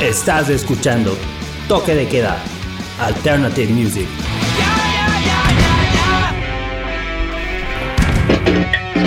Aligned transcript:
Estás 0.00 0.48
escuchando 0.48 1.16
Toque 1.66 1.94
de 1.94 2.06
Queda, 2.06 2.36
Alternative 3.00 3.72
Music. 3.72 4.06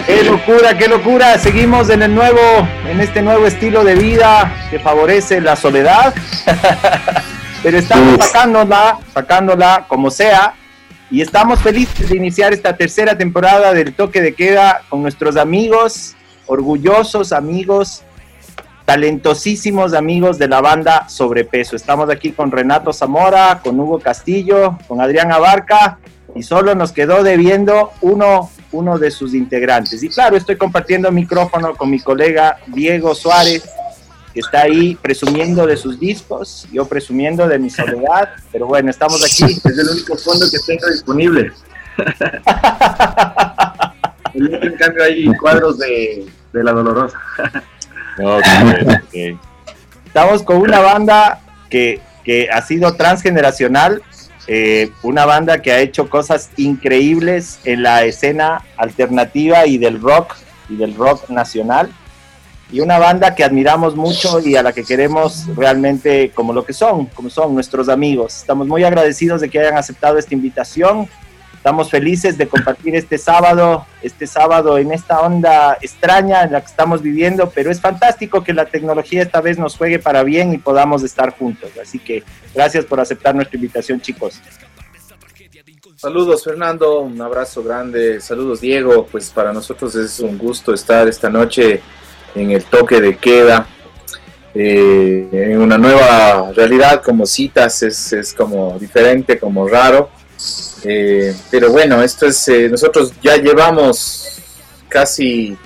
Qué 0.05 0.23
locura, 0.23 0.77
qué 0.77 0.87
locura. 0.87 1.37
Seguimos 1.37 1.89
en 1.89 2.01
el 2.01 2.15
nuevo, 2.15 2.39
en 2.87 2.99
este 2.99 3.21
nuevo 3.21 3.45
estilo 3.45 3.83
de 3.83 3.95
vida 3.95 4.67
que 4.69 4.79
favorece 4.79 5.39
la 5.39 5.55
soledad. 5.55 6.13
Pero 7.63 7.77
estamos 7.77 8.25
sacándola, 8.25 8.99
sacándola 9.13 9.85
como 9.87 10.09
sea. 10.09 10.55
Y 11.09 11.21
estamos 11.21 11.61
felices 11.61 12.09
de 12.09 12.17
iniciar 12.17 12.53
esta 12.53 12.75
tercera 12.75 13.17
temporada 13.17 13.73
del 13.73 13.93
toque 13.93 14.21
de 14.21 14.33
queda 14.33 14.81
con 14.89 15.01
nuestros 15.01 15.37
amigos, 15.37 16.15
orgullosos 16.47 17.31
amigos, 17.31 18.03
talentosísimos 18.87 19.93
amigos 19.93 20.37
de 20.37 20.47
la 20.47 20.61
banda 20.61 21.09
Sobrepeso. 21.09 21.75
Estamos 21.75 22.09
aquí 22.09 22.31
con 22.31 22.51
Renato 22.51 22.93
Zamora, 22.93 23.59
con 23.61 23.77
Hugo 23.77 23.99
Castillo, 23.99 24.77
con 24.87 25.01
Adrián 25.01 25.29
Abarca 25.29 25.99
y 26.33 26.41
solo 26.41 26.73
nos 26.73 26.93
quedó 26.93 27.21
debiendo 27.21 27.91
uno, 27.99 28.49
uno 28.71 28.97
de 28.97 29.11
sus 29.11 29.33
integrantes. 29.33 30.01
Y 30.03 30.07
claro, 30.07 30.37
estoy 30.37 30.55
compartiendo 30.55 31.11
micrófono 31.11 31.75
con 31.75 31.89
mi 31.89 31.99
colega 31.99 32.59
Diego 32.67 33.13
Suárez, 33.13 33.67
que 34.33 34.39
está 34.39 34.61
ahí 34.61 34.95
presumiendo 34.95 35.67
de 35.67 35.75
sus 35.75 35.99
discos, 35.99 36.65
yo 36.71 36.85
presumiendo 36.85 37.45
de 37.45 37.59
mi 37.59 37.69
soledad, 37.69 38.29
pero 38.53 38.67
bueno, 38.67 38.89
estamos 38.89 39.21
aquí. 39.21 39.53
Es 39.65 39.65
el 39.65 39.89
único 39.89 40.15
fondo 40.15 40.45
que 40.49 40.59
tengo 40.65 40.87
disponible. 40.87 41.51
en 44.33 44.75
cambio 44.77 45.03
hay 45.03 45.25
cuadros 45.41 45.77
de, 45.77 46.25
de 46.53 46.63
La 46.63 46.71
Dolorosa. 46.71 47.19
Estamos 50.05 50.43
con 50.43 50.57
una 50.57 50.79
banda 50.79 51.41
que, 51.69 52.01
que 52.23 52.49
ha 52.49 52.61
sido 52.61 52.95
transgeneracional, 52.95 54.01
eh, 54.47 54.91
una 55.03 55.25
banda 55.25 55.61
que 55.61 55.71
ha 55.71 55.79
hecho 55.79 56.09
cosas 56.09 56.49
increíbles 56.57 57.59
en 57.65 57.83
la 57.83 58.03
escena 58.05 58.63
alternativa 58.77 59.65
y 59.67 59.77
del 59.77 60.01
rock 60.01 60.35
y 60.69 60.75
del 60.75 60.95
rock 60.95 61.29
nacional 61.29 61.91
y 62.71 62.81
una 62.81 62.99
banda 62.99 63.33
que 63.33 63.43
admiramos 63.43 63.95
mucho 63.95 64.39
y 64.39 64.55
a 64.55 64.63
la 64.63 64.73
que 64.73 64.83
queremos 64.83 65.45
realmente 65.55 66.31
como 66.33 66.51
lo 66.51 66.65
que 66.65 66.73
son, 66.73 67.05
como 67.07 67.29
son 67.29 67.53
nuestros 67.53 67.87
amigos. 67.87 68.37
Estamos 68.37 68.67
muy 68.67 68.83
agradecidos 68.83 69.41
de 69.41 69.49
que 69.49 69.59
hayan 69.59 69.77
aceptado 69.77 70.17
esta 70.17 70.33
invitación. 70.33 71.07
Estamos 71.67 71.89
felices 71.89 72.37
de 72.37 72.47
compartir 72.47 72.95
este 72.95 73.17
sábado, 73.17 73.85
este 74.01 74.25
sábado 74.25 74.77
en 74.77 74.93
esta 74.93 75.19
onda 75.19 75.77
extraña 75.81 76.43
en 76.43 76.53
la 76.53 76.61
que 76.61 76.67
estamos 76.67 77.01
viviendo, 77.01 77.51
pero 77.53 77.69
es 77.69 77.81
fantástico 77.81 78.41
que 78.41 78.53
la 78.53 78.67
tecnología 78.67 79.21
esta 79.21 79.41
vez 79.41 79.59
nos 79.59 79.75
juegue 79.75 79.99
para 79.99 80.23
bien 80.23 80.53
y 80.53 80.59
podamos 80.59 81.03
estar 81.03 81.37
juntos. 81.37 81.71
Así 81.81 81.99
que 81.99 82.23
gracias 82.55 82.85
por 82.85 83.01
aceptar 83.01 83.35
nuestra 83.35 83.57
invitación, 83.57 83.99
chicos. 83.99 84.39
Saludos 85.97 86.45
Fernando, 86.45 87.01
un 87.01 87.21
abrazo 87.21 87.61
grande. 87.61 88.21
Saludos 88.21 88.61
Diego, 88.61 89.05
pues 89.05 89.29
para 89.29 89.51
nosotros 89.51 89.93
es 89.95 90.21
un 90.21 90.37
gusto 90.37 90.73
estar 90.73 91.05
esta 91.09 91.29
noche 91.29 91.81
en 92.33 92.51
el 92.51 92.63
toque 92.63 93.01
de 93.01 93.17
queda, 93.17 93.67
eh, 94.53 95.27
en 95.33 95.59
una 95.59 95.77
nueva 95.77 96.49
realidad 96.53 97.03
como 97.03 97.25
citas, 97.25 97.83
es, 97.83 98.13
es 98.13 98.33
como 98.33 98.79
diferente, 98.79 99.37
como 99.37 99.67
raro. 99.67 100.11
Eh, 100.83 101.35
pero 101.49 101.71
bueno, 101.71 102.01
esto 102.01 102.25
es, 102.27 102.47
eh, 102.47 102.69
nosotros 102.69 103.13
ya 103.21 103.37
llevamos 103.37 104.27
casi 104.87 105.57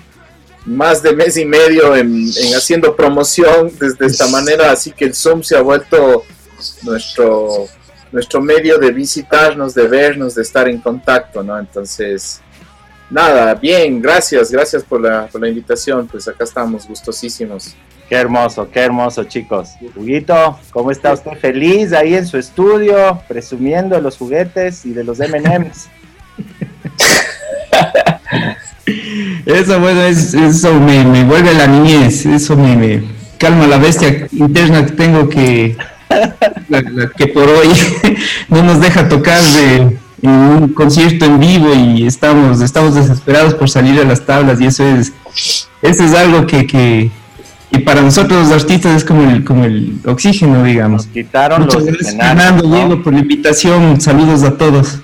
más 0.65 1.01
de 1.01 1.13
mes 1.13 1.37
y 1.37 1.45
medio 1.45 1.95
en, 1.95 2.07
en, 2.07 2.55
haciendo 2.55 2.95
promoción 2.95 3.71
desde 3.79 4.05
esta 4.05 4.27
manera, 4.27 4.71
así 4.71 4.91
que 4.91 5.05
el 5.05 5.15
Zoom 5.15 5.43
se 5.43 5.57
ha 5.57 5.61
vuelto 5.61 6.23
nuestro, 6.83 7.67
nuestro 8.11 8.41
medio 8.41 8.77
de 8.77 8.91
visitarnos, 8.91 9.73
de 9.73 9.87
vernos, 9.87 10.35
de 10.35 10.43
estar 10.43 10.67
en 10.67 10.79
contacto, 10.79 11.43
¿no? 11.43 11.57
Entonces, 11.57 12.41
nada, 13.09 13.53
bien, 13.55 14.01
gracias, 14.01 14.51
gracias 14.51 14.83
por 14.83 15.01
la, 15.01 15.27
por 15.27 15.41
la 15.41 15.49
invitación, 15.49 16.07
pues 16.07 16.27
acá 16.27 16.43
estamos 16.43 16.87
gustosísimos. 16.87 17.75
Qué 18.11 18.17
hermoso, 18.17 18.69
qué 18.69 18.81
hermoso, 18.81 19.23
chicos. 19.23 19.69
Huguito, 19.95 20.59
¿cómo 20.71 20.91
está 20.91 21.13
usted? 21.13 21.31
Feliz 21.39 21.93
ahí 21.93 22.13
en 22.13 22.27
su 22.27 22.37
estudio, 22.37 23.21
presumiendo 23.25 23.95
de 23.95 24.01
los 24.01 24.17
juguetes 24.17 24.85
y 24.85 24.91
de 24.91 25.05
los 25.05 25.19
MMs. 25.19 25.87
eso, 29.45 29.79
bueno, 29.79 30.01
es, 30.01 30.33
eso 30.33 30.73
me, 30.73 31.23
vuelve 31.23 31.53
la 31.53 31.67
niñez, 31.67 32.25
eso 32.25 32.57
me, 32.57 33.01
calma 33.37 33.65
la 33.65 33.77
bestia 33.77 34.27
interna 34.33 34.85
que 34.85 34.91
tengo 34.91 35.29
que, 35.29 35.77
la 36.67 36.83
que 37.15 37.27
por 37.27 37.47
hoy 37.47 37.69
no 38.49 38.61
nos 38.61 38.81
deja 38.81 39.07
tocar 39.07 39.41
de 39.41 39.97
en 40.21 40.29
un 40.29 40.73
concierto 40.73 41.23
en 41.23 41.39
vivo 41.39 41.73
y 41.73 42.05
estamos, 42.05 42.59
estamos 42.59 42.93
desesperados 42.93 43.53
por 43.53 43.69
salir 43.69 44.01
a 44.01 44.03
las 44.03 44.25
tablas 44.25 44.59
y 44.59 44.65
eso 44.65 44.85
es, 44.85 45.13
eso 45.81 46.03
es 46.03 46.13
algo 46.13 46.45
que, 46.45 46.67
que 46.67 47.09
y 47.71 47.79
para 47.79 48.01
nosotros 48.01 48.49
los 48.49 48.63
artistas 48.63 48.97
es 48.97 49.05
como 49.05 49.29
el, 49.29 49.45
como 49.45 49.63
el 49.63 49.99
oxígeno, 50.05 50.63
digamos. 50.63 51.05
Nos 51.05 51.13
quitaron 51.13 51.61
Muchas 51.61 51.75
los 51.75 51.85
gracias, 51.85 52.15
Fernando, 52.15 52.67
¿no? 52.67 52.75
Diego, 52.75 53.03
por 53.03 53.13
la 53.13 53.19
invitación. 53.19 54.01
Saludos 54.01 54.43
a 54.43 54.57
todos. 54.57 54.99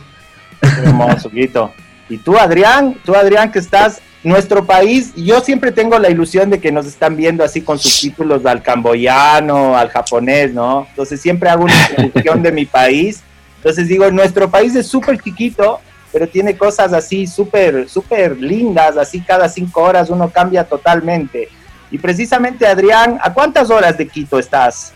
Hermoso, 0.62 1.30
Guito. 1.30 1.72
Y 2.10 2.18
tú, 2.18 2.38
Adrián, 2.38 2.96
tú, 3.06 3.16
Adrián, 3.16 3.52
que 3.52 3.60
estás, 3.60 4.02
nuestro 4.24 4.66
país, 4.66 5.14
yo 5.16 5.40
siempre 5.40 5.72
tengo 5.72 5.98
la 5.98 6.10
ilusión 6.10 6.50
de 6.50 6.60
que 6.60 6.72
nos 6.72 6.86
están 6.86 7.16
viendo 7.16 7.44
así 7.44 7.62
con 7.62 7.80
subtítulos 7.80 8.46
al 8.46 8.62
camboyano, 8.62 9.78
al 9.78 9.90
japonés, 9.90 10.54
¿no? 10.54 10.88
Entonces 10.90 11.22
siempre 11.22 11.50
hago 11.50 11.64
una 11.64 11.74
introducción 11.90 12.44
de 12.44 12.52
mi 12.52 12.66
país. 12.66 13.22
Entonces 13.58 13.88
digo, 13.88 14.10
nuestro 14.12 14.50
país 14.50 14.76
es 14.76 14.88
súper 14.88 15.22
chiquito, 15.22 15.80
pero 16.12 16.28
tiene 16.28 16.58
cosas 16.58 16.92
así 16.92 17.28
súper, 17.28 17.88
súper 17.88 18.38
lindas, 18.42 18.98
así 18.98 19.22
cada 19.22 19.48
cinco 19.48 19.84
horas 19.84 20.10
uno 20.10 20.30
cambia 20.30 20.66
totalmente. 20.66 21.50
Y 21.92 21.98
precisamente, 21.98 22.66
Adrián, 22.68 23.18
¿a 23.22 23.34
cuántas 23.34 23.70
horas 23.70 23.98
de 23.98 24.08
Quito 24.08 24.40
estás? 24.40 24.94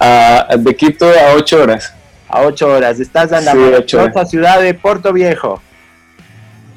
Uh, 0.00 0.58
de 0.58 0.76
Quito 0.76 1.06
a 1.06 1.34
ocho 1.34 1.62
horas. 1.62 1.92
A 2.28 2.42
ocho 2.42 2.68
horas. 2.68 3.00
Estás 3.00 3.32
en 3.32 3.44
la 3.44 3.52
Sí, 3.52 3.58
maravillosa 3.58 4.26
ciudad 4.26 4.60
de 4.60 4.74
Puerto 4.74 5.12
Viejo. 5.12 5.60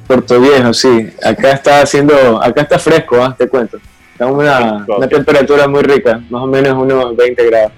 Puerto 0.08 0.40
Viejo, 0.40 0.74
sí. 0.74 1.10
Acá 1.24 1.52
está 1.52 1.82
haciendo, 1.82 2.42
acá 2.42 2.62
está 2.62 2.80
fresco, 2.80 3.22
¿ah? 3.22 3.36
te 3.38 3.48
cuento. 3.48 3.78
Está 4.12 4.26
una 4.26 5.08
temperatura 5.10 5.68
muy 5.68 5.82
rica, 5.82 6.22
más 6.30 6.42
o 6.42 6.48
menos 6.48 6.74
unos 6.74 7.16
20 7.16 7.46
grados. 7.46 7.72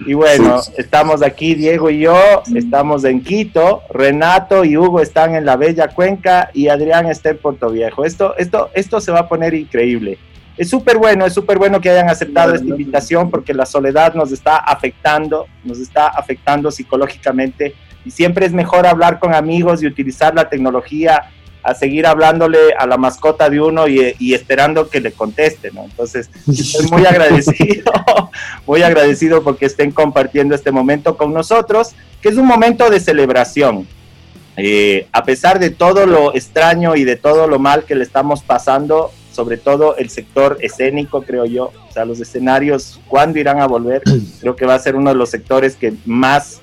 Y 0.00 0.12
bueno, 0.12 0.60
estamos 0.76 1.22
aquí, 1.22 1.54
Diego 1.54 1.88
y 1.88 2.00
yo, 2.00 2.42
estamos 2.54 3.04
en 3.04 3.22
Quito, 3.22 3.82
Renato 3.90 4.64
y 4.64 4.76
Hugo 4.76 5.00
están 5.00 5.34
en 5.34 5.46
la 5.46 5.56
Bella 5.56 5.88
Cuenca 5.88 6.50
y 6.52 6.68
Adrián 6.68 7.06
está 7.06 7.30
en 7.30 7.38
Puerto 7.38 7.70
Viejo. 7.70 8.04
Esto, 8.04 8.36
esto, 8.36 8.68
esto 8.74 9.00
se 9.00 9.10
va 9.10 9.20
a 9.20 9.28
poner 9.28 9.54
increíble. 9.54 10.18
Es 10.56 10.70
súper 10.70 10.96
bueno, 10.96 11.26
es 11.26 11.34
súper 11.34 11.58
bueno 11.58 11.80
que 11.80 11.90
hayan 11.90 12.08
aceptado 12.08 12.54
esta 12.54 12.66
invitación 12.66 13.30
porque 13.30 13.52
la 13.52 13.66
soledad 13.66 14.14
nos 14.14 14.32
está 14.32 14.56
afectando, 14.56 15.46
nos 15.64 15.78
está 15.78 16.08
afectando 16.08 16.70
psicológicamente 16.70 17.74
y 18.04 18.10
siempre 18.10 18.46
es 18.46 18.52
mejor 18.52 18.86
hablar 18.86 19.18
con 19.18 19.34
amigos 19.34 19.82
y 19.82 19.86
utilizar 19.86 20.34
la 20.34 20.48
tecnología 20.48 21.30
a 21.66 21.74
seguir 21.74 22.06
hablándole 22.06 22.58
a 22.78 22.86
la 22.86 22.96
mascota 22.96 23.50
de 23.50 23.60
uno 23.60 23.88
y, 23.88 24.14
y 24.20 24.34
esperando 24.34 24.88
que 24.88 25.00
le 25.00 25.10
conteste, 25.10 25.72
¿no? 25.72 25.82
Entonces, 25.82 26.30
estoy 26.46 26.86
muy 26.86 27.04
agradecido, 27.06 27.92
muy 28.66 28.82
agradecido 28.82 29.42
porque 29.42 29.66
estén 29.66 29.90
compartiendo 29.90 30.54
este 30.54 30.70
momento 30.70 31.16
con 31.16 31.34
nosotros, 31.34 31.94
que 32.22 32.28
es 32.28 32.36
un 32.36 32.46
momento 32.46 32.88
de 32.88 33.00
celebración. 33.00 33.88
Eh, 34.56 35.08
a 35.12 35.24
pesar 35.24 35.58
de 35.58 35.70
todo 35.70 36.06
lo 36.06 36.34
extraño 36.34 36.94
y 36.94 37.04
de 37.04 37.16
todo 37.16 37.46
lo 37.46 37.58
mal 37.58 37.84
que 37.84 37.96
le 37.96 38.04
estamos 38.04 38.42
pasando, 38.42 39.10
sobre 39.36 39.58
todo 39.58 39.96
el 39.98 40.08
sector 40.08 40.56
escénico, 40.62 41.20
creo 41.20 41.44
yo, 41.44 41.70
o 41.88 41.92
sea, 41.92 42.06
los 42.06 42.18
escenarios, 42.20 42.98
¿cuándo 43.06 43.38
irán 43.38 43.60
a 43.60 43.66
volver? 43.66 44.02
Creo 44.40 44.56
que 44.56 44.64
va 44.64 44.74
a 44.74 44.78
ser 44.78 44.96
uno 44.96 45.10
de 45.10 45.16
los 45.16 45.28
sectores 45.28 45.76
que 45.76 45.92
más, 46.06 46.62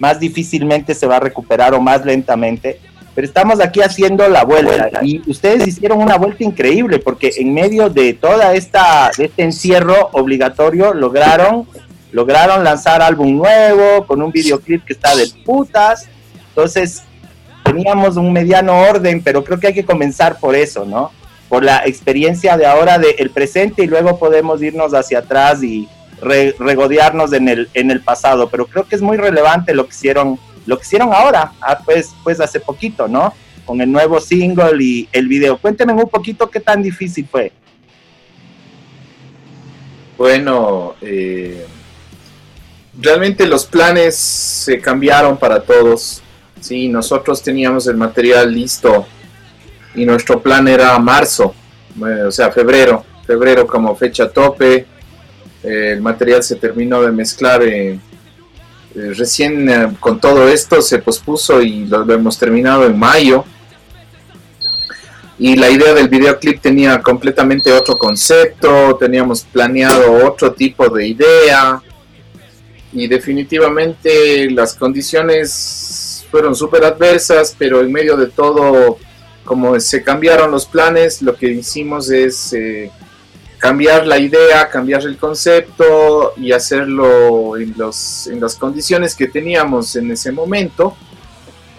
más 0.00 0.18
difícilmente 0.18 0.94
se 0.94 1.06
va 1.06 1.16
a 1.16 1.20
recuperar 1.20 1.74
o 1.74 1.80
más 1.80 2.04
lentamente. 2.04 2.80
Pero 3.14 3.26
estamos 3.26 3.60
aquí 3.60 3.80
haciendo 3.80 4.26
la 4.28 4.42
vuelta 4.42 4.90
y 5.02 5.22
ustedes 5.30 5.68
hicieron 5.68 6.00
una 6.00 6.16
vuelta 6.16 6.42
increíble 6.44 6.98
porque 6.98 7.30
en 7.36 7.52
medio 7.52 7.88
de 7.90 8.14
toda 8.14 8.54
esta 8.54 9.10
de 9.16 9.26
este 9.26 9.42
encierro 9.42 10.08
obligatorio 10.12 10.94
lograron 10.94 11.68
lograron 12.10 12.64
lanzar 12.64 13.02
álbum 13.02 13.36
nuevo 13.36 14.06
con 14.06 14.22
un 14.22 14.32
videoclip 14.32 14.84
que 14.84 14.94
está 14.94 15.14
de 15.14 15.26
putas. 15.44 16.08
Entonces 16.48 17.02
teníamos 17.62 18.16
un 18.16 18.32
mediano 18.32 18.80
orden 18.80 19.22
pero 19.22 19.44
creo 19.44 19.60
que 19.60 19.66
hay 19.66 19.74
que 19.74 19.84
comenzar 19.84 20.38
por 20.40 20.54
eso 20.54 20.86
no 20.86 21.10
por 21.52 21.62
la 21.62 21.82
experiencia 21.84 22.56
de 22.56 22.64
ahora 22.64 22.96
del 22.96 23.14
el 23.18 23.28
presente 23.28 23.84
y 23.84 23.86
luego 23.86 24.18
podemos 24.18 24.62
irnos 24.62 24.94
hacia 24.94 25.18
atrás 25.18 25.62
y 25.62 25.86
re, 26.18 26.56
regodearnos 26.58 27.34
en 27.34 27.46
el 27.46 27.68
en 27.74 27.90
el 27.90 28.00
pasado 28.00 28.48
pero 28.48 28.64
creo 28.64 28.88
que 28.88 28.96
es 28.96 29.02
muy 29.02 29.18
relevante 29.18 29.74
lo 29.74 29.84
que 29.84 29.90
hicieron 29.90 30.38
lo 30.64 30.78
que 30.78 30.84
hicieron 30.84 31.12
ahora, 31.12 31.52
ah, 31.60 31.78
pues, 31.84 32.14
pues 32.22 32.40
hace 32.40 32.58
poquito, 32.58 33.06
¿no? 33.06 33.34
Con 33.66 33.82
el 33.82 33.90
nuevo 33.90 34.18
single 34.18 34.82
y 34.82 35.08
el 35.12 35.28
video. 35.28 35.58
Cuéntenme 35.58 35.92
un 35.92 36.08
poquito 36.08 36.48
qué 36.48 36.60
tan 36.60 36.82
difícil 36.82 37.26
fue. 37.30 37.52
Bueno, 40.16 40.94
eh, 41.02 41.66
realmente 42.98 43.46
los 43.46 43.66
planes 43.66 44.16
se 44.16 44.80
cambiaron 44.80 45.36
para 45.36 45.60
todos. 45.60 46.22
Sí, 46.60 46.88
nosotros 46.88 47.42
teníamos 47.42 47.86
el 47.88 47.96
material 47.96 48.54
listo 48.54 49.06
y 49.94 50.04
nuestro 50.04 50.40
plan 50.40 50.66
era 50.68 50.98
marzo, 50.98 51.54
o 52.26 52.30
sea, 52.30 52.50
febrero, 52.50 53.04
febrero 53.26 53.66
como 53.66 53.94
fecha 53.94 54.28
tope. 54.28 54.86
el 55.62 56.00
material 56.00 56.42
se 56.42 56.56
terminó 56.56 57.02
de 57.02 57.12
mezclar 57.12 57.62
eh, 57.62 57.92
eh, 58.94 59.12
recién 59.16 59.96
con 60.00 60.20
todo 60.20 60.48
esto 60.48 60.82
se 60.82 60.98
pospuso 60.98 61.62
y 61.62 61.86
lo, 61.86 62.04
lo, 62.04 62.14
hemos 62.14 62.38
terminado 62.38 62.86
en 62.86 62.98
mayo. 62.98 63.44
Y 65.38 65.56
la 65.56 65.70
idea 65.70 65.92
del 65.94 66.08
videoclip 66.08 66.60
tenía 66.60 67.00
completamente 67.00 67.72
otro 67.72 67.96
concepto, 67.96 68.96
teníamos 68.96 69.42
planeado 69.42 70.26
otro 70.26 70.52
tipo 70.52 70.88
de 70.88 71.06
idea 71.08 71.82
y 72.92 73.08
definitivamente 73.08 74.50
las 74.50 74.74
condiciones 74.74 76.24
fueron 76.30 76.54
súper 76.54 76.84
adversas, 76.84 77.54
pero 77.58 77.80
en 77.80 77.90
medio 77.90 78.16
de 78.16 78.26
todo, 78.26 78.98
como 79.44 79.78
se 79.80 80.02
cambiaron 80.02 80.50
los 80.50 80.66
planes, 80.66 81.22
lo 81.22 81.34
que 81.34 81.48
hicimos 81.48 82.10
es 82.10 82.52
eh, 82.52 82.90
cambiar 83.58 84.06
la 84.06 84.18
idea, 84.18 84.68
cambiar 84.68 85.02
el 85.02 85.16
concepto 85.16 86.34
y 86.36 86.52
hacerlo 86.52 87.56
en, 87.56 87.74
los, 87.76 88.26
en 88.26 88.40
las 88.40 88.56
condiciones 88.56 89.14
que 89.14 89.28
teníamos 89.28 89.96
en 89.96 90.10
ese 90.10 90.32
momento. 90.32 90.96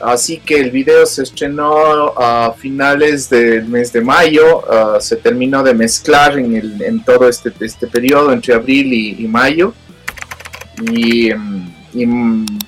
Así 0.02 0.38
que 0.40 0.60
el 0.60 0.72
video 0.72 1.06
se 1.06 1.24
estrenó 1.24 2.14
a 2.18 2.54
finales 2.58 3.30
del 3.30 3.66
mes 3.68 3.94
de 3.94 4.02
mayo, 4.02 4.60
uh, 4.60 5.00
se 5.00 5.16
terminó 5.16 5.64
de 5.64 5.74
mezclar 5.74 6.38
en, 6.38 6.56
el, 6.56 6.82
en 6.82 7.04
todo 7.06 7.30
este, 7.30 7.54
este 7.62 7.88
periodo 7.88 8.34
entre 8.34 8.54
abril 8.54 8.92
y, 8.94 9.24
y 9.24 9.28
mayo 9.28 9.74
y, 10.82 11.32
y, 11.94 12.08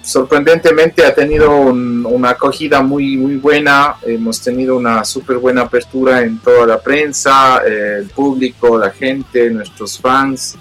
sorprendentemente 0.01 1.05
ha 1.05 1.13
tenido 1.13 1.51
un, 1.57 2.05
una 2.05 2.31
acogida 2.31 2.81
muy, 2.81 3.17
muy 3.17 3.37
buena, 3.37 3.95
hemos 4.05 4.41
tenido 4.41 4.77
una 4.77 5.03
súper 5.03 5.37
buena 5.37 5.61
apertura 5.61 6.21
en 6.21 6.39
toda 6.39 6.65
la 6.65 6.79
prensa, 6.79 7.61
eh, 7.65 7.97
el 7.99 8.09
público, 8.09 8.77
la 8.77 8.91
gente, 8.91 9.49
nuestros 9.49 9.99
fans 9.99 10.57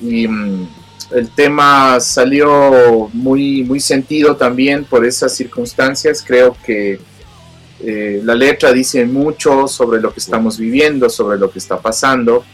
y 0.00 0.26
el 1.12 1.28
tema 1.34 1.98
salió 2.00 3.10
muy, 3.12 3.64
muy 3.64 3.80
sentido 3.80 4.36
también 4.36 4.84
por 4.84 5.04
esas 5.04 5.34
circunstancias. 5.34 6.24
Creo 6.26 6.56
que 6.64 7.00
eh, 7.80 8.20
la 8.22 8.34
letra 8.34 8.72
dice 8.72 9.04
mucho 9.04 9.66
sobre 9.66 10.00
lo 10.00 10.12
que 10.12 10.20
estamos 10.20 10.58
viviendo, 10.58 11.10
sobre 11.10 11.38
lo 11.38 11.50
que 11.50 11.58
está 11.58 11.80
pasando. 11.80 12.44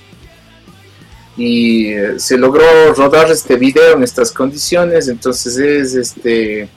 Y 1.36 1.88
eh, 1.88 2.18
se 2.18 2.38
logró 2.38 2.64
rodar 2.94 3.30
este 3.30 3.56
video 3.56 3.94
en 3.94 4.02
estas 4.02 4.32
condiciones, 4.32 5.08
entonces 5.08 5.58
es 5.58 5.94
este 5.94 6.68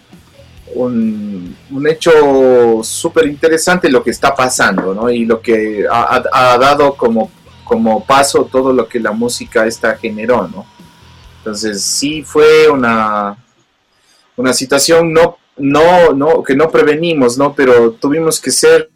un, 0.76 1.56
un 1.72 1.88
hecho 1.88 2.84
súper 2.84 3.28
interesante 3.28 3.90
lo 3.90 4.04
que 4.04 4.12
está 4.12 4.36
pasando, 4.36 4.94
¿no? 4.94 5.10
Y 5.10 5.26
lo 5.26 5.42
que 5.42 5.86
ha, 5.90 6.58
dado 6.58 6.96
como, 6.96 7.32
como 7.64 8.06
paso 8.06 8.46
todo 8.52 8.74
lo 8.74 8.88
que 8.88 9.00
la 9.00 9.12
música 9.12 9.66
esta 9.66 9.96
generó, 9.98 10.48
¿no? 10.48 10.66
Entonces 11.40 11.82
sí 11.82 12.24
fue 12.24 12.70
una, 12.70 13.38
una 14.36 14.54
situación 14.54 15.14
no, 15.14 15.38
no, 15.58 16.14
no, 16.14 16.44
que 16.44 16.56
no 16.56 16.70
prevenimos, 16.70 17.38
¿no? 17.38 17.54
Pero 17.54 17.92
tuvimos 17.92 18.40
que 18.40 18.52
ser 18.52 18.90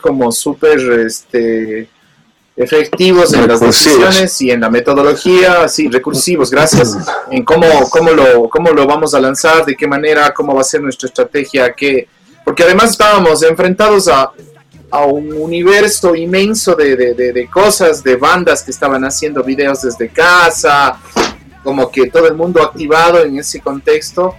como 0.00 0.32
súper 0.32 0.78
este, 1.06 1.88
efectivos 2.62 3.32
en 3.32 3.48
las 3.48 3.60
decisiones 3.60 4.40
y 4.42 4.50
en 4.50 4.60
la 4.60 4.70
metodología, 4.70 5.66
sí, 5.68 5.88
recursivos, 5.88 6.50
gracias, 6.50 6.96
en 7.30 7.44
cómo, 7.44 7.66
cómo, 7.90 8.10
lo, 8.10 8.48
cómo 8.48 8.70
lo 8.70 8.86
vamos 8.86 9.14
a 9.14 9.20
lanzar, 9.20 9.64
de 9.64 9.74
qué 9.74 9.86
manera, 9.86 10.32
cómo 10.34 10.54
va 10.54 10.60
a 10.60 10.64
ser 10.64 10.82
nuestra 10.82 11.08
estrategia, 11.08 11.72
qué, 11.72 12.06
porque 12.44 12.62
además 12.62 12.90
estábamos 12.90 13.42
enfrentados 13.42 14.08
a, 14.08 14.30
a 14.90 15.04
un 15.04 15.32
universo 15.32 16.14
inmenso 16.14 16.74
de, 16.74 16.96
de, 16.96 17.14
de, 17.14 17.32
de, 17.32 17.48
cosas, 17.48 18.02
de 18.02 18.16
bandas 18.16 18.62
que 18.62 18.70
estaban 18.70 19.04
haciendo 19.04 19.42
videos 19.42 19.82
desde 19.82 20.08
casa, 20.08 21.00
como 21.62 21.90
que 21.90 22.10
todo 22.10 22.26
el 22.26 22.34
mundo 22.34 22.62
activado 22.62 23.22
en 23.22 23.38
ese 23.38 23.60
contexto 23.60 24.34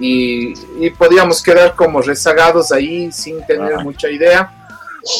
y, 0.00 0.52
y 0.80 0.90
podíamos 0.90 1.42
quedar 1.42 1.74
como 1.74 2.02
rezagados 2.02 2.72
ahí 2.72 3.10
sin 3.12 3.44
tener 3.46 3.78
mucha 3.78 4.10
idea. 4.10 4.63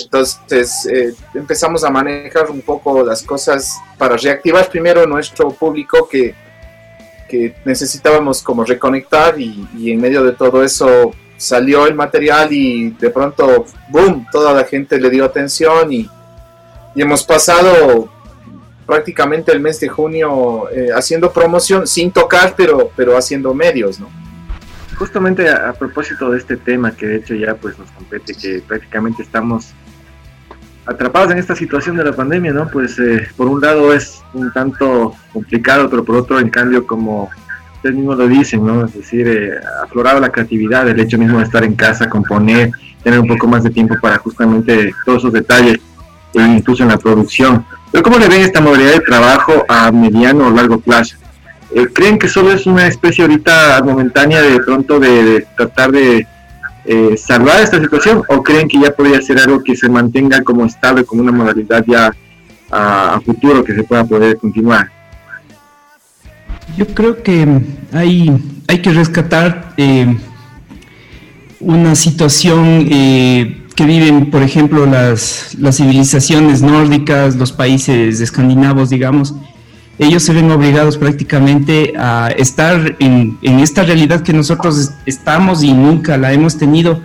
Entonces 0.03 0.87
eh, 0.87 1.15
empezamos 1.35 1.85
a 1.85 1.91
manejar 1.91 2.51
un 2.51 2.63
poco 2.63 3.05
las 3.05 3.23
cosas 3.23 3.79
para 3.99 4.17
reactivar 4.17 4.69
primero 4.69 5.07
nuestro 5.07 5.51
público 5.51 6.09
que, 6.09 6.35
que 7.29 7.55
necesitábamos 7.65 8.43
como 8.43 8.65
reconectar 8.65 9.39
y, 9.39 9.67
en 9.91 10.01
medio 10.01 10.25
de 10.25 10.33
todo 10.33 10.63
eso 10.63 11.13
salió 11.37 11.87
el 11.87 11.95
material 11.95 12.53
y 12.53 12.91
de 12.91 13.11
pronto, 13.11 13.67
boom, 13.91 14.27
toda 14.33 14.53
la 14.53 14.65
gente 14.65 14.99
le 14.99 15.11
dio 15.11 15.25
atención 15.25 15.93
y, 15.93 16.09
y 16.95 17.03
hemos 17.03 17.23
pasado 17.25 18.09
prácticamente 18.87 19.53
el 19.53 19.61
mes 19.61 19.81
de 19.81 19.89
junio 19.89 20.71
eh, 20.71 20.89
haciendo 20.95 21.33
promoción 21.33 21.87
sin 21.87 22.11
tocar, 22.11 22.55
pero, 22.57 22.91
pero 22.97 23.17
haciendo 23.17 23.53
medios, 23.53 23.99
¿no? 24.01 24.24
Justamente 24.97 25.49
a, 25.51 25.73
propósito 25.73 26.31
de 26.31 26.39
este 26.39 26.57
tema 26.57 26.93
que 26.93 27.07
de 27.07 27.17
hecho 27.17 27.35
ya 27.35 27.55
pues 27.55 27.79
nos 27.79 27.91
compete, 27.91 28.35
que 28.35 28.63
prácticamente 28.67 29.23
estamos 29.23 29.73
atrapados 30.87 31.33
en 31.33 31.39
esta 31.39 31.57
situación 31.57 31.97
de 31.97 32.05
la 32.05 32.13
pandemia, 32.13 32.53
¿no? 32.53 32.69
Pues 32.69 32.99
eh, 32.99 33.27
por 33.37 33.49
un 33.49 33.61
lado 33.61 33.93
es 33.93 34.23
un 34.35 34.53
tanto 34.53 35.15
complicado, 35.33 35.89
pero 35.89 36.05
por 36.05 36.17
otro 36.17 36.39
en 36.39 36.51
cambio 36.51 36.87
como 36.87 37.31
ustedes 37.77 37.97
mismos 37.97 38.19
lo 38.19 38.29
dicen, 38.29 38.65
¿no? 38.65 38.85
Es 38.85 38.95
decir, 38.95 39.27
eh, 39.29 39.61
la 39.95 40.29
creatividad, 40.31 40.89
el 40.89 41.01
hecho 41.01 41.19
mismo 41.19 41.39
de 41.39 41.45
estar 41.45 41.65
en 41.65 41.75
casa, 41.75 42.09
componer, 42.09 42.71
tener 43.03 43.21
un 43.21 43.27
poco 43.27 43.47
más 43.47 43.63
de 43.63 43.71
tiempo 43.71 43.95
para 44.01 44.19
justamente 44.19 44.93
todos 45.05 45.19
esos 45.19 45.33
detalles, 45.33 45.79
e 46.35 46.43
incluso 46.43 46.83
en 46.83 46.89
la 46.89 46.99
producción. 46.99 47.65
Pero 47.93 48.03
¿cómo 48.03 48.19
le 48.19 48.29
ven 48.29 48.43
esta 48.43 48.61
modalidad 48.61 48.93
de 48.93 49.01
trabajo 49.01 49.65
a 49.69 49.93
mediano 49.93 50.47
o 50.47 50.51
largo 50.51 50.81
plazo? 50.81 51.17
Eh, 51.75 51.89
¿Creen 51.93 52.19
que 52.19 52.29
solo 52.29 52.53
es 52.53 52.67
una 52.67 52.87
especie 52.87 53.25
ahorita 53.25 53.83
momentánea 53.85 54.41
de 54.41 54.61
pronto 54.61 55.01
de, 55.01 55.47
tratar 55.57 55.91
de 55.91 56.27
eh, 56.85 57.17
salvar 57.17 57.61
esta 57.61 57.81
situación 57.81 58.23
o 58.29 58.43
creen 58.43 58.69
que 58.69 58.81
ya 58.81 58.93
podría 58.93 59.21
ser 59.21 59.39
algo 59.39 59.63
que 59.63 59.75
se 59.75 59.89
mantenga 59.89 60.43
como 60.43 60.65
estable, 60.65 61.05
como 61.05 61.23
una 61.23 61.33
modalidad 61.33 61.85
ya 61.87 62.15
a, 62.71 63.15
a 63.15 63.21
futuro 63.21 63.65
que 63.65 63.75
se 63.75 63.83
pueda 63.83 64.05
poder 64.05 64.37
continuar? 64.37 64.89
Yo 66.77 66.87
creo 66.89 67.23
que 67.23 67.47
hay, 67.93 68.31
hay 68.67 68.83
que 68.83 68.93
rescatar 68.93 69.75
eh, 69.77 70.17
una 71.61 71.95
situación 71.95 72.87
eh, 72.91 73.63
que 73.77 73.85
viven, 73.85 74.31
por 74.31 74.43
ejemplo, 74.43 74.87
las, 74.87 75.55
las 75.59 75.77
civilizaciones 75.77 76.63
nórdicas, 76.63 77.37
los 77.37 77.53
países 77.53 78.21
escandinavos, 78.21 78.91
digamos, 78.91 79.35
ellos 79.99 80.23
se 80.23 80.33
ven 80.33 80.51
obligados 80.51 80.99
prácticamente 80.99 81.93
a 81.97 82.29
estar 82.37 82.97
en, 82.99 83.39
en, 83.43 83.61
esta 83.61 83.85
realidad 83.85 84.23
que 84.23 84.33
nosotros 84.33 84.91
estamos 85.07 85.63
y 85.63 85.73
nunca 85.73 86.17
la 86.17 86.33
hemos 86.33 86.59
tenido 86.59 87.01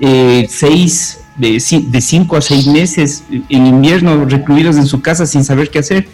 eh, 0.00 0.46
seis, 0.48 1.20
de, 1.36 1.62
de, 1.88 2.00
cinco 2.00 2.36
a 2.36 2.40
seis 2.40 2.66
meses 2.68 3.24
en 3.48 3.66
invierno 3.66 4.24
recluidos 4.24 4.76
en 4.76 4.86
su 4.86 5.00
casa 5.00 5.26
sin 5.26 5.44
saber 5.44 5.70
qué 5.70 5.80
hacer. 5.80 6.08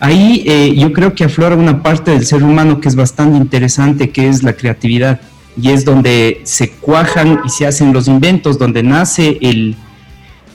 Ahí 0.00 0.44
eh, 0.46 0.74
yo 0.76 0.92
creo 0.92 1.14
que 1.14 1.24
aflora 1.24 1.54
una 1.54 1.82
parte 1.82 2.10
del 2.10 2.26
ser 2.26 2.42
humano 2.42 2.80
que 2.80 2.88
es 2.88 2.96
bastante 2.96 3.38
interesante, 3.38 4.10
que 4.10 4.28
es 4.28 4.42
la 4.42 4.54
creatividad. 4.54 5.20
Y 5.56 5.70
es 5.70 5.84
donde 5.84 6.40
se 6.42 6.70
cuajan 6.72 7.40
y 7.46 7.48
se 7.48 7.64
hacen 7.64 7.92
los 7.92 8.08
inventos, 8.08 8.58
donde 8.58 8.82
nace 8.82 9.38
el, 9.40 9.76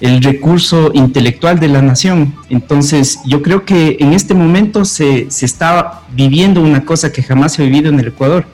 el 0.02 0.22
recurso 0.22 0.92
intelectual 0.94 1.60
de 1.60 1.68
la 1.68 1.82
nación. 1.82 2.34
Entonces, 2.50 3.20
yo 3.26 3.42
creo 3.42 3.66
que 3.66 3.98
en 4.00 4.14
este 4.14 4.34
momento 4.34 4.86
se, 4.86 5.30
se, 5.30 5.46
está 5.46 6.02
viviendo 6.14 6.62
una 6.62 6.86
cosa 6.86 7.12
que 7.12 7.22
jamás 7.22 7.54
se 7.54 7.62
ha 7.62 7.66
vivido 7.66 7.90
en 7.90 8.00
el 8.00 8.08
Ecuador 8.08 8.46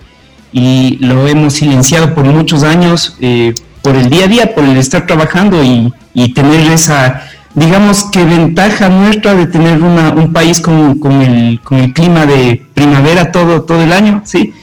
y 0.51 0.97
lo 1.01 1.27
hemos 1.27 1.53
silenciado 1.53 2.15
por 2.15 2.25
muchos 2.25 2.63
años, 2.63 3.17
eh, 3.19 3.53
por 3.81 3.95
el 3.95 4.09
día 4.09 4.25
a 4.25 4.27
día, 4.27 4.55
por 4.55 4.63
el 4.63 4.77
estar 4.77 5.05
trabajando 5.05 5.63
y, 5.63 5.93
y, 6.13 6.33
tener 6.33 6.71
esa, 6.71 7.23
digamos 7.53 8.05
que 8.05 8.23
ventaja 8.23 8.89
nuestra 8.89 9.35
de 9.35 9.47
tener 9.47 9.83
una, 9.83 10.11
un 10.11 10.31
país 10.31 10.61
con, 10.61 10.97
con, 10.97 11.21
el, 11.21 11.59
con 11.59 11.79
el 11.79 11.93
clima 11.93 12.25
de 12.25 12.65
primavera 12.73 13.31
todo, 13.31 13.63
todo 13.63 13.83
el 13.83 13.91
año, 13.91 14.21
¿sí? 14.25 14.53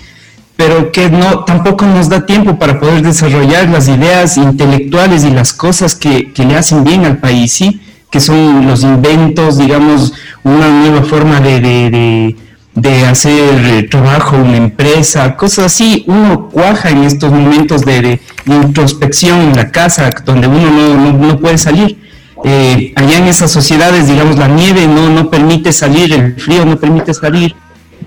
Pero 0.57 0.93
que 0.93 1.09
no 1.11 1.45
tampoco 1.45 1.87
nos 1.87 2.09
da 2.09 2.27
tiempo 2.27 2.59
para 2.59 2.79
poder 2.79 3.03
desarrollar 3.03 3.69
las 3.69 3.89
ideas 3.89 4.37
intelectuales 4.37 5.25
y 5.25 5.31
las 5.31 5.53
cosas 5.53 5.95
que, 5.95 6.33
que 6.33 6.45
le 6.45 6.57
hacen 6.57 6.85
bien 6.85 7.05
al 7.05 7.19
país, 7.19 7.53
¿sí? 7.53 7.81
que 8.13 8.21
son 8.21 8.67
los 8.67 8.83
inventos, 8.83 9.57
digamos, 9.57 10.13
una 10.45 10.69
nueva 10.69 11.03
forma 11.03 11.41
de, 11.41 11.61
de, 11.61 12.37
de, 12.75 13.07
hacer 13.07 13.89
trabajo, 13.91 14.37
una 14.37 14.59
empresa, 14.59 15.35
cosas 15.35 15.67
así. 15.67 16.05
Uno 16.07 16.51
cuaja 16.51 16.91
en 16.91 17.05
estos 17.05 17.33
momentos 17.33 17.81
de, 17.87 18.21
introspección 18.45 19.41
en 19.41 19.57
la 19.57 19.71
casa, 19.71 20.11
donde 20.27 20.47
uno 20.47 20.71
no, 20.71 20.95
no, 20.95 21.13
no 21.27 21.39
puede 21.39 21.57
salir. 21.57 21.99
eh, 22.45 22.93
allá 22.97 23.17
en 23.17 23.29
esas 23.29 23.51
sociedades, 23.51 24.09
digamos, 24.09 24.37
la 24.37 24.49
nieve 24.49 24.87
no, 24.87 25.09
no 25.09 25.31
permite 25.31 25.73
salir, 25.73 26.13
el 26.13 26.35
frío 26.39 26.67
no 26.67 26.77
permite 26.79 27.15
salir, 27.15 27.55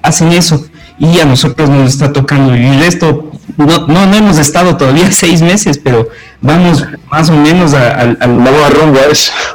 hacen 0.03 0.31
eso 0.33 0.67
y 0.97 1.19
a 1.19 1.25
nosotros 1.25 1.69
nos 1.69 1.91
está 1.91 2.13
tocando 2.13 2.53
vivir 2.53 2.81
esto. 2.83 3.31
No, 3.57 3.87
no, 3.87 4.05
no 4.05 4.13
hemos 4.15 4.37
estado 4.37 4.75
todavía 4.75 5.11
seis 5.11 5.41
meses, 5.41 5.77
pero 5.77 6.09
vamos 6.41 6.85
más 7.09 7.29
o 7.29 7.35
menos 7.35 7.73
al, 7.73 8.17
al, 8.19 8.35
rumbo 8.73 8.99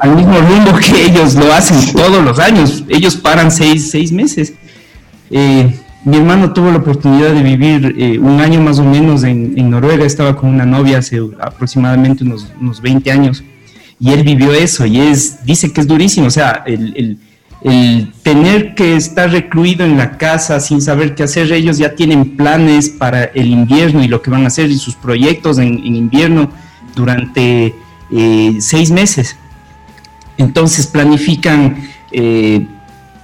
al 0.00 0.16
mismo 0.16 0.38
rumbo 0.38 0.78
que 0.78 1.06
ellos 1.06 1.34
lo 1.34 1.52
hacen 1.52 1.92
todos 1.92 2.22
los 2.24 2.38
años. 2.38 2.84
Ellos 2.88 3.16
paran 3.16 3.50
seis, 3.50 3.90
seis 3.90 4.12
meses. 4.12 4.54
Eh, 5.30 5.74
mi 6.04 6.16
hermano 6.16 6.52
tuvo 6.52 6.70
la 6.70 6.78
oportunidad 6.78 7.32
de 7.32 7.42
vivir 7.42 7.94
eh, 7.98 8.18
un 8.18 8.40
año 8.40 8.60
más 8.60 8.78
o 8.78 8.84
menos 8.84 9.22
en, 9.22 9.52
en, 9.56 9.70
Noruega, 9.70 10.04
estaba 10.06 10.34
con 10.34 10.48
una 10.48 10.64
novia 10.64 10.98
hace 10.98 11.20
aproximadamente 11.38 12.24
unos, 12.24 12.46
unos 12.58 12.80
20 12.80 13.12
años 13.12 13.44
y 14.00 14.12
él 14.12 14.22
vivió 14.22 14.52
eso 14.52 14.86
y 14.86 14.98
es, 14.98 15.44
dice 15.44 15.72
que 15.72 15.82
es 15.82 15.86
durísimo, 15.86 16.26
o 16.26 16.30
sea, 16.30 16.62
el, 16.66 16.94
el, 16.96 17.18
el, 17.62 18.12
tener 18.22 18.74
que 18.74 18.96
estar 18.96 19.30
recluido 19.30 19.84
en 19.84 19.98
la 19.98 20.16
casa 20.16 20.60
sin 20.60 20.80
saber 20.80 21.14
qué 21.14 21.24
hacer, 21.24 21.52
ellos 21.52 21.78
ya 21.78 21.94
tienen 21.94 22.36
planes 22.36 22.88
para 22.88 23.24
el 23.24 23.48
invierno 23.48 24.02
y 24.02 24.08
lo 24.08 24.22
que 24.22 24.30
van 24.30 24.44
a 24.44 24.46
hacer 24.46 24.70
y 24.70 24.78
sus 24.78 24.94
proyectos 24.94 25.58
en, 25.58 25.84
invierno 25.84 26.50
durante 26.94 27.74
eh, 28.10 28.56
seis 28.60 28.90
meses. 28.90 29.36
Entonces 30.38 30.86
planifican... 30.86 31.88
Eh, 32.12 32.66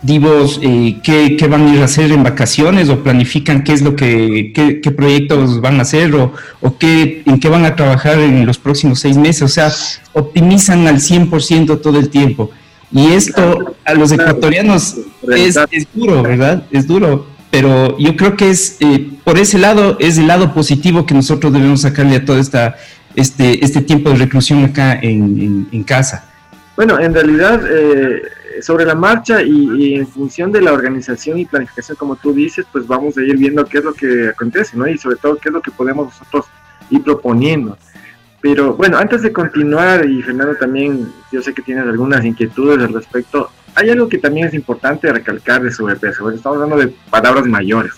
eh, 0.09 1.00
¿qué, 1.02 1.47
van 1.49 1.66
a 1.66 1.75
ir 1.75 1.83
a 1.83 1.87
hacer 1.87 2.12
en 2.12 2.23
vacaciones 2.23 2.88
o 2.90 3.02
planifican 3.02 3.64
qué 3.64 3.73
es 3.73 3.83
lo 3.83 3.97
que, 3.97 4.52
qué, 4.55 4.90
proyectos 4.93 5.61
van 5.61 5.81
a 5.81 5.83
hacer 5.83 6.14
o, 6.14 6.33
o 6.61 6.78
qué, 6.78 7.25
en 7.26 7.40
qué 7.40 7.49
van 7.49 7.64
a 7.64 7.75
trabajar 7.75 8.21
en 8.21 8.47
los 8.47 8.57
próximos 8.59 9.00
seis 9.00 9.16
meses. 9.16 9.43
O 9.43 9.49
sea, 9.49 9.73
optimizan 10.12 10.87
al 10.87 10.97
100% 10.97 11.81
todo 11.81 11.99
el 11.99 12.09
tiempo. 12.09 12.52
Y 12.93 13.12
esto 13.12 13.76
a 13.85 13.95
los 13.95 14.12
ecuatorianos 14.12 14.97
es, 15.35 15.59
es, 15.71 15.87
duro, 15.93 16.23
¿verdad? 16.23 16.64
Es 16.71 16.87
duro. 16.87 17.26
Pero 17.50 17.97
yo 17.99 18.16
creo 18.16 18.37
que 18.37 18.50
es, 18.50 18.76
eh, 18.81 19.11
por 19.25 19.38
ese 19.38 19.59
lado, 19.59 19.97
es 19.99 20.19
el 20.19 20.26
lado 20.26 20.52
positivo 20.52 21.07
que 21.07 21.14
nosotros 21.14 21.52
debemos 21.52 21.83
sacarle 21.83 22.16
a 22.16 22.25
todo 22.25 22.38
esta, 22.38 22.76
este, 23.14 23.64
este 23.64 23.81
tiempo 23.81 24.11
de 24.11 24.16
reclusión 24.16 24.64
acá 24.64 24.99
en, 25.00 25.69
en, 25.73 25.85
casa. 25.85 26.28
Bueno, 26.76 26.99
en 27.00 27.14
realidad, 27.14 27.62
eh, 27.69 28.23
sobre 28.61 28.85
la 28.85 28.95
marcha 28.95 29.43
y, 29.43 29.95
en 29.95 30.07
función 30.07 30.52
de 30.52 30.61
la 30.61 30.73
organización 30.73 31.38
y 31.38 31.47
planificación, 31.47 31.97
como 31.97 32.16
tú 32.16 32.33
dices, 32.33 32.66
pues 32.71 32.87
vamos 32.87 33.16
a 33.16 33.23
ir 33.23 33.37
viendo 33.37 33.64
qué 33.64 33.78
es 33.78 33.85
lo 33.85 33.95
que 33.95 34.28
acontece, 34.28 34.76
¿no? 34.76 34.87
Y 34.87 34.99
sobre 34.99 35.16
todo 35.16 35.37
qué 35.37 35.49
es 35.49 35.52
lo 35.52 35.62
que 35.62 35.71
podemos 35.71 36.07
nosotros 36.07 36.47
ir 36.90 37.02
proponiendo. 37.02 37.76
Pero 38.40 38.75
bueno, 38.75 38.99
antes 38.99 39.23
de 39.23 39.33
continuar, 39.33 40.07
y 40.07 40.23
Fernando 40.23 40.55
también, 40.57 41.12
yo 41.33 41.43
sé 41.43 41.52
que 41.55 41.62
tienes 41.62 41.87
algunas 41.87 42.25
inquietudes 42.25 42.83
al 42.83 42.93
respecto, 42.93 43.50
hay 43.75 43.90
algo 43.90 44.09
que 44.09 44.19
también 44.19 44.47
es 44.47 44.55
importante 44.55 45.12
recalcar 45.12 45.62
de 45.62 45.71
Sobrepeso. 45.71 46.31
estamos 46.31 46.57
hablando 46.57 46.76
de 46.76 46.95
palabras 47.11 47.47
mayores. 47.47 47.93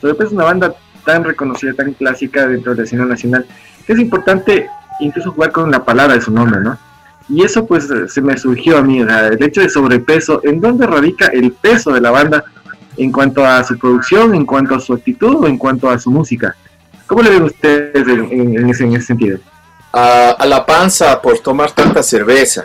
Sobrepeso 0.00 0.28
es 0.28 0.32
una 0.32 0.44
banda 0.44 0.74
tan 1.04 1.24
reconocida, 1.24 1.72
tan 1.74 1.92
clásica 1.92 2.46
dentro 2.46 2.74
del 2.74 2.86
cine 2.86 3.04
nacional, 3.06 3.46
que 3.86 3.92
es 3.92 3.98
importante 3.98 4.68
incluso 5.00 5.32
jugar 5.32 5.52
con 5.52 5.70
la 5.70 5.84
palabra 5.84 6.14
de 6.14 6.20
su 6.20 6.30
nombre, 6.30 6.60
¿no? 6.60 6.78
Y 7.28 7.42
eso 7.44 7.66
pues 7.66 7.88
se 8.08 8.20
me 8.20 8.36
surgió 8.36 8.78
a 8.78 8.82
mí, 8.82 8.98
el 9.00 9.42
hecho 9.42 9.60
de 9.60 9.68
sobrepeso, 9.68 10.40
¿en 10.44 10.60
dónde 10.60 10.86
radica 10.86 11.26
el 11.28 11.52
peso 11.52 11.92
de 11.92 12.00
la 12.00 12.10
banda 12.10 12.44
en 12.96 13.12
cuanto 13.12 13.44
a 13.44 13.62
su 13.64 13.78
producción, 13.78 14.34
en 14.34 14.44
cuanto 14.44 14.74
a 14.74 14.80
su 14.80 14.92
actitud 14.92 15.36
o 15.36 15.46
en 15.46 15.56
cuanto 15.56 15.88
a 15.88 15.98
su 15.98 16.10
música? 16.10 16.54
¿Cómo 17.06 17.22
le 17.22 17.30
ven 17.30 17.42
ustedes 17.44 18.06
en, 18.08 18.68
ese, 18.68 19.00
sentido? 19.00 19.38
A, 19.92 20.46
la 20.46 20.64
panza 20.64 21.20
por 21.20 21.38
tomar 21.40 21.72
tanta 21.72 22.02
cerveza. 22.02 22.64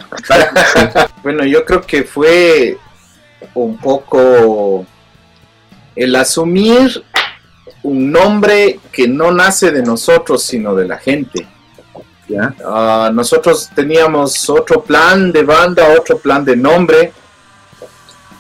bueno, 1.24 1.46
yo 1.46 1.65
creo 1.65 1.81
que 1.81 2.03
fue 2.03 2.77
un 3.53 3.77
poco 3.77 4.86
el 5.96 6.15
asumir 6.15 7.03
un 7.84 8.12
nombre 8.12 8.79
que 8.91 9.07
no 9.07 9.31
nace 9.31 9.72
de 9.72 9.84
nosotros, 9.84 10.43
sino 10.43 10.74
de 10.74 10.88
la 10.88 10.98
gente. 10.98 11.46
Ah, 12.65 13.10
nosotros 13.13 13.69
teníamos 13.74 14.50
otro 14.50 14.84
plan 14.84 15.31
de 15.31 15.43
banda, 15.43 15.88
otro 15.98 16.17
plan 16.17 16.43
de 16.43 16.55
nombre 16.55 17.13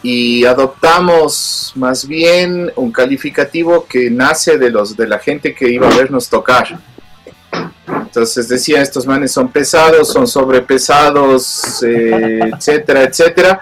y 0.03 0.45
adoptamos 0.45 1.71
más 1.75 2.07
bien 2.07 2.71
un 2.75 2.91
calificativo 2.91 3.85
que 3.85 4.09
nace 4.09 4.57
de 4.57 4.69
los 4.69 4.95
de 4.95 5.07
la 5.07 5.19
gente 5.19 5.55
que 5.55 5.69
iba 5.69 5.87
a 5.87 5.95
vernos 5.95 6.29
tocar. 6.29 6.79
Entonces 7.87 8.47
decía, 8.47 8.81
estos 8.81 9.05
manes 9.05 9.31
son 9.31 9.49
pesados, 9.49 10.11
son 10.11 10.27
sobrepesados, 10.27 11.83
eh, 11.83 12.39
etcétera, 12.53 13.03
etcétera. 13.03 13.59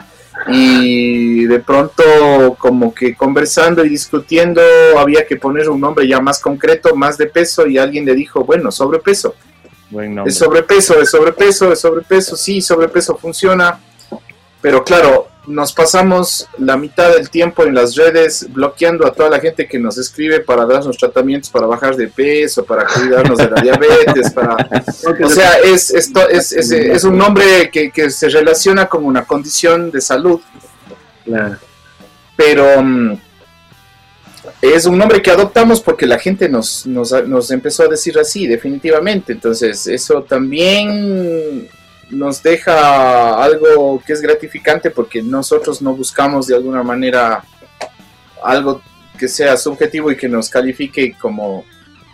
Y 0.47 1.45
de 1.45 1.59
pronto 1.59 2.03
como 2.57 2.93
que 2.93 3.15
conversando 3.15 3.83
y 3.83 3.89
discutiendo 3.89 4.61
había 4.97 5.25
que 5.25 5.37
poner 5.37 5.69
un 5.69 5.81
nombre 5.81 6.07
ya 6.07 6.19
más 6.19 6.39
concreto, 6.39 6.95
más 6.95 7.17
de 7.17 7.27
peso 7.27 7.65
y 7.67 7.77
alguien 7.77 8.05
le 8.05 8.13
dijo, 8.15 8.43
bueno, 8.43 8.71
sobrepeso. 8.71 9.35
Es 10.25 10.37
sobrepeso, 10.37 10.99
es 10.99 11.09
sobrepeso, 11.09 11.71
es 11.71 11.79
sobrepeso, 11.79 12.35
sí, 12.35 12.61
sobrepeso 12.61 13.15
funciona, 13.15 13.79
pero 14.61 14.83
claro, 14.83 15.27
nos 15.47 15.73
pasamos 15.73 16.47
la 16.57 16.77
mitad 16.77 17.13
del 17.13 17.29
tiempo 17.29 17.63
en 17.63 17.73
las 17.73 17.95
redes 17.95 18.47
bloqueando 18.49 19.05
a 19.05 19.13
toda 19.13 19.29
la 19.29 19.39
gente 19.39 19.67
que 19.67 19.79
nos 19.79 19.97
escribe 19.97 20.39
para 20.39 20.65
darnos 20.65 20.97
tratamientos 20.97 21.49
para 21.49 21.67
bajar 21.67 21.95
de 21.95 22.07
peso, 22.07 22.65
para 22.65 22.85
cuidarnos 22.85 23.37
de 23.37 23.49
la 23.49 23.61
diabetes, 23.61 24.31
para... 24.31 24.55
O 25.23 25.29
sea, 25.29 25.59
es, 25.59 25.89
esto, 25.91 26.27
es, 26.29 26.51
es, 26.51 26.71
es 26.71 27.03
un 27.03 27.17
nombre 27.17 27.69
que, 27.71 27.91
que, 27.91 28.09
se 28.09 28.29
relaciona 28.29 28.87
con 28.87 29.05
una 29.05 29.25
condición 29.25 29.91
de 29.91 30.01
salud. 30.01 30.39
Pero 32.35 32.81
mm, 32.81 33.17
es 34.61 34.85
un 34.85 34.97
nombre 34.97 35.21
que 35.21 35.31
adoptamos 35.31 35.81
porque 35.81 36.05
la 36.05 36.19
gente 36.19 36.49
nos, 36.49 36.85
nos, 36.85 37.11
nos, 37.27 37.51
empezó 37.51 37.83
a 37.83 37.87
decir 37.87 38.17
así, 38.17 38.47
definitivamente. 38.47 39.33
Entonces, 39.33 39.87
eso 39.87 40.23
también 40.23 41.69
nos 42.09 42.41
deja 42.43 43.43
algo 43.43 44.01
que 44.05 44.13
es 44.13 44.21
gratificante 44.21 44.91
porque 44.91 45.21
nosotros 45.21 45.81
no 45.81 45.95
buscamos 45.95 46.47
de 46.47 46.55
alguna 46.55 46.83
manera 46.83 47.43
algo 48.43 48.81
que 49.17 49.27
sea 49.27 49.57
subjetivo 49.57 50.11
y 50.11 50.17
que 50.17 50.27
nos 50.27 50.49
califique 50.49 51.15
como 51.19 51.65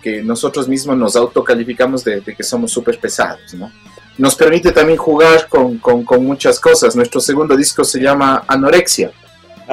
que 0.01 0.21
nosotros 0.23 0.67
mismos 0.67 0.97
nos 0.97 1.15
autocalificamos 1.15 2.03
de, 2.03 2.21
de 2.21 2.35
que 2.35 2.43
somos 2.43 2.71
súper 2.71 2.99
pesados, 2.99 3.53
¿no? 3.53 3.71
Nos 4.17 4.35
permite 4.35 4.71
también 4.71 4.97
jugar 4.97 5.47
con, 5.47 5.77
con, 5.77 6.03
con 6.03 6.25
muchas 6.25 6.59
cosas. 6.59 6.95
Nuestro 6.95 7.21
segundo 7.21 7.55
disco 7.55 7.83
se 7.83 7.99
llama 7.99 8.43
Anorexia 8.47 9.11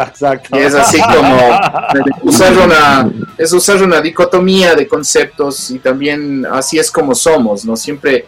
Exacto. 0.06 0.56
Y 0.56 0.62
es 0.62 0.74
así 0.74 1.00
como 1.00 1.60
usar 2.22 2.52
una, 2.56 3.10
es 3.36 3.52
usar 3.52 3.82
una 3.82 4.00
dicotomía 4.00 4.74
de 4.74 4.86
conceptos 4.86 5.70
y 5.70 5.78
también 5.78 6.46
así 6.50 6.78
es 6.78 6.90
como 6.90 7.14
somos, 7.14 7.64
¿no? 7.64 7.76
Siempre, 7.76 8.26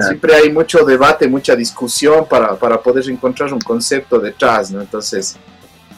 siempre 0.00 0.34
hay 0.34 0.50
mucho 0.50 0.84
debate, 0.84 1.28
mucha 1.28 1.54
discusión 1.54 2.26
para, 2.28 2.54
para, 2.56 2.80
poder 2.80 3.08
encontrar 3.10 3.52
un 3.52 3.60
concepto 3.60 4.18
detrás, 4.18 4.70
¿no? 4.70 4.80
Entonces, 4.80 5.36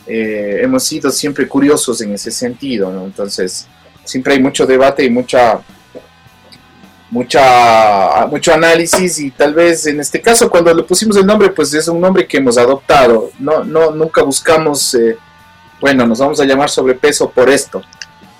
eh, 0.06 0.60
hemos 0.62 0.82
sido 0.84 1.10
siempre 1.10 1.46
curiosos 1.46 2.00
en 2.00 2.12
ese 2.12 2.30
sentido, 2.30 2.92
¿no? 2.92 3.04
Entonces, 3.04 3.66
siempre 4.04 4.34
hay 4.34 4.42
mucho 4.42 4.66
debate 4.66 5.04
y 5.04 5.10
mucha 5.10 5.60
mucha, 7.14 8.26
mucho 8.26 8.52
análisis 8.52 9.20
y 9.20 9.30
tal 9.30 9.54
vez 9.54 9.86
en 9.86 10.00
este 10.00 10.20
caso 10.20 10.50
cuando 10.50 10.74
le 10.74 10.82
pusimos 10.82 11.16
el 11.16 11.24
nombre 11.24 11.50
pues 11.50 11.72
es 11.72 11.86
un 11.86 12.00
nombre 12.00 12.26
que 12.26 12.38
hemos 12.38 12.58
adoptado, 12.58 13.30
no, 13.38 13.62
no, 13.62 13.92
nunca 13.92 14.22
buscamos, 14.24 14.94
eh, 14.94 15.16
bueno, 15.80 16.06
nos 16.08 16.18
vamos 16.18 16.40
a 16.40 16.44
llamar 16.44 16.68
sobrepeso 16.68 17.30
por 17.30 17.48
esto. 17.48 17.82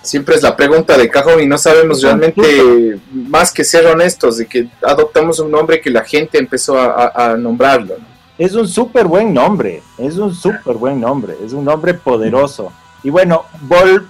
Siempre 0.05 0.35
es 0.35 0.43
la 0.43 0.55
pregunta 0.55 0.99
de 0.99 1.09
cajón 1.09 1.41
y 1.41 1.47
no 1.47 1.57
sabemos 1.57 2.03
realmente 2.03 2.99
más 3.11 3.51
que 3.51 3.65
ser 3.65 3.87
honestos 3.87 4.37
de 4.37 4.47
que 4.47 4.69
adoptamos 4.83 5.39
un 5.41 5.51
nombre 5.51 5.81
que 5.81 5.89
la 5.89 6.05
gente 6.05 6.39
empezó 6.39 6.79
a, 6.79 7.37
nombrarlo. 7.39 7.95
Es 8.37 8.55
un 8.55 8.69
súper 8.69 9.07
buen 9.07 9.33
nombre, 9.33 9.83
es 9.97 10.19
un 10.19 10.35
súper 10.35 10.77
buen 10.77 11.01
nombre, 11.01 11.35
es 11.43 11.55
un 11.55 11.65
nombre 11.65 11.95
poderoso. 11.95 12.71
Y 13.03 13.09
bueno, 13.09 13.45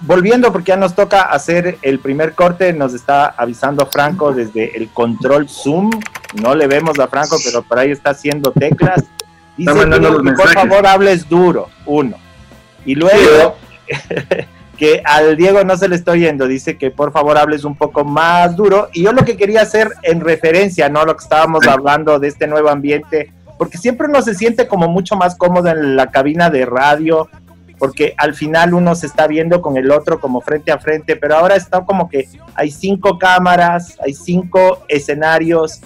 volviendo 0.01 0.51
porque 0.51 0.69
ya 0.69 0.77
nos 0.77 0.93
toca 0.93 1.21
hacer 1.21 1.77
el 1.81 1.99
primer 1.99 2.33
corte, 2.33 2.73
nos 2.73 2.93
está 2.93 3.27
avisando 3.27 3.85
Franco 3.85 4.33
desde 4.33 4.75
el 4.77 4.89
control 4.89 5.47
Zoom. 5.47 5.91
No 6.41 6.55
le 6.55 6.67
vemos 6.67 6.99
a 6.99 7.07
Franco, 7.07 7.37
pero 7.43 7.63
por 7.63 7.79
ahí 7.79 7.91
está 7.91 8.09
haciendo 8.09 8.51
teclas. 8.51 9.05
Dice 9.55 9.71
que, 9.73 10.31
por 10.33 10.49
favor 10.49 10.85
hables 10.87 11.29
duro, 11.29 11.69
uno. 11.85 12.17
Y 12.85 12.95
luego 12.95 13.55
que 14.75 15.01
al 15.03 15.37
Diego 15.37 15.63
no 15.63 15.77
se 15.77 15.87
le 15.87 15.95
estoy 15.95 16.21
yendo, 16.21 16.47
dice 16.47 16.77
que 16.77 16.91
por 16.91 17.11
favor 17.11 17.37
hables 17.37 17.63
un 17.63 17.75
poco 17.75 18.03
más 18.03 18.55
duro. 18.55 18.89
Y 18.93 19.03
yo 19.03 19.13
lo 19.13 19.25
que 19.25 19.37
quería 19.37 19.61
hacer 19.61 19.91
en 20.03 20.21
referencia, 20.21 20.89
¿no? 20.89 21.05
Lo 21.05 21.15
que 21.15 21.23
estábamos 21.23 21.67
hablando 21.67 22.19
de 22.19 22.27
este 22.27 22.47
nuevo 22.47 22.69
ambiente, 22.69 23.31
porque 23.57 23.77
siempre 23.77 24.07
uno 24.07 24.21
se 24.21 24.35
siente 24.35 24.67
como 24.67 24.87
mucho 24.87 25.15
más 25.15 25.35
cómodo 25.35 25.69
en 25.69 25.95
la 25.95 26.07
cabina 26.11 26.49
de 26.49 26.65
radio, 26.65 27.29
porque 27.77 28.13
al 28.17 28.33
final 28.33 28.73
uno 28.73 28.95
se 28.95 29.07
está 29.07 29.27
viendo 29.27 29.61
con 29.61 29.77
el 29.77 29.91
otro 29.91 30.19
como 30.19 30.41
frente 30.41 30.71
a 30.71 30.79
frente, 30.79 31.15
pero 31.15 31.35
ahora 31.35 31.55
está 31.55 31.81
como 31.81 32.09
que 32.09 32.27
hay 32.53 32.71
cinco 32.71 33.17
cámaras, 33.17 33.97
hay 34.03 34.13
cinco 34.13 34.83
escenarios 34.87 35.81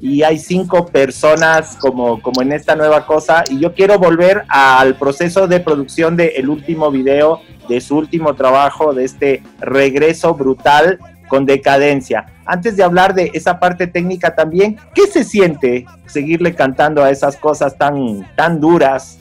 y 0.00 0.22
hay 0.22 0.38
cinco 0.38 0.86
personas 0.86 1.76
como, 1.76 2.20
como 2.20 2.42
en 2.42 2.52
esta 2.52 2.76
nueva 2.76 3.06
cosa 3.06 3.44
y 3.48 3.58
yo 3.58 3.74
quiero 3.74 3.98
volver 3.98 4.44
al 4.48 4.96
proceso 4.96 5.46
de 5.46 5.60
producción 5.60 6.16
del 6.16 6.48
último 6.48 6.90
video, 6.90 7.40
de 7.68 7.80
su 7.80 7.96
último 7.96 8.34
trabajo, 8.34 8.92
de 8.92 9.04
este 9.04 9.42
regreso 9.60 10.34
brutal 10.34 10.98
con 11.28 11.46
decadencia. 11.46 12.26
Antes 12.46 12.76
de 12.76 12.82
hablar 12.82 13.14
de 13.14 13.30
esa 13.34 13.58
parte 13.58 13.86
técnica 13.86 14.34
también, 14.34 14.76
¿qué 14.94 15.06
se 15.06 15.24
siente 15.24 15.86
seguirle 16.06 16.54
cantando 16.54 17.02
a 17.02 17.10
esas 17.10 17.36
cosas 17.36 17.76
tan, 17.78 18.26
tan 18.36 18.60
duras, 18.60 19.18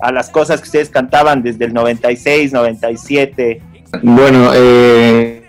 a 0.00 0.12
las 0.12 0.30
cosas 0.30 0.60
que 0.60 0.66
ustedes 0.66 0.90
cantaban 0.90 1.42
desde 1.42 1.66
el 1.66 1.74
96, 1.74 2.52
97? 2.52 3.62
Bueno, 4.02 4.50
eh, 4.54 5.42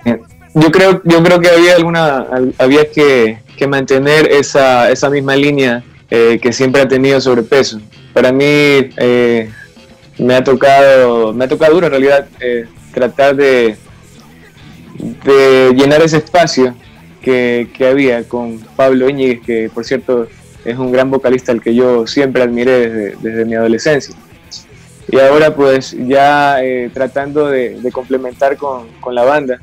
yo 0.53 0.71
creo, 0.71 1.01
yo 1.03 1.23
creo 1.23 1.39
que 1.39 1.49
había 1.49 1.75
alguna, 1.75 2.27
había 2.57 2.89
que, 2.91 3.39
mantener 3.67 4.31
esa, 4.31 4.91
esa 4.91 5.09
misma 5.09 5.35
línea 5.35 5.83
eh, 6.11 6.39
que 6.41 6.53
siempre 6.53 6.81
ha 6.81 6.87
tenido 6.87 7.19
sobrepeso. 7.19 7.81
Para 8.13 8.31
mí 8.31 8.45
eh, 8.45 9.49
me 10.19 10.35
ha 10.35 10.43
tocado, 10.43 11.33
me 11.33 11.45
ha 11.45 11.47
tocado 11.47 11.73
duro 11.73 11.87
en 11.87 11.91
realidad 11.91 12.27
eh, 12.39 12.65
tratar 12.93 13.35
de, 13.35 13.77
de 15.23 15.73
llenar 15.75 16.01
ese 16.01 16.17
espacio 16.17 16.75
que, 17.21 17.69
que, 17.73 17.87
había 17.87 18.23
con 18.23 18.59
Pablo 18.75 19.09
Íñiguez, 19.09 19.41
que 19.41 19.69
por 19.73 19.85
cierto 19.85 20.27
es 20.65 20.77
un 20.77 20.91
gran 20.91 21.11
vocalista 21.11 21.51
al 21.51 21.61
que 21.61 21.75
yo 21.75 22.07
siempre 22.07 22.43
admiré 22.43 22.89
desde, 22.89 23.15
desde 23.21 23.45
mi 23.45 23.55
adolescencia. 23.55 24.15
Y 25.09 25.19
ahora 25.19 25.55
pues 25.55 25.95
ya 26.07 26.57
tratando 26.93 27.47
de, 27.47 27.79
de 27.79 27.91
complementar 27.91 28.57
con, 28.57 28.87
con, 28.99 29.15
la 29.15 29.23
banda, 29.23 29.61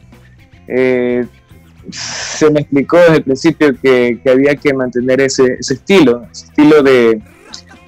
se 1.90 2.50
me 2.50 2.60
explicó 2.60 2.98
desde 2.98 3.16
el 3.16 3.22
principio 3.22 3.74
que, 3.80 4.18
había 4.26 4.56
que 4.56 4.72
mantener 4.72 5.20
ese, 5.20 5.58
estilo, 5.60 6.26
ese 6.30 6.46
estilo 6.46 6.82
de, 6.82 7.20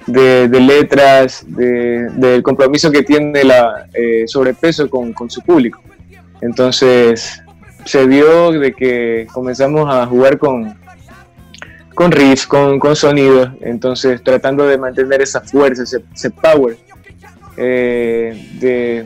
letras, 0.07 1.45
del 1.47 2.41
compromiso 2.43 2.91
que 2.91 3.03
tiene 3.03 3.43
la 3.43 3.87
eh, 3.93 4.23
sobrepeso 4.27 4.89
con, 4.89 5.29
su 5.29 5.41
público. 5.41 5.81
Entonces 6.41 7.41
se 7.85 8.07
dio 8.07 8.51
de 8.51 8.73
que 8.73 9.27
comenzamos 9.33 9.93
a 9.93 10.05
jugar 10.05 10.37
con, 10.37 10.77
con 11.93 12.11
riffs, 12.11 12.45
con, 12.47 12.95
sonidos, 12.95 13.49
entonces 13.61 14.21
tratando 14.23 14.65
de 14.65 14.77
mantener 14.77 15.21
esa 15.21 15.41
fuerza, 15.41 15.83
ese, 15.83 16.29
power, 16.29 16.77
eh, 17.57 18.49
de 18.59 19.05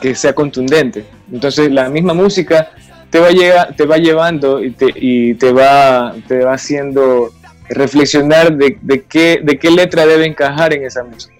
que 0.00 0.14
sea 0.14 0.32
contundente. 0.32 1.04
Entonces 1.32 1.70
la 1.70 1.88
misma 1.88 2.14
música 2.14 2.70
te 3.10 3.20
va, 3.20 3.28
te 3.74 3.86
va 3.86 3.96
llevando 3.96 4.62
y 4.62 4.70
te, 4.70 4.86
y 4.94 5.34
te, 5.34 5.52
va, 5.52 6.14
te 6.26 6.44
va 6.44 6.54
haciendo 6.54 7.32
reflexionar 7.70 8.52
de, 8.56 8.78
de, 8.80 9.02
qué, 9.02 9.40
de 9.42 9.58
qué 9.58 9.70
letra 9.70 10.06
debe 10.06 10.26
encajar 10.26 10.72
en 10.74 10.84
esa 10.84 11.04
música. 11.04 11.34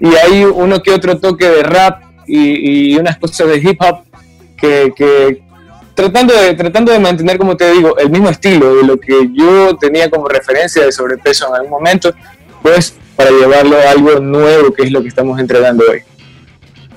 Y 0.00 0.14
hay 0.16 0.44
uno 0.44 0.82
que 0.82 0.90
otro 0.90 1.18
toque 1.18 1.48
de 1.48 1.62
rap 1.62 2.02
y, 2.26 2.92
y 2.92 2.96
unas 2.96 3.18
cosas 3.18 3.48
de 3.48 3.58
hip 3.58 3.80
hop 3.80 4.04
que, 4.56 4.92
que, 4.96 5.42
tratando, 5.94 6.34
de, 6.34 6.54
tratando 6.54 6.92
de 6.92 6.98
mantener, 6.98 7.38
como 7.38 7.56
te 7.56 7.70
digo, 7.72 7.96
el 7.98 8.10
mismo 8.10 8.28
estilo 8.28 8.76
de 8.76 8.84
lo 8.84 8.98
que 8.98 9.28
yo 9.32 9.76
tenía 9.76 10.10
como 10.10 10.28
referencia 10.28 10.84
de 10.84 10.92
sobrepeso 10.92 11.48
en 11.48 11.54
algún 11.54 11.70
momento, 11.70 12.12
pues 12.62 12.94
para 13.16 13.30
llevarlo 13.30 13.76
a 13.76 13.90
algo 13.90 14.20
nuevo 14.20 14.72
que 14.72 14.84
es 14.84 14.92
lo 14.92 15.02
que 15.02 15.08
estamos 15.08 15.38
entregando 15.38 15.84
hoy. 15.90 16.02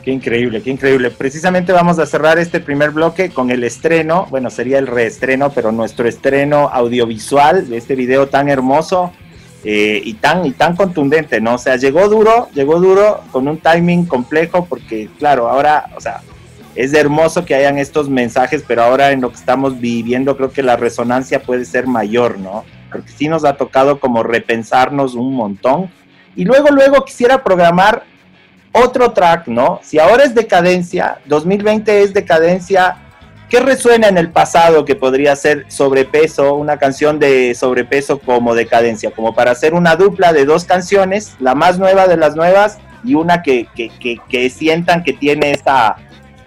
Qué 0.06 0.12
increíble, 0.12 0.62
qué 0.62 0.70
increíble. 0.70 1.10
Precisamente 1.10 1.72
vamos 1.72 1.98
a 1.98 2.06
cerrar 2.06 2.38
este 2.38 2.60
primer 2.60 2.92
bloque 2.92 3.32
con 3.32 3.50
el 3.50 3.64
estreno, 3.64 4.28
bueno, 4.30 4.52
sería 4.52 4.78
el 4.78 4.86
reestreno, 4.86 5.50
pero 5.50 5.72
nuestro 5.72 6.08
estreno 6.08 6.70
audiovisual 6.72 7.68
de 7.68 7.78
este 7.78 7.96
video 7.96 8.28
tan 8.28 8.48
hermoso 8.48 9.12
eh, 9.64 10.00
y, 10.06 10.14
tan, 10.14 10.46
y 10.46 10.52
tan 10.52 10.76
contundente, 10.76 11.42
¿no? 11.42 11.56
O 11.56 11.58
sea, 11.58 11.78
llegó 11.78 12.08
duro, 12.08 12.50
llegó 12.54 12.80
duro 12.80 13.22
con 13.32 13.48
un 13.48 13.58
timing 13.58 14.06
complejo 14.06 14.66
porque, 14.66 15.10
claro, 15.18 15.50
ahora, 15.50 15.90
o 15.98 16.00
sea, 16.00 16.22
es 16.76 16.94
hermoso 16.94 17.44
que 17.44 17.56
hayan 17.56 17.80
estos 17.80 18.08
mensajes, 18.08 18.64
pero 18.68 18.84
ahora 18.84 19.12
en 19.12 19.22
lo 19.22 19.30
que 19.32 19.38
estamos 19.38 19.80
viviendo 19.80 20.38
creo 20.38 20.52
que 20.52 20.62
la 20.62 20.78
resonancia 20.78 21.42
puede 21.42 21.66
ser 21.66 21.88
mayor, 21.88 22.38
¿no? 22.38 22.64
Porque 22.92 23.12
sí 23.12 23.28
nos 23.28 23.44
ha 23.44 23.58
tocado 23.58 24.00
como 24.00 24.22
repensarnos 24.22 25.16
un 25.16 25.34
montón. 25.34 25.90
Y 26.36 26.46
luego, 26.46 26.70
luego 26.70 27.04
quisiera 27.04 27.44
programar 27.44 28.04
otro 28.76 29.12
track, 29.12 29.48
¿no? 29.48 29.80
Si 29.84 30.00
ahora 30.00 30.26
es 30.26 30.36
decadencia, 30.36 31.20
2020 31.26 32.04
es 32.04 32.14
decadencia, 32.14 32.98
¿qué 33.50 33.62
resuena 33.62 34.10
en 34.10 34.18
el 34.18 34.30
pasado 34.30 34.84
que 34.84 34.96
podría 34.96 35.36
ser 35.38 35.66
sobrepeso, 35.70 36.56
una 36.56 36.78
canción 36.78 37.18
de 37.18 37.56
sobrepeso 37.56 38.20
como 38.20 38.54
decadencia? 38.54 39.12
Como 39.12 39.34
para 39.34 39.52
hacer 39.52 39.74
una 39.74 39.96
dupla 39.96 40.34
de 40.34 40.46
dos 40.46 40.66
canciones, 40.66 41.36
la 41.40 41.56
más 41.56 41.80
nueva 41.80 42.08
de 42.08 42.18
las 42.18 42.36
nuevas 42.36 42.78
y 43.06 43.16
una 43.16 43.42
que, 43.42 43.68
que, 43.74 44.50
sientan 44.50 45.04
que 45.04 45.14
tiene 45.14 45.52
esa, 45.52 45.96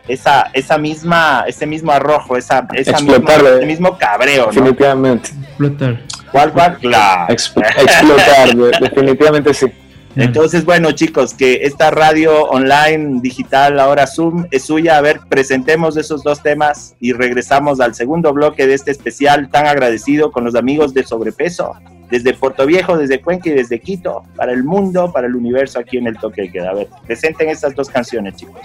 esa, 0.07 0.51
esa 0.53 0.77
misma, 0.77 1.45
ese 1.47 1.67
mismo 1.67 1.93
arrojo, 1.93 2.37
esa, 2.37 2.69
esa 2.75 3.01
misma, 3.01 3.35
ese 3.35 3.65
mismo 3.65 3.97
cabreo, 3.97 4.47
¿no? 4.47 4.53
Definitivamente. 4.53 5.31
Explotar. 5.31 6.01
¿Cuál, 6.31 6.53
cuál? 6.53 6.77
Claro. 6.77 7.33
explotar, 7.33 8.55
definitivamente 8.81 9.55
sí. 9.55 9.67
Entonces, 10.17 10.65
bueno, 10.65 10.91
chicos, 10.93 11.35
que 11.35 11.61
esta 11.63 11.91
radio 11.91 12.45
online, 12.45 13.21
digital, 13.21 13.79
ahora 13.79 14.07
Zoom, 14.07 14.47
es 14.51 14.65
suya. 14.65 14.97
A 14.97 15.01
ver, 15.01 15.21
presentemos 15.29 15.97
esos 15.97 16.25
dos 16.25 16.43
temas 16.43 16.97
y 16.99 17.13
regresamos 17.13 17.81
al 17.81 17.95
segundo 17.95 18.33
bloque 18.33 18.67
de 18.67 18.75
este 18.75 18.91
especial 18.91 19.49
tan 19.49 19.67
agradecido 19.67 20.33
con 20.33 20.45
los 20.45 20.55
amigos 20.55 20.93
de 20.93 21.05
Sobrepeso, 21.05 21.75
desde 22.11 22.35
Puerto 22.35 22.67
Viejo, 22.67 22.97
desde 22.97 23.21
Cuenca 23.21 23.49
y 23.51 23.53
desde 23.53 23.81
Quito, 23.81 24.25
para 24.35 24.53
el 24.53 24.65
mundo, 24.65 25.13
para 25.13 25.27
el 25.27 25.37
universo 25.37 25.79
aquí 25.79 25.99
en 25.99 26.07
el 26.07 26.17
toque 26.17 26.43
de 26.43 26.51
queda. 26.51 26.71
A 26.71 26.75
ver, 26.75 26.89
presenten 27.07 27.51
estas 27.51 27.75
dos 27.75 27.89
canciones, 27.89 28.35
chicos. 28.37 28.63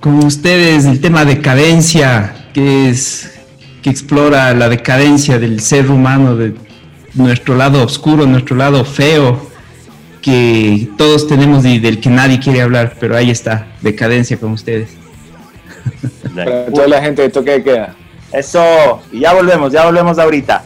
Con 0.00 0.24
ustedes 0.24 0.86
el 0.86 1.00
tema 1.00 1.24
decadencia, 1.24 2.48
que 2.54 2.88
es 2.88 3.34
que 3.82 3.90
explora 3.90 4.54
la 4.54 4.68
decadencia 4.68 5.38
del 5.38 5.60
ser 5.60 5.90
humano, 5.90 6.36
de 6.36 6.54
nuestro 7.18 7.54
lado 7.56 7.84
oscuro, 7.84 8.26
nuestro 8.26 8.56
lado 8.56 8.84
feo, 8.84 9.50
que 10.22 10.88
todos 10.96 11.26
tenemos 11.26 11.64
y 11.64 11.78
del 11.78 12.00
que 12.00 12.10
nadie 12.10 12.38
quiere 12.38 12.62
hablar, 12.62 12.96
pero 12.98 13.16
ahí 13.16 13.30
está, 13.30 13.66
decadencia 13.82 14.38
con 14.38 14.52
ustedes. 14.52 14.90
Para 16.34 16.66
toda 16.66 16.88
la 16.88 17.02
gente 17.02 17.22
de 17.22 17.28
toque 17.30 17.50
de 17.52 17.62
queda. 17.62 17.96
Eso, 18.32 19.02
y 19.12 19.20
ya 19.20 19.32
volvemos, 19.32 19.72
ya 19.72 19.84
volvemos 19.84 20.18
ahorita. 20.18 20.64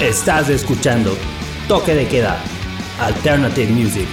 Estás 0.00 0.48
escuchando 0.48 1.16
Toque 1.66 1.92
de 1.92 2.06
Queda, 2.06 2.38
Alternative 3.00 3.70
Music. 3.72 4.06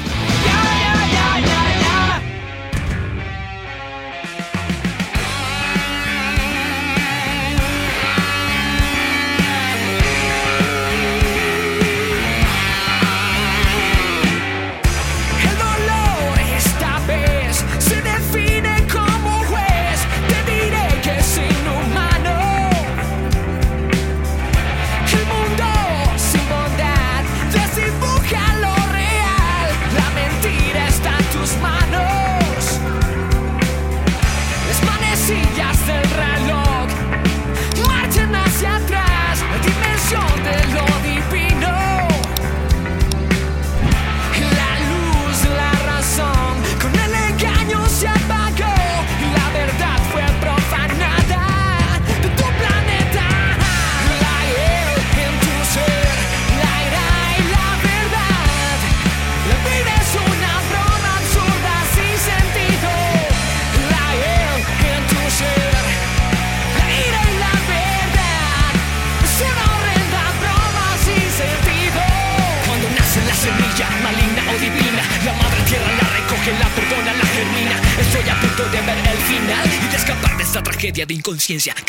Yeah. 81.47 81.84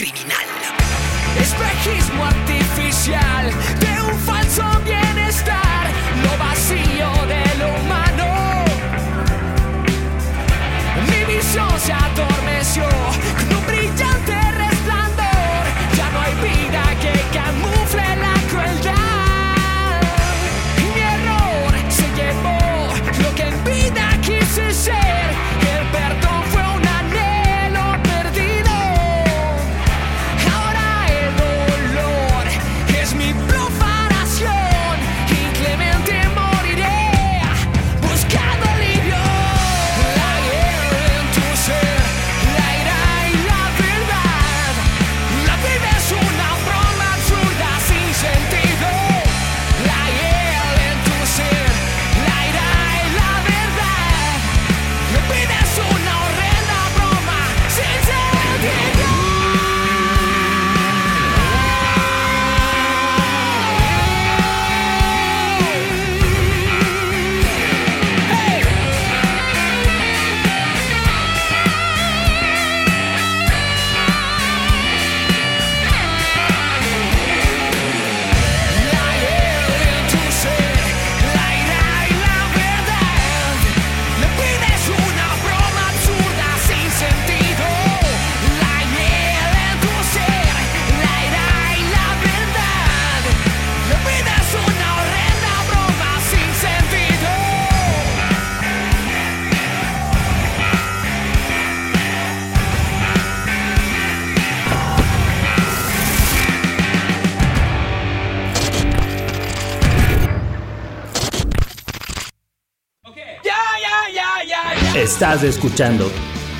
Escuchando 115.42 116.11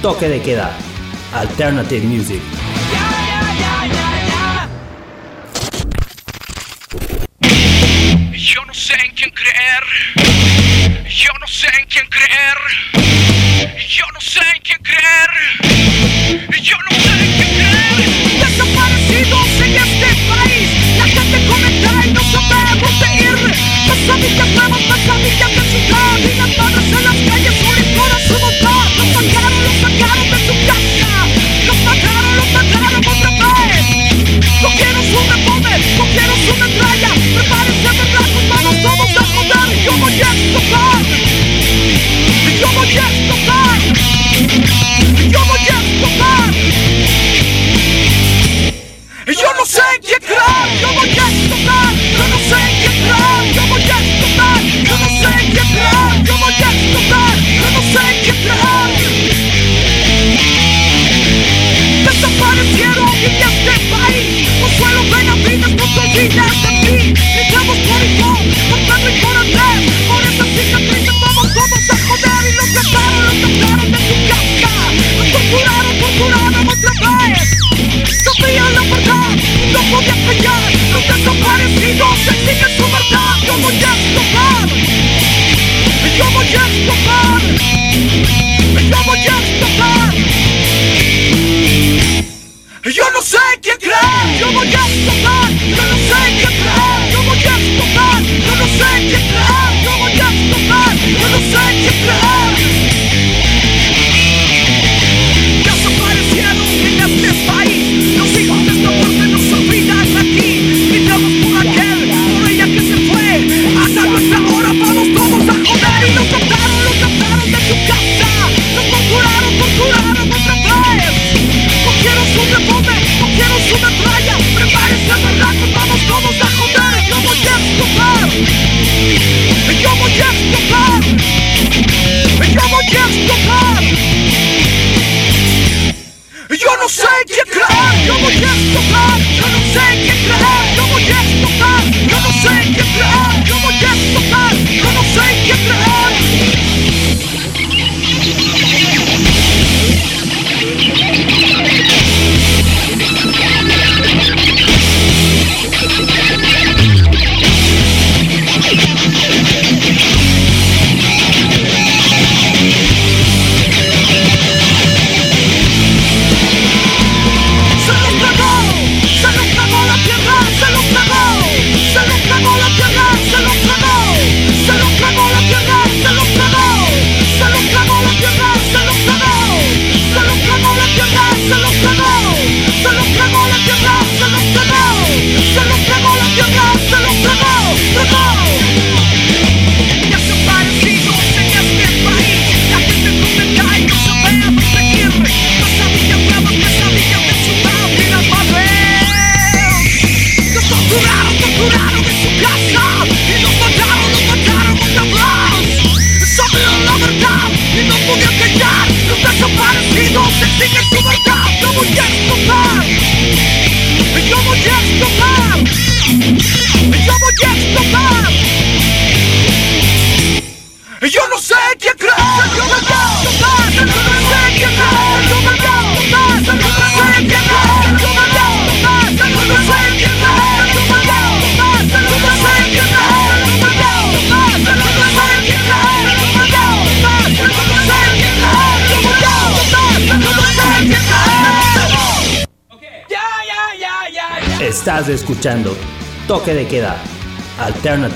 Toque 0.03 0.29
de 0.29 0.41
Queda, 0.41 0.71
Alternative 1.33 2.07
Music. 2.07 2.56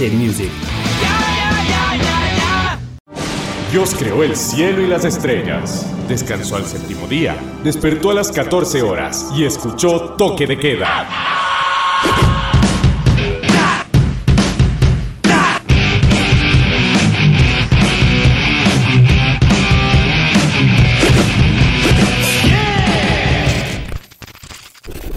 Music. 0.08 0.50
Dios 3.70 3.94
creó 3.98 4.24
el 4.24 4.34
cielo 4.34 4.80
y 4.80 4.86
las 4.86 5.04
estrellas, 5.04 5.86
descansó 6.08 6.56
al 6.56 6.64
séptimo 6.64 7.06
día, 7.06 7.36
despertó 7.62 8.10
a 8.10 8.14
las 8.14 8.32
14 8.32 8.82
horas 8.82 9.30
y 9.36 9.44
escuchó 9.44 10.14
Toque 10.16 10.46
de 10.46 10.58
Queda. 10.58 11.06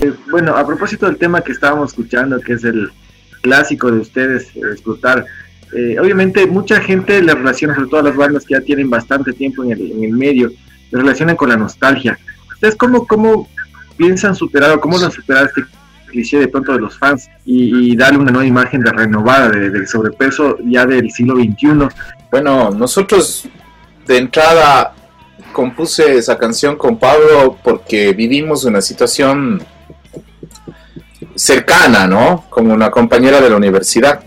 Eh, 0.02 0.14
bueno, 0.30 0.58
a 0.58 0.68
propósito 0.68 1.06
del 1.06 1.18
tema 1.18 1.40
que 1.42 1.54
estábamos 1.54 1.92
escuchando, 1.92 2.40
que 2.42 2.54
es 2.54 2.66
el 2.66 2.92
clásico 3.48 3.92
de 3.92 4.00
ustedes, 4.00 4.48
eh, 4.56 4.62
explotar, 4.72 5.26
eh, 5.76 5.98
obviamente 6.00 6.48
mucha 6.48 6.80
gente 6.82 7.22
le 7.22 7.34
relaciona, 7.36 7.76
sobre 7.76 7.90
todo 7.90 8.02
las 8.02 8.16
bandas 8.16 8.46
que 8.46 8.56
ya 8.56 8.62
tienen 8.62 8.90
bastante 8.90 9.34
tiempo 9.34 9.64
en 9.64 9.72
el, 9.74 9.92
en 9.92 10.04
el 10.06 10.12
medio, 10.14 10.50
le 10.92 11.00
relacionan 11.00 11.36
con 11.36 11.50
la 11.50 11.58
nostalgia. 11.58 12.18
¿Ustedes 12.54 12.76
cómo, 12.76 13.06
cómo 13.06 13.48
piensan 13.98 14.34
superar 14.36 14.72
o 14.72 14.80
cómo 14.80 14.98
lo 14.98 15.06
han 15.06 15.12
superado 15.12 15.46
este 15.48 15.62
cliché 16.08 16.40
de 16.40 16.48
pronto 16.48 16.72
de 16.74 16.80
los 16.80 16.98
fans 16.98 17.28
y, 17.46 17.92
y 17.92 17.96
darle 17.96 18.20
una 18.20 18.32
nueva 18.32 18.48
imagen 18.48 18.82
de 18.82 18.92
renovada 18.92 19.50
de- 19.50 19.70
del 19.72 19.88
sobrepeso 19.88 20.58
ya 20.64 20.86
del 20.86 21.12
siglo 21.12 21.36
XXI? 21.36 21.88
Bueno, 22.32 22.70
nosotros 22.72 23.46
de 24.08 24.18
entrada 24.18 24.94
compuse 25.52 26.18
esa 26.18 26.38
canción 26.38 26.76
con 26.78 26.98
Pablo 26.98 27.58
porque 27.64 28.14
vivimos 28.14 28.64
una 28.66 28.82
situación 28.82 29.62
cercana, 31.36 32.08
¿no? 32.08 32.46
Como 32.50 32.74
una 32.74 32.90
compañera 32.92 33.42
de 33.42 33.50
la 33.50 33.58
universidad, 33.58 34.22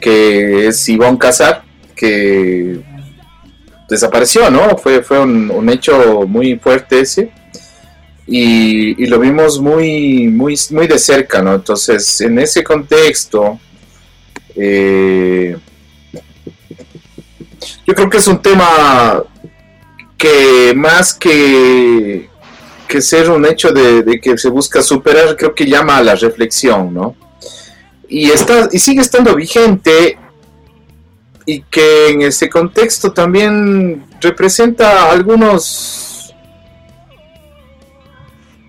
que 0.00 0.68
es 0.68 0.88
Ivonne 0.88 1.18
Casar, 1.18 1.62
que 1.94 2.80
desapareció, 3.88 4.50
¿no? 4.50 4.76
Fue, 4.78 5.02
fue 5.02 5.20
un, 5.20 5.68
hecho 5.68 6.26
muy 6.26 6.58
fuerte 6.58 7.00
ese. 7.00 7.30
Y, 8.26 9.02
y 9.02 9.06
lo 9.06 9.18
vimos 9.18 9.60
muy, 9.60 10.28
muy, 10.28 10.56
muy 10.70 10.86
de 10.86 10.98
cerca, 10.98 11.42
¿no? 11.42 11.54
Entonces, 11.54 12.20
en 12.20 12.38
ese 12.38 12.62
contexto, 12.62 13.58
eh, 14.54 15.56
yo 17.86 17.94
creo 17.94 18.08
que 18.08 18.18
es 18.18 18.26
un 18.28 18.40
tema 18.40 19.22
que 20.16 20.72
más 20.76 21.14
que, 21.14 22.29
que 22.90 23.00
ser 23.00 23.30
un 23.30 23.46
hecho 23.46 23.70
de, 23.70 24.20
que 24.20 24.36
se 24.36 24.48
busca 24.48 24.82
superar, 24.82 25.36
creo 25.36 25.54
que 25.54 25.64
llama 25.64 25.96
a 25.96 26.02
la 26.02 26.16
reflexión, 26.16 26.92
¿no? 26.92 27.14
Y, 28.08 28.30
está, 28.30 28.68
y 28.72 28.80
sigue 28.80 29.00
estando 29.00 29.32
vigente 29.36 30.18
y 31.46 31.62
que 31.62 32.08
en 32.08 32.22
ese 32.22 32.50
contexto 32.50 33.12
también 33.12 34.04
representa 34.20 35.08
algunos 35.12 36.34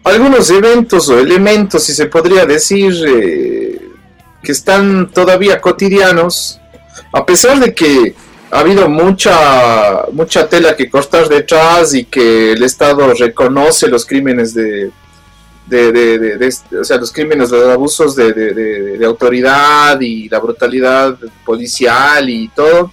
algunos 0.04 0.50
eventos 0.52 1.10
o 1.10 1.20
elementos, 1.20 1.84
si 1.84 1.94
se 1.94 2.06
podría 2.06 2.46
decir, 2.46 2.94
eh, 3.08 3.82
que 4.44 4.52
están 4.52 5.12
todavía 5.12 5.60
cotidianos, 5.60 6.60
a 7.12 7.26
pesar 7.26 7.60
de 7.60 7.74
que 7.74 8.16
ha 8.52 8.60
habido 8.60 8.90
mucha 8.90 10.06
mucha 10.12 10.48
tela 10.50 10.76
que 10.76 10.90
cortar 10.90 11.28
detrás 11.30 11.94
y 11.94 12.06
que 12.06 12.52
el 12.54 12.64
Estado 12.64 13.14
reconoce 13.14 13.88
los 13.88 14.06
crímenes 14.06 14.54
de, 14.54 14.92
o 16.80 16.84
sea, 16.84 16.98
los 16.98 17.12
crímenes, 17.12 17.50
los 17.50 17.70
abusos 17.70 18.16
de 18.16 19.00
autoridad 19.06 20.00
y 20.02 20.28
la 20.28 20.40
brutalidad 20.40 21.18
policial 21.46 22.30
y 22.30 22.50
todo. 22.50 22.92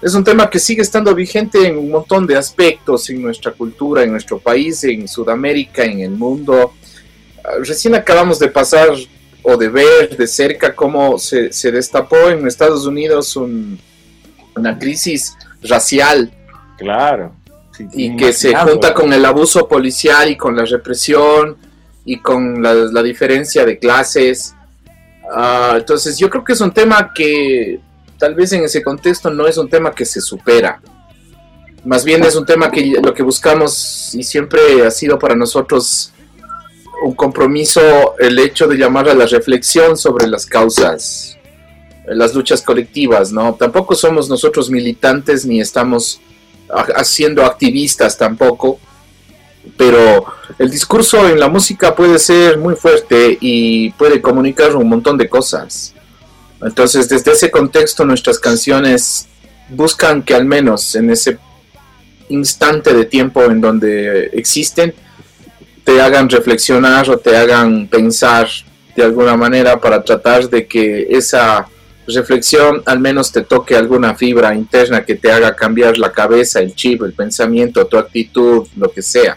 Es 0.00 0.14
un 0.14 0.22
tema 0.22 0.48
que 0.48 0.60
sigue 0.60 0.80
estando 0.82 1.12
vigente 1.14 1.66
en 1.66 1.76
un 1.76 1.90
montón 1.90 2.24
de 2.26 2.36
aspectos 2.36 3.10
en 3.10 3.20
nuestra 3.20 3.50
cultura, 3.52 4.04
en 4.04 4.12
nuestro 4.12 4.38
país, 4.38 4.84
en 4.84 5.08
Sudamérica, 5.08 5.84
en 5.84 6.00
el 6.00 6.10
mundo. 6.12 6.72
Ah, 7.44 7.50
Recién 7.64 7.94
acabamos 7.96 8.38
de 8.38 8.46
pasar 8.48 8.90
o 9.42 9.56
de 9.56 9.68
ver 9.68 10.16
de 10.16 10.26
cerca 10.28 10.74
cómo 10.74 11.18
se, 11.18 11.52
se 11.52 11.72
destapó 11.72 12.28
en 12.28 12.46
Estados 12.46 12.86
Unidos 12.86 13.34
un- 13.36 13.78
una 14.58 14.78
crisis 14.78 15.36
racial 15.62 16.32
Claro. 16.78 17.34
Sí, 17.76 17.86
y 17.92 18.16
que 18.16 18.32
se 18.32 18.54
junta 18.54 18.94
con 18.94 19.12
el 19.12 19.24
abuso 19.24 19.68
policial 19.68 20.30
y 20.30 20.36
con 20.36 20.56
la 20.56 20.64
represión 20.64 21.56
y 22.04 22.18
con 22.20 22.62
la, 22.62 22.72
la 22.72 23.02
diferencia 23.02 23.64
de 23.64 23.78
clases. 23.78 24.54
Ah, 25.30 25.74
entonces 25.76 26.16
yo 26.18 26.30
creo 26.30 26.42
que 26.42 26.54
es 26.54 26.60
un 26.60 26.72
tema 26.72 27.12
que 27.14 27.80
tal 28.16 28.34
vez 28.34 28.52
en 28.52 28.64
ese 28.64 28.82
contexto 28.82 29.30
no 29.30 29.46
es 29.46 29.58
un 29.58 29.68
tema 29.68 29.92
que 29.92 30.04
se 30.04 30.20
supera. 30.20 30.80
Más 31.84 32.04
bien 32.04 32.24
es 32.24 32.34
un 32.34 32.46
tema 32.46 32.70
que 32.70 32.94
lo 33.02 33.12
que 33.12 33.22
buscamos 33.22 34.14
y 34.14 34.22
siempre 34.22 34.84
ha 34.86 34.90
sido 34.90 35.18
para 35.18 35.34
nosotros 35.34 36.12
un 37.04 37.14
compromiso 37.14 38.16
el 38.18 38.38
hecho 38.38 38.66
de 38.66 38.76
llamar 38.76 39.08
a 39.08 39.14
la 39.14 39.26
reflexión 39.26 39.96
sobre 39.96 40.26
las 40.26 40.46
causas, 40.46 41.37
las 42.10 42.34
luchas 42.34 42.62
colectivas, 42.62 43.32
¿no? 43.32 43.54
Tampoco 43.54 43.94
somos 43.94 44.28
nosotros 44.28 44.70
militantes 44.70 45.44
ni 45.44 45.60
estamos 45.60 46.20
ha- 46.70 47.04
siendo 47.04 47.44
activistas 47.44 48.16
tampoco, 48.16 48.78
pero 49.76 50.24
el 50.58 50.70
discurso 50.70 51.28
en 51.28 51.38
la 51.38 51.48
música 51.48 51.94
puede 51.94 52.18
ser 52.18 52.58
muy 52.58 52.74
fuerte 52.74 53.36
y 53.40 53.90
puede 53.90 54.20
comunicar 54.20 54.74
un 54.76 54.88
montón 54.88 55.16
de 55.18 55.28
cosas. 55.28 55.94
Entonces, 56.62 57.08
desde 57.08 57.32
ese 57.32 57.50
contexto, 57.50 58.04
nuestras 58.04 58.38
canciones 58.38 59.26
buscan 59.68 60.22
que 60.22 60.34
al 60.34 60.44
menos 60.44 60.94
en 60.94 61.10
ese 61.10 61.38
instante 62.30 62.92
de 62.94 63.04
tiempo 63.04 63.42
en 63.44 63.60
donde 63.60 64.26
existen, 64.32 64.94
te 65.84 66.00
hagan 66.00 66.28
reflexionar 66.28 67.08
o 67.08 67.18
te 67.18 67.36
hagan 67.36 67.86
pensar 67.88 68.48
de 68.96 69.02
alguna 69.04 69.36
manera 69.36 69.80
para 69.80 70.02
tratar 70.02 70.48
de 70.50 70.66
que 70.66 71.06
esa 71.10 71.66
reflexión 72.14 72.82
al 72.86 73.00
menos 73.00 73.32
te 73.32 73.42
toque 73.42 73.76
alguna 73.76 74.14
fibra 74.14 74.54
interna 74.54 75.04
que 75.04 75.14
te 75.14 75.30
haga 75.30 75.54
cambiar 75.54 75.98
la 75.98 76.12
cabeza, 76.12 76.60
el 76.60 76.74
chip, 76.74 77.02
el 77.02 77.12
pensamiento, 77.12 77.86
tu 77.86 77.98
actitud, 77.98 78.66
lo 78.76 78.90
que 78.90 79.02
sea. 79.02 79.36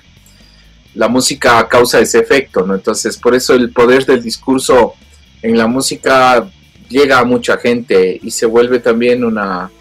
La 0.95 1.07
música 1.07 1.67
causa 1.67 1.99
ese 1.99 2.19
efecto, 2.19 2.65
¿no? 2.65 2.75
Entonces, 2.75 3.17
por 3.17 3.35
eso 3.35 3.53
el 3.53 3.71
poder 3.71 4.05
del 4.05 4.21
discurso 4.21 4.93
en 5.41 5.57
la 5.57 5.67
música 5.67 6.49
llega 6.89 7.19
a 7.19 7.23
mucha 7.23 7.57
gente 7.57 8.19
y 8.21 8.31
se 8.31 8.45
vuelve 8.45 8.79
también 8.79 9.23
una, 9.23 9.71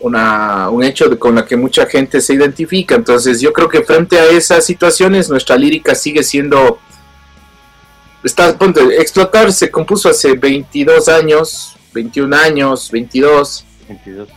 una, 0.00 0.70
un 0.70 0.84
hecho 0.84 1.18
con 1.18 1.34
la 1.34 1.44
que 1.44 1.56
mucha 1.56 1.86
gente 1.86 2.20
se 2.20 2.34
identifica. 2.34 2.94
Entonces, 2.94 3.40
yo 3.40 3.52
creo 3.52 3.68
que 3.68 3.82
frente 3.82 4.18
a 4.18 4.26
esas 4.26 4.64
situaciones, 4.64 5.28
nuestra 5.28 5.56
lírica 5.56 5.94
sigue 5.94 6.22
siendo. 6.22 6.78
Está, 8.22 8.56
Explotar 8.98 9.52
se 9.52 9.70
compuso 9.70 10.08
hace 10.08 10.34
22 10.34 11.08
años, 11.08 11.77
21 11.98 12.36
años, 12.36 12.90
22, 12.90 13.64
22. 13.88 14.28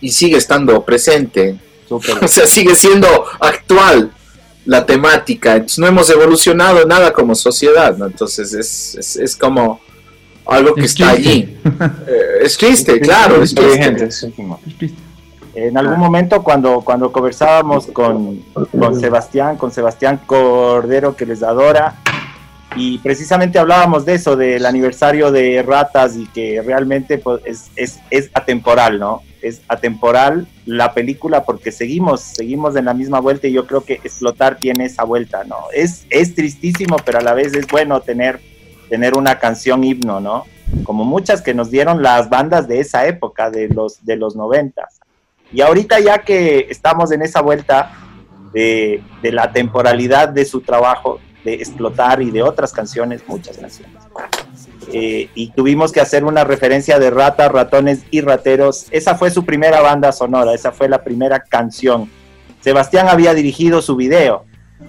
y 0.00 0.10
sigue 0.10 0.36
estando 0.36 0.84
presente. 0.84 1.58
O 1.92 2.00
sea, 2.28 2.46
sigue 2.46 2.74
siendo 2.74 3.06
actual 3.38 4.10
la 4.64 4.86
temática. 4.86 5.52
Entonces, 5.56 5.78
no 5.78 5.86
hemos 5.86 6.08
evolucionado 6.08 6.86
nada 6.86 7.12
como 7.12 7.34
sociedad, 7.34 7.94
¿no? 7.98 8.06
Entonces, 8.06 8.54
es, 8.54 8.94
es, 8.94 9.16
es 9.16 9.36
como 9.36 9.78
algo 10.46 10.74
que 10.74 10.86
Es 10.86 10.92
está 10.92 11.12
triste. 11.14 11.30
allí. 11.30 11.58
Eh, 12.08 12.44
es 12.46 12.56
triste, 12.56 12.98
claro, 13.00 13.42
es 13.42 13.54
triste. 13.54 14.08
En 15.54 15.76
algún 15.76 15.98
momento 15.98 16.42
cuando, 16.42 16.80
cuando 16.80 17.12
conversábamos 17.12 17.86
con, 17.88 18.42
con 18.78 18.98
Sebastián, 18.98 19.58
con 19.58 19.70
Sebastián 19.70 20.18
Cordero 20.26 21.14
que 21.14 21.26
les 21.26 21.42
adora, 21.42 21.96
y 22.76 22.98
precisamente 22.98 23.58
hablábamos 23.58 24.04
de 24.04 24.14
eso, 24.14 24.36
del 24.36 24.66
aniversario 24.66 25.30
de 25.30 25.62
Ratas 25.62 26.16
y 26.16 26.26
que 26.26 26.62
realmente 26.62 27.18
pues, 27.18 27.42
es, 27.44 27.70
es, 27.76 28.00
es 28.10 28.30
atemporal, 28.34 28.98
¿no? 28.98 29.22
Es 29.40 29.60
atemporal 29.68 30.46
la 30.66 30.94
película 30.94 31.44
porque 31.44 31.72
seguimos, 31.72 32.20
seguimos 32.20 32.76
en 32.76 32.84
la 32.84 32.94
misma 32.94 33.20
vuelta 33.20 33.48
y 33.48 33.52
yo 33.52 33.66
creo 33.66 33.84
que 33.84 33.94
explotar 33.94 34.56
tiene 34.56 34.86
esa 34.86 35.04
vuelta, 35.04 35.44
¿no? 35.44 35.56
Es, 35.74 36.06
es 36.10 36.34
tristísimo, 36.34 36.96
pero 37.04 37.18
a 37.18 37.22
la 37.22 37.34
vez 37.34 37.54
es 37.54 37.66
bueno 37.66 38.00
tener, 38.00 38.40
tener 38.88 39.16
una 39.16 39.38
canción 39.38 39.84
himno, 39.84 40.20
¿no? 40.20 40.44
Como 40.84 41.04
muchas 41.04 41.42
que 41.42 41.54
nos 41.54 41.70
dieron 41.70 42.02
las 42.02 42.30
bandas 42.30 42.68
de 42.68 42.80
esa 42.80 43.06
época, 43.06 43.50
de 43.50 43.68
los, 43.68 44.04
de 44.04 44.16
los 44.16 44.36
noventas. 44.36 45.00
Y 45.52 45.60
ahorita 45.60 46.00
ya 46.00 46.18
que 46.18 46.66
estamos 46.70 47.12
en 47.12 47.22
esa 47.22 47.42
vuelta 47.42 47.92
de, 48.52 49.02
de 49.22 49.32
la 49.32 49.52
temporalidad 49.52 50.28
de 50.28 50.44
su 50.44 50.60
trabajo, 50.60 51.20
de 51.44 51.54
explotar 51.54 52.22
y 52.22 52.30
de 52.30 52.42
otras 52.42 52.72
canciones, 52.72 53.22
muchas 53.26 53.58
canciones. 53.58 53.96
Eh, 54.92 55.28
y 55.34 55.50
tuvimos 55.52 55.92
que 55.92 56.00
hacer 56.00 56.24
una 56.24 56.44
referencia 56.44 56.98
de 56.98 57.10
ratas, 57.10 57.50
ratones 57.50 58.00
y 58.10 58.20
rateros. 58.20 58.86
Esa 58.90 59.14
fue 59.14 59.30
su 59.30 59.44
primera 59.44 59.80
banda 59.80 60.12
sonora, 60.12 60.54
esa 60.54 60.72
fue 60.72 60.88
la 60.88 61.02
primera 61.02 61.40
canción. 61.40 62.10
Sebastián 62.60 63.08
había 63.08 63.34
dirigido 63.34 63.82
su 63.82 63.96
video. 63.96 64.44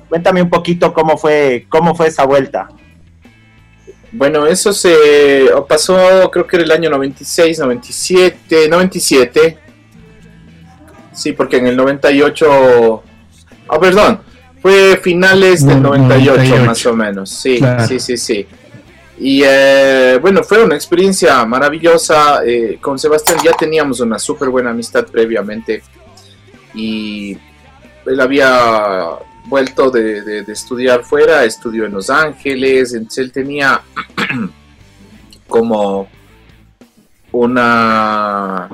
Cuéntame 0.10 0.42
un 0.42 0.50
poquito 0.50 0.94
cómo 0.94 1.18
fue, 1.18 1.66
cómo 1.70 1.96
fue 1.96 2.08
esa 2.08 2.26
vuelta. 2.26 2.68
Bueno, 4.12 4.46
eso 4.46 4.74
se 4.74 5.50
pasó, 5.68 6.30
creo 6.32 6.46
que 6.46 6.58
era 6.58 6.66
el 6.66 6.72
año 6.72 6.90
96, 6.92 7.60
97, 7.60 8.70
97. 8.70 9.58
Sí, 11.14 11.34
porque 11.34 11.58
en 11.58 11.68
el 11.68 11.76
98. 11.76 13.04
Ah, 13.70 13.80
perdón. 13.80 14.33
Fue 14.64 14.98
finales 15.04 15.64
del 15.66 15.80
98, 15.82 16.32
98. 16.38 16.66
más 16.66 16.86
o 16.88 16.94
menos. 16.96 17.30
Sí, 17.30 17.58
Claro. 17.60 17.86
sí, 17.88 18.00
sí, 18.00 18.18
sí. 18.18 18.48
Y 19.20 19.44
eh, 19.46 20.18
bueno, 20.22 20.42
fue 20.44 20.64
una 20.64 20.74
experiencia 20.76 21.46
maravillosa. 21.46 22.42
eh, 22.46 22.80
con 22.82 22.98
Sebastián 22.98 23.38
ya 23.44 23.52
teníamos 23.52 24.00
una 24.00 24.18
súper 24.18 24.50
buena 24.50 24.72
amistad 24.72 25.06
previamente. 25.06 25.84
Y 26.74 27.38
él 28.06 28.20
había 28.20 29.02
vuelto 29.46 29.92
de, 29.92 30.22
de- 30.24 30.44
de 30.44 30.54
estudiar 30.54 31.04
fuera, 31.04 31.44
estudió 31.46 31.86
en 31.86 31.92
Los 31.94 32.10
Ángeles, 32.10 32.94
entonces 32.94 33.26
él 33.26 33.32
tenía 33.32 33.82
como 35.48 36.08
una... 37.34 38.70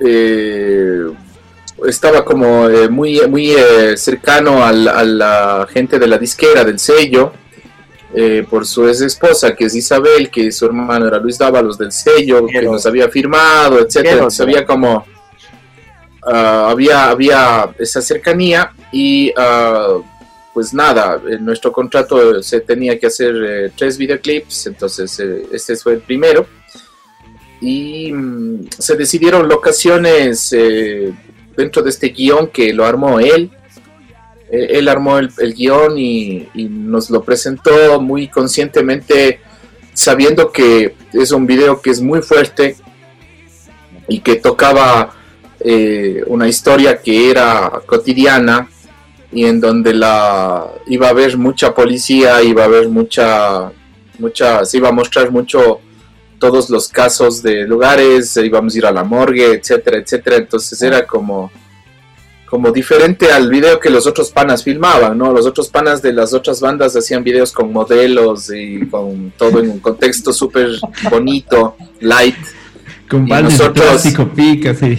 eh, 0.00 1.10
estaba 1.86 2.24
como 2.24 2.68
eh, 2.68 2.88
muy, 2.88 3.20
muy 3.28 3.52
eh, 3.52 3.96
cercano 3.96 4.64
al- 4.64 4.88
a 4.88 5.04
la 5.04 5.66
gente 5.72 5.98
de 5.98 6.06
la 6.06 6.18
disquera, 6.18 6.64
del 6.64 6.78
sello, 6.78 7.32
eh, 8.14 8.44
por 8.48 8.66
su 8.66 8.88
ex 8.88 9.00
esposa, 9.02 9.54
que 9.54 9.66
es 9.66 9.74
Isabel, 9.74 10.30
que 10.30 10.50
su 10.50 10.66
hermano 10.66 11.06
era 11.06 11.18
Luis 11.18 11.38
Dávalos 11.38 11.78
del 11.78 11.92
sello, 11.92 12.46
que 12.46 12.62
nos 12.72 12.86
había 12.86 13.08
firmado, 13.08 13.78
etcétera. 13.80 14.16
Había 14.42 14.66
como 14.66 15.04
ah, 16.26 16.68
había, 16.70 17.08
había 17.10 17.70
esa 17.78 18.00
cercanía 18.02 18.72
y 18.92 19.32
ah, 19.36 19.98
pues 20.52 20.74
nada, 20.74 21.20
en 21.28 21.44
nuestro 21.44 21.70
contrato 21.70 22.42
se 22.42 22.60
tenía 22.60 22.98
que 22.98 23.06
hacer 23.06 23.34
eh, 23.46 23.72
tres 23.76 23.96
videoclips, 23.96 24.66
entonces 24.66 25.18
eh, 25.20 25.46
este 25.52 25.76
fue 25.76 25.92
el 25.94 26.00
primero. 26.00 26.46
Y 27.60 28.10
mm, 28.12 28.68
se 28.78 28.96
decidieron 28.96 29.46
locaciones 29.48 30.52
eh, 30.52 31.12
dentro 31.60 31.82
de 31.82 31.90
este 31.90 32.08
guion 32.08 32.48
que 32.48 32.72
lo 32.72 32.84
armó 32.84 33.20
él. 33.20 33.50
Eh, 34.50 34.78
él 34.78 34.88
armó 34.88 35.18
el, 35.18 35.30
el 35.38 35.54
guion 35.54 35.98
y, 35.98 36.48
nos 36.54 37.10
lo 37.10 37.22
presentó 37.22 38.00
muy 38.00 38.28
conscientemente, 38.28 39.40
sabiendo 39.92 40.50
que 40.50 40.94
es 41.12 41.30
un 41.32 41.46
video 41.46 41.80
que 41.80 41.90
es 41.90 42.00
muy 42.00 42.22
fuerte 42.22 42.76
y 44.08 44.20
que 44.20 44.36
tocaba 44.36 45.14
eh, 45.60 46.22
una 46.26 46.48
historia 46.48 47.00
que 47.00 47.30
era 47.30 47.70
cotidiana 47.86 48.68
y 49.30 49.44
en 49.44 49.60
donde 49.60 49.94
la 49.94 50.66
iba 50.86 51.06
a 51.06 51.10
haber 51.10 51.36
mucha 51.36 51.74
policía, 51.74 52.42
iba 52.42 52.62
a 52.62 52.66
haber 52.66 52.88
mucha, 52.88 53.70
mucha, 54.18 54.64
se 54.64 54.78
iba 54.78 54.88
a 54.88 54.92
mostrar 54.92 55.30
mucho 55.30 55.80
todos 56.40 56.68
los 56.70 56.88
casos 56.88 57.40
de 57.42 57.64
lugares, 57.68 58.36
íbamos 58.36 58.74
a 58.74 58.78
ir 58.78 58.86
a 58.86 58.90
la 58.90 59.04
morgue, 59.04 59.52
etcétera, 59.54 59.98
etcétera. 59.98 60.36
Entonces 60.38 60.80
era 60.82 61.06
como, 61.06 61.52
como 62.48 62.72
diferente 62.72 63.30
al 63.30 63.48
video 63.48 63.78
que 63.78 63.90
los 63.90 64.06
otros 64.08 64.30
panas 64.32 64.64
filmaban, 64.64 65.16
¿no? 65.16 65.32
Los 65.32 65.46
otros 65.46 65.68
panas 65.68 66.02
de 66.02 66.12
las 66.12 66.32
otras 66.34 66.60
bandas 66.60 66.96
hacían 66.96 67.22
videos 67.22 67.52
con 67.52 67.72
modelos 67.72 68.50
y 68.52 68.86
con 68.88 69.32
todo 69.36 69.60
en 69.60 69.70
un 69.70 69.78
contexto 69.78 70.32
súper 70.32 70.70
bonito, 71.10 71.76
light. 72.00 72.34
Con 73.08 73.28
Y 73.28 73.30
nosotros- 73.30 73.86
plástico 73.86 74.28
pica, 74.28 74.74
sí. 74.74 74.98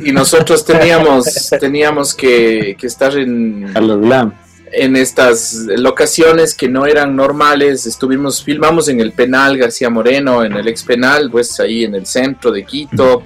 Y 0.00 0.12
nosotros 0.12 0.64
teníamos, 0.64 1.24
teníamos 1.60 2.14
que, 2.14 2.76
que 2.78 2.86
estar 2.86 3.16
en, 3.16 3.70
A 3.74 3.80
los 3.80 4.00
glam. 4.00 4.34
En 4.76 4.96
estas 4.96 5.66
locaciones 5.76 6.54
que 6.54 6.68
no 6.68 6.86
eran 6.86 7.14
normales. 7.14 7.86
Estuvimos, 7.86 8.42
filmamos 8.42 8.88
en 8.88 9.00
el 9.00 9.12
penal 9.12 9.56
García 9.56 9.90
Moreno, 9.90 10.44
en 10.44 10.52
el 10.54 10.66
ex 10.68 10.82
penal, 10.82 11.30
pues 11.30 11.58
ahí 11.60 11.84
en 11.84 11.94
el 11.94 12.06
centro 12.06 12.50
de 12.50 12.64
Quito, 12.64 13.22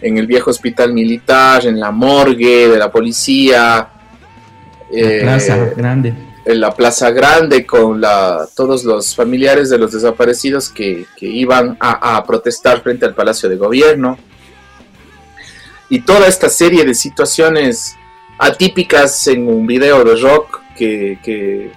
en 0.00 0.18
el 0.18 0.26
viejo 0.26 0.50
hospital 0.50 0.92
militar, 0.92 1.66
en 1.66 1.80
la 1.80 1.90
morgue 1.90 2.68
de 2.68 2.78
la 2.78 2.90
policía. 2.90 3.88
eh, 4.92 5.20
Plaza 5.22 5.56
grande. 5.76 6.14
en 6.44 6.60
la 6.60 6.72
Plaza 6.74 7.10
Grande 7.10 7.66
con 7.66 8.00
la, 8.00 8.46
todos 8.54 8.84
los 8.84 9.14
familiares 9.16 9.68
de 9.68 9.78
los 9.78 9.90
desaparecidos 9.92 10.68
que, 10.68 11.06
que 11.16 11.26
iban 11.26 11.76
a, 11.80 12.16
a 12.16 12.24
protestar 12.24 12.82
frente 12.82 13.04
al 13.04 13.14
Palacio 13.14 13.48
de 13.48 13.56
Gobierno. 13.56 14.16
Y 15.88 16.00
toda 16.00 16.26
esta 16.28 16.48
serie 16.48 16.84
de 16.84 16.94
situaciones 16.94 17.96
atípicas 18.38 19.26
en 19.28 19.48
un 19.48 19.66
video 19.66 20.04
de 20.04 20.16
rock 20.16 20.60
que, 20.76 21.18
que, 21.22 21.72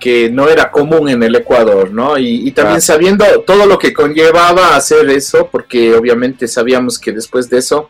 que 0.00 0.30
no 0.30 0.48
era 0.48 0.70
común 0.70 1.08
en 1.08 1.22
el 1.22 1.34
Ecuador, 1.36 1.90
¿no? 1.92 2.18
Y, 2.18 2.48
y 2.48 2.52
también 2.52 2.78
Ah. 2.78 2.80
sabiendo 2.80 3.24
todo 3.46 3.66
lo 3.66 3.78
que 3.78 3.92
conllevaba 3.92 4.76
hacer 4.76 5.08
eso, 5.10 5.48
porque 5.50 5.94
obviamente 5.94 6.48
sabíamos 6.48 6.98
que 6.98 7.12
después 7.12 7.48
de 7.50 7.58
eso 7.58 7.88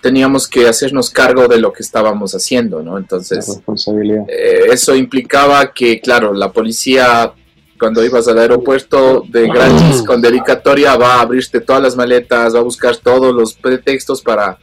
teníamos 0.00 0.46
que 0.46 0.68
hacernos 0.68 1.10
cargo 1.10 1.48
de 1.48 1.58
lo 1.58 1.72
que 1.72 1.82
estábamos 1.82 2.34
haciendo, 2.34 2.82
¿no? 2.82 2.92
La 2.94 3.00
Entonces, 3.00 3.46
responsabilidad. 3.48 4.24
eh, 4.28 4.66
eso 4.70 4.94
implicaba 4.94 5.72
que, 5.72 6.00
claro, 6.00 6.32
la 6.32 6.52
policía, 6.52 7.32
cuando 7.78 8.04
ibas 8.04 8.28
al 8.28 8.38
aeropuerto 8.38 9.24
de 9.28 9.48
gratis 9.48 10.02
con 10.06 10.20
dedicatoria, 10.22 10.96
va 10.96 11.14
a 11.16 11.20
abrirte 11.22 11.60
todas 11.60 11.82
las 11.82 11.96
maletas, 11.96 12.54
va 12.54 12.60
a 12.60 12.62
buscar 12.62 12.96
todos 12.96 13.34
los 13.34 13.54
pretextos 13.54 14.22
para 14.22 14.58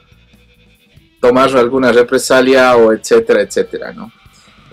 tomar 1.19 1.55
alguna 1.57 1.91
represalia 1.91 2.75
o 2.77 2.91
etcétera, 2.93 3.41
etcétera, 3.41 3.91
¿no? 3.93 4.11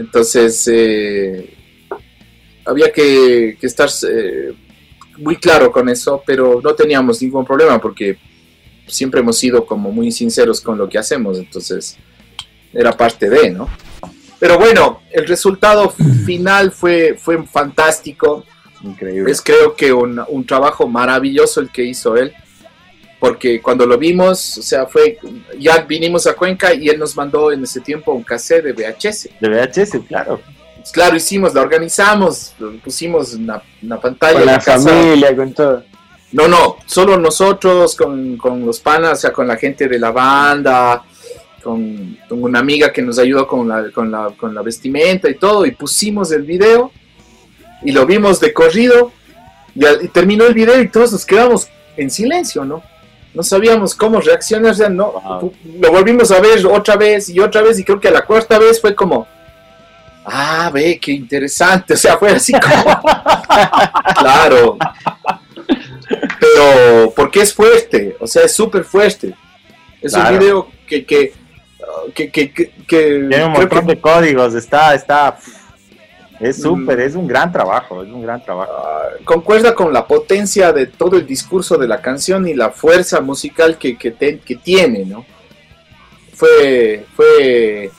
Entonces, 0.00 0.66
eh, 0.72 1.54
había 2.64 2.90
que, 2.90 3.58
que 3.60 3.66
estar 3.66 3.90
eh, 4.08 4.54
muy 5.18 5.36
claro 5.36 5.70
con 5.70 5.90
eso, 5.90 6.22
pero 6.24 6.58
no 6.64 6.74
teníamos 6.74 7.20
ningún 7.20 7.44
problema 7.44 7.78
porque 7.78 8.16
siempre 8.86 9.20
hemos 9.20 9.36
sido 9.36 9.66
como 9.66 9.92
muy 9.92 10.10
sinceros 10.10 10.62
con 10.62 10.78
lo 10.78 10.88
que 10.88 10.96
hacemos, 10.96 11.38
entonces 11.38 11.98
era 12.72 12.92
parte 12.92 13.28
de, 13.28 13.50
¿no? 13.50 13.68
Pero 14.38 14.58
bueno, 14.58 15.02
el 15.10 15.26
resultado 15.26 15.90
final 16.24 16.72
fue, 16.72 17.16
fue 17.18 17.46
fantástico. 17.46 18.46
Increíble. 18.82 19.30
Es 19.30 19.42
creo 19.42 19.76
que 19.76 19.92
un, 19.92 20.18
un 20.28 20.46
trabajo 20.46 20.88
maravilloso 20.88 21.60
el 21.60 21.70
que 21.70 21.84
hizo 21.84 22.16
él. 22.16 22.32
Porque 23.20 23.60
cuando 23.60 23.86
lo 23.86 23.98
vimos, 23.98 24.56
o 24.56 24.62
sea, 24.62 24.86
fue, 24.86 25.18
ya 25.58 25.82
vinimos 25.82 26.26
a 26.26 26.34
Cuenca 26.34 26.72
y 26.74 26.88
él 26.88 26.98
nos 26.98 27.14
mandó 27.14 27.52
en 27.52 27.62
ese 27.62 27.80
tiempo 27.80 28.12
un 28.12 28.22
cassette 28.22 28.64
de 28.64 28.72
VHS. 28.72 29.28
De 29.38 29.48
VHS, 29.48 30.00
claro. 30.08 30.40
Pues 30.76 30.90
claro, 30.90 31.14
hicimos, 31.16 31.52
la 31.52 31.60
organizamos, 31.60 32.54
pusimos 32.82 33.34
una, 33.34 33.62
una 33.82 34.00
pantalla 34.00 34.38
Con 34.38 34.46
la 34.46 34.58
casa. 34.58 34.88
familia, 34.88 35.36
con 35.36 35.52
todo. 35.52 35.84
No, 36.32 36.48
no, 36.48 36.78
solo 36.86 37.18
nosotros 37.18 37.94
con, 37.94 38.38
con 38.38 38.64
los 38.64 38.80
panas, 38.80 39.18
o 39.18 39.20
sea, 39.20 39.32
con 39.32 39.46
la 39.46 39.56
gente 39.56 39.86
de 39.86 39.98
la 39.98 40.12
banda, 40.12 41.02
con, 41.62 42.16
con 42.26 42.42
una 42.42 42.60
amiga 42.60 42.90
que 42.90 43.02
nos 43.02 43.18
ayudó 43.18 43.46
con 43.46 43.68
la, 43.68 43.90
con, 43.90 44.10
la, 44.10 44.30
con 44.34 44.54
la 44.54 44.62
vestimenta 44.62 45.28
y 45.28 45.34
todo, 45.34 45.66
y 45.66 45.72
pusimos 45.72 46.32
el 46.32 46.42
video 46.42 46.90
y 47.82 47.92
lo 47.92 48.06
vimos 48.06 48.40
de 48.40 48.54
corrido 48.54 49.12
y 49.74 50.08
terminó 50.08 50.46
el 50.46 50.54
video 50.54 50.80
y 50.80 50.88
todos 50.88 51.12
nos 51.12 51.26
quedamos 51.26 51.68
en 51.96 52.10
silencio, 52.10 52.64
¿no? 52.64 52.82
No 53.32 53.42
sabíamos 53.42 53.94
cómo 53.94 54.20
reaccionar, 54.20 54.72
o 54.72 54.74
sea, 54.74 54.88
no, 54.88 55.12
Wow. 55.12 55.54
lo 55.80 55.90
volvimos 55.92 56.30
a 56.32 56.40
ver 56.40 56.64
otra 56.66 56.96
vez 56.96 57.28
y 57.28 57.38
otra 57.40 57.62
vez 57.62 57.78
y 57.78 57.84
creo 57.84 58.00
que 58.00 58.08
a 58.08 58.12
la 58.12 58.24
cuarta 58.24 58.58
vez 58.58 58.80
fue 58.80 58.94
como, 58.94 59.26
ah, 60.26 60.70
ve, 60.74 60.98
qué 61.00 61.12
interesante, 61.12 61.94
o 61.94 61.96
sea, 61.96 62.16
fue 62.18 62.30
así 62.32 62.52
como, 62.52 63.00
claro, 64.18 64.76
pero 66.40 67.12
porque 67.14 67.42
es 67.42 67.54
fuerte, 67.54 68.16
o 68.20 68.26
sea, 68.26 68.44
es 68.44 68.52
súper 68.54 68.84
fuerte. 68.84 69.34
Es 70.02 70.12
Claro. 70.14 70.32
un 70.32 70.38
video 70.38 70.68
que 70.86 71.04
que 71.04 71.32
que, 72.14 72.30
que, 72.30 72.52
que- 72.52 72.70
que 72.86 73.26
Tiene 73.28 73.44
un 73.44 73.52
montón 73.52 73.86
de 73.86 74.00
códigos, 74.00 74.54
está, 74.54 74.94
está. 74.94 75.36
Es 76.40 76.62
súper, 76.62 76.98
Mm. 76.98 77.02
es 77.02 77.14
un 77.14 77.26
gran 77.26 77.52
trabajo, 77.52 78.02
es 78.02 78.08
un 78.08 78.22
gran 78.22 78.42
trabajo. 78.42 78.72
uh, 78.72 79.24
concuerda 79.24 79.74
con 79.74 79.92
la 79.92 80.06
potencia 80.06 80.72
de 80.72 80.86
todo 80.86 81.16
el 81.16 81.26
discurso 81.26 81.76
de 81.76 81.86
la 81.86 82.00
canción 82.00 82.48
y 82.48 82.54
la 82.54 82.70
fuerza 82.70 83.20
musical 83.20 83.76
que, 83.76 83.96
que, 83.98 84.10
te- 84.10 84.38
que 84.38 84.56
tiene, 84.56 85.04
¿no? 85.04 85.26
Fue 86.34 87.04
fue 87.14 87.90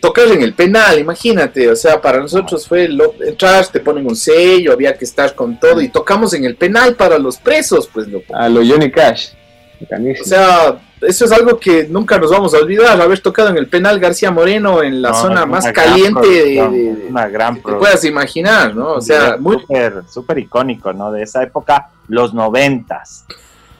tocar 0.00 0.26
en 0.28 0.42
el 0.42 0.54
penal, 0.54 0.98
imagínate, 0.98 1.70
o 1.70 1.76
sea, 1.76 2.00
para 2.00 2.18
nosotros 2.18 2.66
fue 2.66 2.88
lo, 2.88 3.14
entrar, 3.24 3.66
te 3.68 3.78
ponen 3.80 4.06
un 4.06 4.16
sello, 4.16 4.72
había 4.72 4.96
que 4.96 5.04
estar 5.04 5.34
con 5.34 5.60
todo 5.60 5.80
y 5.80 5.88
tocamos 5.90 6.32
en 6.34 6.44
el 6.44 6.56
penal 6.56 6.96
para 6.96 7.18
los 7.18 7.36
presos, 7.36 7.88
pues 7.92 8.08
loco. 8.08 8.34
A 8.34 8.48
los 8.48 8.66
Johnny 8.68 8.90
Cash. 8.90 9.28
O 10.20 10.24
sea, 10.24 10.80
eso 11.06 11.24
es 11.24 11.32
algo 11.32 11.58
que 11.58 11.86
nunca 11.88 12.18
nos 12.18 12.30
vamos 12.30 12.54
a 12.54 12.58
olvidar, 12.58 13.00
haber 13.00 13.20
tocado 13.20 13.50
en 13.50 13.56
el 13.58 13.68
penal 13.68 13.98
García 14.00 14.30
Moreno, 14.30 14.82
en 14.82 15.02
la 15.02 15.10
No, 15.10 15.14
zona 15.14 15.46
más 15.46 15.70
caliente 15.72 16.20
de, 16.26 16.56
producción, 16.56 16.72
de- 16.72 16.90
es 17.04 17.10
una 17.10 17.28
gran 17.28 17.56
que 17.56 17.62
te 17.62 17.72
puedas 17.78 18.04
imaginar, 18.04 18.74
¿no? 18.74 18.92
O 18.94 19.00
sea, 19.00 19.36
muy, 19.38 19.58
súper, 19.60 20.02
súper 20.08 20.38
icónico, 20.38 20.92
¿no? 20.92 21.10
De 21.12 21.22
esa 21.22 21.42
época, 21.42 21.90
los 22.08 22.32
noventas. 22.34 23.24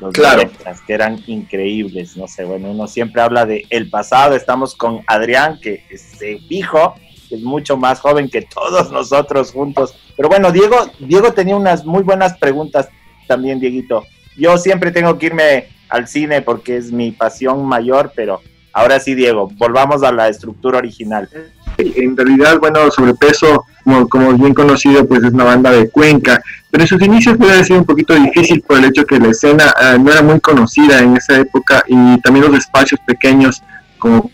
Los 0.00 0.12
Claro. 0.14 0.42
noventas, 0.42 0.80
que 0.80 0.94
eran 0.94 1.22
increíbles, 1.28 2.16
no 2.16 2.26
sé, 2.26 2.44
bueno, 2.44 2.70
uno 2.72 2.88
siempre 2.88 3.22
habla 3.22 3.46
de 3.46 3.66
el 3.70 3.88
pasado, 3.88 4.34
estamos 4.34 4.74
con 4.74 5.00
Adrián, 5.06 5.60
que 5.62 5.84
es 5.90 6.20
eh, 6.20 6.40
fijo, 6.48 6.94
que 7.28 7.36
es 7.36 7.42
mucho 7.42 7.76
más 7.76 8.00
joven 8.00 8.28
que 8.28 8.42
todos 8.42 8.90
nosotros 8.90 9.52
juntos. 9.52 9.94
Pero 10.16 10.28
bueno, 10.28 10.50
Diego, 10.50 10.76
Diego 10.98 11.32
tenía 11.32 11.54
unas 11.54 11.84
muy 11.84 12.02
buenas 12.02 12.36
preguntas 12.36 12.88
también, 13.28 13.60
Dieguito. 13.60 14.04
Yo 14.36 14.58
siempre 14.58 14.90
tengo 14.90 15.16
que 15.18 15.26
irme 15.26 15.68
al 15.92 16.08
cine 16.08 16.40
porque 16.40 16.76
es 16.78 16.90
mi 16.90 17.12
pasión 17.12 17.64
mayor, 17.66 18.12
pero 18.16 18.40
ahora 18.72 18.98
sí, 18.98 19.14
Diego, 19.14 19.50
volvamos 19.56 20.02
a 20.02 20.10
la 20.10 20.28
estructura 20.28 20.78
original. 20.78 21.28
En 21.76 22.16
realidad, 22.16 22.58
bueno, 22.58 22.90
Sobrepeso, 22.90 23.64
como, 23.84 24.08
como 24.08 24.32
bien 24.32 24.54
conocido, 24.54 25.06
pues 25.06 25.22
es 25.22 25.32
una 25.32 25.44
banda 25.44 25.70
de 25.70 25.90
Cuenca, 25.90 26.42
pero 26.70 26.84
en 26.84 26.88
sus 26.88 27.02
inicios 27.02 27.36
puede 27.36 27.62
ser 27.64 27.76
un 27.76 27.84
poquito 27.84 28.14
difícil 28.14 28.62
por 28.62 28.78
el 28.78 28.86
hecho 28.86 29.04
que 29.04 29.18
la 29.18 29.28
escena 29.28 29.74
eh, 29.82 29.98
no 29.98 30.10
era 30.10 30.22
muy 30.22 30.40
conocida 30.40 31.00
en 31.00 31.16
esa 31.16 31.38
época 31.38 31.84
y 31.86 32.18
también 32.22 32.46
los 32.46 32.58
espacios 32.58 32.98
pequeños 33.06 33.62
como 33.98 34.30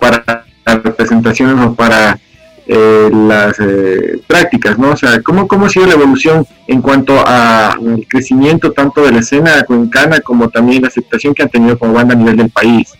para 0.00 0.44
representaciones 0.64 1.66
o 1.66 1.74
para 1.74 2.18
eh, 2.70 3.08
las 3.10 3.58
eh, 3.60 4.20
prácticas, 4.26 4.78
¿no? 4.78 4.90
O 4.90 4.96
sea, 4.96 5.22
¿cómo, 5.22 5.48
¿cómo 5.48 5.64
ha 5.64 5.68
sido 5.70 5.86
la 5.86 5.94
evolución 5.94 6.46
en 6.66 6.82
cuanto 6.82 7.26
al 7.26 8.06
crecimiento 8.06 8.72
tanto 8.72 9.02
de 9.06 9.12
la 9.12 9.20
escena 9.20 9.62
cuencana 9.62 10.20
como 10.20 10.50
también 10.50 10.82
la 10.82 10.88
aceptación 10.88 11.32
que 11.32 11.42
han 11.42 11.48
tenido 11.48 11.78
como 11.78 11.94
banda 11.94 12.12
a 12.12 12.18
nivel 12.18 12.36
del 12.36 12.50
país? 12.50 12.92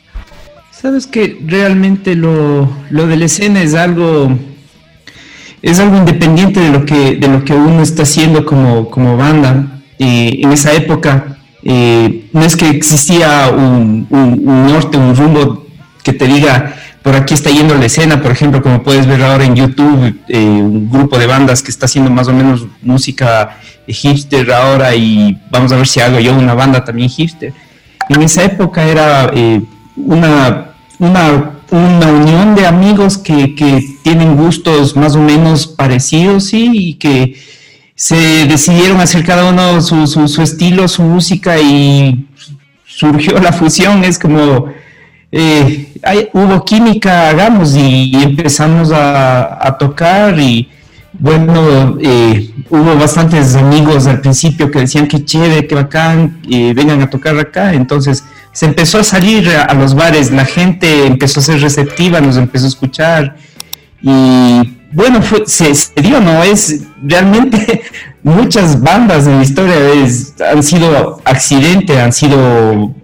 Sabes 0.70 1.06
que 1.06 1.38
realmente 1.44 2.14
lo, 2.14 2.66
lo 2.88 3.06
de 3.06 3.18
la 3.18 3.26
escena 3.26 3.60
es 3.60 3.74
algo 3.74 4.30
es 5.60 5.78
algo 5.80 5.98
independiente 5.98 6.60
de 6.60 6.70
lo 6.70 6.86
que 6.86 7.16
de 7.16 7.28
lo 7.28 7.44
que 7.44 7.52
uno 7.52 7.82
está 7.82 8.04
haciendo 8.04 8.46
como, 8.46 8.88
como 8.88 9.18
banda. 9.18 9.82
Eh, 9.98 10.40
en 10.42 10.50
esa 10.50 10.72
época 10.72 11.36
no 11.62 12.42
es 12.42 12.56
que 12.56 12.70
existía 12.70 13.50
un, 13.54 14.06
un 14.08 14.66
norte, 14.66 14.96
un 14.96 15.14
rumbo 15.14 15.66
que 16.02 16.14
te 16.14 16.26
diga 16.26 16.74
por 17.09 17.16
aquí 17.16 17.32
está 17.32 17.48
yendo 17.48 17.74
la 17.74 17.86
escena, 17.86 18.20
por 18.20 18.30
ejemplo, 18.30 18.61
como 18.62 18.82
puedes 18.82 19.06
ver 19.06 19.22
ahora 19.22 19.42
en 19.42 19.56
YouTube, 19.56 20.14
eh, 20.28 20.38
un 20.38 20.90
grupo 20.90 21.18
de 21.18 21.26
bandas 21.26 21.62
que 21.62 21.70
está 21.70 21.86
haciendo 21.86 22.11
más 22.11 22.28
o 22.28 22.34
menos 22.34 22.66
música 22.82 23.56
hipster 23.86 24.52
ahora 24.52 24.94
y 24.94 25.40
vamos 25.50 25.72
a 25.72 25.76
ver 25.76 25.86
si 25.86 26.00
hago 26.00 26.18
yo 26.18 26.34
una 26.34 26.52
banda 26.52 26.84
también 26.84 27.09
hipster. 27.09 27.54
En 28.11 28.20
esa 28.20 28.44
época 28.44 28.84
era 28.84 29.30
eh, 29.32 29.62
una, 29.96 30.72
una, 30.98 31.52
una, 31.70 32.12
unión 32.12 32.54
de 32.54 32.66
amigos 32.66 33.16
que, 33.16 33.54
que, 33.54 33.82
tienen 34.02 34.36
gustos 34.36 34.94
más 34.94 35.16
o 35.16 35.22
menos 35.22 35.66
parecidos 35.66 36.44
¿sí? 36.44 36.70
y 36.74 36.94
que 36.96 37.40
se 37.94 38.44
decidieron 38.44 39.00
hacer 39.00 39.24
cada 39.24 39.48
uno 39.48 39.80
su, 39.80 40.06
su, 40.06 40.28
su 40.28 40.42
estilo, 40.42 40.86
su 40.88 41.02
música 41.04 41.59
y 41.59 42.26
surgió 42.84 43.38
la 43.38 43.54
fusión, 43.54 44.04
es 44.04 44.18
como 44.18 44.66
eh, 45.30 46.30
hubo 46.32 46.64
química, 46.64 47.28
hagamos, 47.28 47.76
y, 47.76 48.12
empezamos 48.22 48.90
a, 48.92 49.76
tocar 49.78 50.38
y 50.38 50.68
bueno, 51.12 51.98
eh, 52.00 52.50
hubo 52.70 52.96
bastantes 52.96 53.54
amigos 53.56 54.06
al 54.06 54.20
principio 54.20 54.70
que 54.70 54.80
decían 54.80 55.08
que 55.08 55.24
chévere, 55.24 55.66
que 55.66 55.74
bacán, 55.74 56.40
vengan 56.48 57.02
a 57.02 57.10
tocar 57.10 57.38
acá, 57.38 57.74
entonces 57.74 58.24
se 58.52 58.66
empezó 58.66 58.98
a 58.98 59.04
salir 59.04 59.48
a, 59.50 59.72
los 59.74 59.94
bares, 59.94 60.30
la 60.30 60.44
gente 60.44 61.06
empezó 61.06 61.40
a 61.40 61.42
ser 61.42 61.60
receptiva, 61.60 62.20
nos 62.20 62.36
empezó 62.36 62.64
a 62.64 62.68
escuchar 62.68 63.36
y 64.02 64.78
bueno, 64.92 65.20
se, 65.46 65.72
dio, 66.00 66.20
¿no? 66.20 66.42
Es 66.42 66.82
realmente 67.02 67.82
muchas 68.22 68.80
bandas 68.80 69.26
en 69.26 69.36
la 69.36 69.42
historia 69.42 69.76
han 70.50 70.62
sido 70.62 71.20
accidente, 71.24 72.00
han 72.00 72.12
sido 72.12 72.94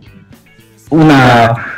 una 0.90 1.73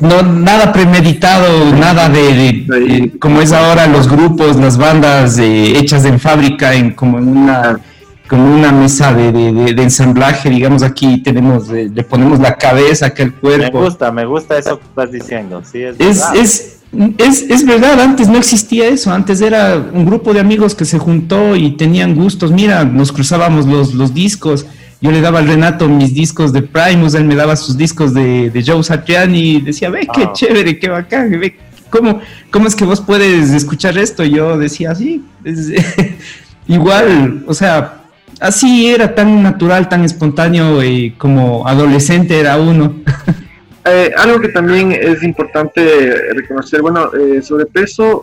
no 0.00 0.22
nada 0.22 0.72
premeditado, 0.72 1.72
nada 1.74 2.08
de, 2.08 3.12
como 3.20 3.40
es 3.40 3.52
ahora 3.52 3.86
los 3.86 4.08
grupos, 4.08 4.56
las 4.56 4.76
bandas 4.76 5.38
eh, 5.38 5.78
hechas 5.78 6.04
en 6.04 6.18
fábrica, 6.18 6.74
en 6.74 6.92
como 6.92 7.18
en 7.18 7.28
una 7.28 7.80
como 8.28 8.54
una 8.54 8.72
mesa 8.72 9.12
de, 9.12 9.30
de, 9.32 9.82
ensamblaje, 9.82 10.48
digamos 10.48 10.82
aquí 10.82 11.18
tenemos, 11.18 11.68
le 11.68 12.02
ponemos 12.04 12.40
la 12.40 12.56
cabeza, 12.56 13.12
que 13.12 13.24
el 13.24 13.34
cuerpo. 13.34 13.78
Me 13.78 13.84
gusta, 13.84 14.10
me 14.10 14.24
gusta 14.24 14.58
eso 14.58 14.78
que 14.78 14.84
estás 14.86 15.12
diciendo, 15.12 15.62
sí, 15.62 15.82
es, 15.82 15.98
es, 16.34 16.80
es, 17.18 17.42
es, 17.50 17.66
verdad, 17.66 18.00
antes 18.00 18.26
no 18.26 18.38
existía 18.38 18.88
eso, 18.88 19.12
antes 19.12 19.42
era 19.42 19.76
un 19.76 20.06
grupo 20.06 20.32
de 20.32 20.40
amigos 20.40 20.74
que 20.74 20.86
se 20.86 20.98
juntó 20.98 21.54
y 21.54 21.72
tenían 21.76 22.14
gustos, 22.14 22.50
mira, 22.50 22.82
nos 22.84 23.12
cruzábamos 23.12 23.66
los, 23.66 23.92
los 23.92 24.14
discos, 24.14 24.66
yo 25.00 25.10
le 25.10 25.20
daba 25.20 25.40
al 25.40 25.46
Renato 25.46 25.88
mis 25.88 26.14
discos 26.14 26.52
de 26.52 26.62
Primus, 26.62 27.14
él 27.14 27.24
me 27.24 27.34
daba 27.34 27.56
sus 27.56 27.76
discos 27.76 28.14
de, 28.14 28.50
de 28.50 28.64
Joe 28.64 28.82
Satriani 28.82 29.56
y 29.56 29.60
decía, 29.60 29.90
ve, 29.90 30.08
qué 30.12 30.24
ah. 30.24 30.32
chévere, 30.32 30.78
qué 30.78 30.88
bacán, 30.88 31.30
ve, 31.38 31.56
¿cómo, 31.90 32.20
¿cómo 32.50 32.68
es 32.68 32.74
que 32.74 32.84
vos 32.84 33.00
puedes 33.00 33.50
escuchar 33.50 33.98
esto? 33.98 34.24
Yo 34.24 34.58
decía, 34.58 34.94
sí, 34.94 35.24
igual, 36.66 37.44
o 37.46 37.54
sea, 37.54 38.02
así 38.40 38.88
era 38.88 39.14
tan 39.14 39.42
natural, 39.42 39.88
tan 39.88 40.04
espontáneo 40.04 40.82
y 40.82 41.12
como 41.12 41.66
adolescente 41.66 42.38
era 42.38 42.58
uno. 42.58 42.94
Eh, 43.86 44.14
algo 44.16 44.40
que 44.40 44.48
también 44.48 44.92
es 44.92 45.22
importante 45.22 46.16
reconocer, 46.32 46.80
bueno, 46.80 47.10
eh, 47.12 47.42
sobrepeso 47.42 48.22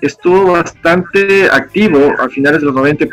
estuvo 0.00 0.52
bastante 0.52 1.48
activo 1.50 2.14
a 2.18 2.28
finales 2.28 2.60
de 2.60 2.66
los 2.66 2.74
90, 2.74 3.06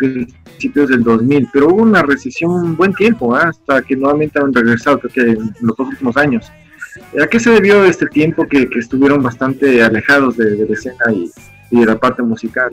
principios 0.55 0.89
del 0.89 1.03
2000, 1.03 1.49
pero 1.51 1.67
hubo 1.67 1.81
una 1.83 2.01
recesión 2.01 2.51
un 2.51 2.75
buen 2.75 2.93
tiempo, 2.93 3.35
¿ah? 3.35 3.49
hasta 3.49 3.81
que 3.81 3.95
nuevamente 3.95 4.39
han 4.39 4.53
regresado, 4.53 4.99
creo 4.99 5.11
que 5.11 5.21
en 5.21 5.55
los 5.61 5.75
dos 5.77 5.87
últimos 5.89 6.15
años. 6.17 6.51
¿A 7.21 7.27
qué 7.27 7.39
se 7.39 7.49
debió 7.51 7.83
este 7.83 8.07
tiempo 8.07 8.47
que, 8.47 8.69
estuvieron 8.79 9.21
bastante 9.21 9.83
alejados 9.83 10.37
de, 10.37 10.65
la 10.65 10.73
escena 10.73 11.05
y, 11.11 11.29
de 11.77 11.85
la 11.85 11.97
parte 11.97 12.21
musical, 12.21 12.71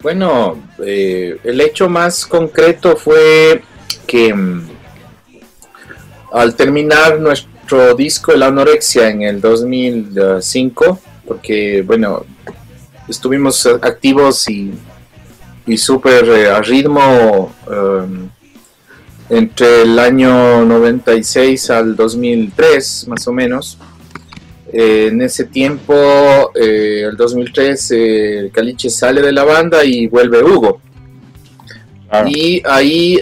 Bueno, 0.00 0.58
eh, 0.82 1.38
el 1.44 1.60
hecho 1.60 1.88
más 1.88 2.24
concreto 2.24 2.96
fue 2.96 3.62
que 4.06 4.32
mm, 4.32 4.62
al 6.32 6.54
terminar 6.54 7.20
nuestro 7.20 7.94
disco 7.94 8.32
La 8.32 8.46
Anorexia 8.46 9.10
en 9.10 9.22
el 9.22 9.40
2005, 9.40 10.98
porque 11.26 11.82
bueno, 11.82 12.24
estuvimos 13.08 13.66
activos 13.66 14.48
y 14.48 14.72
y 15.66 15.76
súper 15.76 16.28
eh, 16.28 16.50
a 16.50 16.60
ritmo 16.60 17.54
em, 17.70 18.28
entre 19.28 19.82
el 19.82 19.98
año 19.98 20.64
96 20.64 21.70
al 21.70 21.96
2003 21.96 23.08
más 23.08 23.26
o 23.28 23.32
menos. 23.32 23.78
Eh, 24.72 25.08
en 25.10 25.20
ese 25.20 25.44
tiempo, 25.44 25.94
eh, 26.54 27.04
el 27.08 27.16
2003, 27.16 28.50
Caliche 28.52 28.88
sale 28.90 29.20
de 29.20 29.32
la 29.32 29.44
banda 29.44 29.84
y 29.84 30.06
vuelve 30.06 30.42
Hugo. 30.42 30.80
Y 32.26 32.62
ahí 32.66 33.18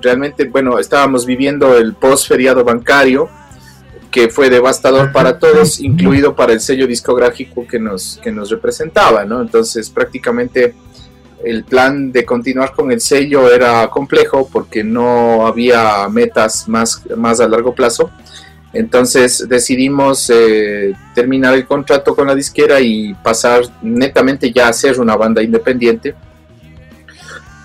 realmente, 0.00 0.44
bueno, 0.44 0.78
estábamos 0.78 1.26
viviendo 1.26 1.76
el 1.76 1.92
post 1.94 2.28
feriado 2.28 2.64
bancario 2.64 3.28
que 4.10 4.28
fue 4.28 4.50
devastador 4.50 5.12
para 5.12 5.38
todos, 5.38 5.80
incluido 5.80 6.34
para 6.34 6.52
el 6.52 6.60
sello 6.60 6.86
discográfico 6.86 7.66
que 7.66 7.78
nos, 7.78 8.18
que 8.22 8.32
nos 8.32 8.50
representaba, 8.50 9.24
¿no? 9.24 9.40
Entonces 9.40 9.90
prácticamente 9.90 10.74
el 11.44 11.64
plan 11.64 12.10
de 12.10 12.24
continuar 12.24 12.72
con 12.72 12.90
el 12.90 13.00
sello 13.00 13.52
era 13.52 13.88
complejo 13.88 14.48
porque 14.52 14.82
no 14.82 15.46
había 15.46 16.08
metas 16.08 16.68
más, 16.68 17.02
más 17.16 17.40
a 17.40 17.48
largo 17.48 17.74
plazo. 17.74 18.10
Entonces 18.72 19.46
decidimos 19.48 20.30
eh, 20.30 20.94
terminar 21.14 21.54
el 21.54 21.66
contrato 21.66 22.14
con 22.14 22.26
la 22.26 22.34
disquera 22.34 22.80
y 22.80 23.14
pasar 23.14 23.62
netamente 23.82 24.52
ya 24.52 24.68
a 24.68 24.72
ser 24.72 25.00
una 25.00 25.16
banda 25.16 25.42
independiente 25.42 26.14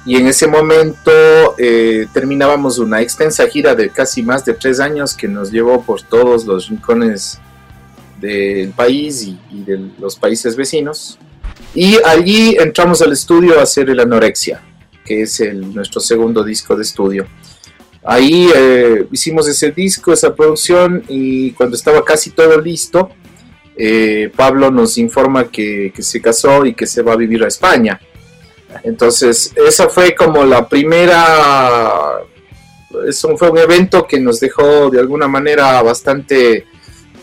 y 0.06 0.18
en 0.18 0.28
ese 0.28 0.48
momento 0.48 1.12
eh, 1.58 2.08
terminábamos 2.14 2.78
una 2.78 3.02
extensa 3.02 3.48
gira 3.48 3.74
de 3.74 3.90
casi 3.90 4.22
más 4.22 4.44
de 4.44 4.54
tres 4.54 4.80
años 4.82 5.16
que 5.16 5.30
nos 5.30 5.50
llevó 5.50 5.82
por 5.82 6.02
todos 6.02 6.46
los 6.46 6.68
rincones 6.68 7.40
del 8.20 8.72
país 8.72 9.24
y, 9.24 9.38
de 9.64 9.90
los 10.00 10.18
países 10.18 10.56
vecinos. 10.58 11.18
Y 11.74 11.98
allí 12.04 12.58
entramos 12.60 13.02
al 13.02 13.14
estudio 13.14 13.60
a 13.60 13.64
hacer 13.64 13.90
el 13.90 14.00
Anorexia, 14.00 14.62
que 15.06 15.22
es 15.22 15.40
el, 15.40 15.74
nuestro 15.74 16.02
segundo 16.02 16.44
disco 16.44 16.76
de 16.76 16.84
estudio. 16.84 17.26
Ahí 18.04 18.50
eh, 18.54 19.08
hicimos 19.10 19.48
ese 19.48 19.72
disco, 19.72 20.12
esa 20.12 20.36
producción, 20.36 21.04
y 21.08 21.52
cuando 21.52 21.78
estaba 21.78 22.04
casi 22.04 22.32
todo 22.32 22.60
listo, 22.60 23.10
eh, 23.78 24.30
Pablo 24.36 24.70
nos 24.70 24.98
informa 24.98 25.50
que, 25.50 25.94
que 25.96 26.04
se 26.04 26.22
casó 26.22 26.66
y 26.66 26.74
que 26.74 26.86
se 26.86 27.02
va 27.02 27.14
a 27.14 27.18
vivir 27.18 27.42
a 27.44 27.48
España. 27.48 28.00
Entonces, 28.84 29.54
esa 29.56 29.90
fue 29.90 30.16
como 30.16 30.44
la 30.44 30.68
primera, 30.68 32.20
eso 33.08 33.38
fue 33.38 33.50
un 33.50 33.58
evento 33.58 34.08
que 34.08 34.20
nos 34.20 34.40
dejó 34.40 34.90
de 34.90 35.00
alguna 35.00 35.28
manera 35.28 35.82
bastante 35.82 36.66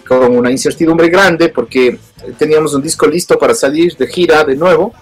con 0.06 0.36
una 0.36 0.50
incertidumbre 0.50 1.08
grande 1.08 1.48
porque 1.48 1.98
teníamos 2.38 2.74
un 2.74 2.82
disco 2.82 3.06
listo 3.06 3.38
para 3.38 3.54
salir 3.54 3.96
de 3.96 4.06
gira 4.06 4.44
de 4.44 4.56
nuevo, 4.56 4.92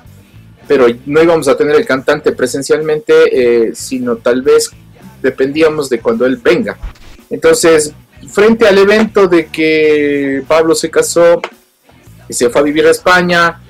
pero 0.66 0.86
no 1.06 1.22
íbamos 1.22 1.48
a 1.48 1.56
tener 1.56 1.76
el 1.76 1.86
cantante 1.86 2.32
presencialmente, 2.32 3.68
eh, 3.68 3.74
sino 3.74 4.16
tal 4.16 4.42
vez 4.42 4.70
dependíamos 5.22 5.88
de 5.88 6.00
cuando 6.00 6.26
él 6.26 6.36
venga. 6.36 6.78
Entonces, 7.30 7.92
frente 8.30 8.66
al 8.66 8.78
evento 8.78 9.26
de 9.26 9.46
que 9.46 10.42
Pablo 10.46 10.74
se 10.74 10.90
casó, 10.90 11.40
y 12.28 12.34
se 12.34 12.50
fue 12.50 12.60
a 12.60 12.64
vivir 12.64 12.86
a 12.86 12.90
España. 12.90 13.60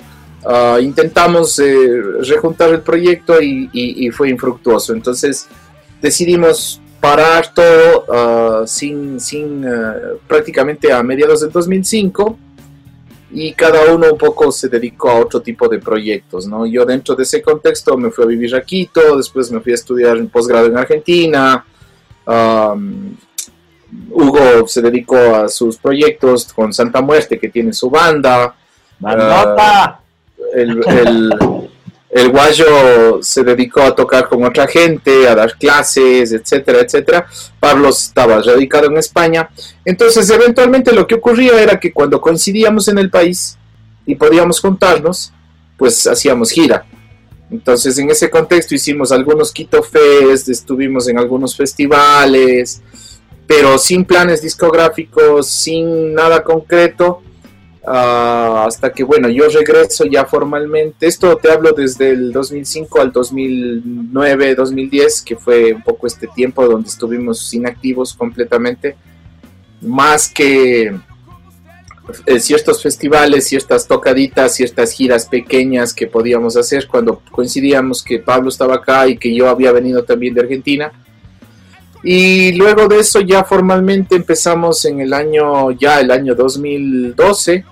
Ah, 0.45 0.77
intentamos 0.81 1.57
eh, 1.59 2.01
rejuntar 2.21 2.69
el 2.69 2.81
proyecto 2.81 3.41
y, 3.41 3.69
y- 3.73 4.07
y 4.07 4.11
fue 4.11 4.29
infructuoso. 4.29 4.93
Entonces 4.93 5.47
decidimos 6.01 6.81
parar 7.01 7.53
todo 7.53 8.05
ah, 8.11 8.63
sin, 8.65 9.19
sin 9.19 9.65
ah, 9.67 9.95
prácticamente 10.27 10.91
a 10.91 11.01
mediados 11.03 11.41
del 11.41 11.51
2005 11.51 12.37
y 13.31 13.53
cada 13.53 13.93
uno 13.93 14.11
un 14.13 14.17
poco 14.17 14.51
se 14.51 14.67
dedicó 14.69 15.09
a 15.09 15.19
otro 15.19 15.41
tipo 15.41 15.67
de 15.67 15.77
proyectos, 15.79 16.47
¿no? 16.47 16.65
Yo 16.65 16.83
dentro 16.83 17.15
de 17.15 17.23
ese 17.23 17.41
contexto 17.43 17.95
me 17.95 18.09
fui 18.09 18.23
a 18.23 18.27
vivir 18.27 18.55
a 18.55 18.61
Quito, 18.61 19.15
después 19.17 19.51
me 19.51 19.59
fui 19.59 19.71
a 19.71 19.75
estudiar 19.75 20.17
en 20.17 20.29
posgrado 20.29 20.65
en 20.65 20.77
Argentina, 20.77 21.63
am, 22.25 23.15
Hugo 24.11 24.67
se 24.67 24.81
dedicó 24.81 25.15
a 25.17 25.47
sus 25.47 25.77
proyectos 25.77 26.51
con 26.53 26.73
Santa 26.73 27.01
Muerte, 27.01 27.37
que 27.39 27.49
tiene 27.49 27.71
su 27.73 27.89
banda, 27.89 28.55
¡Bandota! 28.99 29.98
El, 30.53 32.29
guayo 32.31 33.21
se 33.21 33.43
dedicó 33.43 33.81
a 33.81 33.95
tocar 33.95 34.27
con 34.27 34.43
otra 34.43 34.67
gente, 34.67 35.27
a 35.27 35.35
dar 35.35 35.57
clases, 35.57 36.31
etcétera, 36.31 36.79
etcétera. 36.81 37.27
Pablo 37.59 37.89
estaba 37.89 38.41
radicado 38.41 38.87
en 38.87 38.97
España. 38.97 39.49
Entonces, 39.85 40.29
eventualmente 40.29 40.91
lo 40.91 41.05
que 41.07 41.15
ocurría 41.15 41.61
era 41.61 41.79
que 41.79 41.93
cuando 41.93 42.19
coincidíamos 42.19 42.87
en 42.87 42.97
el 42.97 43.09
país 43.09 43.57
y 44.05 44.15
podíamos 44.15 44.59
juntarnos, 44.59 45.31
pues 45.77 46.07
hacíamos 46.07 46.51
gira. 46.51 46.85
Entonces, 47.51 47.97
en 47.97 48.09
ese 48.09 48.29
contexto 48.29 48.75
hicimos 48.75 49.11
algunos 49.11 49.51
Quito 49.51 49.81
Fest, 49.81 50.49
estuvimos 50.49 51.07
en 51.07 51.17
algunos 51.17 51.55
festivales, 51.55 52.81
pero 53.47 53.79
sin 53.79 54.05
planes 54.05 54.41
discográficos, 54.41 55.47
sin 55.49 56.13
nada 56.13 56.43
concreto. 56.43 57.23
Ah, 57.91 58.65
hasta 58.67 58.93
que, 58.93 59.03
bueno, 59.03 59.29
yo 59.29 59.49
regreso 59.49 60.05
ya 60.05 60.23
formalmente. 60.23 61.07
Esto 61.07 61.35
te 61.37 61.51
hablo 61.51 61.71
desde 61.71 62.11
el 62.11 62.31
2005 62.31 63.01
al 63.01 63.11
2009, 63.11 64.53
2010, 64.53 65.23
que 65.23 65.35
fue 65.35 65.73
un 65.73 65.81
poco 65.81 66.05
este 66.05 66.27
tiempo 66.27 66.67
donde 66.67 66.87
estuvimos 66.87 67.51
inactivos 67.51 68.13
completamente. 68.13 68.95
Más 69.81 70.29
que 70.29 70.95
eh, 72.27 72.39
ciertos 72.39 72.83
festivales, 72.83 73.47
ciertas 73.47 73.87
tocaditas, 73.87 74.53
ciertas 74.53 74.91
giras 74.91 75.25
pequeñas 75.25 75.91
que 75.91 76.05
podíamos 76.05 76.57
hacer 76.57 76.87
cuando 76.87 77.23
coincidíamos 77.31 78.03
que 78.03 78.19
Pablo 78.19 78.49
estaba 78.49 78.75
acá 78.75 79.07
y 79.07 79.17
que 79.17 79.33
yo 79.33 79.49
había 79.49 79.71
venido 79.71 80.03
también 80.03 80.35
de 80.35 80.41
Argentina. 80.41 80.91
Y 82.03 82.51
luego 82.51 82.87
de 82.87 82.99
eso 82.99 83.19
ya 83.21 83.43
formalmente 83.43 84.15
empezamos 84.15 84.85
en 84.85 84.99
el 84.99 85.11
año, 85.11 85.71
ya 85.71 85.99
el 85.99 86.11
año 86.11 86.35
2012, 86.35 87.65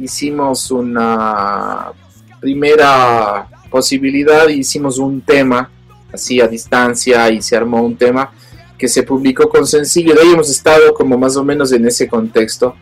hicimos 0.00 0.70
una 0.70 1.92
primera 2.40 3.46
posibilidad, 3.70 4.48
hicimos 4.48 4.98
un 4.98 5.20
tema 5.20 5.70
así 6.12 6.40
a 6.40 6.48
distancia 6.48 7.30
y 7.30 7.40
se 7.42 7.56
armó 7.56 7.82
un 7.82 7.96
tema 7.96 8.32
que 8.76 8.88
se 8.88 9.02
publicó 9.02 9.48
con 9.48 9.66
sencillo, 9.66 10.14
de 10.14 10.22
ahí 10.22 10.32
hemos 10.32 10.50
estado 10.50 10.94
como 10.94 11.18
más 11.18 11.36
o 11.36 11.44
menos 11.44 11.70
en 11.72 11.86
ese 11.86 12.08
contexto, 12.08 12.74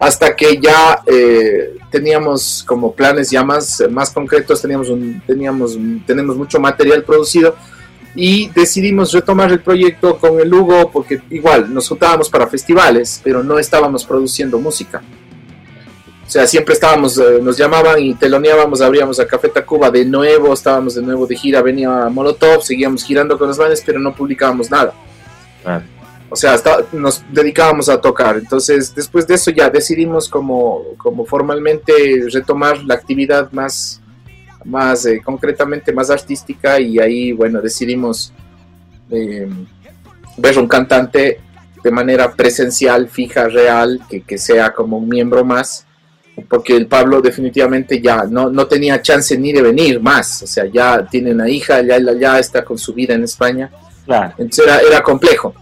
hasta 0.00 0.34
que 0.34 0.58
ya 0.60 1.00
eh, 1.06 1.76
teníamos 1.90 2.64
como 2.66 2.92
planes 2.92 3.30
ya 3.30 3.44
más, 3.44 3.82
más 3.88 4.10
concretos, 4.10 4.60
teníamos, 4.60 4.88
un, 4.90 5.22
teníamos, 5.24 5.78
tenemos 6.06 6.36
mucho 6.36 6.58
material 6.58 7.04
producido, 7.04 7.54
y 8.16 8.48
decidimos 8.48 9.12
retomar 9.12 9.50
el 9.50 9.60
proyecto 9.60 10.18
con 10.18 10.38
el 10.38 10.52
Hugo 10.52 10.90
porque 10.92 11.20
igual 11.30 11.72
nos 11.72 11.88
juntábamos 11.88 12.28
para 12.28 12.46
festivales, 12.46 13.20
pero 13.24 13.42
no 13.42 13.58
estábamos 13.58 14.04
produciendo 14.04 14.58
música. 14.58 15.02
O 16.26 16.30
sea, 16.30 16.46
siempre 16.46 16.74
estábamos, 16.74 17.18
eh, 17.18 17.38
nos 17.42 17.56
llamaban 17.56 17.98
y 18.00 18.14
teloneábamos, 18.14 18.80
abríamos 18.80 19.20
a 19.20 19.26
Café 19.26 19.48
Tacuba 19.48 19.90
de 19.90 20.04
nuevo, 20.04 20.52
estábamos 20.54 20.94
de 20.94 21.02
nuevo 21.02 21.26
de 21.26 21.36
gira, 21.36 21.60
venía 21.62 21.90
Molotov, 22.08 22.62
seguíamos 22.62 23.04
girando 23.04 23.38
con 23.38 23.48
los 23.48 23.58
bandes, 23.58 23.82
pero 23.84 24.00
no 24.00 24.14
publicábamos 24.14 24.70
nada. 24.70 24.94
O 26.30 26.36
sea, 26.36 26.54
hasta- 26.54 26.84
nos 26.92 27.22
dedicábamos 27.30 27.88
a 27.88 28.00
tocar. 28.00 28.38
Entonces, 28.38 28.94
después 28.94 29.26
de 29.26 29.34
eso 29.34 29.50
ya 29.50 29.68
decidimos 29.70 30.28
como, 30.28 30.82
como 30.96 31.24
formalmente 31.26 31.92
retomar 32.32 32.82
la 32.84 32.94
actividad 32.94 33.52
más, 33.52 34.00
más 34.64 35.04
eh, 35.06 35.20
concretamente 35.22 35.92
más 35.92 36.10
artística 36.10 36.80
y 36.80 36.98
ahí, 36.98 37.32
bueno, 37.32 37.60
decidimos 37.60 38.32
eh, 39.10 39.46
ver 40.38 40.58
un 40.58 40.66
cantante 40.66 41.38
de 41.84 41.90
manera 41.90 42.32
presencial, 42.32 43.08
fija, 43.08 43.46
real, 43.46 44.00
que, 44.08 44.22
que 44.22 44.38
sea 44.38 44.72
como 44.72 44.96
un 44.96 45.08
miembro 45.08 45.44
más, 45.44 45.86
porque 46.48 46.76
el 46.76 46.86
Pablo 46.86 47.20
definitivamente 47.20 48.00
ya 48.00 48.24
no, 48.24 48.50
no 48.50 48.66
tenía 48.66 49.00
chance 49.00 49.36
ni 49.38 49.52
de 49.52 49.62
venir 49.62 50.00
más, 50.00 50.42
o 50.42 50.46
sea, 50.46 50.64
ya 50.66 51.06
tiene 51.08 51.32
una 51.32 51.48
hija, 51.48 51.80
ya, 51.82 51.98
ya 52.18 52.38
está 52.38 52.64
con 52.64 52.76
su 52.78 52.92
vida 52.92 53.14
en 53.14 53.24
España, 53.24 53.70
Claro. 54.04 54.34
entonces 54.38 54.64
era, 54.66 54.78
era 54.80 55.02
complejo. 55.02 55.54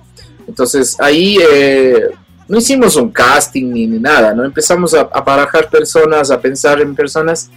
Entonces 0.49 0.97
ahí 0.99 1.39
eh, 1.41 2.09
no 2.49 2.59
hicimos 2.59 2.97
un 2.97 3.11
casting 3.13 3.73
ni, 3.73 3.87
ni 3.87 3.99
nada, 3.99 4.35
¿no? 4.35 4.45
Empezamos 4.45 4.95
a, 4.95 5.03
a 5.13 5.21
barajar 5.21 5.69
personas, 5.71 6.31
a 6.31 6.41
pensar 6.41 6.81
en 6.81 6.95
personas 6.95 7.51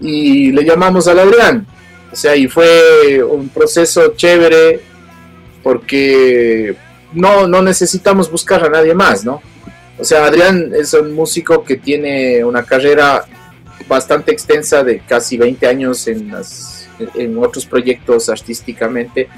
y 0.00 0.52
le 0.52 0.62
llamamos 0.64 1.08
al 1.08 1.18
Adrián. 1.20 1.66
O 2.12 2.16
sea, 2.16 2.36
y 2.36 2.46
fue 2.48 3.22
un 3.22 3.48
proceso 3.48 4.14
chévere 4.16 4.80
porque 5.62 6.76
no, 7.12 7.46
no 7.48 7.62
necesitamos 7.62 8.30
buscar 8.30 8.64
a 8.64 8.68
nadie 8.68 8.94
más, 8.94 9.24
¿no? 9.24 9.40
O 9.98 10.04
sea, 10.04 10.26
Adrián 10.26 10.72
es 10.74 10.92
un 10.94 11.12
músico 11.14 11.64
que 11.64 11.76
tiene 11.76 12.44
una 12.44 12.62
carrera 12.64 13.24
bastante 13.88 14.32
extensa 14.32 14.82
de 14.82 15.00
casi 15.00 15.36
20 15.36 15.66
años 15.66 16.06
en, 16.08 16.32
en 17.14 17.38
otros 17.38 17.66
proyectos 17.66 18.28
artísticamente. 18.28 19.28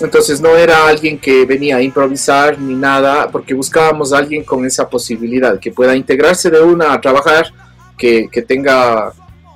Entonces 0.00 0.40
no 0.40 0.56
era 0.56 0.86
alguien 0.86 1.18
que 1.18 1.44
venía 1.44 1.76
a 1.76 1.82
improvisar 1.82 2.58
ni 2.58 2.74
nada, 2.74 3.30
porque 3.30 3.54
buscábamos 3.54 4.12
a 4.12 4.18
alguien 4.18 4.44
con 4.44 4.64
esa 4.64 4.88
posibilidad, 4.88 5.58
que 5.58 5.72
pueda 5.72 5.96
integrarse 5.96 6.50
de 6.50 6.60
una 6.60 6.92
a 6.92 7.00
trabajar, 7.00 7.46
que, 7.96 8.28
que 8.30 8.42
tenga 8.42 9.12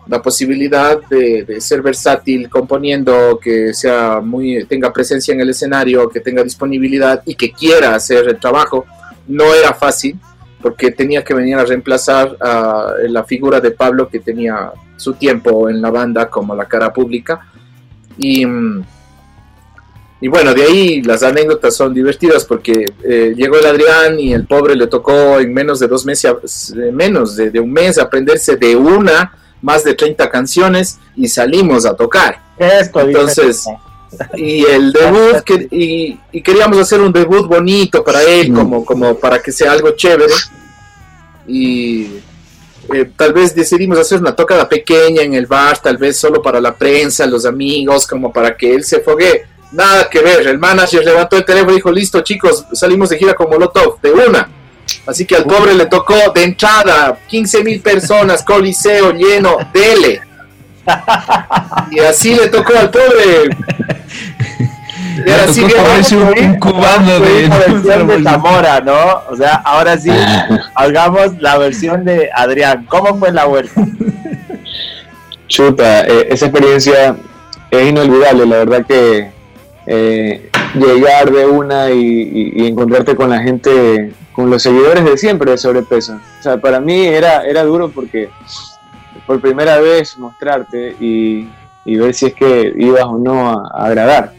la 0.08 0.20
posibilidad 0.20 1.00
de, 1.08 1.44
de 1.44 1.60
ser 1.60 1.80
versátil 1.80 2.48
componiendo, 2.50 3.38
que 3.40 3.72
sea 3.72 4.20
muy, 4.20 4.64
tenga 4.66 4.92
presencia 4.92 5.32
en 5.32 5.40
el 5.40 5.50
escenario, 5.50 6.08
que 6.08 6.18
tenga 6.18 6.42
disponibilidad 6.42 7.22
y 7.24 7.36
que 7.36 7.52
quiera 7.52 7.94
hacer 7.94 8.28
el 8.28 8.40
trabajo. 8.40 8.84
No 9.28 9.54
era 9.54 9.74
fácil, 9.74 10.18
porque 10.60 10.90
tenía 10.90 11.24
que 11.24 11.34
venir 11.34 11.56
a 11.56 11.64
reemplazar 11.64 12.36
a 12.40 12.94
la 13.08 13.24
figura 13.24 13.60
de 13.60 13.72
Pablo 13.72 14.08
que 14.08 14.20
tenía 14.20 14.72
su 14.96 15.14
tiempo 15.14 15.68
en 15.68 15.82
la 15.82 15.90
banda 15.90 16.28
como 16.30 16.54
la 16.54 16.66
cara 16.66 16.92
pública. 16.92 17.40
Y, 18.16 18.46
mm, 18.46 18.84
y 20.20 20.28
bueno, 20.28 20.54
de 20.54 20.62
ahí 20.62 21.02
las 21.02 21.24
anécdotas 21.24 21.74
son 21.76 21.92
divertidas 21.92 22.44
porque 22.44 22.92
eh, 23.02 23.34
llegó 23.36 23.58
el 23.58 23.66
Adrián 23.66 24.20
y 24.20 24.32
el 24.32 24.46
pobre 24.46 24.76
le 24.76 24.86
tocó 24.86 25.40
en 25.40 25.52
menos 25.52 25.80
de 25.80 25.88
dos 25.88 26.06
meses, 26.06 26.72
eh, 26.76 26.92
menos 26.92 27.34
de, 27.34 27.50
de 27.50 27.58
un 27.58 27.72
mes 27.72 27.98
aprenderse 27.98 28.56
de 28.56 28.76
una 28.76 29.32
más 29.62 29.82
de 29.84 29.94
30 29.94 30.30
canciones 30.30 30.98
y 31.16 31.26
salimos 31.28 31.86
a 31.86 31.94
tocar. 31.94 32.40
Esto, 32.58 33.00
Entonces, 33.00 33.64
y 34.36 34.64
el 34.64 34.92
debut, 34.92 35.40
que- 35.44 35.68
y, 35.70 36.18
y 36.32 36.42
queríamos 36.42 36.78
hacer 36.78 37.00
un 37.00 37.12
debut 37.12 37.46
bonito 37.46 38.02
para 38.04 38.22
él, 38.22 38.52
como, 38.52 38.84
como 38.84 39.16
para 39.18 39.40
que 39.42 39.52
sea 39.52 39.72
algo 39.72 39.90
chévere. 39.92 40.32
Y 41.46 42.04
eh, 42.94 43.10
tal 43.16 43.32
vez 43.32 43.54
decidimos 43.54 43.98
hacer 43.98 44.20
una 44.20 44.34
tocada 44.34 44.68
pequeña 44.68 45.22
en 45.22 45.34
el 45.34 45.46
bar, 45.46 45.78
tal 45.78 45.96
vez 45.96 46.16
solo 46.18 46.40
para 46.42 46.60
la 46.60 46.74
prensa, 46.74 47.26
los 47.26 47.44
amigos, 47.46 48.06
como 48.06 48.32
para 48.32 48.56
que 48.56 48.74
él 48.74 48.84
se 48.84 49.00
fogue. 49.00 49.44
Nada 49.72 50.08
que 50.10 50.20
ver, 50.20 50.46
el 50.46 50.58
manager 50.58 51.04
levantó 51.04 51.36
el 51.36 51.44
teléfono 51.44 51.72
y 51.72 51.76
dijo, 51.76 51.90
listo 51.90 52.20
chicos, 52.20 52.66
salimos 52.72 53.08
de 53.08 53.18
gira 53.18 53.34
con 53.34 53.48
Molotov, 53.48 54.00
de 54.00 54.10
una. 54.12 54.48
Así 55.06 55.24
que 55.24 55.36
al 55.36 55.44
pobre 55.44 55.74
le 55.74 55.86
tocó 55.86 56.14
de 56.34 56.44
entrada 56.44 57.18
15 57.28 57.64
mil 57.64 57.80
personas, 57.80 58.42
coliseo 58.46 59.12
lleno, 59.12 59.56
dele. 59.72 60.20
Y 61.90 61.98
así 62.00 62.34
le 62.34 62.48
tocó 62.48 62.72
al 62.78 62.90
pobre. 62.90 63.56
Y 65.14 65.20
Le 65.24 65.34
así 65.34 65.60
tocó 65.60 65.74
bien, 65.74 65.84
comerse 65.84 66.16
un, 66.16 66.38
un 66.52 66.58
cubano 66.58 67.20
de... 67.20 67.48
de 68.16 68.22
Zamora, 68.22 68.80
¿no? 68.80 69.20
O 69.30 69.36
sea, 69.36 69.56
ahora 69.56 69.98
sí, 69.98 70.10
hagamos 70.74 71.36
la 71.38 71.58
versión 71.58 72.04
de 72.04 72.30
Adrián. 72.34 72.86
¿Cómo 72.88 73.18
fue 73.18 73.30
la 73.30 73.44
vuelta? 73.44 73.84
Chuta, 75.48 76.06
eh, 76.06 76.28
esa 76.30 76.46
experiencia 76.46 77.14
es 77.70 77.88
inolvidable, 77.88 78.46
la 78.46 78.56
verdad 78.58 78.86
que 78.86 79.30
eh, 79.86 80.50
llegar 80.74 81.30
de 81.30 81.44
una 81.46 81.90
y, 81.90 81.98
y- 81.98 82.52
y 82.62 82.66
encontrarte 82.68 83.14
con 83.14 83.28
la 83.28 83.40
gente, 83.40 84.12
con 84.32 84.48
los 84.48 84.62
seguidores 84.62 85.04
de 85.04 85.18
siempre 85.18 85.50
de 85.50 85.58
sobrepeso. 85.58 86.14
O 86.40 86.42
sea, 86.42 86.56
para 86.56 86.80
mí 86.80 87.04
era, 87.06 87.44
era 87.44 87.64
duro 87.64 87.90
porque 87.90 88.30
por 89.26 89.40
primera 89.40 89.78
vez 89.78 90.16
mostrarte 90.18 90.94
y, 91.00 91.48
y 91.84 91.96
ver 91.96 92.12
si 92.14 92.26
es 92.26 92.34
que 92.34 92.72
ibas 92.76 93.04
o 93.04 93.18
no 93.18 93.50
a, 93.50 93.70
a 93.74 93.86
agradar. 93.86 94.32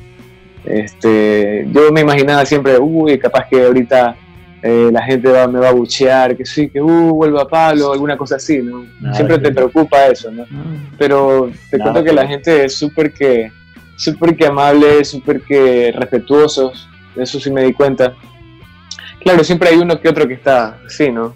Este, 0.66 1.68
yo 1.72 1.92
me 1.92 2.02
imaginaba 2.02 2.46
siempre, 2.46 2.78
uy, 2.80 3.20
capaz 3.20 3.48
que 3.50 3.66
ahorita 3.66 4.16
eh, 4.62 4.90
la 4.94 5.02
gente 5.04 5.30
va- 5.30 5.48
me 5.48 5.60
va 5.60 5.70
a 5.70 5.74
buchear, 5.74 6.38
que 6.38 6.46
sí, 6.46 6.70
que 6.70 6.82
uh, 6.82 7.14
vuelva 7.14 7.48
Pablo, 7.48 7.92
alguna 7.92 8.16
cosa 8.16 8.38
así, 8.38 8.60
¿no? 8.60 8.86
Nada 9.02 9.16
Siempre 9.16 9.38
que 9.38 9.44
te 9.44 9.52
preocupa 9.54 10.06
eso, 10.08 10.32
¿no? 10.32 10.46
Pero 10.98 11.52
te 11.70 11.78
Nada 11.78 11.92
cuento 11.92 12.04
que 12.06 12.10
que 12.10 12.16
la 12.16 12.28
gente 12.28 12.66
es 12.66 12.76
súper 12.76 13.12
que, 13.14 13.52
súper 13.98 14.36
que 14.38 14.46
amable, 14.48 15.04
súper 15.04 15.42
que 15.42 15.92
respetuosos, 15.94 16.88
eso 17.18 17.40
sí 17.40 17.52
me 17.52 17.64
di 17.64 17.74
cuenta. 17.74 18.14
Claro, 19.20 19.44
siempre 19.44 19.70
hay 19.70 19.78
uno 19.78 20.00
que 20.00 20.08
otro 20.10 20.28
que 20.28 20.34
está 20.36 20.78
así, 20.86 21.12
¿no? 21.12 21.36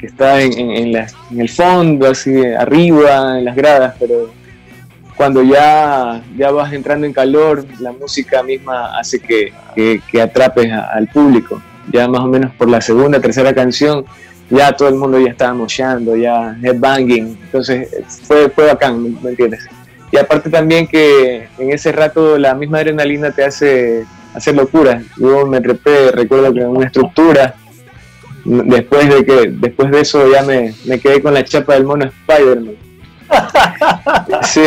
Que 0.00 0.06
está 0.06 0.40
en, 0.40 0.96
el 1.36 1.48
fondo, 1.50 2.08
así, 2.08 2.34
arriba, 2.46 3.38
en 3.38 3.44
las 3.44 3.54
gradas, 3.54 3.94
pero 4.00 4.30
cuando 5.14 5.42
ya, 5.42 6.22
ya 6.38 6.50
vas 6.50 6.72
entrando 6.72 7.06
en 7.06 7.12
calor, 7.12 7.66
la 7.80 7.92
música 7.92 8.42
misma 8.42 8.98
hace 8.98 9.20
que, 9.20 9.52
que- 9.74 10.22
atrapes 10.22 10.72
al 10.72 11.06
público. 11.08 11.60
Ya 11.92 12.08
más 12.08 12.20
o 12.22 12.28
menos 12.28 12.50
por 12.54 12.70
la 12.70 12.80
segunda, 12.80 13.20
tercera 13.20 13.52
canción, 13.52 14.06
ya 14.48 14.72
todo 14.72 14.88
el 14.88 14.94
mundo 14.94 15.20
ya 15.20 15.30
estaba 15.32 15.52
mochando, 15.52 16.16
ya 16.16 16.56
headbanging. 16.62 17.38
Entonces 17.44 17.88
fue, 18.22 18.48
fue 18.48 18.68
bacán, 18.68 19.02
¿me- 19.02 19.20
¿me 19.20 19.30
entiendes? 19.30 19.68
Y 20.10 20.16
aparte 20.16 20.48
también 20.48 20.86
que 20.86 21.46
en 21.58 21.70
ese 21.72 21.92
rato 21.92 22.38
la 22.38 22.54
misma 22.54 22.78
adrenalina 22.78 23.30
te 23.32 23.44
hace 23.44 24.06
hacer 24.34 24.54
locuras. 24.56 25.02
Yo 25.18 25.44
me 25.46 25.60
trepé, 25.60 26.10
recuerdo 26.12 26.54
que 26.54 26.60
en 26.60 26.68
una 26.68 26.86
estructura, 26.86 27.54
después 28.44 29.08
de 29.08 29.24
que 29.24 29.48
después 29.50 29.90
de 29.90 30.00
eso 30.00 30.30
ya 30.30 30.42
me, 30.42 30.74
me 30.86 30.98
quedé 30.98 31.20
con 31.22 31.34
la 31.34 31.44
chapa 31.44 31.74
del 31.74 31.84
mono 31.84 32.04
Spider-Man. 32.28 32.74
Sí. 34.42 34.62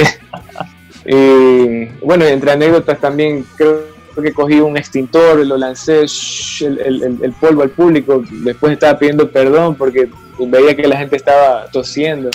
Y 1.06 1.86
bueno, 2.06 2.26
entre 2.26 2.52
anécdotas 2.52 3.00
también 3.00 3.46
creo 3.58 3.82
que 4.22 4.32
cogí 4.32 4.60
un 4.62 4.78
extintor, 4.78 5.46
lo 5.46 5.58
lancé 5.58 6.06
shh, 6.06 6.62
el, 6.64 6.80
el- 6.80 7.04
el- 7.22 7.34
polvo 7.34 7.64
al 7.64 7.72
público. 7.72 8.24
Después 8.30 8.74
estaba 8.74 8.98
pidiendo 8.98 9.30
perdón 9.30 9.76
porque 9.76 10.08
veía 10.40 10.76
que 10.76 10.88
la 10.88 10.98
gente 10.98 11.16
estaba 11.18 11.66
tosiendo. 11.72 12.30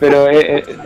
Pero 0.00 0.28
eh, 0.28 0.64
eh, 0.66 0.76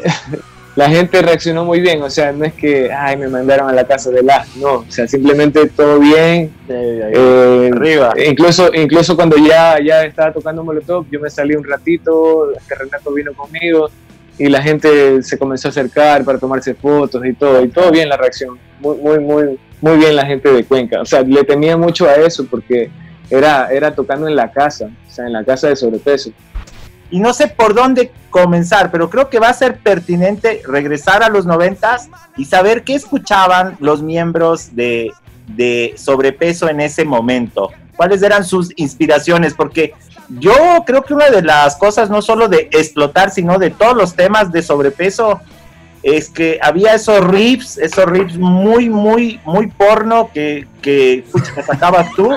la 0.81 0.89
gente 0.89 1.21
reaccionó 1.21 1.63
muy 1.63 1.79
bien. 1.79 2.03
O 2.03 2.09
sea, 2.09 2.33
no 2.33 2.47
es 2.47 2.55
que 2.55 2.91
ay, 2.91 3.15
me 3.19 3.29
mandaron 3.29 3.69
a 3.69 3.73
la 3.75 3.85
casa 3.85 4.11
de 4.11 4.23
la. 4.23 4.47
No, 4.57 4.77
o 4.77 4.87
sea, 4.89 5.07
simplemente 5.07 5.69
todo 5.69 5.99
bien. 5.99 6.51
Eh, 6.71 7.71
Arriba. 7.71 8.15
Incluso, 8.27 8.71
incluso 8.73 9.15
cuando 9.15 9.37
ya, 9.37 9.79
ya 9.79 10.05
estaba 10.05 10.33
tocando 10.33 10.65
Molotov, 10.65 11.05
yo 11.11 11.21
me 11.21 11.29
salí 11.29 11.55
un 11.55 11.65
ratito, 11.65 12.53
Renato 12.67 13.13
vino 13.13 13.35
conmigo 13.35 13.91
y 14.39 14.49
la 14.49 14.63
gente 14.63 15.23
se 15.23 15.37
comenzó 15.37 15.69
a 15.69 15.71
acercar 15.71 16.25
para 16.25 16.39
tomarse 16.39 16.73
fotos 16.73 17.27
y 17.27 17.35
todo, 17.35 17.63
y 17.63 17.69
todo 17.69 17.91
bien 17.91 18.09
la 18.09 18.17
reacción, 18.17 18.59
muy, 18.79 18.97
muy, 18.97 19.19
muy, 19.19 19.59
muy 19.83 19.99
bien 19.99 20.17
la 20.17 20.25
gente 20.25 20.51
de 20.51 20.65
Cuenca. 20.65 21.03
O 21.03 21.05
sea, 21.05 21.21
le 21.21 21.45
temía 21.45 21.77
mucho 21.77 22.09
a 22.09 22.15
eso 22.15 22.47
porque 22.51 22.91
era, 23.29 23.69
era 23.71 23.95
tocando 23.95 24.27
en 24.29 24.35
la 24.35 24.51
casa, 24.51 24.89
o 25.07 25.11
sea, 25.11 25.27
en 25.27 25.35
la 25.35 25.45
casa 25.45 25.69
de 25.69 25.77
sobrepeso. 25.77 26.31
Y 27.11 27.21
no 27.21 27.33
sé 27.35 27.49
por 27.49 27.75
dónde 27.75 28.13
comenzar, 28.31 28.91
pero 28.91 29.11
creo 29.11 29.29
que 29.29 29.39
va 29.39 29.49
a 29.49 29.55
ser 29.55 29.79
pertinente 29.79 30.63
regresar 30.67 31.23
a 31.23 31.29
los 31.29 31.47
noventas 31.47 32.09
y 32.37 32.45
saber 32.45 32.85
qué 32.85 32.95
escuchaban 32.95 33.77
los 33.81 34.03
miembros 34.03 34.75
de, 34.75 35.13
de 35.49 35.95
sobrepeso 35.97 36.69
en 36.69 36.81
ese 36.81 37.05
momento. 37.05 37.71
¿Cuáles 37.97 38.23
eran 38.23 38.45
sus 38.45 38.73
inspiraciones? 38.77 39.55
Porque 39.55 39.95
yo 40.39 40.55
creo 40.87 41.03
que 41.03 41.15
una 41.15 41.29
de 41.29 41.43
las 41.43 41.77
cosas, 41.77 42.09
no 42.09 42.23
solo 42.23 42.49
de 42.49 42.69
explotar, 42.73 43.31
sino 43.31 43.59
de 43.59 43.71
todos 43.71 43.97
los 43.97 44.15
temas 44.15 44.53
de 44.53 44.63
sobrepeso, 44.63 45.41
es 46.03 46.31
que 46.31 46.59
había 46.63 46.95
esos 46.95 47.27
riffs, 47.27 47.77
esos 47.77 48.07
riffs 48.07 48.39
muy, 48.39 48.89
muy, 48.89 49.41
muy 49.45 49.67
porno 49.67 50.31
que, 50.33 50.67
que, 50.81 51.25
pucha, 51.31 51.63
sacabas 51.63 52.13
tú. 52.15 52.31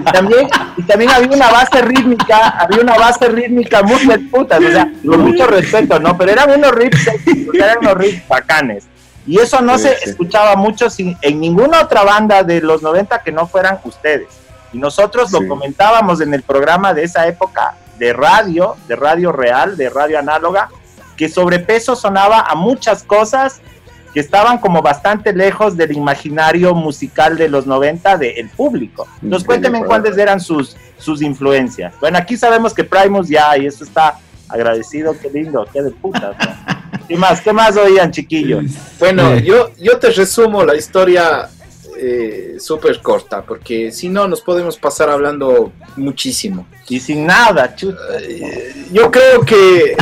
Y 0.00 0.04
también, 0.04 0.48
y 0.76 0.82
también 0.82 1.10
había 1.10 1.36
una 1.36 1.50
base 1.50 1.82
rítmica, 1.82 2.48
había 2.58 2.80
una 2.80 2.94
base 2.96 3.28
rítmica 3.28 3.82
muy 3.82 4.04
de 4.06 4.18
putas, 4.18 4.60
o 4.62 4.70
sea, 4.70 4.90
con 5.06 5.20
mucho 5.20 5.46
respeto, 5.46 5.98
¿no? 6.00 6.16
Pero 6.16 6.32
eran 6.32 6.50
unos 6.50 6.72
riffs, 6.72 7.08
eran 7.54 7.78
unos 7.80 7.94
riffs 7.94 8.26
bacanes. 8.28 8.84
Y 9.26 9.38
eso 9.38 9.60
no 9.60 9.78
Sí, 9.78 9.84
se 9.84 9.96
sí. 9.98 10.10
escuchaba 10.10 10.56
mucho 10.56 10.90
sin- 10.90 11.16
en 11.22 11.40
ninguna 11.40 11.82
otra 11.82 12.02
banda 12.02 12.42
de 12.42 12.60
los 12.60 12.82
90 12.82 13.22
que 13.22 13.30
no 13.32 13.46
fueran 13.46 13.78
ustedes. 13.84 14.28
Y 14.72 14.78
nosotros 14.78 15.30
lo 15.32 15.40
Sí. 15.40 15.46
comentábamos 15.48 16.20
en 16.20 16.34
el 16.34 16.42
programa 16.42 16.92
de 16.94 17.04
esa 17.04 17.26
época 17.28 17.74
de 17.98 18.12
radio, 18.12 18.74
de 18.88 18.96
radio 18.96 19.30
real, 19.30 19.76
de 19.76 19.90
radio 19.90 20.18
análoga, 20.18 20.68
que 21.16 21.28
sobrepeso 21.28 21.94
sonaba 21.94 22.40
a 22.40 22.54
muchas 22.56 23.04
cosas 23.04 23.60
que 24.12 24.20
estaban 24.20 24.58
como 24.58 24.82
bastante 24.82 25.32
lejos 25.32 25.76
del 25.76 25.92
imaginario 25.92 26.74
musical 26.74 27.36
de 27.36 27.48
los 27.48 27.66
90 27.66 28.18
del 28.18 28.48
público. 28.50 29.08
Entonces 29.22 29.42
Sí, 29.42 29.46
cuéntenme 29.46 29.80
de 29.80 29.86
cuáles 29.86 30.18
eran 30.18 30.40
sus, 30.40 30.76
sus 30.98 31.22
influencias. 31.22 31.94
Bueno, 32.00 32.18
aquí 32.18 32.36
sabemos 32.36 32.74
que 32.74 32.84
Primus 32.84 33.28
ya, 33.28 33.56
y 33.56 33.66
eso 33.66 33.84
está 33.84 34.18
agradecido, 34.48 35.16
qué 35.20 35.30
lindo, 35.30 35.66
qué 35.72 35.82
de 35.82 35.90
puta. 35.90 36.32
¿no? 36.38 36.82
¿Qué 37.08 37.16
más? 37.16 37.40
¿Qué 37.40 37.52
más 37.52 37.76
oían, 37.76 38.10
chiquillos? 38.10 38.64
Bueno, 38.98 39.38
yo, 39.38 39.70
yo 39.78 39.98
te 39.98 40.10
resumo 40.10 40.62
la 40.64 40.76
historia 40.76 41.48
eh, 41.98 42.56
súper 42.58 43.00
corta, 43.00 43.42
porque 43.42 43.92
si 43.92 44.08
no 44.08 44.26
nos 44.26 44.40
podemos 44.40 44.76
pasar 44.76 45.08
hablando 45.08 45.72
muchísimo. 45.96 46.66
Y 46.88 47.00
sin 47.00 47.24
nada, 47.24 47.74
chuta. 47.74 47.98
Eh, 48.20 48.86
Yo 48.92 49.10
creo 49.10 49.42
que 49.42 49.96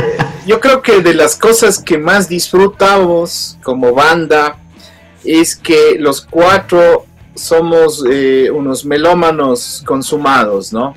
yo 0.45 0.59
creo 0.59 0.81
que 0.81 1.01
de 1.01 1.13
las 1.13 1.35
cosas 1.35 1.79
que 1.79 1.97
más 1.97 2.27
disfrutamos 2.27 3.57
como 3.63 3.93
banda 3.93 4.57
es 5.23 5.55
que 5.55 5.95
los 5.99 6.21
cuatro 6.21 7.05
somos 7.35 8.03
eh, 8.09 8.49
unos 8.51 8.83
melómanos 8.85 9.83
consumados, 9.85 10.73
¿no? 10.73 10.95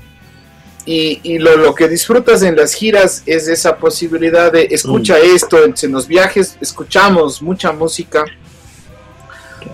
Y, 0.86 1.20
y 1.22 1.38
lo, 1.38 1.57
lo 1.57 1.74
que 1.74 1.88
disfrutas 1.88 2.42
en 2.42 2.57
las 2.57 2.74
giras 2.74 3.22
es 3.24 3.49
esa 3.49 3.76
posibilidad 3.76 4.53
de 4.53 4.68
escucha 4.70 5.18
esto, 5.18 5.59
en 5.64 5.92
los 5.92 6.07
viajes 6.07 6.59
escuchamos 6.61 7.40
mucha 7.40 7.72
música, 7.72 8.24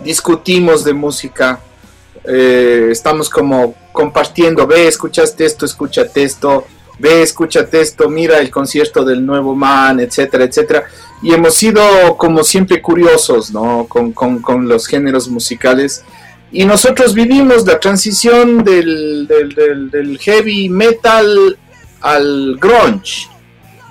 discutimos 0.04 0.84
de 0.84 0.92
música, 0.92 1.58
eh, 2.24 2.88
estamos 2.92 3.28
como 3.28 3.74
compartiendo, 3.92 4.66
ve, 4.68 4.86
escuchaste 4.86 5.44
esto, 5.44 5.66
escúchate 5.66 6.22
esto, 6.22 6.64
ve, 7.00 7.22
escúchate 7.22 7.80
esto, 7.80 8.08
mira 8.08 8.38
el 8.38 8.50
concierto 8.50 9.04
del 9.04 9.24
nuevo 9.24 9.54
man, 9.54 9.98
etcétera, 10.00 10.44
etcétera. 10.44 10.84
Y 11.22 11.32
hemos 11.34 11.54
sido 11.54 11.82
como 12.16 12.44
siempre 12.44 12.80
curiosos, 12.80 13.50
¿no? 13.52 13.86
Con, 13.88 14.12
con- 14.12 14.40
con 14.40 14.68
los 14.68 14.86
géneros 14.86 15.28
musicales. 15.28 16.04
Y 16.52 16.64
nosotros 16.64 17.14
vivimos 17.14 17.66
la 17.66 17.78
transición 17.78 18.64
del, 18.64 19.26
del- 19.28 19.54
del- 19.54 19.90
del 19.90 20.18
heavy 20.18 20.68
metal 20.68 21.56
al 22.00 22.56
grunge. 22.58 23.28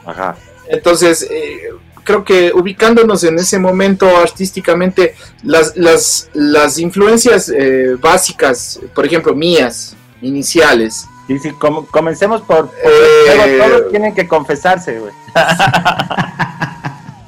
Ajá. 0.05 0.35
Entonces, 0.67 1.23
eh, 1.29 1.69
creo 2.03 2.23
que 2.23 2.51
ubicándonos 2.53 3.23
en 3.23 3.37
ese 3.39 3.59
momento 3.59 4.07
artísticamente, 4.17 5.15
las, 5.43 5.77
las, 5.77 6.29
las 6.33 6.79
influencias 6.79 7.49
eh, 7.49 7.95
básicas, 8.01 8.79
por 8.95 9.05
ejemplo, 9.05 9.35
mías, 9.35 9.95
iniciales, 10.21 11.05
Y 11.29 11.39
si 11.39 11.51
com- 11.51 11.85
comencemos 11.85 12.41
por... 12.41 12.67
por- 12.69 12.71
Eh, 12.83 13.59
todos 13.65 13.91
tienen 13.91 14.13
que 14.13 14.27
confesarse, 14.27 14.99
güey. 14.99 15.13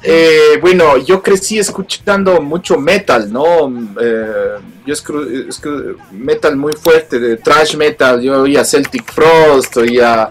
Eh, 0.04 0.58
bueno, 0.60 0.96
yo 0.98 1.22
crecí 1.22 1.60
escuchando 1.60 2.40
mucho 2.40 2.76
metal, 2.76 3.32
¿no? 3.32 3.68
Eh, 4.00 4.56
yo 4.84 4.94
escru- 4.94 5.96
metal 6.10 6.56
muy 6.56 6.72
fuerte, 6.72 7.20
de 7.20 7.36
thrash 7.36 7.76
metal. 7.76 8.20
Yo 8.20 8.42
oía 8.42 8.64
Celtic 8.64 9.12
Frost, 9.12 9.76
oía 9.76 10.30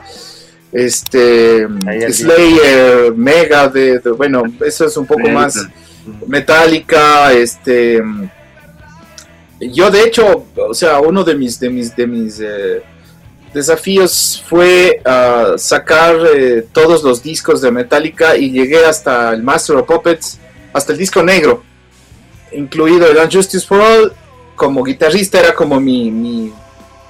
este 0.73 1.65
Slayer, 2.09 3.13
Megadeth, 3.15 4.09
bueno, 4.17 4.43
eso 4.65 4.85
es 4.87 4.97
un 4.97 5.05
poco 5.05 5.29
más 5.29 5.55
Metallica, 6.27 7.31
este 7.31 8.01
yo 9.59 9.89
de 9.91 10.03
hecho, 10.03 10.47
o 10.67 10.73
sea, 10.73 10.99
uno 10.99 11.23
de 11.23 11.35
mis 11.35 11.59
de 11.59 11.69
mis 11.69 11.95
de 11.95 12.07
mis 12.07 12.39
eh, 12.41 12.81
desafíos 13.53 14.43
fue 14.47 15.01
ah, 15.05 15.53
sacar 15.57 16.15
eh, 16.35 16.65
todos 16.71 17.03
los 17.03 17.21
discos 17.21 17.61
de 17.61 17.71
Metallica 17.71 18.35
y 18.35 18.51
llegué 18.51 18.85
hasta 18.85 19.33
el 19.33 19.43
Master 19.43 19.77
of 19.77 19.87
Puppets, 19.87 20.39
hasta 20.73 20.93
el 20.93 20.97
disco 20.97 21.21
negro, 21.23 21.63
incluido 22.51 23.07
el 23.07 23.17
Unjustice 23.17 23.65
for 23.65 23.81
All. 23.81 24.13
Como 24.55 24.83
guitarrista 24.83 25.39
era 25.39 25.53
como 25.53 25.79
mi, 25.79 26.11
mi 26.11 26.53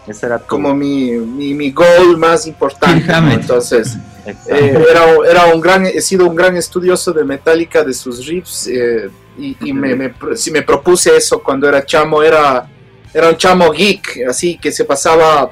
Ese 0.08 0.26
era 0.26 0.40
como 0.40 0.74
mi, 0.74 1.12
mi, 1.12 1.54
mi 1.54 1.72
goal 1.72 2.18
más 2.18 2.48
importante. 2.48 3.12
Entonces, 3.34 3.98
eh, 4.26 4.86
era, 4.90 5.06
era 5.30 5.46
un 5.54 5.60
gran, 5.60 5.86
he 5.86 6.02
sido 6.02 6.28
un 6.28 6.36
gran 6.36 6.56
estudioso 6.56 7.12
de 7.12 7.24
Metallica, 7.24 7.84
de 7.84 7.94
sus 7.94 8.26
riffs, 8.26 8.68
eh, 8.68 9.10
y, 9.38 9.58
y 9.62 9.74
me, 9.74 9.96
me, 9.96 10.14
si 10.36 10.52
me 10.52 10.62
propuse 10.62 11.16
eso 11.16 11.42
cuando 11.42 11.68
era 11.68 11.86
chamo, 11.86 12.22
era, 12.24 12.68
era 13.14 13.30
un 13.30 13.38
chamo 13.38 13.72
geek, 13.72 14.26
así 14.30 14.58
que 14.58 14.72
se 14.72 14.86
pasaba 14.86 15.52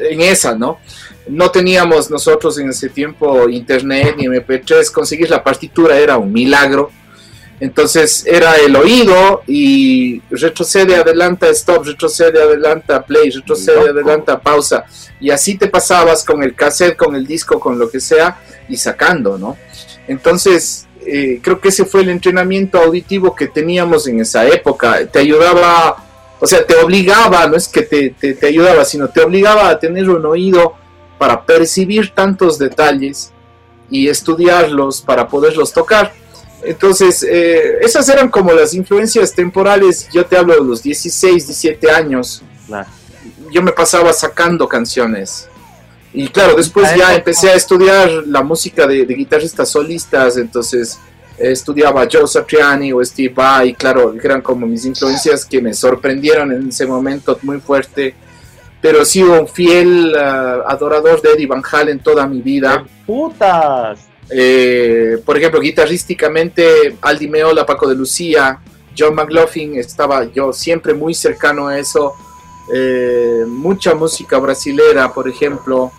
en 0.00 0.20
esa, 0.20 0.54
¿no? 0.54 0.78
No 1.28 1.50
teníamos 1.50 2.10
nosotros 2.10 2.58
en 2.58 2.70
ese 2.70 2.88
tiempo 2.88 3.48
internet 3.48 4.14
ni 4.16 4.24
MP3, 4.26 4.90
conseguir 4.90 5.30
la 5.30 5.44
partitura 5.44 5.98
era 5.98 6.16
un 6.18 6.32
milagro. 6.32 6.90
Entonces 7.60 8.24
era 8.26 8.56
el 8.56 8.74
oído 8.74 9.42
y 9.46 10.20
retrocede, 10.30 10.96
adelanta, 10.96 11.48
stop, 11.50 11.84
retrocede, 11.84 12.42
adelanta, 12.42 13.04
play, 13.04 13.30
retrocede, 13.30 13.90
adelanta, 13.90 14.40
pausa. 14.40 14.86
Y 15.20 15.30
así 15.30 15.58
te 15.58 15.68
pasabas 15.68 16.24
con 16.24 16.42
el 16.42 16.54
cassette, 16.54 16.96
con 16.96 17.14
el 17.14 17.26
disco, 17.26 17.60
con 17.60 17.78
lo 17.78 17.90
que 17.90 18.00
sea 18.00 18.38
y 18.66 18.78
sacando, 18.78 19.36
¿no? 19.36 19.58
Entonces, 20.08 20.86
eh, 21.06 21.40
creo 21.42 21.60
que 21.60 21.68
ese 21.68 21.84
fue 21.84 22.00
el 22.00 22.08
entrenamiento 22.08 22.78
auditivo 22.78 23.34
que 23.34 23.48
teníamos 23.48 24.06
en 24.06 24.20
esa 24.20 24.46
época. 24.46 25.06
Te 25.06 25.18
ayudaba, 25.18 26.04
o 26.40 26.46
sea, 26.46 26.66
te 26.66 26.74
obligaba, 26.76 27.46
no 27.46 27.56
es 27.56 27.68
que 27.68 27.82
te, 27.82 28.10
te, 28.10 28.34
te 28.34 28.46
ayudaba, 28.46 28.84
sino 28.84 29.08
te 29.08 29.20
obligaba 29.20 29.68
a 29.68 29.78
tener 29.78 30.08
un 30.08 30.24
oído 30.24 30.74
para 31.18 31.44
percibir 31.44 32.12
tantos 32.14 32.58
detalles 32.58 33.30
y 33.90 34.08
estudiarlos 34.08 35.02
para 35.02 35.28
poderlos 35.28 35.72
tocar. 35.72 36.14
Entonces, 36.62 37.22
eh, 37.22 37.78
esas 37.82 38.08
eran 38.08 38.30
como 38.30 38.52
las 38.52 38.72
influencias 38.72 39.34
temporales. 39.34 40.08
Yo 40.12 40.24
te 40.24 40.36
hablo 40.36 40.54
de 40.54 40.64
los 40.64 40.82
16, 40.82 41.46
17 41.46 41.90
años. 41.90 42.42
Yo 43.50 43.62
me 43.62 43.72
pasaba 43.72 44.12
sacando 44.12 44.66
canciones. 44.66 45.48
Y 46.12 46.28
claro, 46.28 46.54
después 46.54 46.94
ya 46.96 47.14
empecé 47.14 47.50
a 47.50 47.54
estudiar 47.54 48.10
la 48.26 48.42
música 48.42 48.86
de, 48.86 49.04
de 49.04 49.14
guitarristas 49.14 49.68
solistas. 49.68 50.36
Entonces, 50.36 50.98
estudiaba 51.40 52.06
Joe 52.10 52.26
Satriani 52.26 52.92
o 52.92 53.04
Steve 53.04 53.32
Vai. 53.34 53.74
Claro, 53.74 54.14
eran 54.22 54.42
como 54.42 54.66
mis 54.66 54.84
influencias 54.84 55.44
que 55.44 55.60
me 55.60 55.74
sorprendieron 55.74 56.52
en 56.52 56.68
ese 56.68 56.86
momento 56.86 57.38
muy 57.42 57.60
fuerte. 57.60 58.14
Pero 58.80 59.02
he 59.02 59.04
sido 59.04 59.40
un 59.40 59.48
fiel 59.48 60.14
uh, 60.14 60.68
adorador 60.68 61.20
de 61.20 61.32
Eddie 61.32 61.46
Van 61.46 61.62
Halen 61.70 61.98
toda 62.00 62.26
mi 62.26 62.40
vida. 62.40 62.84
¡Putas! 63.06 64.00
Eh, 64.30 65.18
por 65.24 65.36
ejemplo, 65.36 65.60
guitarrísticamente, 65.60 66.96
Aldi 67.00 67.28
Meola, 67.28 67.66
Paco 67.66 67.88
de 67.88 67.96
Lucía, 67.96 68.60
John 68.96 69.14
McLaughlin, 69.14 69.76
estaba 69.76 70.24
yo 70.24 70.52
siempre 70.52 70.94
muy 70.94 71.14
cercano 71.14 71.68
a 71.68 71.78
eso. 71.78 72.14
Eh, 72.72 73.44
mucha 73.46 73.94
música 73.94 74.38
brasilera, 74.38 75.12
por 75.12 75.28
ejemplo. 75.28 75.92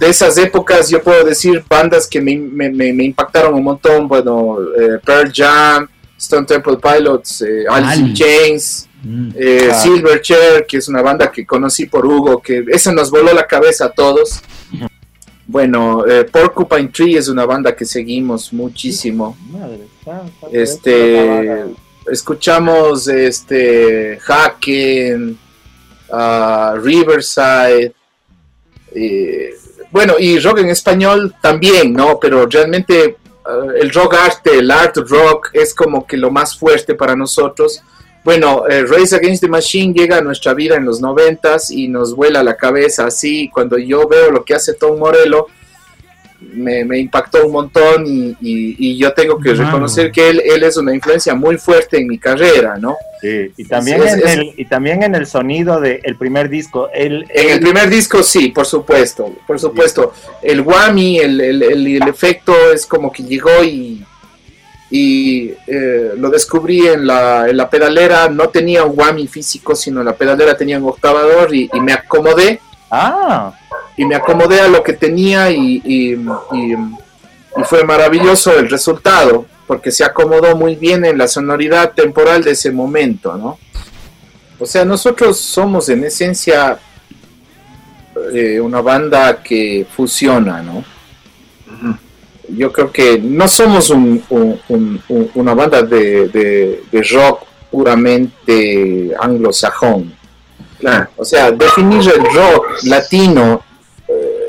De 0.00 0.08
esas 0.08 0.38
épocas, 0.38 0.88
yo 0.88 1.02
puedo 1.02 1.22
decir 1.24 1.62
bandas 1.68 2.08
que 2.08 2.20
me, 2.20 2.34
me, 2.36 2.70
me 2.70 3.04
impactaron 3.04 3.54
un 3.54 3.62
montón. 3.62 4.08
Bueno, 4.08 4.56
eh, 4.78 4.98
Pearl 5.04 5.30
Jam, 5.32 5.86
Stone 6.18 6.46
Temple 6.46 6.78
Pilots, 6.78 7.42
eh, 7.42 7.64
Alice 7.68 8.00
in 8.00 8.14
Chains, 8.14 8.86
Mm. 9.02 9.30
eh, 9.34 9.70
Silverchair, 9.82 10.66
que 10.68 10.76
es 10.76 10.86
una 10.86 11.00
banda 11.00 11.32
que 11.32 11.46
conocí 11.46 11.86
por 11.86 12.04
Hugo, 12.04 12.42
que 12.42 12.64
esa 12.68 12.92
nos 12.92 13.10
voló 13.10 13.32
la 13.32 13.46
cabeza 13.46 13.86
a 13.86 13.90
todos. 13.92 14.42
Bueno, 15.46 16.06
eh, 16.06 16.24
Porcupine 16.24 16.88
Tree 16.88 17.16
es 17.16 17.28
una 17.28 17.46
banda 17.46 17.74
que 17.74 17.86
seguimos 17.86 18.52
muchísimo. 18.52 19.38
Madre 19.50 19.86
Este, 20.52 21.64
escuchamos 22.12 23.08
este 23.08 24.18
Haken, 24.26 25.38
ah, 26.12 26.74
Riverside, 26.82 27.94
eh, 28.94 29.54
bueno, 29.90 30.14
y 30.18 30.38
rock 30.38 30.58
en 30.58 30.70
español 30.70 31.34
también, 31.40 31.92
¿no? 31.92 32.18
Pero 32.20 32.46
realmente 32.46 33.16
ah, 33.44 33.66
el 33.78 33.90
rock 33.90 34.14
arte, 34.14 34.58
el 34.58 34.70
art 34.70 34.96
rock 34.96 35.50
es 35.52 35.74
como 35.74 36.06
que 36.06 36.16
lo 36.16 36.30
más 36.30 36.58
fuerte 36.58 36.94
para 36.94 37.16
nosotros. 37.16 37.82
Bueno, 38.22 38.64
eh, 38.68 38.84
Race 38.84 39.16
Against 39.16 39.42
the 39.42 39.48
Machine 39.48 39.94
llega 39.94 40.18
a 40.18 40.20
nuestra 40.20 40.52
vida 40.52 40.76
en 40.76 40.84
los 40.84 41.00
noventas 41.00 41.70
y 41.70 41.88
nos 41.88 42.14
vuela 42.14 42.42
la 42.42 42.56
cabeza 42.56 43.06
así. 43.06 43.48
Cuando 43.52 43.78
yo 43.78 44.06
veo 44.06 44.30
lo 44.30 44.44
que 44.44 44.54
hace 44.54 44.74
Tom 44.74 44.98
Morello, 44.98 45.46
me, 46.40 46.84
me 46.84 46.98
impactó 46.98 47.46
un 47.46 47.52
montón 47.52 48.06
y, 48.06 48.30
y- 48.40 48.76
y 48.78 48.96
yo 48.98 49.12
tengo 49.12 49.38
que 49.38 49.52
reconocer 49.54 50.10
que 50.10 50.30
él, 50.30 50.42
él 50.44 50.62
es 50.62 50.76
una 50.76 50.94
influencia 50.94 51.34
muy 51.34 51.58
fuerte 51.58 51.98
en 51.98 52.06
mi 52.08 52.18
carrera, 52.18 52.76
¿no? 52.78 52.96
Sí, 53.20 53.52
y 53.56 53.64
también, 53.66 54.02
Es- 54.02 54.12
en 54.14 54.18
es- 54.20 54.36
el, 54.38 54.54
y 54.56 54.64
también 54.64 55.02
en 55.02 55.14
el 55.14 55.26
sonido 55.26 55.80
del 55.80 56.16
primer 56.18 56.48
disco. 56.48 56.88
El, 56.94 57.26
En 57.34 57.50
el 57.50 57.60
primer 57.60 57.88
disco 57.90 58.22
sí, 58.22 58.48
por 58.48 58.64
supuesto, 58.66 59.34
por 59.46 59.60
supuesto. 59.60 60.14
El 60.42 60.62
whammy, 60.62 61.18
el, 61.18 61.40
el- 61.40 61.62
el- 61.62 61.86
el 62.02 62.08
efecto 62.08 62.54
es 62.72 62.86
como 62.86 63.12
que 63.12 63.22
llegó 63.22 63.62
y, 63.62 64.02
y 64.90 65.52
eh, 65.66 66.12
lo 66.16 66.30
descubrí 66.30 66.86
en 66.88 67.06
la, 67.06 67.48
en 67.48 67.56
la 67.56 67.68
pedalera. 67.68 68.28
No 68.28 68.48
tenía 68.48 68.84
un 68.84 68.98
whammy 68.98 69.26
físico, 69.28 69.76
sino 69.76 70.02
la 70.02 70.14
pedalera 70.14 70.56
tenía 70.56 70.78
un 70.78 70.88
octavador 70.88 71.54
y, 71.54 71.68
y 71.72 71.80
me 71.80 71.92
acomodé 71.92 72.60
Ah, 72.90 73.52
y 74.00 74.04
me 74.06 74.14
acomodé 74.14 74.60
a 74.60 74.68
lo 74.68 74.82
que 74.82 74.94
tenía 74.94 75.50
y, 75.50 75.82
y- 75.84 76.12
y- 76.52 76.72
y 77.60 77.64
fue 77.64 77.84
maravilloso 77.84 78.58
el 78.58 78.70
resultado 78.70 79.44
porque 79.66 79.90
se 79.90 80.04
acomodó 80.04 80.56
muy 80.56 80.74
bien 80.76 81.04
en 81.04 81.18
la 81.18 81.28
sonoridad 81.28 81.92
temporal 81.92 82.42
de 82.42 82.52
ese 82.52 82.70
momento, 82.72 83.36
¿no? 83.36 83.58
O 84.58 84.64
sea, 84.66 84.84
nosotros 84.86 85.38
somos 85.38 85.88
en 85.90 86.04
esencia 86.04 86.78
eh, 88.32 88.58
una 88.60 88.80
banda 88.80 89.42
que 89.42 89.86
fusiona, 89.96 90.62
¿no? 90.62 90.82
Yo 92.48 92.72
creo 92.72 92.90
que 92.90 93.18
no 93.18 93.46
somos 93.48 93.90
un- 93.90 94.22
un- 94.30 94.60
un- 94.68 95.02
un- 95.08 95.30
una 95.34 95.54
banda 95.54 95.82
de, 95.82 96.28
de- 96.28 96.82
de 96.90 97.02
rock 97.02 97.42
puramente 97.70 99.12
anglosajón. 99.20 100.12
O 101.16 101.24
sea, 101.24 101.50
definir 101.52 102.00
el 102.00 102.24
rock 102.34 102.66
latino 102.84 103.62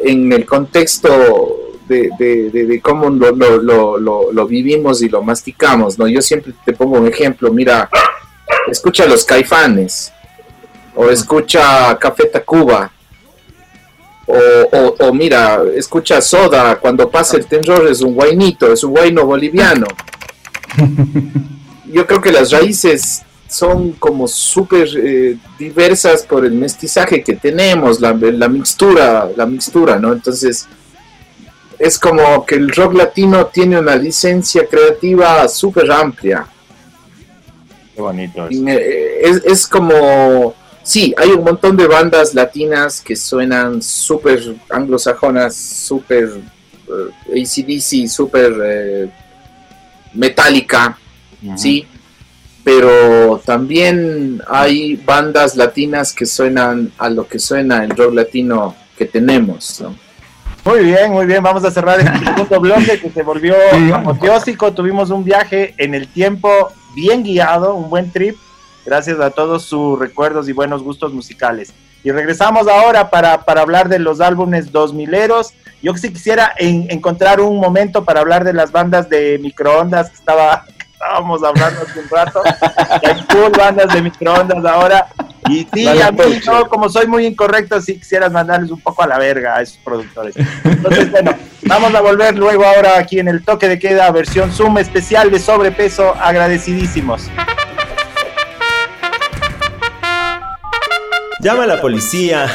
en 0.04 0.32
el 0.32 0.46
contexto 0.46 1.58
de, 1.88 2.10
de- 2.18 2.50
de- 2.52 2.66
de 2.66 2.82
cómo 2.82 3.10
lo, 3.10 3.32
lo- 3.32 3.58
lo- 3.62 3.98
lo- 3.98 4.32
lo 4.32 4.48
vivimos 4.48 5.02
y 5.02 5.10
lo 5.10 5.22
masticamos, 5.22 5.98
¿no? 6.00 6.08
Yo 6.08 6.22
siempre 6.22 6.54
te 6.66 6.74
pongo 6.74 6.98
un 7.00 7.08
ejemplo, 7.08 7.52
mira, 7.52 7.90
escucha 8.70 9.06
los 9.06 9.26
caifanes, 9.26 10.12
o 10.96 11.10
escucha 11.10 11.98
Café 12.00 12.26
Tacuba, 12.26 12.92
o, 14.28 14.38
o- 14.78 14.96
o 15.08 15.14
mira, 15.14 15.62
escucha 15.76 16.22
Soda, 16.22 16.78
cuando 16.80 17.10
pasa 17.10 17.38
el 17.38 17.46
terror 17.46 17.88
es 17.88 18.02
un 18.02 18.14
guainito, 18.14 18.72
es 18.72 18.84
un 18.84 18.92
guaino 18.92 19.26
boliviano. 19.26 19.88
Yo 21.92 22.08
creo 22.08 22.22
que 22.22 22.32
las 22.32 22.52
raíces 22.52 23.24
son 23.52 23.92
como 23.94 24.30
súper 24.30 24.88
eh, 24.98 25.38
diversas 25.60 26.24
por 26.24 26.46
el 26.46 26.54
mestizaje 26.54 27.22
que 27.22 27.36
tenemos, 27.36 28.00
la, 28.00 28.14
la 28.14 28.48
mixtura, 28.48 29.30
la 29.36 29.46
mixtura, 29.46 30.00
¿no? 30.00 30.14
Entonces, 30.14 30.68
es 31.78 32.00
como 32.00 32.46
que 32.46 32.56
el 32.56 32.70
rock 32.72 32.94
latino 32.94 33.48
tiene 33.48 33.78
una 33.78 33.98
licencia 33.98 34.66
creativa 34.68 35.46
súper 35.50 35.92
amplia. 35.92 36.46
qué 37.94 38.02
bonito. 38.02 38.48
Me- 38.52 39.20
Es, 39.22 39.44
es 39.44 39.68
como, 39.68 40.54
sí, 40.82 41.14
hay 41.18 41.32
un 41.32 41.44
montón 41.44 41.76
de 41.76 41.88
bandas 41.88 42.34
latinas 42.34 43.02
que 43.02 43.18
suenan 43.18 43.82
súper 43.82 44.56
anglosajonas, 44.70 45.56
súper 45.58 46.40
eh, 46.88 47.42
ACDC, 47.44 48.08
súper 48.08 48.54
eh, 48.64 49.10
metálica, 50.14 50.98
sí, 51.58 51.86
pero 52.64 53.42
también 53.46 54.42
hay 54.48 54.96
bandas 54.96 55.56
latinas 55.56 56.14
que 56.14 56.26
suenan 56.26 56.92
a 56.98 57.10
lo 57.10 57.28
que 57.28 57.40
suena 57.40 57.84
el 57.84 57.92
rock 57.92 58.14
latino 58.14 58.76
que 58.98 59.06
tenemos, 59.06 59.82
¿no? 59.82 59.96
Muy 60.64 60.84
bien, 60.86 61.12
muy 61.12 61.26
bien. 61.26 61.42
Vamos 61.42 61.64
a 61.66 61.72
cerrar 61.72 62.00
este 62.00 62.20
segundo 62.26 62.60
bloque 62.60 63.00
que 63.00 63.10
se 63.10 63.24
volvió 63.24 63.56
apoteósico. 63.96 64.72
Tuvimos 64.74 65.10
un 65.10 65.24
viaje 65.24 65.74
en 65.78 65.96
el 65.96 66.08
tiempo 66.08 66.50
bien 66.94 67.24
guiado, 67.24 67.74
un 67.74 67.90
buen 67.90 68.12
trip, 68.12 68.38
gracias 68.86 69.20
a 69.20 69.32
todos 69.32 69.64
sus 69.64 69.98
recuerdos 69.98 70.48
y 70.48 70.52
buenos 70.54 70.84
gustos 70.84 71.14
musicales. 71.14 71.74
Y 72.04 72.12
regresamos 72.12 72.68
ahora 72.68 73.10
para, 73.10 73.44
para 73.44 73.62
hablar 73.62 73.90
de 73.90 73.98
los 74.00 74.22
álbumes 74.22 74.72
2000eros. 74.72 75.54
Yo 75.82 75.96
sí 75.98 76.12
quisiera 76.14 76.54
en- 76.58 76.86
encontrar 76.92 77.42
un 77.42 77.60
momento 77.60 78.04
para 78.06 78.20
hablar 78.22 78.44
de 78.44 78.54
las 78.54 78.72
bandas 78.72 79.10
de 79.10 79.40
microondas 79.42 80.10
que 80.12 80.16
estaba 80.16 80.66
estábamos 81.02 81.44
hablando 81.44 81.82
hace 81.82 82.00
un 82.00 82.10
rato. 82.10 82.44
Hay 83.04 83.24
full 83.30 83.58
bandas 83.58 83.94
de 83.94 84.02
microondas 84.02 84.66
ahora. 84.66 85.08
Y 85.50 85.68
sí, 85.74 85.88
a 85.88 86.12
mí, 86.12 86.40
yo, 86.46 86.68
como 86.70 86.88
soy 86.88 87.08
muy 87.08 87.26
incorrecto, 87.26 87.82
sí 87.82 87.98
quisieras 87.98 88.32
mandarles 88.32 88.70
un 88.70 88.80
poco 88.80 89.04
a 89.04 89.08
la 89.08 89.18
verga 89.18 89.58
a 89.58 89.62
esos 89.62 89.78
productores. 89.78 90.36
Entonces, 90.64 91.12
bueno, 91.12 91.36
vamos 91.64 91.94
a 91.96 92.02
volver 92.02 92.38
luego 92.38 92.64
ahora 92.64 92.98
aquí 92.98 93.20
en 93.20 93.28
el 93.28 93.44
toque 93.44 93.68
de 93.68 93.80
queda, 93.80 94.10
versión 94.12 94.52
Zoom 94.52 94.78
especial 94.78 95.32
de 95.32 95.40
sobrepeso, 95.40 96.16
agradecidísimos. 96.22 97.30
Llama 101.42 101.64
a 101.64 101.68
la 101.68 101.82
policía, 101.82 102.46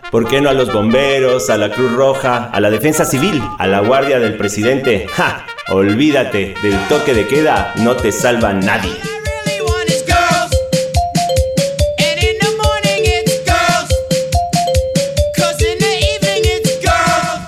¿por 0.12 0.28
qué 0.28 0.40
no 0.40 0.48
a 0.48 0.52
los 0.54 0.72
bomberos, 0.72 1.50
a 1.50 1.56
la 1.56 1.70
Cruz 1.70 1.92
Roja, 1.92 2.48
a 2.52 2.60
la 2.60 2.70
Defensa 2.70 3.04
Civil, 3.04 3.42
a 3.58 3.66
la 3.66 3.80
Guardia 3.80 4.20
del 4.20 4.36
Presidente? 4.36 5.08
¡Ja! 5.12 5.44
Olvídate, 5.68 6.54
del 6.62 6.78
toque 6.88 7.12
de 7.12 7.26
queda 7.26 7.74
no 7.82 7.96
te 7.96 8.12
salva 8.12 8.52
nadie. 8.52 8.92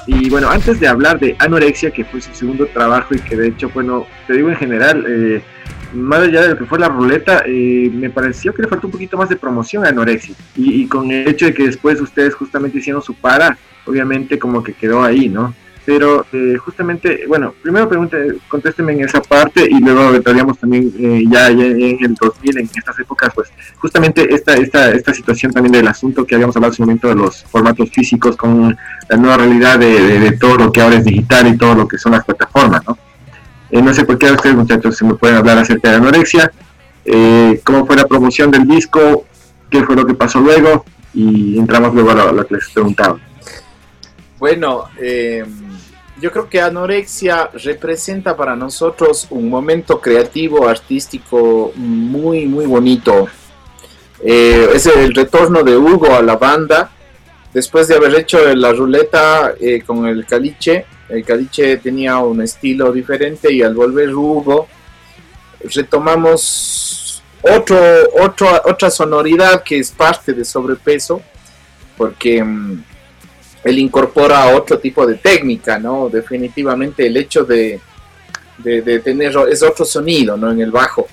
Y 0.09 0.31
bueno, 0.31 0.51
antes 0.51 0.81
de 0.81 0.89
hablar 0.89 1.21
de 1.21 1.37
Anorexia, 1.39 1.93
que 1.93 2.05
fue 2.05 2.21
su 2.21 2.35
segundo 2.35 2.67
trabajo 2.67 3.15
y 3.15 3.21
que 3.21 3.37
de 3.37 3.49
hecho, 3.49 3.71
bueno, 3.71 4.05
te 4.27 4.33
digo 4.33 4.49
en 4.49 4.57
general, 4.57 5.05
eh, 5.09 5.41
más 5.95 6.19
allá 6.19 6.43
de 6.43 6.49
lo 6.49 6.59
que 6.59 6.65
fue 6.65 6.81
la 6.81 6.89
ruleta, 6.89 7.45
eh, 7.47 7.89
me 7.95 8.11
pareció 8.11 8.53
que 8.53 8.63
le 8.63 8.69
faltó 8.69 8.89
un 8.89 8.93
poquito 8.95 9.17
más 9.17 9.29
de 9.29 9.37
promoción 9.37 9.87
a 9.87 9.91
Anorexia. 9.91 10.35
Y, 10.57 10.83
y, 10.83 10.89
con 10.89 11.09
el 11.13 11.29
hecho 11.29 11.47
de 11.47 11.55
que 11.55 11.67
después 11.67 12.01
ustedes 12.01 12.35
justamente 12.35 12.79
hicieron 12.79 13.01
su 13.01 13.15
para, 13.15 13.57
obviamente 13.87 14.41
como 14.41 14.65
que 14.65 14.73
quedó 14.73 15.05
ahí, 15.05 15.29
¿no? 15.29 15.55
Pero 15.89 16.27
eh, 16.35 16.59
justamente, 16.59 17.25
bueno, 17.27 17.55
primero 17.63 17.89
pregunte, 17.89 18.35
contésteme 18.47 18.93
en 18.93 19.05
esa 19.05 19.23
parte 19.23 19.67
y 19.67 19.81
luego 19.81 20.15
entraríamos 20.15 20.59
también 20.59 20.93
eh, 20.99 21.25
ya, 21.31 21.49
en 21.49 22.05
el 22.05 22.15
2000, 22.15 22.59
en 22.59 22.69
estas 22.77 22.99
épocas, 22.99 23.33
pues 23.35 23.49
justamente 23.79 24.35
esta, 24.35 24.53
esta, 24.53 24.91
esta 24.91 25.15
situación 25.15 25.51
también 25.51 25.73
del 25.73 25.89
asunto 25.89 26.27
que 26.27 26.35
habíamos 26.35 26.55
hablado 26.57 26.75
hace 26.75 26.83
un 26.83 26.89
momento 26.89 27.09
de 27.09 27.15
los 27.15 27.43
formatos 27.45 27.89
físicos 27.89 28.37
con 28.37 28.77
la 29.09 29.17
nueva 29.17 29.39
realidad 29.39 29.79
de, 29.79 30.37
todo 30.39 30.59
lo 30.59 30.71
que 30.71 30.83
ahora 30.83 30.97
es 30.97 31.07
digital 31.07 31.47
y 31.47 31.57
todo 31.57 31.75
lo 31.75 31.89
que 31.89 31.97
son 31.97 32.13
las 32.13 32.23
plataformas, 32.27 32.87
¿no? 32.87 32.99
Eh, 33.71 33.81
no 33.81 33.95
sé 33.95 34.05
por 34.05 34.19
qué 34.19 34.31
ustedes, 34.31 34.57
muchachos, 34.57 34.95
se 34.95 35.07
me 35.07 35.15
pueden 35.15 35.39
hablar 35.39 35.57
acerca 35.57 35.89
de 35.89 35.97
anorexia, 35.97 36.53
eh, 37.07 37.63
cómo 37.65 37.87
fue 37.87 37.97
la 37.97 38.05
promoción 38.05 38.51
del 38.51 38.69
disco, 38.69 39.25
qué 39.71 39.83
fue 39.85 39.97
lo 39.97 40.05
que 40.05 40.13
pasó 40.13 40.39
luego, 40.39 40.85
y 41.15 41.59
entramos 41.59 41.95
luego 41.95 42.11
a 42.11 42.15
lo, 42.15 42.29
a 42.29 42.33
lo 42.33 42.47
que 42.47 42.57
les 42.57 42.69
preguntaba. 42.69 43.19
Bueno, 44.39 44.85
eh, 45.01 45.43
yo 46.21 46.31
creo 46.31 46.49
que 46.49 46.61
anorexia 46.61 47.51
representa 47.65 48.37
para 48.37 48.57
nosotros 48.57 49.27
un 49.31 49.49
momento 49.49 50.01
creativo, 50.01 50.69
artístico 50.69 51.73
muy, 51.77 52.47
muy 52.47 52.67
bonito. 52.67 53.29
Eh, 54.23 54.69
es 54.75 54.87
el 54.87 55.15
retorno 55.15 55.63
de 55.63 55.77
Hugo 55.77 56.15
a 56.15 56.23
la 56.23 56.37
banda, 56.37 56.91
después 57.55 57.89
de 57.89 57.97
haber 57.97 58.15
hecho 58.17 58.55
la 58.55 58.73
ruleta 58.73 59.55
eh, 59.61 59.83
con 59.87 60.07
el 60.07 60.27
caliche 60.27 60.87
el 61.09 61.25
caliche 61.25 61.79
tenía 61.79 62.19
un 62.19 62.43
estilo 62.43 62.93
diferente 62.93 63.53
y 63.53 63.63
al 63.63 63.75
volver 63.75 64.15
Hugo 64.15 64.69
retomamos 65.75 67.23
otro, 67.43 67.79
otro, 68.21 68.63
otra 68.67 68.91
sonoridad 68.91 69.63
que 69.63 69.79
es 69.79 69.91
parte 69.91 70.35
de 70.35 70.45
sobrepeso 70.45 71.23
porque 71.97 72.43
um, 72.43 72.83
él 73.65 73.79
incorpora 73.79 74.55
otro 74.55 74.79
tipo 74.79 75.07
de 75.07 75.17
técnica, 75.17 75.79
¿no? 75.79 76.09
Definitivamente 76.09 77.07
el 77.07 77.17
hecho 77.17 77.45
de, 77.45 77.81
de, 78.59 78.83
de 78.83 79.01
tener 79.01 79.35
es 79.51 79.63
otro 79.63 79.85
sonido, 79.85 80.37
¿no? 80.37 80.51
En 80.51 80.61
el 80.61 80.71
bajo. 80.71 81.07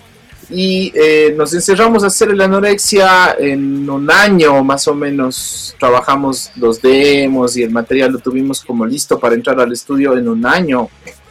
Y 0.49 0.91
eh, 0.93 1.33
nos 1.35 1.53
encerramos 1.55 2.03
a 2.03 2.07
hacer 2.07 2.35
la 2.35 2.45
anorexia 2.45 3.35
en 3.39 3.89
un 3.89 4.11
año 4.11 4.63
más 4.63 4.87
o 4.87 4.93
menos. 4.93 5.75
Trabajamos 5.79 6.51
los 6.57 6.79
demos 6.81 7.57
y 7.57 7.63
el 7.63 7.71
material 7.71 8.11
lo 8.11 8.19
tuvimos 8.19 8.61
como 8.63 8.85
listo 8.85 9.19
para 9.19 9.33
entrar 9.33 9.59
al 9.59 9.73
estudio 9.73 10.15
en 10.15 10.29
un 10.29 10.45
año. 10.45 10.87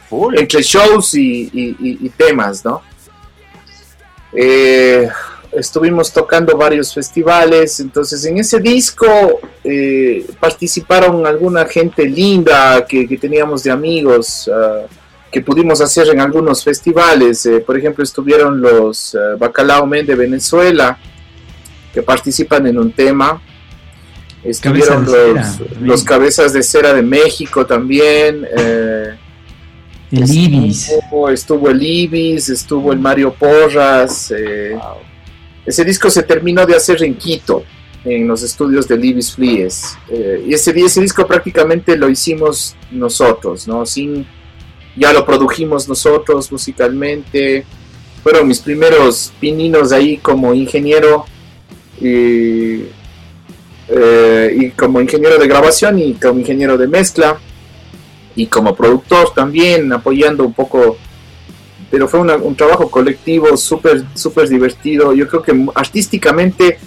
Uy. 0.09 0.35
Entre 0.37 0.61
shows 0.61 1.13
y, 1.15 1.49
y, 1.53 1.75
y, 1.79 2.05
y 2.05 2.09
temas, 2.09 2.65
¿no? 2.65 2.81
Eh, 4.33 5.07
estuvimos 5.57 6.11
tocando 6.11 6.57
varios 6.57 6.93
festivales, 6.93 7.79
entonces 7.79 8.23
en 8.25 8.37
ese 8.37 8.59
disco 8.59 9.07
eh, 9.63 10.25
participaron 10.39 11.25
alguna 11.25 11.65
gente 11.65 12.05
linda 12.05 12.85
que, 12.85 13.07
que 13.07 13.17
teníamos 13.17 13.63
de 13.63 13.71
amigos. 13.71 14.47
Uh, 14.47 14.87
que 15.35 15.41
pudimos 15.41 15.81
hacer 15.81 16.07
en 16.07 16.21
algunos 16.21 16.63
festivales. 16.63 17.45
Eh, 17.45 17.59
por 17.59 17.77
ejemplo, 17.77 18.05
estuvieron 18.05 18.61
los 18.61 19.15
uh, 19.15 19.37
Bacalao 19.37 19.85
Men 19.85 20.05
de 20.05 20.15
Venezuela, 20.15 20.97
que 21.93 22.01
participan 22.01 22.65
en 22.67 22.79
un 22.79 22.93
tema. 22.93 23.41
Estuvieron 24.45 25.03
los, 25.03 25.11
cera, 25.11 25.55
los, 25.81 26.03
Cabezas 26.05 26.53
de 26.53 26.63
Cera 26.63 26.93
de 26.93 27.01
México 27.01 27.65
también. 27.65 28.47
Eh, 28.57 29.13
el 30.11 30.23
estuvo, 30.23 30.39
Ibis. 30.39 30.91
Estuvo 31.33 31.69
el 31.69 31.83
Ibis, 31.83 32.47
estuvo 32.47 32.93
el 32.93 32.99
Mario 32.99 33.33
Porras. 33.33 34.31
Eh, 34.31 34.71
wow. 34.75 35.14
Ese 35.65 35.83
disco 35.83 36.09
se 36.09 36.23
terminó 36.23 36.65
de 36.65 36.75
hacer 36.75 37.03
en 37.03 37.15
Quito, 37.15 37.63
en 38.03 38.27
los 38.27 38.43
estudios 38.43 38.87
del 38.87 39.03
Ibis 39.03 39.33
Flies. 39.33 39.97
y 40.09 40.53
ese, 40.53 40.71
ese 40.79 41.01
disco 41.01 41.25
prácticamente 41.25 41.97
lo 41.97 42.09
hicimos 42.09 42.75
nosotros, 42.91 43.67
¿no? 43.67 43.85
Sin 43.85 44.25
ya 44.95 45.11
lo 45.11 45.25
produjimos 45.25 45.87
nosotros 45.89 46.51
musicalmente. 46.51 47.65
Fueron 48.23 48.47
mis 48.47 48.59
primeros 48.59 49.33
pininos 49.39 49.91
ahí 49.91 50.17
como 50.17 50.53
ingeniero 50.53 51.25
eh, 52.01 52.89
y, 54.57 54.69
como 54.71 55.01
ingeniero 55.01 55.37
de 55.37 55.47
grabación 55.47 55.99
y 55.99 56.13
como 56.15 56.39
ingeniero 56.39 56.77
de 56.77 56.87
mezcla 56.87 57.37
y 58.35 58.47
como 58.47 58.75
productor 58.75 59.33
también 59.33 59.93
apoyando 59.93 60.43
un 60.43 60.53
poco 60.53 60.97
pero 61.89 62.07
fue 62.07 62.19
una, 62.19 62.35
un 62.35 62.55
trabajo 62.55 62.89
colectivo 62.89 63.55
súper 63.57 64.03
súper 64.13 64.49
divertido 64.49 65.13
yo 65.13 65.27
creo 65.27 65.41
que 65.41 65.65
artísticamente 65.75 66.77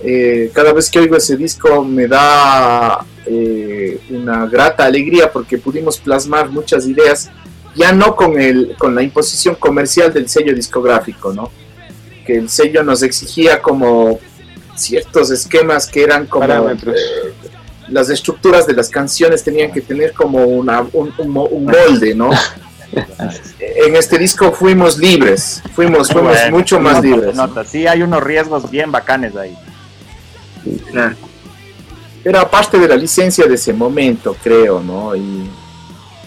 eh, 0.00 0.50
cada 0.54 0.72
vez 0.72 0.90
que 0.90 1.00
oigo 1.00 1.16
ese 1.16 1.36
disco 1.36 1.84
me 1.84 2.06
da 2.06 3.04
eh, 3.26 4.00
una 4.10 4.46
grata 4.46 4.84
alegría 4.84 5.30
porque 5.32 5.58
pudimos 5.58 5.98
plasmar 5.98 6.48
muchas 6.50 6.86
ideas 6.86 7.30
ya 7.74 7.92
no 7.92 8.16
con, 8.16 8.38
el, 8.38 8.74
con 8.78 8.94
la 8.94 9.02
imposición 9.02 9.54
comercial 9.54 10.12
del 10.12 10.28
sello 10.28 10.54
discográfico, 10.54 11.32
¿no? 11.32 11.50
Que 12.26 12.36
el 12.36 12.48
sello 12.48 12.82
nos 12.82 13.02
exigía 13.02 13.62
como 13.62 14.18
ciertos 14.74 15.30
esquemas 15.30 15.86
que 15.86 16.02
eran 16.02 16.26
como 16.26 16.70
eh, 16.70 16.76
las 17.88 18.10
estructuras 18.10 18.66
de 18.66 18.74
las 18.74 18.88
canciones 18.88 19.42
tenían 19.42 19.72
que 19.72 19.80
tener 19.80 20.12
como 20.12 20.44
una, 20.44 20.80
un, 20.92 21.12
un, 21.18 21.36
un 21.50 21.64
molde, 21.64 22.14
¿no? 22.14 22.30
en 23.58 23.96
este 23.96 24.18
disco 24.18 24.52
fuimos 24.52 24.98
libres, 24.98 25.62
fuimos, 25.74 26.10
fuimos 26.10 26.32
bueno, 26.32 26.56
mucho 26.56 26.80
más 26.80 26.96
nota, 26.96 27.06
libres. 27.06 27.36
Nota. 27.36 27.64
Sí, 27.64 27.86
hay 27.86 28.02
unos 28.02 28.22
riesgos 28.22 28.70
bien 28.70 28.90
bacanes 28.90 29.36
ahí. 29.36 29.56
Claro. 30.90 31.16
Era 32.24 32.50
parte 32.50 32.78
de 32.78 32.88
la 32.88 32.96
licencia 32.96 33.46
de 33.46 33.54
ese 33.54 33.72
momento, 33.72 34.36
creo, 34.42 34.80
¿no? 34.80 35.14
Y 35.14 35.48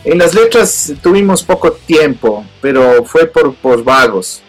en 0.04 0.18
las 0.18 0.34
letras 0.34 0.94
tuvimos 1.02 1.44
poco 1.44 1.72
tiempo, 1.74 2.46
pero 2.62 3.04
fue 3.04 3.26
por, 3.28 3.54
por 3.56 3.84
vagos. 3.84 4.42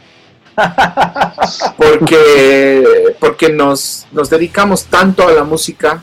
porque 1.79 3.15
porque 3.19 3.49
nos, 3.49 4.07
nos 4.13 4.29
dedicamos 4.29 4.85
tanto 4.85 5.27
a 5.27 5.33
la 5.33 5.45
música 5.45 6.03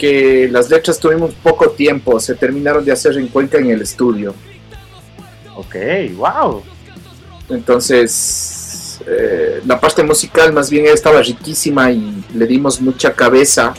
que 0.00 0.48
las 0.50 0.70
letras 0.70 0.98
tuvimos 0.98 1.32
poco 1.42 1.68
tiempo, 1.68 2.18
se 2.18 2.34
terminaron 2.34 2.82
de 2.82 2.90
hacer 2.90 3.18
en 3.18 3.28
Cuenca 3.28 3.58
en 3.58 3.68
el 3.70 3.82
estudio. 3.82 4.34
Ok, 5.54 5.76
wow. 6.16 6.62
Entonces, 7.50 8.98
eh, 9.06 9.60
la 9.66 9.78
parte 9.78 10.02
musical 10.02 10.54
más 10.54 10.70
bien 10.70 10.86
estaba 10.86 11.20
riquísima 11.20 11.92
y 11.92 12.24
le 12.34 12.46
dimos 12.46 12.80
mucha 12.80 13.12
cabeza 13.12 13.74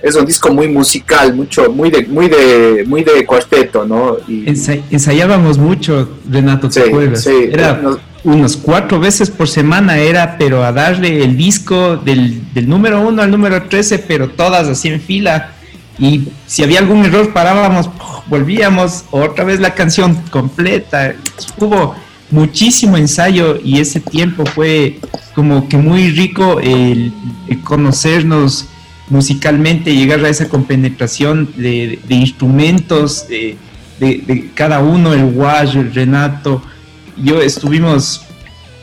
es 0.00 0.14
un 0.14 0.24
disco 0.24 0.52
muy 0.52 0.68
musical, 0.68 1.34
mucho, 1.34 1.72
muy 1.72 1.90
de, 1.90 2.06
muy 2.06 2.28
de, 2.28 2.84
muy 2.86 3.02
de 3.02 3.26
cuarteto, 3.26 3.84
¿no? 3.84 4.16
Y... 4.28 4.48
Ensay 4.48 4.84
ensayábamos 4.90 5.58
mucho, 5.58 6.08
Renato, 6.30 6.68
¿te 6.68 6.82
sí, 6.82 6.88
acuerdas? 6.88 7.24
Sí, 7.24 7.48
era 7.50 7.74
nos... 7.74 7.98
unos 8.24 8.56
cuatro 8.56 8.98
veces 8.98 9.30
por 9.30 9.48
semana, 9.48 9.98
era, 9.98 10.36
pero 10.38 10.64
a 10.64 10.72
darle 10.72 11.24
el 11.24 11.36
disco 11.36 11.96
del, 11.96 12.52
del 12.52 12.68
número 12.68 13.00
uno 13.00 13.22
al 13.22 13.30
número 13.30 13.64
trece, 13.64 13.98
pero 13.98 14.28
todas 14.28 14.68
así 14.68 14.88
en 14.88 15.00
fila. 15.00 15.52
Y 15.98 16.28
si 16.46 16.62
había 16.62 16.78
algún 16.78 17.04
error, 17.04 17.32
parábamos, 17.32 17.90
volvíamos, 18.26 19.04
otra 19.10 19.44
vez 19.44 19.60
la 19.60 19.74
canción 19.74 20.14
completa. 20.30 21.14
Hubo 21.58 21.94
muchísimo 22.30 22.96
ensayo 22.96 23.58
y 23.62 23.80
ese 23.80 24.00
tiempo 24.00 24.44
fue 24.46 24.98
como 25.34 25.68
que 25.68 25.76
muy 25.76 26.10
rico 26.10 26.60
el, 26.60 27.12
conocernos 27.64 28.66
musicalmente, 29.08 29.94
llegar 29.94 30.24
a 30.24 30.28
esa 30.28 30.48
compenetración 30.48 31.48
de, 31.56 31.98
instrumentos 32.10 33.26
de, 33.26 33.56
de, 33.98 34.22
de, 34.26 34.50
cada 34.54 34.80
uno, 34.80 35.14
el 35.14 35.24
Guayo, 35.24 35.80
el 35.80 35.94
Renato, 35.94 36.62
yo 37.22 37.40
estuvimos 37.40 38.22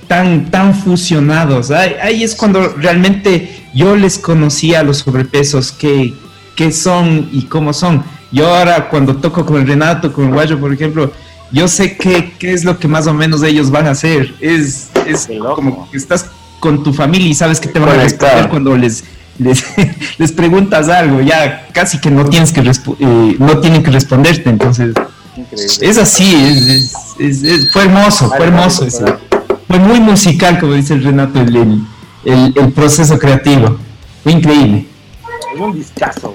tan, 0.07 0.51
tan 0.51 0.73
fusionados. 0.75 1.71
Ahí, 1.71 1.95
ahí, 2.01 2.23
es 2.23 2.35
cuando 2.35 2.69
realmente 2.77 3.65
yo 3.73 3.95
les 3.95 4.17
conocía 4.17 4.83
los 4.83 4.97
sobrepesos, 4.99 5.71
qué, 5.71 6.13
qué 6.55 6.71
son 6.71 7.29
y 7.31 7.43
cómo 7.43 7.73
son. 7.73 8.03
Yo 8.31 8.53
ahora 8.53 8.89
cuando 8.89 9.15
toco 9.17 9.45
con 9.45 9.61
el 9.61 9.67
Renato, 9.67 10.11
con 10.11 10.25
el 10.25 10.33
Guayo, 10.33 10.59
por 10.59 10.73
ejemplo, 10.73 11.11
yo 11.51 11.67
sé 11.67 11.95
qué, 11.97 12.33
qué 12.37 12.53
es 12.53 12.63
lo 12.63 12.79
que 12.79 12.87
más 12.87 13.07
o 13.07 13.13
menos 13.13 13.43
ellos 13.43 13.71
van 13.71 13.87
a 13.87 13.91
hacer. 13.91 14.33
Es, 14.41 14.89
es 15.05 15.27
como 15.55 15.89
que 15.89 15.97
estás 15.97 16.27
con 16.59 16.83
tu 16.83 16.93
familia 16.93 17.27
y 17.27 17.35
sabes 17.35 17.59
que 17.59 17.69
te 17.69 17.79
van 17.79 17.89
a 17.89 18.03
responder 18.03 18.49
cuando 18.49 18.75
les 18.75 19.03
les, 19.37 19.65
les, 20.17 20.31
preguntas 20.31 20.89
algo, 20.89 21.21
ya 21.21 21.67
casi 21.73 21.99
que 21.99 22.09
no 22.09 22.25
tienes 22.25 22.51
que 22.51 22.61
eh, 22.61 23.35
no 23.37 23.59
tienen 23.59 23.83
que 23.83 23.91
responderte, 23.91 24.49
entonces 24.49 24.93
Increíble. 25.35 25.65
es 25.89 25.97
así, 25.97 26.35
es, 26.35 26.93
es, 27.19 27.43
es, 27.43 27.71
fue 27.71 27.83
hermoso, 27.83 28.29
fue 28.29 28.45
hermoso, 28.45 28.85
ese, 28.85 29.03
fue 29.67 29.79
muy 29.79 29.99
musical, 29.99 30.59
como 30.59 30.73
dice 30.73 30.93
el 30.93 31.03
Renato, 31.03 31.39
el, 31.41 31.85
el, 32.25 32.53
el 32.55 32.71
proceso 32.71 33.17
creativo, 33.19 33.77
fue 34.23 34.31
increíble. 34.31 34.85
Es 35.53 35.59
un 35.59 35.73
discazo, 35.73 36.33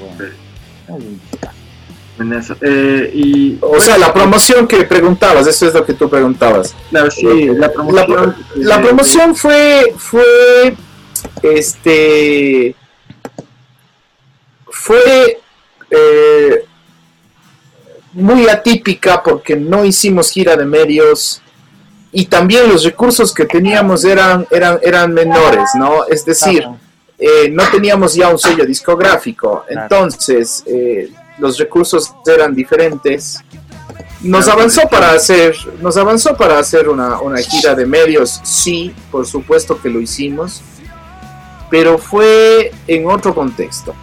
eso. 2.39 2.55
Eh, 2.61 3.11
y, 3.15 3.59
O 3.63 3.81
sea, 3.81 3.97
la 3.97 4.13
promoción 4.13 4.67
que 4.67 4.85
preguntabas, 4.85 5.47
eso 5.47 5.67
es 5.67 5.75
lo 5.75 5.85
que 5.85 5.95
tú 5.95 6.09
preguntabas. 6.09 6.75
Claro, 6.91 7.11
sí, 7.11 7.47
la 7.47 7.67
La, 7.67 7.73
promoción. 7.73 8.37
la 8.57 8.83
promoción 8.83 9.35
fue, 9.35 9.95
fue, 9.97 10.77
este, 11.43 12.75
fue 14.71 15.39
eh, 15.91 16.65
muy 18.13 18.49
atípica 18.49 19.23
porque 19.23 19.57
no 19.57 19.85
hicimos 19.85 20.31
gira 20.31 20.57
de 20.57 20.65
medios 20.65 21.43
y 22.13 22.27
también 22.27 22.69
los 22.69 22.85
recursos 22.85 23.33
que 23.33 23.45
teníamos 23.45 24.05
eran, 24.05 24.47
eran, 24.51 24.79
eran 24.83 25.15
menores, 25.15 25.71
¿no? 25.77 26.05
Es 26.07 26.25
decir, 26.25 26.67
eh, 27.19 27.49
no 27.51 27.63
teníamos 27.71 28.15
ya 28.15 28.29
un 28.29 28.39
sello 28.39 28.65
discográfico, 28.65 29.65
entonces 29.69 30.65
eh, 30.67 31.11
los 31.39 31.57
recursos 31.59 32.13
eran 32.27 32.55
diferentes. 32.55 33.39
Nos 34.23 34.49
avanzó 34.49 34.89
para 34.89 35.13
hacer, 35.13 35.55
nos 35.81 35.97
avanzó 35.97 36.37
para 36.37 36.59
hacer 36.59 36.89
una, 36.89 37.21
una 37.21 37.39
gira 37.39 37.75
de 37.75 37.87
medios, 37.87 38.41
sí, 38.43 38.95
por 39.11 39.27
supuesto 39.27 39.81
que 39.81 39.89
lo 39.89 40.01
hicimos, 40.01 40.63
pero 41.71 41.97
fue 41.97 42.73
en 42.89 43.07
otro 43.09 43.35
contexto. 43.35 43.95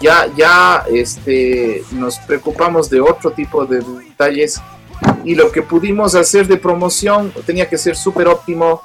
Ya, 0.00 0.28
ya 0.36 0.84
este, 0.92 1.82
nos 1.92 2.18
preocupamos 2.18 2.90
de 2.90 3.00
otro 3.00 3.30
tipo 3.30 3.64
de 3.64 3.80
detalles 3.80 4.60
y 5.24 5.34
lo 5.34 5.50
que 5.50 5.62
pudimos 5.62 6.14
hacer 6.14 6.46
de 6.46 6.56
promoción 6.56 7.32
tenía 7.44 7.68
que 7.68 7.78
ser 7.78 7.96
súper 7.96 8.28
óptimo. 8.28 8.82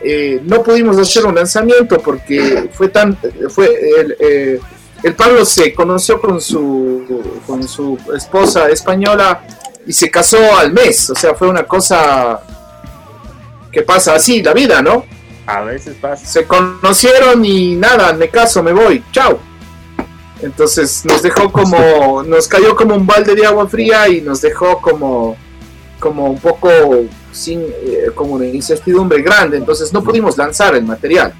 Eh, 0.00 0.40
no 0.44 0.62
pudimos 0.62 0.98
hacer 0.98 1.24
un 1.24 1.34
lanzamiento 1.34 1.98
porque 1.98 2.70
fue 2.72 2.88
tan, 2.88 3.16
fue 3.48 3.66
el, 4.00 4.16
eh, 4.18 4.60
el 5.02 5.14
Pablo 5.14 5.44
se 5.44 5.74
conoció 5.74 6.20
con 6.20 6.40
su, 6.40 7.22
con 7.46 7.66
su 7.68 7.98
esposa 8.16 8.68
española 8.70 9.42
y 9.86 9.92
se 9.92 10.10
casó 10.10 10.38
al 10.56 10.72
mes, 10.72 11.10
o 11.10 11.14
sea, 11.14 11.34
fue 11.34 11.46
una 11.46 11.64
cosa 11.64 12.40
que 13.70 13.82
pasa 13.82 14.14
así, 14.14 14.42
la 14.42 14.54
vida, 14.54 14.80
¿no? 14.80 15.04
A 15.46 15.60
veces 15.60 15.96
pasa. 16.00 16.24
Se 16.24 16.46
conocieron 16.46 17.44
y 17.44 17.76
nada, 17.76 18.14
me 18.14 18.30
caso, 18.30 18.62
me 18.62 18.72
voy, 18.72 19.04
chao. 19.12 19.38
Entonces 20.44 21.04
nos 21.04 21.22
dejó 21.22 21.50
como, 21.50 22.22
nos 22.22 22.46
cayó 22.46 22.76
como 22.76 22.94
un 22.94 23.06
balde 23.06 23.34
de 23.34 23.46
agua 23.46 23.66
fría 23.66 24.08
y 24.08 24.20
nos 24.20 24.42
dejó 24.42 24.78
como, 24.80 25.36
como 25.98 26.26
un 26.26 26.38
poco 26.38 26.68
sin, 27.32 27.60
eh, 27.60 28.10
como 28.14 28.34
una 28.34 28.46
incertidumbre 28.46 29.22
grande. 29.22 29.56
Entonces 29.56 29.92
no 29.92 30.02
pudimos 30.02 30.36
lanzar 30.36 30.74
el 30.74 30.84
material. 30.84 31.32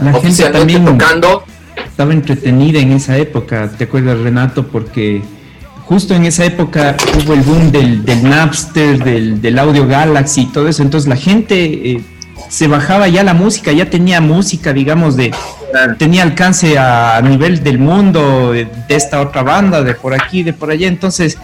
La 0.00 0.12
gente 0.12 0.50
también 0.50 0.84
tocando, 0.84 1.42
estaba 1.84 2.12
entretenida 2.12 2.78
en 2.78 2.92
esa 2.92 3.16
época, 3.16 3.70
¿te 3.76 3.84
acuerdas 3.84 4.18
Renato? 4.18 4.66
Porque 4.68 5.22
justo 5.86 6.14
en 6.14 6.26
esa 6.26 6.44
época 6.44 6.96
hubo 7.18 7.32
el 7.32 7.40
boom 7.40 7.72
del, 7.72 8.04
del 8.04 8.22
Napster, 8.22 9.02
del, 9.02 9.40
del 9.40 9.58
Audio 9.58 9.86
Galaxy 9.86 10.42
y 10.42 10.46
todo 10.46 10.68
eso, 10.68 10.82
entonces 10.82 11.08
la 11.08 11.16
gente 11.16 11.92
eh, 11.92 12.04
se 12.48 12.68
bajaba 12.68 13.08
ya 13.08 13.24
la 13.24 13.34
música, 13.34 13.72
ya 13.72 13.88
tenía 13.88 14.20
música, 14.20 14.72
digamos, 14.72 15.16
de 15.16 15.32
tenía 15.98 16.22
alcance 16.22 16.78
a, 16.78 17.20
nivel 17.22 17.62
del 17.62 17.78
mundo, 17.78 18.52
de, 18.52 18.68
esta 18.88 19.20
otra 19.20 19.42
banda, 19.42 19.82
de 19.82 19.94
por 19.94 20.14
aquí, 20.14 20.42
de 20.42 20.52
por 20.52 20.70
allá, 20.70 20.88
entonces 20.88 21.38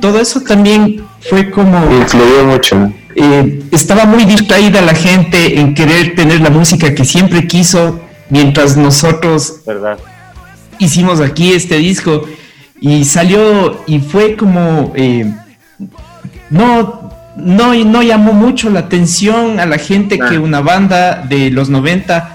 todo 0.00 0.20
eso 0.20 0.40
también 0.40 1.04
fue 1.20 1.50
como... 1.50 1.78
Influyó 1.92 2.44
mucho. 2.46 2.92
eh, 3.14 3.62
estaba 3.70 4.04
muy 4.04 4.24
distraída 4.24 4.80
la 4.82 4.94
gente 4.94 5.58
en 5.58 5.74
querer 5.74 6.14
tener 6.14 6.40
la 6.40 6.50
música 6.50 6.94
que 6.94 7.04
siempre 7.04 7.46
quiso, 7.46 8.00
mientras 8.30 8.76
nosotros 8.76 9.60
¿Verdad? 9.66 9.98
hicimos 10.78 11.20
aquí 11.20 11.52
este 11.52 11.76
disco. 11.78 12.24
Y 12.80 13.04
salió 13.04 13.82
y 13.86 13.98
fue 13.98 14.36
como 14.36 14.92
eh, 14.94 15.32
no 16.50 17.10
no 17.36 17.74
no 17.74 18.02
llamó 18.02 18.32
mucho 18.32 18.70
la 18.70 18.80
atención 18.80 19.58
a 19.58 19.66
la 19.66 19.78
gente 19.78 20.18
que 20.18 20.38
una 20.38 20.60
banda 20.60 21.24
de 21.28 21.50
los 21.50 21.70
90 21.70 22.34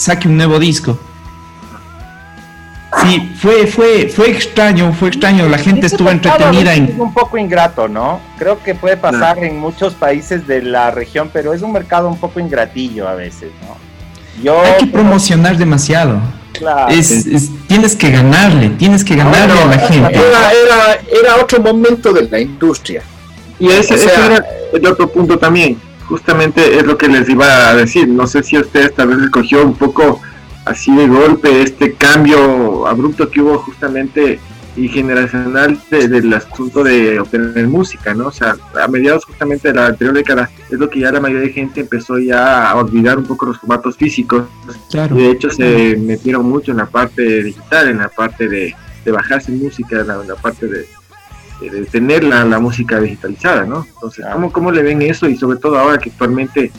saque 0.00 0.28
un 0.28 0.36
nuevo 0.38 0.58
disco. 0.58 0.98
Sí, 3.02 3.32
fue 3.40 3.66
fue 3.68 4.08
fue 4.08 4.30
extraño, 4.30 4.92
fue 4.92 5.08
extraño, 5.10 5.48
la 5.48 5.58
gente 5.58 5.86
estuvo 5.86 6.10
entretenida 6.10 6.74
en 6.74 6.86
Es 6.86 6.98
un 6.98 7.14
poco 7.14 7.38
ingrato, 7.38 7.86
¿no? 7.86 8.20
Creo 8.36 8.60
que 8.62 8.74
puede 8.74 8.96
pasar 8.96 9.38
en 9.44 9.58
muchos 9.60 9.94
países 9.94 10.46
de 10.48 10.60
la 10.62 10.90
región, 10.90 11.30
pero 11.32 11.52
es 11.52 11.62
un 11.62 11.70
mercado 11.72 12.08
un 12.08 12.18
poco 12.18 12.40
ingratillo 12.40 13.06
a 13.08 13.14
veces, 13.14 13.50
¿no? 13.62 13.76
Yo, 14.42 14.60
hay 14.60 14.78
que 14.78 14.86
promocionar 14.86 15.56
demasiado. 15.56 16.18
claro, 16.52 16.88
Es, 16.88 17.10
es- 17.10 17.50
tienes 17.68 17.94
que 17.94 18.10
ganarle, 18.10 18.70
tienes 18.70 19.04
que 19.04 19.14
ganarle 19.14 19.60
a 19.60 19.66
la 19.66 19.78
gente. 19.78 20.14
era, 20.18 20.50
era, 20.50 20.98
era 21.22 21.36
otro 21.42 21.60
momento 21.60 22.12
de 22.12 22.22
la 22.28 22.40
industria. 22.40 23.02
Y 23.60 23.68
ese, 23.68 23.94
O 23.94 23.98
sea- 23.98 24.06
ese 24.14 24.26
era 24.26 24.44
el 24.72 24.86
otro 24.86 25.08
punto 25.08 25.38
también. 25.38 25.78
Justamente 26.10 26.76
es 26.76 26.84
lo 26.84 26.98
que 26.98 27.08
les 27.08 27.28
iba 27.28 27.68
a 27.70 27.74
decir. 27.76 28.06
No 28.08 28.26
sé 28.26 28.42
si 28.42 28.58
ustedes 28.58 28.92
tal 28.94 29.08
vez 29.08 29.18
les 29.18 29.30
cogió 29.30 29.64
un 29.64 29.74
poco 29.74 30.20
así 30.66 30.94
de 30.94 31.06
golpe 31.06 31.62
este 31.62 31.94
cambio 31.94 32.86
abrupto 32.86 33.30
que 33.30 33.40
hubo 33.40 33.58
justamente 33.58 34.38
y 34.76 34.88
generacional 34.88 35.78
de- 35.90 36.08
del 36.08 36.32
asunto 36.34 36.82
de 36.84 37.18
obtener 37.20 37.66
música, 37.66 38.12
¿no? 38.14 38.26
O 38.28 38.32
sea, 38.32 38.56
a 38.80 38.86
mediados 38.88 39.24
justamente 39.24 39.68
de 39.68 39.74
la 39.74 39.86
anterior 39.86 40.14
década 40.16 40.50
es 40.70 40.78
lo 40.78 40.88
que 40.90 41.00
ya 41.00 41.10
la 41.12 41.20
mayoría 41.20 41.46
de 41.46 41.52
gente 41.52 41.80
empezó 41.80 42.18
ya 42.18 42.70
a 42.70 42.76
olvidar 42.76 43.18
un 43.18 43.24
poco 43.24 43.46
los 43.46 43.58
formatos 43.58 43.96
físicos 43.96 44.44
Claro. 44.90 45.18
y 45.18 45.22
de 45.24 45.30
hecho 45.30 45.50
se 45.50 45.96
metieron 45.96 46.44
mucho 46.48 46.70
en 46.72 46.78
la 46.78 46.86
parte 46.86 47.42
digital, 47.42 47.88
en 47.88 47.98
la 47.98 48.08
parte 48.08 48.48
de, 48.48 48.74
de 49.04 49.10
bajarse 49.12 49.50
música, 49.52 50.00
en 50.00 50.06
la, 50.06 50.20
en 50.22 50.28
la 50.28 50.36
parte 50.36 50.66
de, 50.68 50.86
de- 51.60 51.70
de 51.70 51.84
tener 51.86 52.24
la, 52.24 52.44
la 52.44 52.58
música 52.58 53.00
digitalizada, 53.00 53.64
¿no? 53.64 53.86
Entonces, 53.94 54.24
¿cómo, 54.32 54.52
¿cómo 54.52 54.72
le 54.72 54.82
ven 54.82 55.02
eso? 55.02 55.28
Y 55.28 55.36
sobre 55.36 55.58
todo 55.58 55.78
ahora 55.78 55.98
que 55.98 56.10
actualmente 56.10 56.72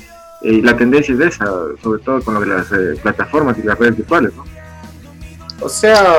eh, 0.44 0.62
la 0.64 0.76
tendencia 0.76 1.14
es 1.14 1.20
esa, 1.22 1.46
sobre 1.82 2.02
todo 2.04 2.22
con 2.24 2.34
lo 2.36 2.40
de 2.42 2.48
las 2.48 2.72
eh, 2.72 3.00
plataformas 3.02 3.58
y 3.60 3.64
las 3.64 3.78
redes 3.78 3.98
virtuales, 3.98 4.34
¿no? 4.36 4.44
O 5.62 5.70
sea, 5.70 6.18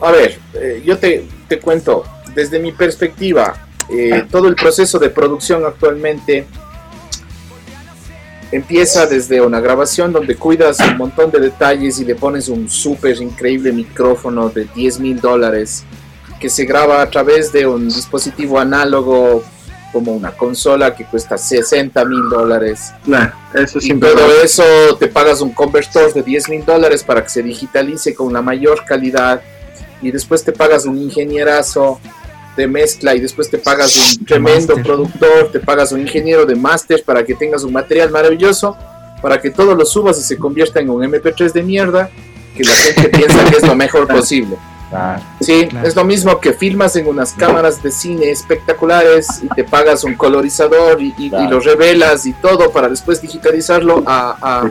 a 0.00 0.10
ver, 0.12 0.38
eh, 0.54 0.82
yo 0.86 0.96
te, 0.98 1.26
te 1.48 1.58
cuento, 1.58 2.04
desde 2.34 2.58
mi 2.60 2.70
perspectiva, 2.72 3.54
eh, 3.88 4.24
todo 4.30 4.46
el 4.46 4.54
proceso 4.54 4.98
de 5.00 5.10
producción 5.10 5.64
actualmente 5.66 6.46
empieza 8.52 9.06
desde 9.06 9.40
una 9.40 9.60
grabación 9.60 10.12
donde 10.12 10.34
cuidas 10.36 10.78
un 10.80 10.96
montón 10.96 11.30
de 11.30 11.38
detalles 11.40 12.00
y 12.00 12.04
le 12.04 12.14
pones 12.16 12.48
un 12.48 12.68
súper 12.68 13.20
increíble 13.20 13.72
micrófono 13.72 14.48
de 14.48 14.64
10 14.74 14.98
mil 15.00 15.20
dólares 15.20 15.84
que 16.40 16.48
se 16.48 16.64
graba 16.64 17.02
a 17.02 17.10
través 17.10 17.52
de 17.52 17.66
un 17.66 17.88
dispositivo 17.88 18.58
análogo 18.58 19.44
como 19.92 20.12
una 20.12 20.30
consola 20.32 20.94
que 20.94 21.04
cuesta 21.04 21.36
60 21.36 22.04
mil 22.04 22.28
dólares. 22.30 22.92
Claro, 23.04 23.32
eso 23.54 23.78
Y 23.80 23.92
todo 23.98 24.42
eso 24.42 24.62
te 24.98 25.08
pagas 25.08 25.40
un 25.40 25.52
convertor 25.52 26.12
de 26.12 26.22
10 26.22 26.48
mil 26.48 26.64
dólares 26.64 27.04
para 27.04 27.22
que 27.22 27.28
se 27.28 27.42
digitalice 27.42 28.14
con 28.14 28.32
la 28.32 28.40
mayor 28.40 28.84
calidad. 28.84 29.42
Y 30.00 30.10
después 30.10 30.42
te 30.44 30.52
pagas 30.52 30.86
un 30.86 30.96
ingenierazo 30.96 32.00
de 32.56 32.66
mezcla 32.66 33.14
y 33.14 33.20
después 33.20 33.50
te 33.50 33.58
pagas 33.58 34.18
un 34.18 34.24
tremendo 34.24 34.74
productor, 34.76 35.50
te 35.52 35.60
pagas 35.60 35.92
un 35.92 36.00
ingeniero 36.00 36.46
de 36.46 36.54
máster 36.54 37.02
para 37.04 37.24
que 37.24 37.34
tengas 37.34 37.64
un 37.64 37.72
material 37.72 38.10
maravilloso, 38.10 38.76
para 39.20 39.40
que 39.40 39.50
todo 39.50 39.74
lo 39.74 39.84
subas 39.84 40.18
y 40.18 40.22
se 40.22 40.36
convierta 40.36 40.80
en 40.80 40.90
un 40.90 41.02
MP3 41.02 41.52
de 41.52 41.62
mierda, 41.62 42.10
que 42.56 42.64
la 42.64 42.72
gente 42.72 43.08
piensa 43.08 43.44
que 43.44 43.56
es 43.56 43.66
lo 43.66 43.74
mejor 43.74 44.06
posible. 44.08 44.56
Claro. 44.90 45.22
Sí, 45.40 45.66
Claro. 45.68 45.86
es 45.88 45.96
lo 45.96 46.04
mismo 46.04 46.38
que 46.40 46.52
filmas 46.52 46.94
en 46.96 47.06
unas 47.06 47.32
cámaras 47.32 47.82
de 47.82 47.90
cine 47.90 48.30
espectaculares 48.30 49.40
y 49.42 49.48
te 49.48 49.64
pagas 49.64 50.04
un 50.04 50.14
colorizador 50.14 51.00
y, 51.00 51.14
y- 51.16 51.30
lo 51.30 51.60
revelas 51.60 52.26
y 52.26 52.32
todo 52.34 52.70
para 52.70 52.88
después 52.88 53.22
digitalizarlo 53.22 54.02
a, 54.06 54.36
a- 54.40 54.70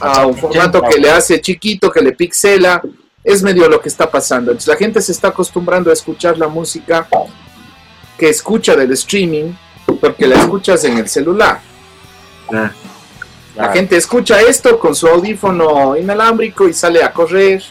a 0.00 0.26
un 0.26 0.36
formato 0.36 0.80
que 0.82 0.98
le 0.98 1.10
hace 1.10 1.40
chiquito, 1.40 1.90
que 1.90 2.00
le 2.00 2.12
pixela. 2.12 2.80
Es 3.24 3.42
medio 3.42 3.68
lo 3.68 3.80
que 3.80 3.88
está 3.88 4.08
pasando. 4.08 4.52
Entonces, 4.52 4.68
la 4.68 4.76
gente 4.76 5.02
se 5.02 5.10
está 5.10 5.28
acostumbrando 5.28 5.90
a 5.90 5.92
escuchar 5.92 6.38
la 6.38 6.46
música 6.46 7.08
que 8.16 8.28
escucha 8.28 8.76
del 8.76 8.92
streaming 8.92 9.52
porque 10.00 10.26
la 10.28 10.36
escuchas 10.36 10.84
en 10.84 10.96
el 10.98 11.08
celular. 11.08 11.60
Claro. 12.48 12.72
La 13.56 13.72
gente 13.72 13.96
escucha 13.96 14.40
esto 14.40 14.78
con 14.78 14.94
su 14.94 15.08
audífono 15.08 15.96
inalámbrico 15.96 16.68
y 16.68 16.72
sale 16.72 17.02
a 17.02 17.12
correr. 17.12 17.62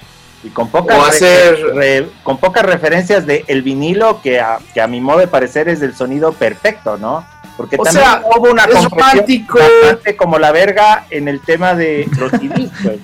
Y 0.45 0.49
con 0.49 0.69
pocas, 0.69 0.97
o 0.97 1.01
re- 1.03 1.07
hacer- 1.09 1.65
re- 1.73 2.07
con 2.23 2.37
pocas 2.37 2.63
referencias 2.63 3.25
de 3.25 3.43
el 3.47 3.63
vinilo, 3.63 4.21
que 4.21 4.39
a, 4.39 4.59
que 4.73 4.79
a 4.81 4.87
mi 4.87 5.01
modo 5.01 5.17
de 5.19 5.27
parecer 5.27 5.67
es 5.69 5.81
el 5.81 5.95
sonido 5.95 6.31
perfecto, 6.33 6.97
¿no? 6.97 7.25
Porque 7.57 7.77
O 7.79 7.83
también 7.83 8.05
sea, 8.05 8.21
hubo 8.37 8.51
una 8.51 8.65
romántico. 8.67 9.57
bastante 9.57 10.15
como 10.15 10.37
la 10.37 10.51
verga 10.51 11.05
en 11.09 11.27
el 11.27 11.39
tema 11.41 11.73
de 11.73 12.07
los 12.19 12.29
CDs, 12.39 12.69
pues. 12.83 12.99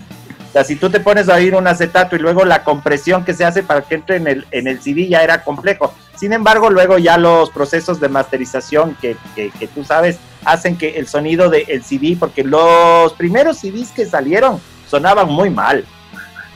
O 0.49 0.51
sea, 0.53 0.63
si 0.65 0.75
tú 0.75 0.89
te 0.89 0.99
pones 0.99 1.29
a 1.29 1.35
oír 1.35 1.55
un 1.55 1.65
acetato 1.65 2.17
y 2.17 2.19
luego 2.19 2.43
la 2.43 2.63
compresión 2.65 3.23
que 3.23 3.33
se 3.33 3.45
hace 3.45 3.63
para 3.63 3.81
que 3.83 3.95
entre 3.95 4.17
en 4.17 4.27
el, 4.27 4.45
en 4.51 4.67
el 4.67 4.81
CD 4.81 5.07
ya 5.07 5.23
era 5.23 5.43
complejo. 5.45 5.93
Sin 6.17 6.33
embargo, 6.33 6.69
luego 6.69 6.97
ya 6.97 7.17
los 7.17 7.49
procesos 7.51 8.01
de 8.01 8.09
masterización 8.09 8.97
que, 8.99 9.15
que, 9.33 9.49
que 9.51 9.67
tú 9.67 9.85
sabes 9.85 10.17
hacen 10.43 10.77
que 10.77 10.99
el 10.99 11.07
sonido 11.07 11.49
del 11.49 11.81
CD, 11.85 12.17
porque 12.19 12.43
los 12.43 13.13
primeros 13.13 13.59
CDs 13.59 13.91
que 13.95 14.05
salieron 14.05 14.59
sonaban 14.89 15.29
muy 15.29 15.49
mal. 15.49 15.85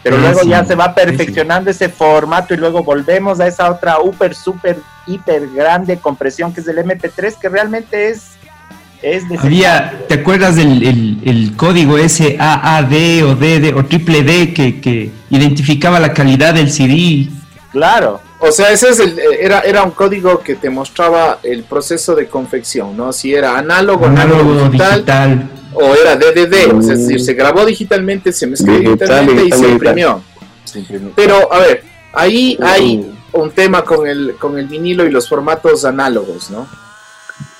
Pero 0.05 0.19
luego 0.19 0.43
ya 0.43 0.63
se 0.63 0.75
va 0.75 0.93
perfeccionando 0.93 1.71
ese 1.71 1.89
formato 1.89 2.53
y 2.53 2.57
luego 2.57 2.83
volvemos 2.83 3.39
a 3.39 3.47
esa 3.47 3.71
otra 3.71 3.95
super, 3.95 4.35
super, 4.35 4.77
hiper 5.07 5.49
grande 5.49 5.97
compresión 5.97 6.53
que 6.53 6.61
es 6.61 6.67
el 6.67 6.77
MP3, 6.77 7.39
que 7.39 7.49
realmente 7.49 8.09
es 8.09 8.35
es 9.01 9.27
de 9.27 9.39
Había, 9.39 10.05
¿te 10.07 10.13
acuerdas 10.13 10.57
del 10.57 10.83
el, 10.83 11.17
el 11.25 11.55
código 11.55 11.97
ese 11.97 12.37
AAD 12.39 13.23
o 13.23 13.33
DD 13.33 13.75
o 13.75 13.83
triple 13.85 14.21
D 14.21 14.53
que, 14.53 14.79
que 14.79 15.09
identificaba 15.31 15.99
la 15.99 16.13
calidad 16.13 16.53
del 16.53 16.71
CD? 16.71 17.27
Claro. 17.71 18.21
O 18.37 18.51
sea, 18.51 18.69
ese 18.69 18.89
es 18.89 18.99
el, 18.99 19.17
era, 19.17 19.61
era 19.61 19.81
un 19.81 19.89
código 19.89 20.39
que 20.39 20.53
te 20.53 20.69
mostraba 20.69 21.39
el 21.41 21.63
proceso 21.63 22.13
de 22.13 22.27
confección, 22.27 22.95
¿no? 22.95 23.11
Si 23.11 23.33
era 23.33 23.57
análogo, 23.57 24.05
análogo 24.05 24.69
digital, 24.69 25.49
o 25.75 25.93
era 25.93 26.15
DDD, 26.15 26.79
es 26.79 26.87
decir, 26.87 27.21
se 27.21 27.33
grabó 27.33 27.65
digitalmente, 27.65 28.31
se 28.31 28.47
mezcló 28.47 28.77
digitalmente 28.77 29.45
y 29.45 29.51
se 29.51 29.67
imprimió. 29.67 30.23
Pero, 31.15 31.51
a 31.51 31.59
ver, 31.59 31.83
ahí 32.13 32.57
hay 32.61 33.11
un 33.33 33.51
tema 33.51 33.83
con 33.83 34.07
el, 34.07 34.35
con 34.39 34.57
el 34.57 34.67
vinilo 34.67 35.05
y 35.05 35.11
los 35.11 35.27
formatos 35.27 35.85
análogos, 35.85 36.49
¿no? 36.49 36.67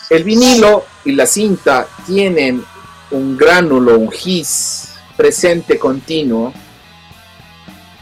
El 0.09 0.23
vinilo 0.23 0.85
y 1.03 1.13
la 1.13 1.25
cinta 1.25 1.87
tienen 2.05 2.63
un 3.11 3.37
gránulo, 3.37 3.97
un 3.97 4.11
gis 4.11 4.93
presente 5.17 5.77
continuo, 5.79 6.53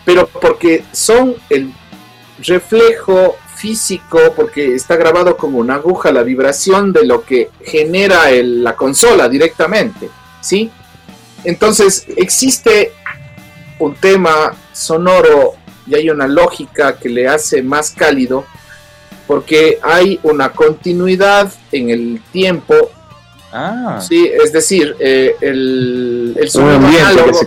pero 0.06 0.28
porque 0.28 0.84
son 0.92 1.36
el 1.50 1.72
reflejo 2.40 3.38
físico, 3.64 4.20
porque 4.36 4.76
está 4.76 4.98
grabado 4.98 5.38
como 5.38 5.58
una 5.58 5.76
aguja, 5.76 6.12
la 6.12 6.22
vibración 6.22 6.92
de 6.92 7.06
lo 7.06 7.24
que 7.24 7.50
genera 7.64 8.30
la 8.30 8.76
consola 8.76 9.30
directamente, 9.30 10.10
¿sí? 10.42 10.70
Entonces 11.46 12.06
existe 12.18 12.92
un 13.80 13.96
tema 13.96 14.54
sonoro 14.74 15.54
y 15.88 15.96
hay 15.96 16.10
una 16.10 16.28
lógica 16.28 16.98
que 17.00 17.08
le 17.08 17.26
hace 17.30 17.64
más 17.64 17.92
cálido 17.92 18.46
porque 19.28 19.80
hay 19.82 20.20
una 20.24 20.50
continuidad 20.50 21.50
en 21.72 21.90
el 21.90 22.22
tiempo. 22.34 22.76
Ah. 23.54 24.02
Sí, 24.06 24.30
es 24.44 24.52
decir, 24.52 24.94
eh, 25.00 25.38
el, 25.40 26.36
el 26.38 26.50
sonido 26.50 26.86
análogo, 26.86 27.40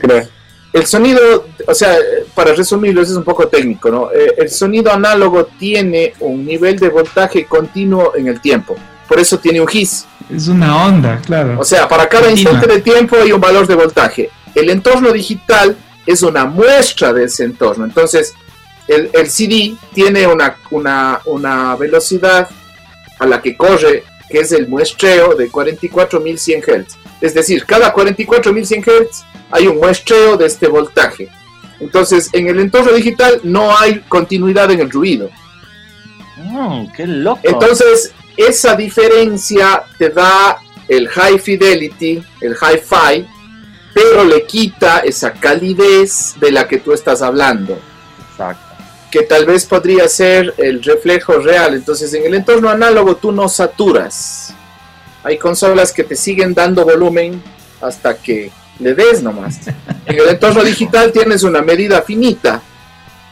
el 0.76 0.86
sonido, 0.86 1.46
o 1.66 1.74
sea, 1.74 1.96
para 2.34 2.52
resumirlo, 2.52 3.00
eso 3.00 3.12
es 3.12 3.16
un 3.16 3.24
poco 3.24 3.48
técnico, 3.48 3.90
¿no? 3.90 4.10
Eh, 4.12 4.34
el 4.36 4.50
sonido 4.50 4.92
análogo 4.92 5.46
tiene 5.58 6.12
un 6.20 6.44
nivel 6.44 6.78
de 6.78 6.90
voltaje 6.90 7.46
continuo 7.46 8.12
en 8.14 8.28
el 8.28 8.42
tiempo, 8.42 8.76
por 9.08 9.18
eso 9.18 9.38
tiene 9.38 9.58
un 9.58 9.66
GIS. 9.66 10.06
Es 10.30 10.48
una 10.48 10.84
onda, 10.84 11.18
claro. 11.24 11.58
O 11.58 11.64
sea, 11.64 11.88
para 11.88 12.06
cada 12.06 12.30
instante 12.30 12.66
de 12.66 12.82
tiempo 12.82 13.16
hay 13.16 13.32
un 13.32 13.40
valor 13.40 13.66
de 13.66 13.74
voltaje. 13.74 14.28
El 14.54 14.68
entorno 14.68 15.12
digital 15.12 15.74
es 16.04 16.22
una 16.22 16.44
muestra 16.44 17.10
de 17.14 17.24
ese 17.24 17.44
entorno. 17.44 17.86
Entonces, 17.86 18.34
el, 18.86 19.08
el 19.14 19.30
CD 19.30 19.76
tiene 19.94 20.26
una, 20.26 20.58
una, 20.70 21.20
una, 21.24 21.74
velocidad 21.76 22.50
a 23.18 23.26
la 23.26 23.40
que 23.40 23.56
corre, 23.56 24.04
que 24.28 24.40
es 24.40 24.52
el 24.52 24.68
muestreo 24.68 25.34
de 25.34 25.50
44.100 25.50 26.84
Hz. 26.86 26.98
Es 27.22 27.32
decir, 27.32 27.64
cada 27.64 27.94
44.100 27.94 28.84
Hz 28.84 29.24
hay 29.50 29.66
un 29.66 29.78
muestreo 29.78 30.36
de 30.36 30.46
este 30.46 30.66
voltaje. 30.66 31.28
Entonces, 31.80 32.30
en 32.32 32.48
el 32.48 32.58
entorno 32.58 32.92
digital 32.92 33.40
no 33.42 33.76
hay 33.76 34.00
continuidad 34.08 34.70
en 34.70 34.80
el 34.80 34.90
ruido. 34.90 35.30
Mm, 36.36 36.92
¡Qué 36.96 37.06
loco! 37.06 37.40
Entonces, 37.42 38.12
esa 38.36 38.74
diferencia 38.74 39.82
te 39.98 40.10
da 40.10 40.58
el 40.88 41.08
high 41.08 41.38
fidelity, 41.38 42.22
el 42.40 42.52
hi-fi, 42.54 43.26
pero 43.94 44.24
le 44.24 44.44
quita 44.44 45.00
esa 45.00 45.32
calidez 45.32 46.34
de 46.38 46.52
la 46.52 46.66
que 46.68 46.78
tú 46.78 46.92
estás 46.92 47.22
hablando. 47.22 47.78
Exacto 48.30 48.66
que 49.10 49.22
tal 49.22 49.46
vez 49.46 49.64
podría 49.64 50.08
ser 50.08 50.52
el 50.58 50.82
reflejo 50.82 51.38
real. 51.38 51.74
Entonces, 51.74 52.12
en 52.14 52.26
el 52.26 52.34
entorno 52.34 52.68
análogo 52.68 53.16
tú 53.16 53.32
no 53.32 53.48
saturas. 53.48 54.52
Hay 55.22 55.38
consolas 55.38 55.92
que 55.92 56.04
te 56.04 56.16
siguen 56.16 56.54
dando 56.54 56.84
volumen 56.84 57.42
hasta 57.80 58.16
que 58.16 58.50
le 58.78 58.94
des 58.94 59.22
nomás. 59.22 59.60
En 60.06 60.18
el 60.18 60.28
entorno 60.28 60.62
digital 60.62 61.12
tienes 61.12 61.42
una 61.42 61.62
medida 61.62 62.02
finita. 62.02 62.62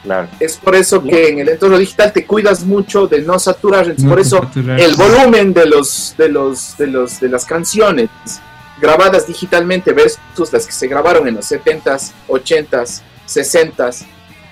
Claro. 0.03 0.29
Es 0.39 0.57
por 0.57 0.75
eso 0.75 1.03
que 1.03 1.29
en 1.29 1.39
el 1.39 1.49
entorno 1.49 1.79
digital 1.79 2.13
te 2.13 2.27
cuidas 2.27 2.65
mucho 2.65 3.07
de 3.07 3.23
no 3.23 3.39
saturar. 3.39 3.89
Es 3.89 4.05
por 4.05 4.21
eso 4.21 4.51
el 4.55 4.95
volumen 4.97 5.55
de 5.55 5.67
los 5.67 6.15
de 6.19 6.29
los 6.29 6.77
de 6.77 6.87
los 6.89 7.21
de 7.21 7.29
las 7.29 7.45
canciones 7.45 8.11
grabadas 8.81 9.27
digitalmente 9.27 9.93
versus 9.93 10.53
las 10.53 10.67
que 10.67 10.73
se 10.73 10.89
grabaron 10.89 11.27
en 11.29 11.37
los 11.37 11.51
70s, 11.51 12.11
80s, 12.29 13.01
60s 13.27 14.05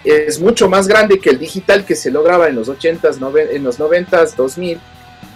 es 0.04 0.40
mucho 0.40 0.68
más 0.68 0.88
grande 0.88 1.18
que 1.18 1.30
el 1.30 1.38
digital 1.38 1.84
que 1.84 1.94
se 1.94 2.10
lograba 2.10 2.48
en 2.48 2.56
los 2.56 2.68
80s, 2.68 3.50
en 3.50 3.62
los 3.62 3.78
90s, 3.78 4.34
2000, 4.34 4.80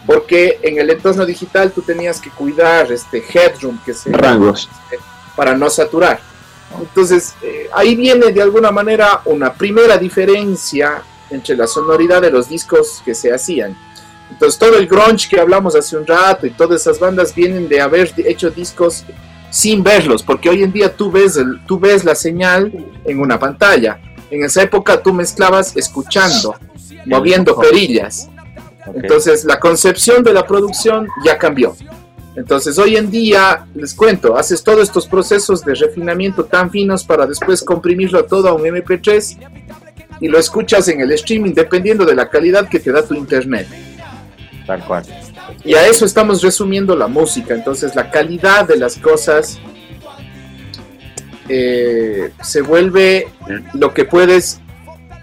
porque 0.06 0.58
en 0.62 0.78
el 0.78 0.90
entorno 0.90 1.24
digital 1.24 1.70
tú 1.72 1.82
tenías 1.82 2.20
que 2.20 2.30
cuidar 2.30 2.90
este 2.90 3.22
headroom 3.32 3.78
que 3.84 3.94
se 3.94 4.12
rangos 4.12 4.68
este, 4.90 5.02
para 5.36 5.54
no 5.56 5.70
saturar. 5.70 6.18
Entonces, 6.80 7.34
eh, 7.42 7.68
ahí 7.72 7.94
viene 7.94 8.32
de 8.32 8.42
alguna 8.42 8.70
manera 8.70 9.20
una 9.24 9.52
primera 9.52 9.96
diferencia 9.96 11.02
entre 11.30 11.56
la 11.56 11.66
sonoridad 11.66 12.22
de 12.22 12.30
los 12.30 12.48
discos 12.48 13.02
que 13.04 13.14
se 13.14 13.32
hacían. 13.32 13.76
Entonces, 14.30 14.58
todo 14.58 14.76
el 14.76 14.86
grunge 14.86 15.28
que 15.28 15.38
hablamos 15.38 15.76
hace 15.76 15.96
un 15.96 16.06
rato 16.06 16.46
y 16.46 16.50
todas 16.50 16.80
esas 16.80 16.98
bandas 16.98 17.34
vienen 17.34 17.68
de 17.68 17.80
haber 17.80 18.12
hecho 18.18 18.50
discos 18.50 19.04
sin 19.50 19.82
verlos, 19.82 20.22
porque 20.22 20.48
hoy 20.48 20.62
en 20.64 20.72
día 20.72 20.94
tú 20.94 21.10
ves, 21.10 21.36
el, 21.36 21.64
tú 21.66 21.78
ves 21.78 22.04
la 22.04 22.14
señal 22.14 22.72
en 23.04 23.20
una 23.20 23.38
pantalla 23.38 24.00
en 24.30 24.44
esa 24.44 24.62
época 24.62 25.02
tú 25.02 25.12
mezclabas 25.12 25.76
escuchando, 25.76 26.56
moviendo 27.04 27.56
perillas. 27.56 28.28
Entonces 28.94 29.44
la 29.44 29.58
concepción 29.58 30.22
de 30.22 30.32
la 30.32 30.46
producción 30.46 31.08
ya 31.24 31.38
cambió. 31.38 31.76
Entonces 32.36 32.78
hoy 32.78 32.96
en 32.96 33.10
día, 33.10 33.66
les 33.74 33.94
cuento, 33.94 34.36
haces 34.36 34.62
todos 34.62 34.82
estos 34.82 35.06
procesos 35.06 35.62
de 35.62 35.74
refinamiento 35.74 36.44
tan 36.44 36.70
finos 36.70 37.02
para 37.02 37.26
después 37.26 37.62
comprimirlo 37.62 38.24
todo 38.26 38.48
a 38.48 38.52
un 38.52 38.62
MP3 38.62 39.38
y 40.20 40.28
lo 40.28 40.38
escuchas 40.38 40.86
en 40.88 41.00
el 41.00 41.12
streaming 41.12 41.54
dependiendo 41.54 42.04
de 42.04 42.14
la 42.14 42.28
calidad 42.28 42.68
que 42.68 42.78
te 42.78 42.92
da 42.92 43.02
tu 43.02 43.14
internet. 43.14 43.66
Tal 44.66 44.84
cual. 44.84 45.04
Y 45.64 45.74
a 45.74 45.86
eso 45.86 46.04
estamos 46.04 46.42
resumiendo 46.42 46.94
la 46.94 47.06
música. 47.06 47.54
Entonces 47.54 47.94
la 47.94 48.10
calidad 48.10 48.68
de 48.68 48.76
las 48.76 48.96
cosas 48.96 49.58
eh, 51.48 52.32
se 52.42 52.60
vuelve 52.60 53.28
lo 53.72 53.94
que 53.94 54.04
puedes 54.04 54.60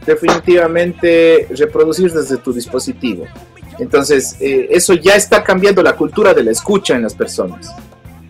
definitivamente 0.05 1.47
reproducir 1.55 2.11
desde 2.11 2.37
tu 2.37 2.53
dispositivo. 2.53 3.27
Entonces, 3.79 4.35
eh, 4.39 4.67
eso 4.69 4.93
ya 4.93 5.15
está 5.15 5.43
cambiando 5.43 5.81
la 5.81 5.95
cultura 5.95 6.33
de 6.33 6.43
la 6.43 6.51
escucha 6.51 6.95
en 6.95 7.03
las 7.03 7.13
personas. 7.13 7.73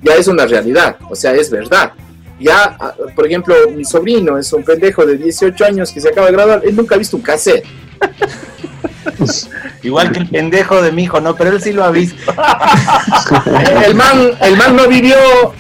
Ya 0.02 0.16
es 0.16 0.28
una 0.28 0.46
realidad, 0.46 0.98
o 1.10 1.16
sea, 1.16 1.34
es 1.34 1.50
verdad. 1.50 1.94
Ya, 2.40 2.76
ah, 2.80 2.94
por 3.16 3.26
ejemplo, 3.26 3.56
mi 3.76 3.86
sobrino 3.86 4.38
es 4.38 4.52
un 4.52 4.64
pendejo 4.64 5.06
de 5.06 5.18
18 5.18 5.66
años 5.66 5.92
que 5.92 6.02
se 6.02 6.10
acaba 6.10 6.28
de 6.28 6.34
graduar, 6.34 6.62
él 6.66 6.76
nunca 6.76 6.96
ha 6.96 6.98
visto 6.98 7.16
un 7.16 7.24
cassette. 7.24 7.66
Igual 9.84 10.12
que 10.12 10.20
el 10.20 10.30
pendejo 10.30 10.82
de 10.82 10.92
mi 10.92 11.04
hijo, 11.04 11.20
¿no? 11.20 11.36
Pero 11.36 11.52
él 11.52 11.62
sí 11.62 11.74
lo 11.74 11.84
ha 11.84 11.92
visto. 11.92 12.32
el 13.86 13.96
man, 13.96 14.32
el 14.42 14.58
man 14.58 14.76
no 14.76 14.88
vivió, 14.88 15.16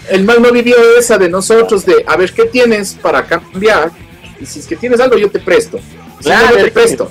el 0.09 0.23
man 0.23 0.41
no 0.41 0.51
vivió 0.51 0.75
esa 0.97 1.17
de 1.17 1.29
nosotros 1.29 1.85
de 1.85 2.03
a 2.07 2.15
ver 2.15 2.33
qué 2.33 2.45
tienes 2.45 2.97
para 3.01 3.25
cambiar. 3.25 3.91
Y 4.39 4.45
si 4.45 4.59
es 4.59 4.67
que 4.67 4.75
tienes 4.75 4.99
algo, 4.99 5.17
yo 5.17 5.29
te 5.29 5.39
presto. 5.39 5.79
Claro, 6.23 6.55
te 6.57 6.71
presto. 6.71 7.07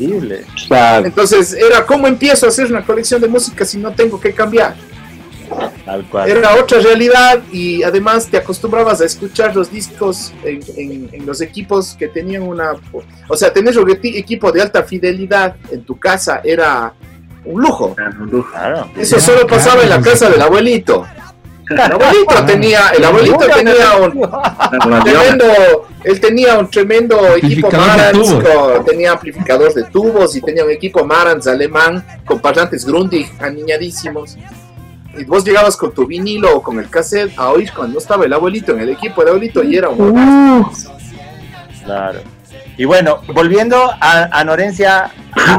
Entonces, 1.05 1.55
era 1.55 1.85
cómo 1.87 2.07
empiezo 2.07 2.47
a 2.47 2.49
hacer 2.49 2.67
una 2.67 2.85
colección 2.85 3.21
de 3.21 3.29
música 3.29 3.65
si 3.65 3.79
no 3.79 3.93
tengo 3.93 4.21
que 4.21 4.33
cambiar. 4.33 4.75
Tal 5.85 6.05
cual. 6.09 6.31
Era 6.31 6.55
otra 6.57 6.81
realidad 6.81 7.43
y 7.53 7.83
además 7.83 8.27
te 8.27 8.39
acostumbrabas 8.39 9.01
a 9.01 9.05
escuchar 9.05 9.55
los 9.55 9.71
discos 9.71 10.33
en, 10.45 11.11
en, 11.13 11.27
los 11.27 11.41
equipos 11.41 11.95
que 11.99 12.09
tenían 12.09 12.43
una... 12.43 12.73
O 13.29 13.37
sea, 13.37 13.53
tener 13.53 13.79
un 13.79 13.91
equipo 13.91 14.51
de 14.51 14.63
alta 14.63 14.83
fidelidad 14.83 15.57
en 15.71 15.85
tu 15.85 15.99
casa 15.99 16.41
era 16.43 16.95
un 17.45 17.61
lujo. 17.61 17.95
Claro. 18.51 18.91
Eso 18.97 19.21
solo 19.21 19.47
pasaba 19.47 19.83
en 19.83 19.91
la 19.91 20.01
casa 20.01 20.31
del 20.31 20.41
abuelito. 20.41 21.07
El 21.79 21.93
abuelito 21.93 22.45
tenía, 22.47 22.89
el 22.97 23.05
abuelito 23.05 23.39
tenía 23.39 23.97
un 23.97 25.03
tremendo, 25.03 25.45
él 26.05 26.21
tenía 26.21 26.59
un 26.59 26.71
tremendo 26.71 27.37
equipo 27.37 27.71
Marantz, 27.71 28.35
tenía 28.87 29.13
amplificador 29.13 29.73
de 29.75 29.85
tubos 29.85 30.35
y 30.37 30.41
tenía 30.41 30.65
un 30.65 30.71
equipo 30.71 31.05
Marantz 31.05 31.47
alemán 31.47 32.05
con 32.25 32.41
parlantes 32.41 32.85
Grundig 32.85 33.31
aniñadísimos. 33.41 34.37
Y 35.17 35.25
vos 35.25 35.45
llegabas 35.45 35.77
con 35.77 35.93
tu 35.93 36.07
vinilo 36.07 36.57
o 36.57 36.63
con 36.63 36.79
el 36.79 36.89
cassette 36.89 37.33
a 37.37 37.51
oír 37.51 37.71
cuando 37.75 37.99
estaba 37.99 38.25
el 38.25 38.33
abuelito 38.33 38.73
en 38.73 38.81
el 38.81 38.89
equipo 38.91 39.23
de 39.23 39.31
abuelito 39.31 39.63
y 39.63 39.77
era 39.77 39.91
un 39.91 40.19
uh. 40.19 40.73
Claro. 41.85 42.21
Y 42.77 42.85
bueno, 42.85 43.21
volviendo 43.35 43.91
a 44.01 44.29
Anorencia, 44.39 45.11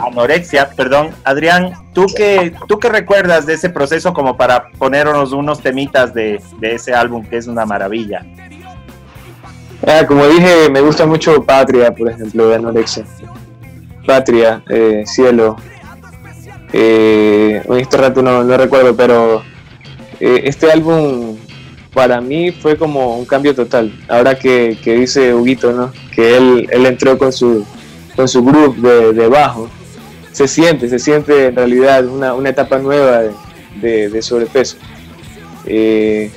anorexia, 0.06 0.70
perdón, 0.72 1.12
Adrián, 1.24 1.74
¿tú 1.94 2.08
qué, 2.16 2.54
¿tú 2.68 2.80
qué 2.80 2.90
recuerdas 2.90 3.46
de 3.46 3.54
ese 3.54 3.70
proceso 3.70 4.14
como 4.14 4.36
para 4.36 4.70
ponernos 4.72 5.32
unos 5.32 5.62
temitas 5.62 6.14
de, 6.14 6.42
de 6.60 6.76
ese 6.76 6.94
álbum 6.94 7.24
que 7.24 7.38
es 7.38 7.48
una 7.48 7.66
maravilla? 7.66 8.26
Ah, 9.86 10.06
como 10.08 10.26
dije, 10.28 10.70
me 10.72 10.82
gusta 10.82 11.06
mucho 11.06 11.44
Patria, 11.44 11.94
por 11.94 12.10
ejemplo, 12.10 12.48
de 12.48 12.56
Anorexia. 12.56 13.06
Patria, 14.06 14.64
eh, 14.70 15.04
Cielo. 15.06 15.58
Eh, 16.72 17.62
en 17.64 17.78
este 17.78 17.98
rato 17.98 18.22
no, 18.22 18.44
no 18.44 18.58
recuerdo, 18.58 18.96
pero 18.96 19.44
eh, 20.20 20.42
este 20.46 20.72
álbum 20.72 21.38
para 21.94 22.20
mí 22.22 22.52
fue 22.52 22.78
como 22.78 23.18
un 23.18 23.26
cambio 23.26 23.54
total. 23.54 23.94
Ahora 24.08 24.36
que, 24.38 24.78
dice 24.84 25.34
Huguito, 25.34 25.72
¿no? 25.72 25.92
Que 26.14 26.38
él, 26.38 26.68
entró 26.72 27.18
con 27.18 27.32
su, 27.32 27.66
con 28.16 28.28
su 28.28 28.44
grupo 28.44 28.88
de, 28.88 29.28
bajo. 29.28 29.70
Se 30.32 30.48
siente, 30.48 30.90
se 30.90 30.98
siente 31.00 31.48
en 31.48 31.56
realidad 31.56 32.06
una, 32.06 32.34
una 32.34 32.50
etapa 32.50 32.80
nueva 32.80 33.24
de, 33.82 34.22
sobrepeso. 34.22 34.78
Eh, 35.66 36.32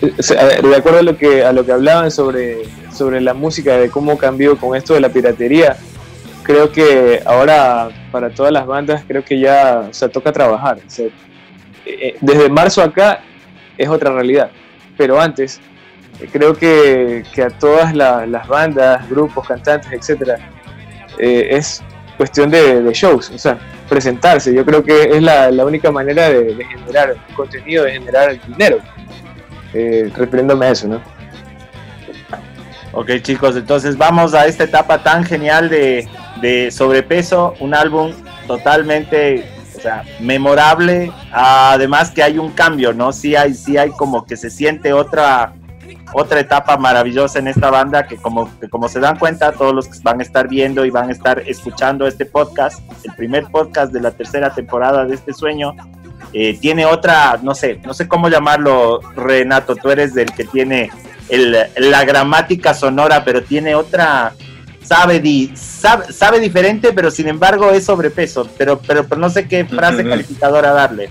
de 0.00 0.76
acuerdo 0.76 0.98
a 0.98 1.02
lo 1.02 1.16
que 1.16 1.44
a 1.44 1.52
lo 1.52 1.64
que 1.64 1.72
hablaban 1.72 2.10
sobre, 2.10 2.64
sobre 2.92 3.20
la 3.20 3.32
música, 3.32 3.76
de 3.78 3.88
cómo 3.88 4.18
cambió 4.18 4.58
con 4.58 4.76
esto 4.76 4.94
de 4.94 5.00
la 5.00 5.08
piratería, 5.08 5.76
creo 6.42 6.72
que 6.72 7.22
ahora 7.24 7.88
para 8.10 8.30
todas 8.30 8.52
las 8.52 8.66
bandas 8.66 9.02
creo 9.06 9.24
que 9.24 9.38
ya 9.38 9.86
o 9.90 9.94
sea, 9.94 10.08
toca 10.08 10.32
trabajar. 10.32 10.78
Sea, 10.86 11.08
eh, 11.86 12.16
desde 12.20 12.48
marzo 12.48 12.82
acá 12.82 13.20
es 13.78 13.88
otra 13.88 14.12
realidad, 14.12 14.50
pero 14.98 15.18
antes 15.20 15.60
eh, 16.20 16.28
creo 16.30 16.52
que, 16.54 17.22
que 17.32 17.42
a 17.44 17.48
todas 17.50 17.94
la- 17.94 18.26
las 18.26 18.46
bandas, 18.46 19.08
grupos, 19.08 19.46
cantantes, 19.48 19.90
etcétera, 19.92 20.36
eh, 21.18 21.48
es 21.52 21.82
cuestión 22.18 22.50
de, 22.50 22.90
shows, 22.92 23.30
o 23.30 23.38
sea, 23.38 23.58
presentarse. 23.88 24.52
Yo 24.52 24.64
creo 24.66 24.82
que 24.82 25.02
es 25.16 25.22
la, 25.22 25.50
la 25.50 25.64
única 25.64 25.90
manera 25.90 26.28
de, 26.28 26.64
generar 26.64 27.14
contenido, 27.34 27.84
de 27.84 27.92
generar 27.92 28.38
dinero, 28.46 28.78
eh, 29.72 30.10
refiriéndome 30.14 30.66
a 30.66 30.70
eso, 30.70 30.88
¿no? 30.88 31.00
Ok 32.92 33.10
chicos, 33.22 33.54
entonces 33.56 33.96
vamos 33.96 34.34
a 34.34 34.46
esta 34.46 34.64
etapa 34.64 35.02
tan 35.02 35.22
genial 35.24 35.68
de, 35.68 36.08
de 36.40 36.70
sobrepeso, 36.70 37.54
un 37.60 37.74
álbum 37.74 38.12
totalmente 38.46 39.44
memorable, 40.20 41.12
además 41.32 42.10
que 42.10 42.22
hay 42.22 42.38
un 42.38 42.52
cambio, 42.52 42.92
¿no? 42.92 43.12
Sí 43.12 43.36
hay, 43.36 43.54
sí 43.54 43.76
hay 43.76 43.90
como 43.90 44.24
que 44.24 44.36
se 44.36 44.50
siente 44.50 44.92
otra, 44.92 45.52
otra 46.12 46.40
etapa 46.40 46.76
maravillosa 46.76 47.38
en 47.38 47.48
esta 47.48 47.70
banda 47.70 48.06
que 48.06 48.16
como, 48.16 48.50
que 48.58 48.68
como 48.68 48.88
se 48.88 49.00
dan 49.00 49.18
cuenta, 49.18 49.52
todos 49.52 49.74
los 49.74 49.88
que 49.88 49.98
van 50.02 50.20
a 50.20 50.22
estar 50.22 50.48
viendo 50.48 50.84
y 50.84 50.90
van 50.90 51.08
a 51.08 51.12
estar 51.12 51.40
escuchando 51.46 52.06
este 52.06 52.26
podcast, 52.26 52.80
el 53.04 53.12
primer 53.14 53.46
podcast 53.46 53.92
de 53.92 54.00
la 54.00 54.10
tercera 54.10 54.54
temporada 54.54 55.04
de 55.04 55.14
este 55.14 55.32
sueño, 55.32 55.74
eh, 56.32 56.58
tiene 56.58 56.84
otra, 56.84 57.38
no 57.42 57.54
sé, 57.54 57.80
no 57.84 57.94
sé 57.94 58.06
cómo 58.06 58.28
llamarlo, 58.28 59.00
Renato, 59.16 59.76
tú 59.76 59.90
eres 59.90 60.14
del 60.14 60.32
que 60.32 60.44
tiene 60.44 60.90
la 61.76 62.04
gramática 62.04 62.74
sonora, 62.74 63.24
pero 63.24 63.42
tiene 63.42 63.74
otra, 63.74 64.32
sabe, 64.88 65.20
di- 65.20 65.52
sabe, 65.54 66.12
sabe 66.12 66.40
diferente, 66.40 66.92
pero 66.92 67.10
sin 67.10 67.28
embargo 67.28 67.70
es 67.70 67.84
sobrepeso, 67.84 68.48
pero, 68.56 68.80
pero, 68.86 69.04
pero 69.06 69.20
no 69.20 69.28
sé 69.30 69.46
qué 69.46 69.64
frase 69.64 70.02
calificadora 70.10 70.72
darle. 70.72 71.10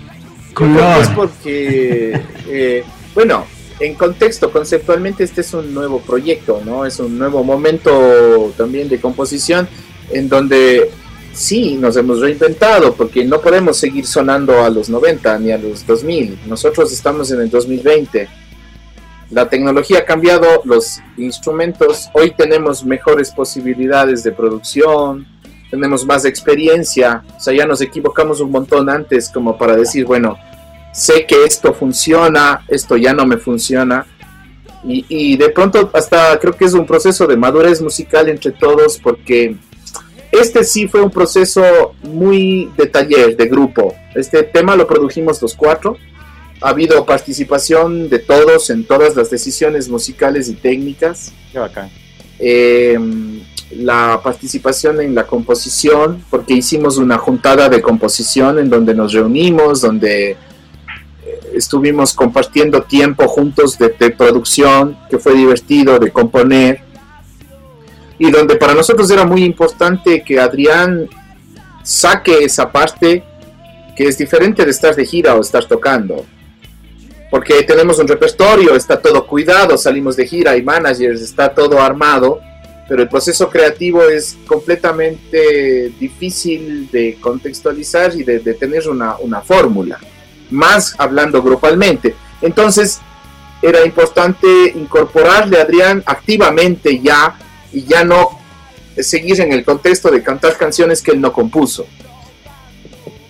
Es 1.00 1.08
porque, 1.10 2.20
eh, 2.48 2.84
bueno, 3.14 3.44
en 3.80 3.94
contexto, 3.94 4.50
conceptualmente 4.50 5.22
este 5.22 5.42
es 5.42 5.54
un 5.54 5.72
nuevo 5.72 6.00
proyecto, 6.00 6.60
¿no? 6.64 6.84
Es 6.84 6.98
un 6.98 7.16
nuevo 7.16 7.44
momento 7.44 8.52
también 8.56 8.88
de 8.88 9.00
composición 9.00 9.68
en 10.10 10.28
donde 10.28 10.90
sí 11.32 11.76
nos 11.76 11.96
hemos 11.96 12.18
reinventado 12.20 12.94
porque 12.94 13.24
no 13.24 13.40
podemos 13.40 13.76
seguir 13.76 14.04
sonando 14.06 14.64
a 14.64 14.70
los 14.70 14.88
90 14.88 15.38
ni 15.38 15.52
a 15.52 15.58
los 15.58 15.86
2000. 15.86 16.40
Nosotros 16.48 16.92
estamos 16.92 17.30
en 17.30 17.42
el 17.42 17.50
2020. 17.50 18.28
La 19.30 19.48
tecnología 19.48 20.00
ha 20.00 20.04
cambiado, 20.04 20.62
los 20.64 21.00
instrumentos, 21.18 22.08
hoy 22.14 22.30
tenemos 22.30 22.84
mejores 22.84 23.30
posibilidades 23.30 24.22
de 24.22 24.32
producción, 24.32 25.26
tenemos 25.70 26.06
más 26.06 26.24
experiencia, 26.24 27.24
o 27.36 27.40
sea, 27.40 27.52
ya 27.52 27.66
nos 27.66 27.82
equivocamos 27.82 28.40
un 28.40 28.50
montón 28.50 28.88
antes 28.88 29.28
como 29.28 29.58
para 29.58 29.76
decir, 29.76 30.06
bueno, 30.06 30.38
sé 30.92 31.26
que 31.26 31.44
esto 31.44 31.74
funciona, 31.74 32.64
esto 32.68 32.96
ya 32.96 33.12
no 33.12 33.26
me 33.26 33.36
funciona. 33.36 34.06
Y, 34.84 35.36
de 35.36 35.50
pronto 35.50 35.90
hasta 35.92 36.38
creo 36.38 36.54
que 36.54 36.64
es 36.64 36.72
un 36.72 36.86
proceso 36.86 37.26
de 37.26 37.36
madurez 37.36 37.82
musical 37.82 38.28
entre 38.28 38.52
todos 38.52 38.96
porque 38.96 39.56
este 40.30 40.62
sí 40.62 40.86
fue 40.86 41.02
un 41.02 41.10
proceso 41.10 41.94
muy 42.02 42.70
de 42.76 42.86
taller, 42.86 43.36
de 43.36 43.46
grupo. 43.48 43.94
Este 44.14 44.44
tema 44.44 44.76
lo 44.76 44.86
produjimos 44.86 45.42
los 45.42 45.54
cuatro. 45.54 45.98
Ha 46.60 46.70
habido 46.70 47.04
participación 47.06 48.08
de 48.08 48.18
todos 48.18 48.70
en 48.70 48.84
todas 48.84 49.14
las 49.14 49.30
decisiones 49.30 49.88
musicales 49.88 50.48
y 50.48 50.54
técnicas. 50.54 51.32
Qué 51.52 51.58
bacán. 51.58 51.90
Eh, 52.38 52.98
la 53.70 54.20
participación 54.22 55.00
en 55.00 55.14
la 55.14 55.26
composición, 55.26 56.24
porque 56.30 56.54
hicimos 56.54 56.96
una 56.96 57.18
juntada 57.18 57.68
de 57.68 57.82
composición 57.82 58.58
en 58.58 58.70
donde 58.70 58.94
nos 58.94 59.12
reunimos, 59.12 59.82
donde 59.82 60.30
eh, 60.30 60.36
estuvimos 61.54 62.14
compartiendo 62.14 62.82
tiempo 62.82 63.28
juntos 63.28 63.78
de, 63.78 63.94
de 63.98 64.10
producción, 64.10 64.98
que 65.10 65.18
fue 65.18 65.34
divertido 65.34 65.98
de 65.98 66.10
componer, 66.10 66.80
y 68.18 68.30
donde 68.30 68.56
para 68.56 68.74
nosotros 68.74 69.10
era 69.10 69.24
muy 69.24 69.44
importante 69.44 70.24
que 70.24 70.40
Adrián 70.40 71.08
saque 71.84 72.44
esa 72.44 72.70
parte 72.72 73.22
que 73.96 74.04
es 74.04 74.18
diferente 74.18 74.64
de 74.64 74.70
estar 74.70 74.94
de 74.94 75.04
gira 75.04 75.34
o 75.34 75.40
estar 75.40 75.64
tocando. 75.64 76.24
Porque 77.30 77.62
tenemos 77.62 77.98
un 77.98 78.08
repertorio, 78.08 78.74
está 78.74 79.00
todo 79.00 79.26
cuidado, 79.26 79.76
salimos 79.76 80.16
de 80.16 80.26
gira, 80.26 80.52
hay 80.52 80.62
managers, 80.62 81.20
está 81.20 81.54
todo 81.54 81.80
armado, 81.80 82.40
pero 82.88 83.02
el 83.02 83.08
proceso 83.08 83.50
creativo 83.50 84.02
es 84.02 84.38
completamente 84.46 85.92
difícil 86.00 86.90
de 86.90 87.18
contextualizar 87.20 88.14
y 88.16 88.24
de, 88.24 88.38
tener 88.54 88.88
una, 88.88 89.18
una 89.18 89.42
fórmula, 89.42 89.98
más 90.50 90.94
hablando 90.96 91.42
grupalmente. 91.42 92.14
Entonces, 92.40 93.00
era 93.60 93.84
importante 93.84 94.72
incorporarle 94.74 95.58
a 95.58 95.62
Adrián 95.62 96.02
activamente 96.06 96.98
ya 97.00 97.36
y 97.72 97.84
ya 97.84 98.04
no 98.04 98.38
seguir 98.96 99.40
en 99.40 99.52
el 99.52 99.64
contexto 99.64 100.10
de 100.10 100.22
cantar 100.22 100.56
canciones 100.56 101.02
que 101.02 101.10
él 101.10 101.20
no 101.20 101.32
compuso, 101.32 101.86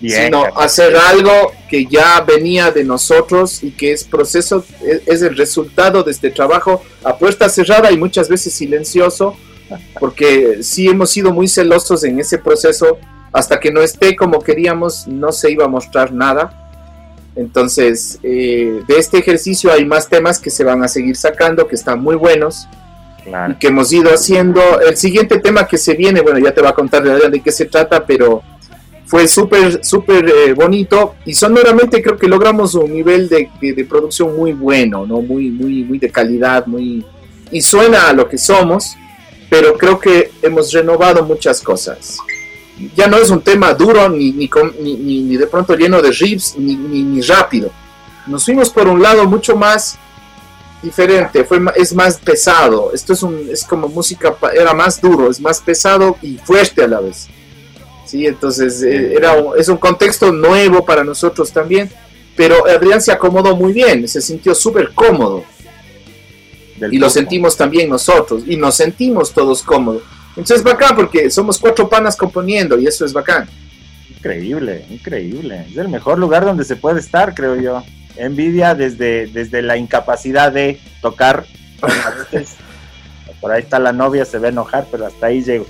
Bien, 0.01 0.25
sino 0.25 0.45
hacer 0.55 0.95
algo 0.95 1.51
que 1.69 1.85
ya 1.85 2.21
venía 2.21 2.71
de 2.71 2.83
nosotros 2.83 3.63
y 3.63 3.71
que 3.71 3.91
es 3.91 4.03
proceso, 4.03 4.63
es, 4.81 5.01
es 5.05 5.21
el 5.21 5.35
resultado 5.35 6.03
de 6.03 6.11
este 6.11 6.31
trabajo 6.31 6.81
a 7.03 7.17
puerta 7.17 7.49
cerrada 7.49 7.91
y 7.91 7.97
muchas 7.97 8.29
veces 8.29 8.53
silencioso, 8.53 9.35
porque 9.99 10.59
sí 10.63 10.87
hemos 10.87 11.09
sido 11.11 11.33
muy 11.33 11.47
celosos 11.47 12.03
en 12.03 12.19
ese 12.19 12.37
proceso, 12.37 12.97
hasta 13.31 13.59
que 13.59 13.71
no 13.71 13.81
esté 13.81 14.15
como 14.15 14.39
queríamos, 14.41 15.07
no 15.07 15.31
se 15.31 15.51
iba 15.51 15.65
a 15.65 15.67
mostrar 15.67 16.13
nada. 16.13 16.55
Entonces, 17.35 18.19
eh, 18.23 18.81
de 18.87 18.97
este 18.97 19.19
ejercicio 19.19 19.71
hay 19.71 19.85
más 19.85 20.09
temas 20.09 20.39
que 20.39 20.49
se 20.49 20.63
van 20.63 20.83
a 20.83 20.87
seguir 20.87 21.15
sacando, 21.15 21.67
que 21.67 21.75
están 21.75 22.01
muy 22.01 22.15
buenos 22.15 22.67
Claro. 23.23 23.55
que 23.59 23.67
hemos 23.67 23.91
ido 23.93 24.11
haciendo. 24.13 24.61
El 24.79 24.97
siguiente 24.97 25.39
tema 25.39 25.67
que 25.67 25.77
se 25.77 25.93
viene, 25.93 26.21
bueno, 26.21 26.39
ya 26.39 26.53
te 26.53 26.61
va 26.61 26.69
a 26.69 26.73
contar 26.73 27.03
de, 27.03 27.29
de 27.29 27.41
qué 27.41 27.51
se 27.51 27.65
trata, 27.65 28.05
pero 28.05 28.41
fue 29.09 29.27
súper, 29.27 29.83
súper 29.83 30.29
eh, 30.29 30.53
bonito 30.53 31.15
y 31.25 31.33
sonoramente 31.33 31.99
creo 32.03 32.15
que 32.15 32.27
logramos 32.27 32.75
un 32.75 32.93
nivel 32.93 33.27
de, 33.27 33.49
de- 33.59 33.83
producción 33.85 34.37
muy 34.37 34.53
bueno, 34.53 35.03
¿no? 35.07 35.19
Muy, 35.19 35.49
muy, 35.49 35.83
muy 35.83 35.97
de 35.97 36.11
calidad, 36.11 36.67
muy... 36.67 37.03
Y 37.51 37.59
suena 37.63 38.07
a 38.09 38.13
lo 38.13 38.29
que 38.29 38.37
somos, 38.37 38.95
pero 39.49 39.73
creo 39.75 39.99
que 39.99 40.31
hemos 40.43 40.71
renovado 40.71 41.23
muchas 41.25 41.59
cosas. 41.59 42.19
Ya 42.95 43.07
no 43.07 43.17
es 43.17 43.31
un 43.31 43.41
tema 43.41 43.73
duro, 43.73 44.07
ni, 44.09 44.31
ni, 44.31 44.47
ni, 44.79 44.95
ni- 45.23 45.37
de 45.37 45.47
pronto 45.47 45.75
lleno 45.75 46.03
de 46.03 46.11
riffs, 46.11 46.55
ni, 46.59 46.75
ni, 46.75 47.21
rápido. 47.21 47.71
Nos 48.27 48.45
fuimos 48.45 48.69
por 48.69 48.87
un 48.87 49.01
lado 49.01 49.25
mucho 49.25 49.55
más 49.55 49.97
diferente, 50.83 51.43
fue, 51.45 51.59
es 51.75 51.95
más 51.95 52.17
pesado. 52.19 52.91
Esto 52.93 53.13
es, 53.13 53.23
un, 53.23 53.47
es 53.51 53.63
como 53.63 53.87
música, 53.87 54.35
era 54.53 54.75
más 54.75 55.01
duro, 55.01 55.31
es 55.31 55.41
más 55.41 55.59
pesado 55.59 56.15
y 56.21 56.37
fuerte 56.37 56.83
a 56.83 56.87
la 56.87 56.99
vez. 56.99 57.27
Sí, 58.09 58.25
entonces 58.25 58.81
eh, 58.81 59.13
era 59.15 59.33
un- 59.33 59.59
es 59.59 59.67
un 59.69 59.77
contexto 59.77 60.31
nuevo 60.31 60.83
para 60.83 61.03
nosotros 61.03 61.51
también, 61.51 61.89
pero 62.35 62.65
Adrián 62.67 63.01
se 63.01 63.11
acomodó 63.11 63.55
muy 63.55 63.71
bien, 63.71 64.07
se 64.07 64.19
sintió 64.21 64.55
súper 64.55 64.91
cómodo 64.95 65.43
Del 66.77 66.93
y 66.93 66.97
lo 66.97 67.09
sentimos 67.09 67.55
también 67.55 67.87
nosotros 67.89 68.43
y 68.47 68.57
nos 68.57 68.75
sentimos 68.75 69.31
todos 69.31 69.61
cómodos. 69.61 70.01
Entonces 70.29 70.57
es 70.57 70.63
bacán 70.63 70.95
porque 70.95 71.29
somos 71.29 71.59
cuatro 71.59 71.87
panas 71.87 72.15
componiendo 72.15 72.79
y 72.79 72.87
eso 72.87 73.05
es 73.05 73.13
bacán. 73.13 73.47
Increíble, 74.09 74.85
increíble. 74.89 75.65
Es 75.69 75.77
el 75.77 75.89
mejor 75.89 76.17
lugar 76.17 76.45
donde 76.45 76.63
se 76.65 76.75
puede 76.77 76.99
estar, 76.99 77.35
creo 77.35 77.55
yo. 77.57 77.83
Envidia 78.15 78.73
desde, 78.73 79.27
desde 79.27 79.61
la 79.61 79.77
incapacidad 79.77 80.51
de 80.51 80.79
tocar. 81.01 81.45
Por 83.41 83.51
ahí 83.51 83.61
está 83.61 83.79
la 83.79 83.93
novia, 83.93 84.25
se 84.25 84.37
va 84.37 84.47
a 84.47 84.49
enojar, 84.49 84.87
pero 84.91 85.05
hasta 85.05 85.27
ahí 85.27 85.41
llego. 85.41 85.65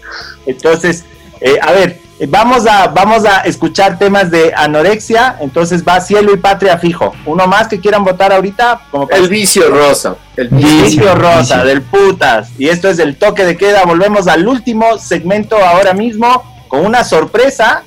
Entonces, 0.47 1.03
eh, 1.41 1.57
a 1.61 1.71
ver, 1.71 1.99
vamos 2.27 2.67
a, 2.67 2.87
vamos 2.87 3.25
a 3.25 3.41
escuchar 3.41 3.97
temas 3.97 4.29
de 4.29 4.53
anorexia, 4.55 5.37
entonces 5.39 5.83
va 5.87 6.01
Cielo 6.01 6.33
y 6.33 6.37
Patria 6.37 6.77
fijo. 6.77 7.13
Uno 7.25 7.47
más 7.47 7.67
que 7.67 7.79
quieran 7.79 8.03
votar 8.03 8.33
ahorita. 8.33 8.81
Como 8.91 9.09
el 9.09 9.29
vicio 9.29 9.69
rosa. 9.69 10.15
El 10.35 10.49
vicio, 10.49 11.15
rosa, 11.15 11.63
del 11.63 11.81
putas. 11.81 12.49
Y 12.57 12.69
esto 12.69 12.89
es 12.89 12.99
el 12.99 13.17
toque 13.17 13.45
de 13.45 13.57
queda. 13.57 13.83
Volvemos 13.83 14.27
al 14.27 14.47
último 14.47 14.97
segmento 14.97 15.57
ahora 15.57 15.93
mismo 15.93 16.43
con 16.67 16.85
una 16.85 17.03
sorpresa. 17.03 17.83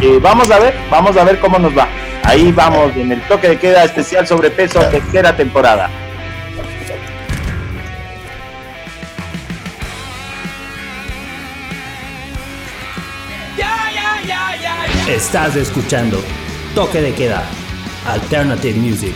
Eh, 0.00 0.18
vamos 0.20 0.50
a 0.50 0.58
ver, 0.58 0.74
vamos 0.90 1.16
a 1.16 1.24
ver 1.24 1.40
cómo 1.40 1.58
nos 1.58 1.76
va. 1.76 1.88
Ahí 2.22 2.52
vamos 2.52 2.94
en 2.96 3.12
el 3.12 3.20
toque 3.28 3.48
de 3.48 3.58
queda 3.58 3.84
especial 3.84 4.26
sobre 4.26 4.50
peso 4.50 4.80
tercera 4.80 5.36
temporada. 5.36 5.88
Estás 15.08 15.54
escuchando 15.54 16.20
Toque 16.74 17.00
de 17.00 17.14
Queda, 17.14 17.48
Alternative 18.08 18.76
Music. 18.76 19.14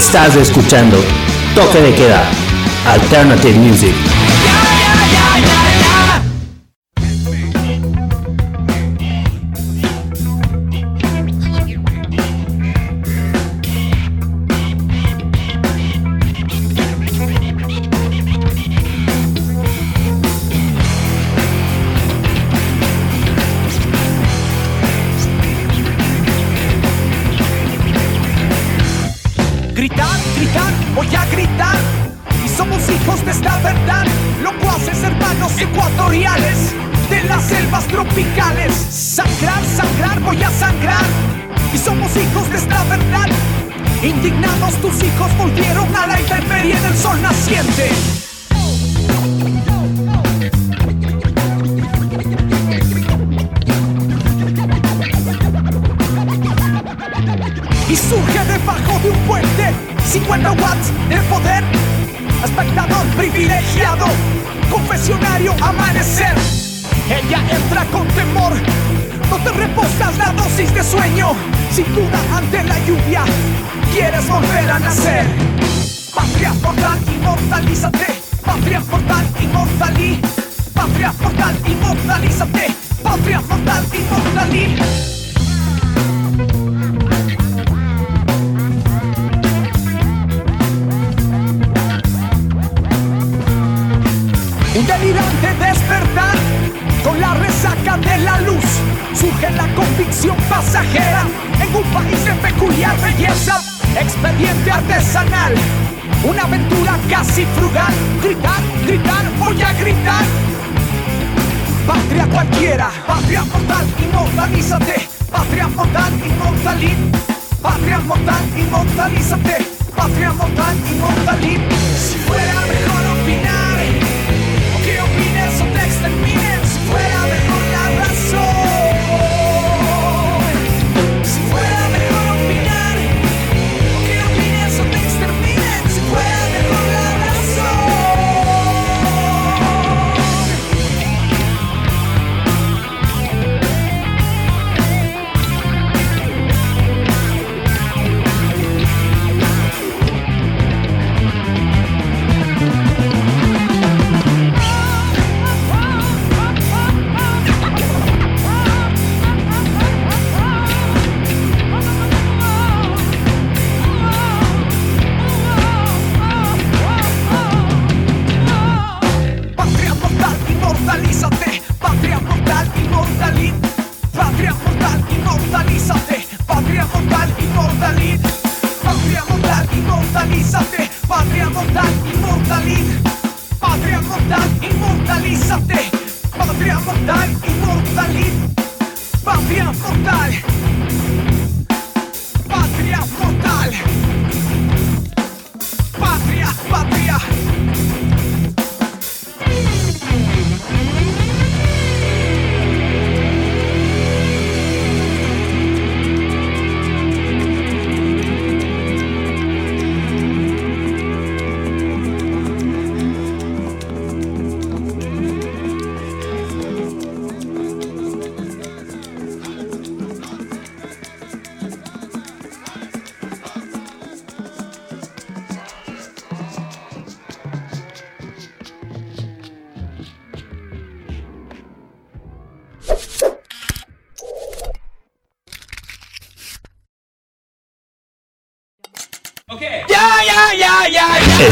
Estás 0.00 0.34
escuchando 0.34 0.96
Toque 1.54 1.82
de 1.82 1.94
Queda, 1.94 2.24
Alternative 2.86 3.58
Music. 3.58 4.19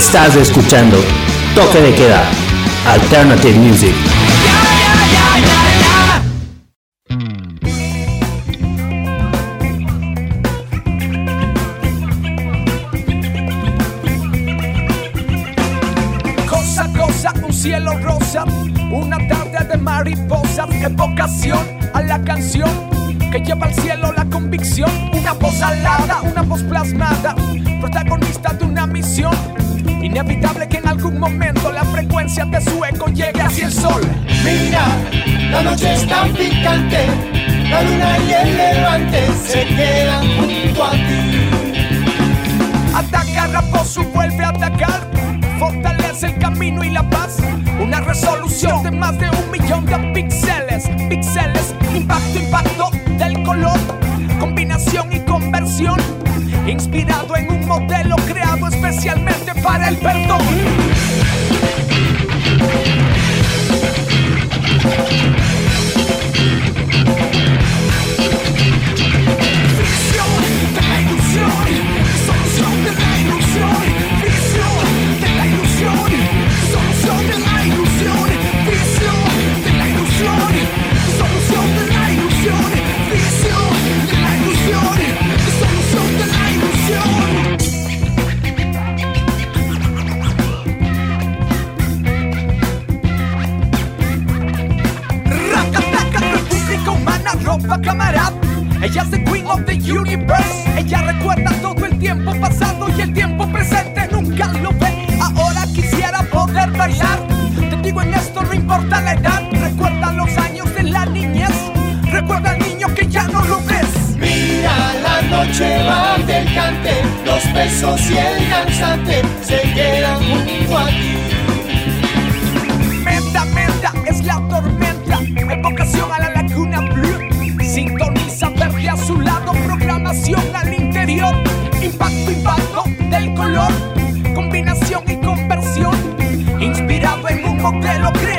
Estás 0.08 0.36
escuchando 0.36 0.96
Toque 1.54 1.82
de 1.82 1.92
Queda, 1.94 2.22
Alternative 2.86 3.58
Music. 3.58 4.17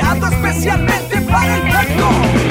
Creado 0.00 0.26
especialmente 0.28 1.20
para 1.22 1.56
el 1.56 1.64
mundo. 1.64 2.49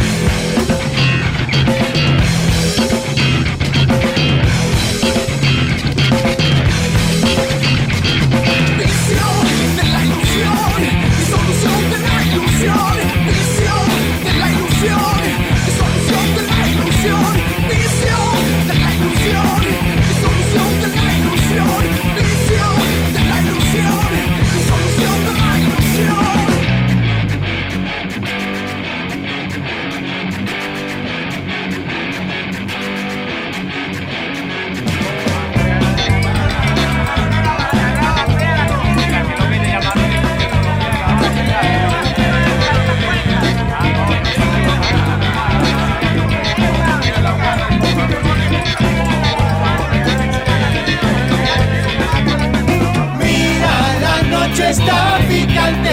Noche 54.60 54.70
está 54.72 55.20
picante, 55.28 55.92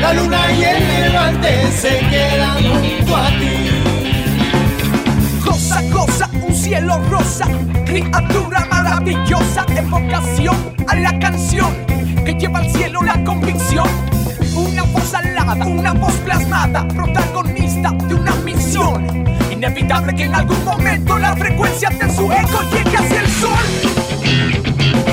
la 0.00 0.14
luna 0.14 0.52
y 0.52 0.64
el 0.64 1.02
levante 1.02 1.70
se 1.72 1.98
quedan 2.10 2.62
junto 2.62 3.16
a 3.16 3.28
ti. 3.28 3.82
Cosa, 5.44 5.82
cosa, 5.90 6.30
un 6.46 6.54
cielo 6.54 6.98
rosa, 7.10 7.46
criatura 7.84 8.66
maravillosa, 8.70 9.66
evocación 9.76 10.56
a 10.88 10.94
la 10.96 11.18
canción 11.18 11.74
que 12.24 12.34
lleva 12.34 12.60
al 12.60 12.70
cielo 12.70 13.02
la 13.02 13.22
convicción. 13.24 13.88
Una 14.54 14.82
voz 14.84 15.14
alada, 15.14 15.66
una 15.66 15.92
voz 15.92 16.14
plasmada, 16.24 16.86
protagonista 16.88 17.90
de 17.90 18.14
una 18.14 18.34
misión. 18.36 19.06
Inevitable 19.50 20.14
que 20.14 20.24
en 20.24 20.34
algún 20.34 20.64
momento 20.64 21.18
la 21.18 21.36
frecuencia 21.36 21.90
de 21.90 22.10
su 22.14 22.32
eco 22.32 22.62
llegue 22.70 22.96
hacia 22.96 23.20
el 23.20 23.28
sol. 23.28 25.11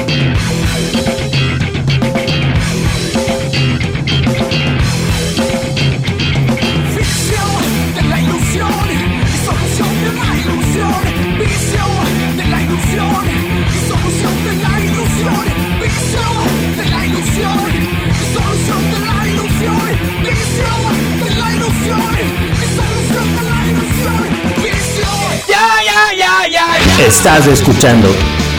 Estás 27.00 27.48
escuchando 27.48 28.10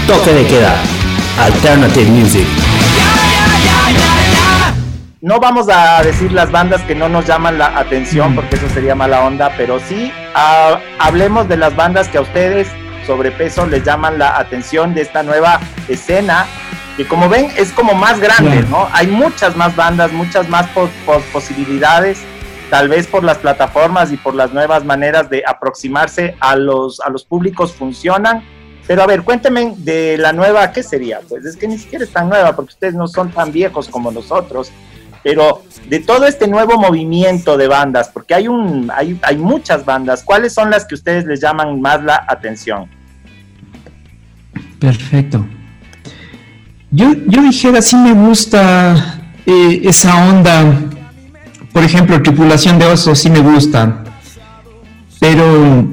Toque 0.06 0.32
de 0.32 0.46
Queda, 0.46 0.74
Alternative 1.38 2.06
Music. 2.10 2.46
No 5.20 5.38
vamos 5.38 5.68
a 5.68 6.02
decir 6.02 6.32
las 6.32 6.50
bandas 6.50 6.80
que 6.82 6.94
no 6.94 7.08
nos 7.08 7.26
llaman 7.26 7.58
la 7.58 7.78
atención 7.78 8.34
porque 8.34 8.56
eso 8.56 8.68
sería 8.72 8.94
mala 8.94 9.20
onda, 9.20 9.52
pero 9.56 9.78
sí 9.86 10.10
ah, 10.34 10.78
hablemos 10.98 11.46
de 11.48 11.58
las 11.58 11.76
bandas 11.76 12.08
que 12.08 12.18
a 12.18 12.22
ustedes 12.22 12.66
sobrepeso 13.06 13.66
les 13.66 13.84
llaman 13.84 14.18
la 14.18 14.38
atención 14.38 14.94
de 14.94 15.02
esta 15.02 15.22
nueva 15.22 15.60
escena 15.88 16.46
que 16.96 17.06
como 17.06 17.28
ven 17.28 17.50
es 17.56 17.70
como 17.72 17.94
más 17.94 18.18
grande, 18.18 18.64
¿no? 18.70 18.88
Hay 18.92 19.06
muchas 19.08 19.54
más 19.56 19.76
bandas, 19.76 20.12
muchas 20.12 20.48
más 20.48 20.66
po- 20.68 20.88
po- 21.06 21.20
posibilidades, 21.32 22.18
tal 22.70 22.88
vez 22.88 23.06
por 23.06 23.24
las 23.24 23.38
plataformas 23.38 24.12
y 24.12 24.16
por 24.16 24.34
las 24.34 24.52
nuevas 24.52 24.84
maneras 24.84 25.28
de 25.28 25.42
aproximarse 25.46 26.36
a 26.40 26.56
los, 26.56 27.00
a 27.00 27.10
los 27.10 27.24
públicos 27.24 27.72
funcionan. 27.72 28.42
Pero 28.86 29.02
a 29.02 29.06
ver, 29.06 29.22
cuéntenme 29.22 29.74
de 29.76 30.16
la 30.16 30.32
nueva, 30.32 30.72
¿qué 30.72 30.82
sería? 30.82 31.20
Pues 31.28 31.44
es 31.44 31.56
que 31.56 31.68
ni 31.68 31.78
siquiera 31.78 32.04
es 32.04 32.12
tan 32.12 32.28
nueva 32.28 32.56
porque 32.56 32.72
ustedes 32.72 32.94
no 32.94 33.06
son 33.06 33.30
tan 33.30 33.52
viejos 33.52 33.88
como 33.88 34.10
nosotros 34.10 34.72
pero 35.22 35.62
de 35.88 36.00
todo 36.00 36.26
este 36.26 36.48
nuevo 36.48 36.78
movimiento 36.78 37.56
de 37.56 37.68
bandas, 37.68 38.08
porque 38.08 38.34
hay 38.34 38.48
un 38.48 38.90
hay, 38.94 39.18
hay 39.22 39.36
muchas 39.36 39.84
bandas, 39.84 40.22
¿cuáles 40.22 40.54
son 40.54 40.70
las 40.70 40.84
que 40.84 40.94
ustedes 40.94 41.26
les 41.26 41.40
llaman 41.40 41.80
más 41.80 42.02
la 42.02 42.24
atención? 42.26 42.88
Perfecto. 44.78 45.44
Yo, 46.90 47.12
yo 47.26 47.42
dijera, 47.42 47.82
sí 47.82 47.96
me 47.96 48.12
gusta 48.12 49.20
eh, 49.46 49.82
esa 49.84 50.28
onda. 50.28 50.90
Por 51.72 51.84
ejemplo, 51.84 52.20
Tripulación 52.22 52.78
de 52.78 52.86
Osos, 52.86 53.18
sí 53.18 53.30
me 53.30 53.40
gusta. 53.40 54.04
Pero 55.18 55.86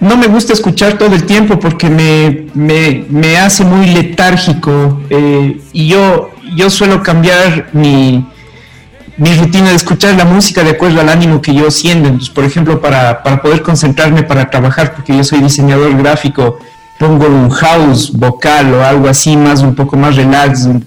no 0.00 0.16
me 0.16 0.26
gusta 0.26 0.52
escuchar 0.52 0.98
todo 0.98 1.14
el 1.14 1.24
tiempo 1.24 1.58
porque 1.58 1.88
me, 1.88 2.46
me, 2.54 3.04
me 3.08 3.36
hace 3.38 3.64
muy 3.64 3.86
letárgico. 3.86 5.00
eh, 5.10 5.60
y 5.72 5.88
yo, 5.88 6.30
yo 6.56 6.70
suelo 6.70 7.02
cambiar 7.02 7.68
mi, 7.72 8.26
mi 9.16 9.34
rutina 9.34 9.70
de 9.70 9.76
escuchar 9.76 10.14
la 10.14 10.24
música 10.24 10.62
de 10.62 10.70
acuerdo 10.70 11.00
al 11.00 11.08
ánimo 11.08 11.40
que 11.40 11.54
yo 11.54 11.70
siento. 11.70 12.08
Entonces, 12.08 12.30
por 12.30 12.44
ejemplo, 12.44 12.80
para, 12.80 13.22
para 13.22 13.40
poder 13.42 13.62
concentrarme 13.62 14.22
para 14.22 14.48
trabajar, 14.50 14.94
porque 14.94 15.16
yo 15.16 15.24
soy 15.24 15.40
diseñador 15.40 15.96
gráfico, 15.96 16.58
pongo 16.98 17.26
un 17.26 17.50
house 17.50 18.12
vocal 18.12 18.74
o 18.74 18.84
algo 18.84 19.08
así, 19.08 19.36
más 19.36 19.62
un 19.62 19.74
poco 19.74 19.96
más 19.96 20.16
relax, 20.16 20.64
un, 20.64 20.84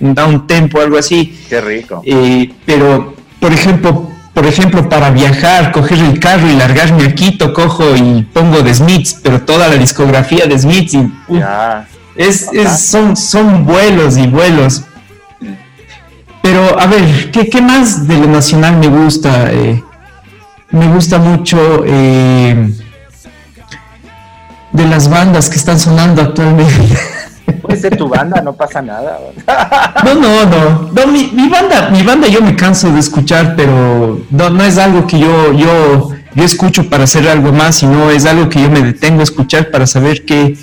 un 0.00 0.14
down 0.14 0.46
tempo, 0.46 0.80
algo 0.80 0.98
así. 0.98 1.38
Qué 1.48 1.60
rico. 1.60 2.02
Eh, 2.04 2.52
pero, 2.66 3.14
por 3.44 3.52
ejemplo, 3.52 4.10
por 4.32 4.46
ejemplo, 4.46 4.88
para 4.88 5.10
viajar, 5.10 5.70
coger 5.70 5.98
el 5.98 6.18
carro 6.18 6.48
y 6.48 6.56
largarme 6.56 7.04
a 7.04 7.14
Quito, 7.14 7.52
cojo 7.52 7.94
y 7.94 8.22
pongo 8.32 8.62
de 8.62 8.72
Smiths, 8.74 9.18
pero 9.22 9.42
toda 9.42 9.68
la 9.68 9.74
discografía 9.76 10.46
de 10.46 10.58
Smiths. 10.58 10.94
Y, 10.94 11.10
Ya. 11.28 11.86
es, 12.16 12.48
es- 12.54 12.86
son, 12.88 13.14
son 13.18 13.66
vuelos 13.66 14.16
y 14.16 14.26
vuelos. 14.28 14.84
Pero, 16.40 16.80
a 16.80 16.86
ver, 16.86 17.30
¿qué, 17.32 17.50
qué 17.50 17.60
más 17.60 18.08
de 18.08 18.16
lo 18.16 18.26
nacional 18.28 18.78
me 18.78 18.86
gusta? 18.88 19.52
Eh, 19.52 19.82
me 20.70 20.86
gusta 20.88 21.18
mucho 21.18 21.82
eh, 21.86 22.70
de 24.72 24.86
las 24.88 25.10
bandas 25.10 25.50
que 25.50 25.56
están 25.56 25.78
sonando 25.78 26.22
actualmente. 26.22 26.98
Ser 27.76 27.96
tu 27.96 28.08
banda, 28.08 28.40
no 28.40 28.52
pasa 28.54 28.80
nada. 28.80 29.18
No, 30.04 30.14
no, 30.14 30.44
no. 30.44 30.90
no 30.92 31.06
mi, 31.06 31.30
mi 31.32 31.48
banda, 31.48 31.90
mi 31.90 32.02
banda 32.02 32.28
yo 32.28 32.40
me 32.42 32.54
canso 32.56 32.90
de 32.92 33.00
escuchar, 33.00 33.54
pero 33.56 34.20
no, 34.30 34.50
no 34.50 34.64
es 34.64 34.78
algo 34.78 35.06
que 35.06 35.18
yo, 35.18 35.52
yo, 35.52 36.10
yo 36.34 36.44
escucho 36.44 36.88
para 36.88 37.04
hacer 37.04 37.28
algo 37.28 37.52
más, 37.52 37.76
sino 37.76 38.10
es 38.10 38.26
algo 38.26 38.48
que 38.48 38.62
yo 38.62 38.70
me 38.70 38.82
detengo 38.82 39.20
a 39.20 39.24
escuchar 39.24 39.70
para 39.70 39.86
saber 39.86 40.24
qué, 40.24 40.56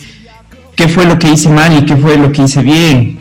qué 0.75 0.87
fue 0.87 1.05
lo 1.05 1.17
que 1.19 1.29
hice 1.29 1.49
mal 1.49 1.77
y 1.77 1.85
qué 1.85 1.95
fue 1.95 2.17
lo 2.17 2.31
que 2.31 2.43
hice 2.43 2.61
bien. 2.61 3.19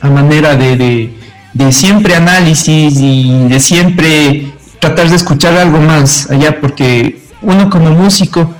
A 0.00 0.08
manera 0.08 0.56
de, 0.56 0.76
de, 0.76 1.14
de 1.52 1.72
siempre 1.72 2.14
análisis 2.14 2.98
y 2.98 3.48
de 3.48 3.60
siempre 3.60 4.52
tratar 4.80 5.08
de 5.08 5.16
escuchar 5.16 5.56
algo 5.56 5.78
más 5.78 6.30
allá, 6.30 6.60
porque 6.60 7.20
uno 7.42 7.70
como 7.70 7.90
músico 7.90 8.50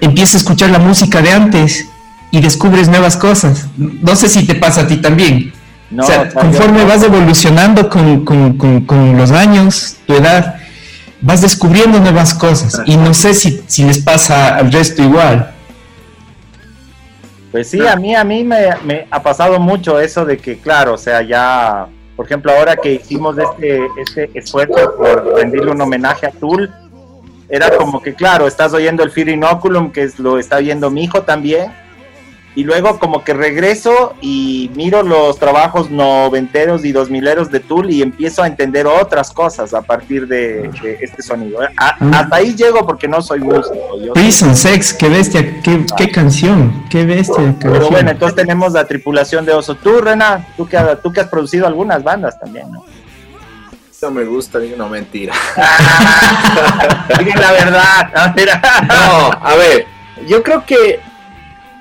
empieza 0.00 0.36
a 0.36 0.40
escuchar 0.40 0.70
la 0.70 0.78
música 0.78 1.22
de 1.22 1.30
antes 1.30 1.86
y 2.36 2.40
descubres 2.40 2.88
nuevas 2.88 3.16
cosas. 3.16 3.66
No 3.76 4.14
sé 4.14 4.28
si 4.28 4.46
te 4.46 4.54
pasa 4.54 4.82
a 4.82 4.86
ti 4.86 4.98
también. 4.98 5.52
No, 5.90 6.02
o 6.02 6.06
sea, 6.06 6.28
conforme 6.28 6.84
vas 6.84 7.02
evolucionando 7.02 7.88
con, 7.88 8.24
con- 8.24 8.58
con- 8.58 8.80
con 8.84 9.16
los 9.16 9.30
años, 9.30 9.96
tu 10.06 10.14
edad, 10.14 10.56
vas 11.20 11.40
descubriendo 11.40 11.98
nuevas 12.00 12.34
cosas 12.34 12.82
y 12.84 12.96
no 12.96 13.14
sé 13.14 13.32
si, 13.34 13.62
si 13.66 13.84
les 13.84 13.98
pasa 13.98 14.56
al 14.56 14.70
resto 14.72 15.02
igual. 15.02 15.52
Pues 17.52 17.70
sí, 17.70 17.86
a 17.86 17.96
mí, 17.96 18.14
a 18.14 18.24
mí 18.24 18.44
me, 18.44 18.68
me 18.84 19.06
ha 19.10 19.22
pasado 19.22 19.58
mucho 19.60 19.98
eso 20.00 20.24
de 20.24 20.36
que, 20.36 20.58
claro, 20.58 20.94
o 20.94 20.98
sea, 20.98 21.22
ya, 21.22 21.86
por 22.16 22.26
ejemplo, 22.26 22.52
ahora 22.52 22.76
que 22.76 22.94
hicimos 22.94 23.36
este, 23.38 23.80
este 24.02 24.30
esfuerzo 24.38 24.94
por 24.98 25.34
rendirle 25.36 25.70
un 25.70 25.80
homenaje 25.80 26.26
a 26.26 26.30
Tool, 26.32 26.70
era 27.48 27.70
como 27.76 28.02
que, 28.02 28.12
claro, 28.12 28.46
estás 28.48 28.74
oyendo 28.74 29.02
el 29.04 29.10
Fear 29.12 29.28
Inoculum, 29.28 29.90
que 29.92 30.02
es, 30.02 30.18
lo 30.18 30.38
está 30.38 30.58
viendo 30.58 30.90
mi 30.90 31.04
hijo 31.04 31.22
también, 31.22 31.72
y 32.56 32.64
luego 32.64 32.98
como 32.98 33.22
que 33.22 33.34
regreso 33.34 34.14
y 34.20 34.70
miro 34.74 35.02
los 35.02 35.38
trabajos 35.38 35.90
noventeros 35.90 36.84
y 36.84 36.90
dos 36.90 37.10
mileros 37.10 37.50
de 37.52 37.60
Tool 37.60 37.90
y 37.90 38.00
empiezo 38.02 38.42
a 38.42 38.46
entender 38.46 38.86
otras 38.86 39.30
cosas 39.30 39.74
a 39.74 39.82
partir 39.82 40.26
de, 40.26 40.70
de 40.82 40.98
este 41.02 41.22
sonido. 41.22 41.60
A- 41.76 41.96
hasta 42.18 42.36
ahí 42.36 42.54
llego 42.56 42.84
porque 42.86 43.06
no 43.06 43.20
soy 43.22 43.40
músico. 43.40 43.76
yo- 44.02 44.14
Prison 44.14 44.56
Sex, 44.56 44.94
qué 44.94 45.08
bestia, 45.10 45.60
qué, 45.62 45.84
qué 45.96 46.10
canción, 46.10 46.84
qué 46.90 47.04
bestia 47.04 47.54
Pero 47.60 47.72
canción. 47.74 47.92
bueno, 47.92 48.10
entonces 48.10 48.34
tenemos 48.34 48.72
la 48.72 48.86
tripulación 48.86 49.44
de 49.44 49.52
Oso. 49.52 49.74
Tú, 49.76 50.00
Rena, 50.00 50.46
tú 50.56 50.66
que, 50.66 50.78
tú 51.02 51.12
que 51.12 51.20
has 51.20 51.28
producido 51.28 51.66
algunas 51.66 52.02
bandas 52.02 52.40
también, 52.40 52.72
¿no? 52.72 52.84
No 54.02 54.10
me 54.10 54.24
gusta, 54.24 54.58
digo, 54.58 54.76
no, 54.76 54.88
mentira. 54.88 55.34
Digan 57.18 57.40
la 57.40 57.52
verdad. 57.52 58.10
¿no? 58.14 58.34
Mira. 58.36 58.60
No, 58.88 59.30
a 59.42 59.54
ver, 59.56 59.86
yo 60.28 60.42
creo 60.42 60.64
que 60.64 61.00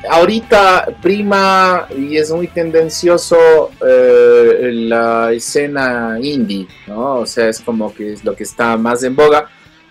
ahorita 0.10 0.88
prima 1.02 1.88
y 1.96 2.18
es 2.18 2.32
muy 2.32 2.48
tendencioso 2.48 3.72
eh, 3.86 4.72
la 4.72 5.32
escena 5.32 6.18
indie, 6.22 6.68
¿no? 6.88 7.18
O 7.20 7.26
sea, 7.26 7.50
es 7.50 7.60
como 7.60 7.94
que 7.94 8.14
es 8.14 8.24
lo 8.24 8.36
que 8.36 8.44
está 8.44 8.78
más 8.78 9.04
en 9.04 9.16
boga. 9.16 9.48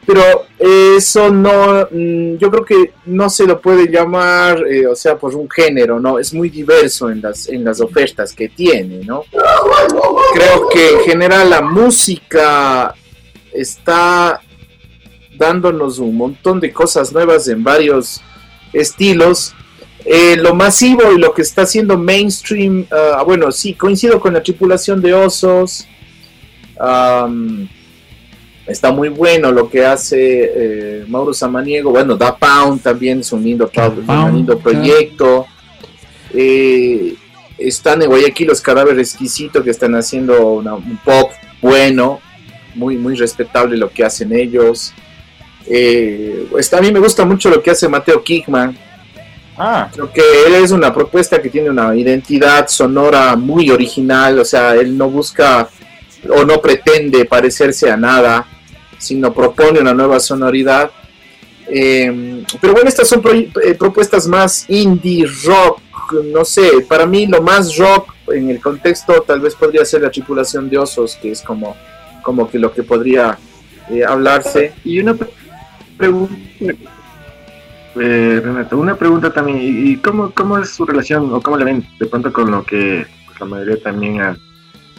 Pero 0.07 0.47
eso 0.59 1.31
no, 1.31 1.89
mm, 1.91 2.37
yo 2.37 2.51
creo 2.51 2.65
que 2.65 2.93
no 3.07 3.31
se 3.31 3.47
lo 3.47 3.61
puede 3.61 3.91
llamar, 3.91 4.63
eh, 4.67 4.87
o 4.87 4.95
sea, 4.95 5.17
por 5.17 5.35
un 5.35 5.49
género, 5.49 5.99
¿no? 5.99 6.19
Es 6.19 6.35
muy 6.35 6.51
diverso 6.51 7.11
en 7.11 7.23
las, 7.23 7.49
en 7.49 7.65
las 7.65 7.81
ofertas 7.81 8.35
que 8.35 8.51
tiene, 8.51 9.03
¿no? 9.05 9.25
Creo 10.35 10.69
que 10.69 10.91
en 10.91 11.01
general 11.01 11.49
la 11.49 11.63
música 11.63 12.95
está 13.53 14.41
dándonos 15.37 15.99
un 15.99 16.17
montón 16.17 16.61
de 16.61 16.73
cosas 16.73 17.13
nuevas 17.13 17.49
en 17.49 17.65
varios 17.65 18.21
estilos. 18.73 19.55
Eh, 20.07 20.37
lo 20.37 20.55
masivo 20.55 21.13
y 21.13 21.19
lo 21.19 21.33
que 21.33 21.43
está 21.43 21.63
haciendo 21.63 21.97
mainstream, 21.97 22.87
ah, 22.91 23.23
bueno, 23.25 23.51
sí, 23.51 23.73
coincido 23.75 24.21
con 24.21 24.35
la 24.35 24.43
tripulación 24.43 25.01
de 25.01 25.15
osos. 25.15 25.87
Está 28.67 28.91
muy 28.93 29.11
bueno 29.11 29.53
lo 29.53 29.69
que 29.69 29.85
hace 29.85 30.51
eh, 30.55 31.05
Mauro 31.07 31.35
Samaniego. 31.35 31.91
Bueno, 31.91 32.17
Da 32.17 32.35
Pound 32.37 32.83
también 32.83 33.21
es 33.21 33.31
un 33.33 33.43
lindo, 33.45 33.71
un 34.31 34.35
lindo 34.37 34.59
proyecto. 34.59 35.47
Eh, 36.33 37.15
están 37.59 38.01
en 38.03 38.09
Guayaquil 38.09 38.49
los 38.49 38.61
cadáveres 38.63 39.11
exquisitos 39.11 39.63
que 39.63 39.71
están 39.71 39.95
haciendo 39.95 40.49
una- 40.55 40.75
un 40.75 40.99
pop 41.05 41.31
bueno, 41.61 42.21
muy, 42.75 42.97
muy 42.97 43.15
respetable 43.17 43.77
lo 43.77 43.91
que 43.91 44.03
hacen 44.05 44.35
ellos. 44.35 44.93
Eh, 45.67 46.47
pues, 46.51 46.73
a 46.75 46.81
mí 46.81 46.91
me 46.91 46.99
gusta 47.01 47.25
mucho 47.25 47.49
lo 47.51 47.63
que 47.63 47.71
hace 47.71 47.89
Mateo 47.89 48.23
Kickman. 48.23 48.77
Ah, 49.57 49.89
Creo 49.93 50.13
que 50.13 50.21
él 50.47 50.55
es 50.57 50.71
una 50.73 50.93
propuesta 50.93 51.41
que 51.41 51.49
tiene 51.49 51.71
una 51.71 51.95
identidad 51.95 52.67
sonora 52.69 53.37
muy 53.37 53.71
original, 53.71 54.39
o 54.41 54.45
sea, 54.45 54.75
él 54.75 54.97
no 54.99 55.09
busca 55.09 55.69
o 56.29 56.45
no 56.45 56.61
pretende 56.61 57.25
parecerse 57.25 57.91
a 57.91 57.97
nada, 57.97 58.47
sino 58.99 59.33
propone 59.33 59.81
una 59.81 59.95
nueva 59.95 60.19
sonoridad. 60.19 60.91
Eh, 61.69 62.43
pero 62.61 62.73
bueno, 62.75 62.89
estas 62.89 63.09
son 63.09 63.23
pro- 63.23 63.33
eh, 63.33 63.75
propuestas 63.79 64.27
más 64.27 64.65
indie 64.69 65.27
rock, 65.45 65.81
no 66.33 66.45
sé, 66.45 66.81
para 66.89 67.07
mí 67.07 67.27
lo 67.27 67.41
más 67.41 67.77
rock 67.77 68.13
en 68.29 68.51
el 68.51 68.61
contexto 68.61 69.23
tal 69.23 69.41
vez 69.41 69.55
podría 69.55 69.85
ser 69.85 70.03
la 70.03 70.11
tripulación 70.11 70.69
de 70.69 70.79
osos, 70.79 71.17
que 71.21 71.31
es 71.31 71.41
como, 71.43 71.77
como 72.23 72.51
que 72.51 72.59
lo 72.59 72.73
que 72.73 72.83
podría 72.83 73.39
eh, 73.91 74.05
hablarse. 74.05 74.73
Y 74.85 74.99
una 74.99 75.15
pre- 75.15 75.31
pregunta, 75.97 76.35
eh, 78.01 78.41
Renato, 78.45 78.79
una 78.79 78.97
pregunta 78.97 79.33
también, 79.33 79.59
¿y 79.61 79.93
y 79.93 79.97
cómo, 79.97 80.31
cómo 80.31 80.59
es 80.59 80.71
su 80.71 80.85
relación 80.85 81.33
o 81.33 81.41
cómo 81.41 81.57
le 81.57 81.65
ven 81.65 81.87
de 81.99 82.07
pronto 82.07 82.33
con 82.33 82.51
lo 82.51 82.65
que 82.65 83.07
pues, 83.27 83.41
la 83.41 83.47
mayoría 83.47 83.83
también 83.83 84.21
ha, 84.21 84.37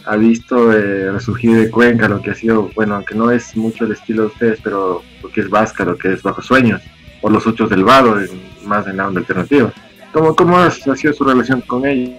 ha 0.06 0.16
visto 0.16 0.72
eh, 0.72 1.10
resurgir 1.12 1.56
de 1.56 1.70
Cuenca, 1.70 2.08
lo 2.08 2.20
que 2.22 2.30
ha 2.30 2.34
sido, 2.34 2.70
bueno, 2.74 2.94
aunque 2.96 3.14
no 3.14 3.30
es 3.30 3.56
mucho 3.56 3.84
el 3.84 3.92
estilo 3.92 4.22
de 4.22 4.28
ustedes, 4.28 4.60
pero 4.62 5.02
lo 5.22 5.28
que 5.30 5.40
es 5.42 5.50
Vasca, 5.50 5.84
lo 5.84 5.96
que 5.96 6.12
es 6.12 6.22
Bajo 6.22 6.40
Sueños, 6.42 6.80
o 7.22 7.30
Los 7.30 7.46
Ocho 7.46 7.66
del 7.66 7.84
Vado, 7.84 8.20
en- 8.20 8.28
más 8.66 8.86
en 8.86 8.96
la 8.96 9.06
onda 9.08 9.20
alternativa? 9.20 9.72
¿Cómo, 10.12 10.34
cómo 10.34 10.56
ha 10.58 10.70
sido 10.70 11.12
su 11.12 11.24
relación 11.24 11.60
con 11.62 11.84
ellos? 11.86 12.10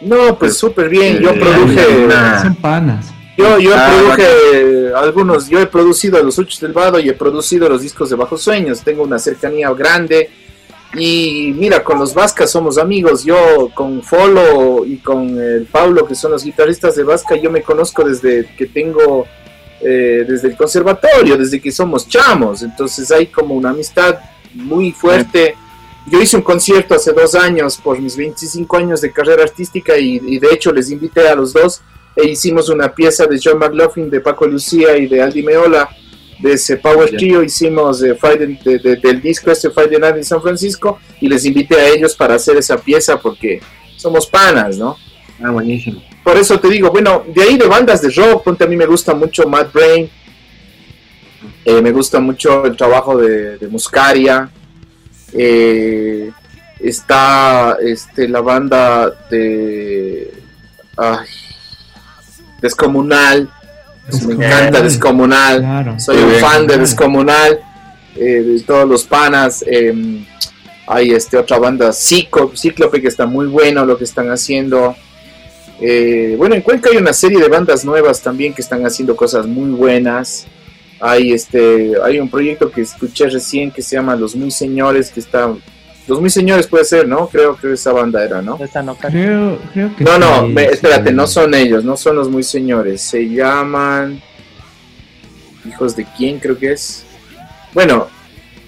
No, 0.00 0.36
pues 0.38 0.58
súper 0.58 0.88
bien, 0.88 1.18
yo 1.20 1.30
Eh, 1.30 1.40
produje... 1.40 2.04
una- 2.04 2.42
Son 2.42 2.54
panas. 2.56 3.14
Yo, 3.36 3.58
yo 3.58 3.72
Ah, 3.74 3.90
produje 3.90 4.92
algunos, 4.94 5.48
yo 5.48 5.60
he 5.60 5.66
producido 5.66 6.22
los 6.22 6.38
Uchos 6.38 6.60
del 6.60 6.72
Vado 6.72 7.00
y 7.00 7.08
he 7.08 7.14
producido 7.14 7.68
los 7.68 7.82
discos 7.82 8.10
de 8.10 8.16
Bajos 8.16 8.42
Sueños, 8.42 8.82
tengo 8.82 9.02
una 9.02 9.18
cercanía 9.18 9.70
grande. 9.72 10.30
Y 10.96 11.52
mira, 11.56 11.82
con 11.82 11.98
los 11.98 12.14
Vascas 12.14 12.52
somos 12.52 12.78
amigos, 12.78 13.24
yo 13.24 13.70
con 13.74 14.00
Folo 14.02 14.84
y 14.86 14.98
con 14.98 15.40
el 15.40 15.66
Pablo, 15.66 16.06
que 16.06 16.14
son 16.14 16.30
los 16.30 16.44
guitarristas 16.44 16.94
de 16.94 17.02
Vasca, 17.02 17.34
yo 17.34 17.50
me 17.50 17.62
conozco 17.62 18.04
desde 18.04 18.54
que 18.56 18.66
tengo, 18.66 19.26
eh, 19.80 20.24
desde 20.28 20.48
el 20.48 20.56
conservatorio, 20.56 21.36
desde 21.36 21.60
que 21.60 21.72
somos 21.72 22.08
chamos, 22.08 22.62
entonces 22.62 23.10
hay 23.10 23.26
como 23.26 23.56
una 23.56 23.70
amistad 23.70 24.20
muy 24.52 24.92
fuerte. 24.92 25.56
Yo 26.06 26.20
hice 26.20 26.36
un 26.36 26.42
concierto 26.42 26.94
hace 26.94 27.12
dos 27.12 27.34
años 27.34 27.76
por 27.78 28.00
mis 28.00 28.16
25 28.16 28.76
años 28.76 29.00
de 29.00 29.10
carrera 29.10 29.42
artística 29.42 29.98
y, 29.98 30.20
y 30.24 30.38
de 30.38 30.52
hecho 30.52 30.70
les 30.70 30.92
invité 30.92 31.26
a 31.26 31.34
los 31.34 31.52
dos 31.52 31.82
e 32.16 32.28
hicimos 32.28 32.68
una 32.68 32.94
pieza 32.94 33.26
de 33.26 33.40
John 33.42 33.58
McLaughlin, 33.58 34.08
de 34.10 34.20
Paco 34.20 34.46
Lucía 34.46 34.96
y 34.96 35.06
de 35.06 35.20
Aldi 35.22 35.42
Meola, 35.42 35.88
de 36.40 36.52
ese 36.52 36.76
Power. 36.76 37.10
Trio, 37.10 37.42
hicimos 37.42 38.02
eh, 38.02 38.14
Friday- 38.14 38.58
de- 38.62 38.78
de- 38.78 38.96
del 38.96 39.20
disco 39.22 39.50
este 39.50 39.70
Friday 39.70 39.98
Night 39.98 40.16
en 40.16 40.24
San 40.24 40.42
Francisco 40.42 40.98
y 41.20 41.28
les 41.28 41.44
invité 41.44 41.76
a 41.76 41.88
ellos 41.88 42.14
para 42.14 42.34
hacer 42.34 42.56
esa 42.56 42.76
pieza 42.76 43.18
porque 43.18 43.60
somos 43.96 44.26
panas, 44.26 44.76
¿no? 44.76 44.96
Ah, 45.42 45.50
buenísimo. 45.50 46.02
Por 46.22 46.36
eso 46.36 46.58
te 46.60 46.68
digo, 46.68 46.90
bueno, 46.90 47.24
de 47.34 47.42
ahí 47.42 47.56
de 47.58 47.66
bandas 47.66 48.00
de 48.02 48.10
rock, 48.10 48.44
ponte 48.44 48.64
a 48.64 48.66
mí 48.66 48.76
me 48.76 48.86
gusta 48.86 49.14
mucho 49.14 49.46
Mad 49.48 49.68
Brain, 49.72 50.08
eh, 51.64 51.82
me 51.82 51.92
gusta 51.92 52.20
mucho 52.20 52.64
el 52.66 52.76
trabajo 52.76 53.16
de, 53.16 53.58
de 53.58 53.68
Muscaria, 53.68 54.50
eh, 55.32 56.30
está 56.80 57.76
este, 57.82 58.28
la 58.28 58.40
banda 58.40 59.10
de 59.30 60.32
ay, 60.96 61.26
Descomunal, 62.68 63.48
me 64.26 64.34
encanta 64.34 64.80
Descomunal, 64.82 65.60
Claro. 65.60 66.00
soy 66.00 66.16
un 66.16 66.28
bien. 66.30 66.40
fan 66.40 66.66
de 66.66 66.78
Descomunal, 66.78 67.60
eh, 68.16 68.42
de 68.42 68.60
todos 68.62 68.88
los 68.88 69.04
panas. 69.04 69.62
eh, 69.66 70.24
hay 70.86 71.12
este 71.12 71.36
otra 71.38 71.58
banda, 71.58 71.92
Ciclo, 71.92 72.52
Cíclope, 72.56 73.00
que 73.00 73.08
está 73.08 73.24
muy 73.26 73.46
bueno 73.46 73.84
lo 73.86 73.96
que 73.96 74.04
están 74.04 74.30
haciendo. 74.30 74.94
Eh, 75.80 76.34
bueno, 76.38 76.54
en 76.54 76.62
Cuenca 76.62 76.88
hay 76.90 76.96
una 76.98 77.12
serie 77.12 77.38
de 77.38 77.48
bandas 77.48 77.84
nuevas 77.84 78.20
también 78.22 78.52
que 78.54 78.62
están 78.62 78.84
haciendo 78.86 79.14
cosas 79.16 79.46
muy 79.46 79.70
buenas. 79.70 80.46
Hay 81.00 81.32
este, 81.32 81.92
hay 82.04 82.18
un 82.18 82.28
proyecto 82.30 82.70
que 82.70 82.80
escuché 82.82 83.28
recién 83.28 83.70
que 83.70 83.82
se 83.82 83.96
llama 83.96 84.14
Los 84.14 84.34
Muy 84.36 84.50
Señores, 84.50 85.10
que 85.10 85.20
está, 85.20 85.52
Los 86.06 86.20
Muy 86.20 86.28
Señores 86.30 86.66
puede 86.66 86.84
ser, 86.84 87.08
¿no? 87.08 87.28
Creo 87.28 87.56
que 87.56 87.72
esa 87.72 87.92
banda 87.92 88.22
era, 88.24 88.42
¿no? 88.42 88.58
esta 88.62 88.82
no 88.82 88.94
Creo, 88.94 89.58
creo 89.72 89.96
que 89.96 90.04
No, 90.04 90.18
no, 90.18 90.42
sí, 90.46 90.52
me- 90.52 90.66
sí. 90.68 90.74
espérate, 90.74 91.12
no 91.12 91.26
son 91.26 91.54
ellos, 91.54 91.82
no 91.84 91.96
son 91.96 92.16
los 92.16 92.28
muy 92.28 92.42
señores. 92.42 93.00
Se 93.00 93.26
llaman. 93.28 94.20
Hijos 95.66 95.96
de 95.96 96.04
quién, 96.16 96.38
creo 96.38 96.58
que 96.58 96.72
es. 96.72 97.04
Bueno, 97.72 98.06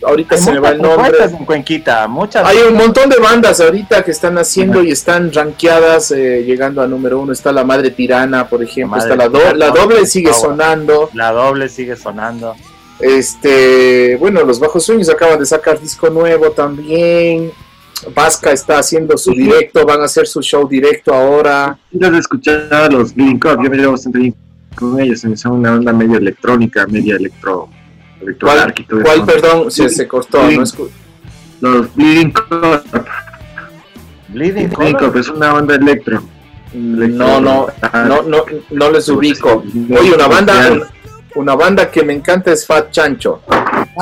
ahorita 0.03 0.35
Hay 0.37 0.41
se 0.41 0.53
me 0.53 0.61
va 0.61 0.71
el 0.71 0.81
nombre. 0.81 1.11
propuestas 1.11 1.39
en 1.39 1.45
Cuenquita, 1.45 2.09
muchas. 2.09 2.47
Hay 2.47 2.57
un 2.59 2.75
montón 2.75 3.11
de 3.11 3.19
bandas 3.19 3.61
ahorita 3.61 4.03
que 4.03 4.13
están 4.13 4.39
haciendo 4.39 4.83
y 4.83 4.91
están 4.91 5.31
rankeadas, 5.31 6.11
eh, 6.13 6.43
llegando 6.47 6.81
a 6.81 6.87
número 6.87 7.21
uno. 7.21 7.33
Está 7.35 7.53
la 7.53 7.65
Madre 7.65 7.91
Tirana, 7.91 8.49
por 8.49 8.63
ejemplo. 8.63 8.97
Está 8.99 9.15
la, 9.15 9.29
do- 9.29 9.55
la 9.55 9.69
doble 9.71 10.07
sigue 10.07 10.33
sonando. 10.33 11.11
La 11.13 11.33
doble 11.33 11.69
sigue 11.69 11.97
sonando. 11.97 12.57
Este, 13.01 14.17
bueno, 14.17 14.43
los 14.45 14.59
Bajos 14.59 14.85
Sueños 14.85 15.09
acaban 15.11 15.39
de 15.39 15.47
sacar 15.47 15.81
disco 15.81 16.09
nuevo 16.11 16.51
también. 16.51 17.51
Vasca 18.15 18.53
está 18.53 18.79
haciendo 18.79 19.17
su 19.17 19.33
directo, 19.33 19.85
van 19.87 20.03
a 20.03 20.05
hacer 20.05 20.27
su 20.27 20.43
show 20.43 20.69
directo 20.69 21.15
ahora. 21.15 21.79
Antes 21.93 22.13
de 22.13 22.19
escuchar 22.19 22.69
a 22.73 22.89
los 22.89 23.15
Bleeding 23.15 23.39
Cup, 23.41 23.63
yo 23.63 23.71
me 23.71 23.77
llevo 23.77 23.93
bastante 23.93 24.19
bien 24.19 24.35
con 24.75 25.01
ellos, 25.01 25.25
son 25.37 25.53
una 25.53 25.75
onda 25.75 25.93
medio 25.93 26.19
electrónica, 26.19 26.87
media 26.87 27.17
electro, 27.17 27.69
electro 28.21 28.49
¿Cuál, 28.49 28.59
dark 28.59 28.75
y 28.79 28.85
todo 28.85 29.01
cuál 29.03 29.17
eso. 29.17 29.27
perdón? 29.27 29.71
Se, 29.71 29.89
se 29.89 30.07
cortó. 30.07 30.43
Bleeding- 30.43 30.91
no 31.63 31.71
Los 31.71 31.95
Bleeding 31.95 32.33
Cup, 32.33 32.85
Bleeding. 34.29 34.69
Cup 34.69 35.17
es 35.17 35.29
una 35.29 35.55
onda 35.55 35.75
electro. 35.77 36.23
No, 36.75 37.41
no, 37.41 37.69
no, 38.07 38.23
no, 38.23 38.45
no 38.71 38.91
les 38.91 39.09
ubico. 39.09 39.65
Oye, 39.99 40.13
una 40.15 40.27
banda, 40.27 40.91
una 41.37 41.55
banda 41.55 41.91
que 41.91 42.03
me 42.03 42.13
encanta 42.13 42.53
es 42.53 42.67
Fat 42.67 42.91
Chancho. 42.91 43.43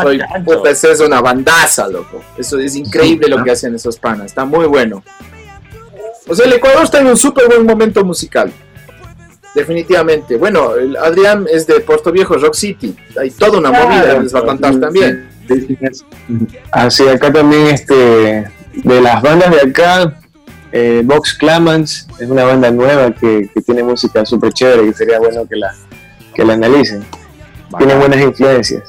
Soy, 0.00 0.18
Chancho. 0.18 0.44
puta, 0.44 0.70
esa 0.70 0.92
es 0.92 1.00
una 1.00 1.20
bandaza, 1.20 1.88
loco. 1.88 2.22
Eso 2.38 2.58
es 2.58 2.76
increíble 2.76 3.28
lo 3.28 3.42
que 3.42 3.50
hacen 3.50 3.74
esos 3.74 3.98
panas. 3.98 4.26
Está 4.26 4.44
muy 4.44 4.66
bueno. 4.66 5.02
O 6.26 6.34
sea, 6.34 6.46
el 6.46 6.54
Ecuador 6.54 6.84
está 6.84 7.00
en 7.00 7.08
un 7.08 7.16
súper 7.16 7.48
buen 7.48 7.66
momento 7.66 8.04
musical. 8.04 8.52
Definitivamente. 9.54 10.36
Bueno, 10.36 10.74
el 10.74 10.96
Adrián 10.96 11.46
es 11.50 11.66
de 11.66 11.80
Puerto 11.80 12.10
Viejo, 12.10 12.34
Rock 12.36 12.54
City. 12.54 12.96
Hay 13.20 13.30
toda 13.30 13.58
una 13.58 13.70
movida, 13.70 14.18
les 14.20 14.34
va 14.34 14.40
a 14.40 14.44
contar 14.44 14.78
también. 14.80 15.28
Así, 16.72 17.06
acá 17.06 17.32
también, 17.32 17.66
este, 17.66 18.50
de 18.72 19.00
las 19.00 19.22
bandas 19.22 19.50
de 19.50 19.70
acá, 19.70 20.20
eh, 20.72 21.02
Vox 21.04 21.34
Clamans 21.34 22.08
es 22.18 22.28
una 22.28 22.44
banda 22.44 22.70
nueva 22.70 23.14
que, 23.14 23.48
que 23.54 23.60
tiene 23.60 23.84
música 23.84 24.24
súper 24.24 24.52
chévere 24.52 24.88
y 24.88 24.92
sería 24.92 25.20
bueno 25.20 25.46
que 25.46 25.56
la, 25.56 25.72
que 26.34 26.44
la 26.44 26.54
analicen. 26.54 27.04
Tiene 27.78 27.94
buenas 27.96 28.20
influencias. 28.20 28.82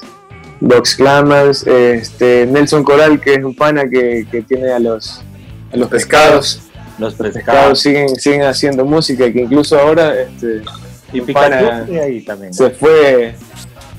Vox 0.59 0.95
Clamans, 0.95 1.65
este, 1.67 2.45
Nelson 2.47 2.83
Coral, 2.83 3.19
que 3.19 3.33
es 3.33 3.43
un 3.43 3.55
pana 3.55 3.87
que, 3.89 4.25
que 4.31 4.41
tiene 4.41 4.71
a 4.71 4.79
los, 4.79 5.21
a 5.71 5.77
los 5.77 5.89
pescados. 5.89 6.61
Los 6.97 7.13
Pescados 7.13 7.33
pescados. 7.45 7.79
siguen, 7.81 8.15
siguen 8.15 8.43
haciendo 8.43 8.85
música, 8.85 9.29
que 9.31 9.41
incluso 9.41 9.77
ahora 9.77 10.15
este, 10.17 10.61
Y 11.11 11.19
pana 11.21 11.85
y 11.89 11.97
ahí 11.97 12.21
también. 12.21 12.53
se 12.53 12.69
fue. 12.69 13.35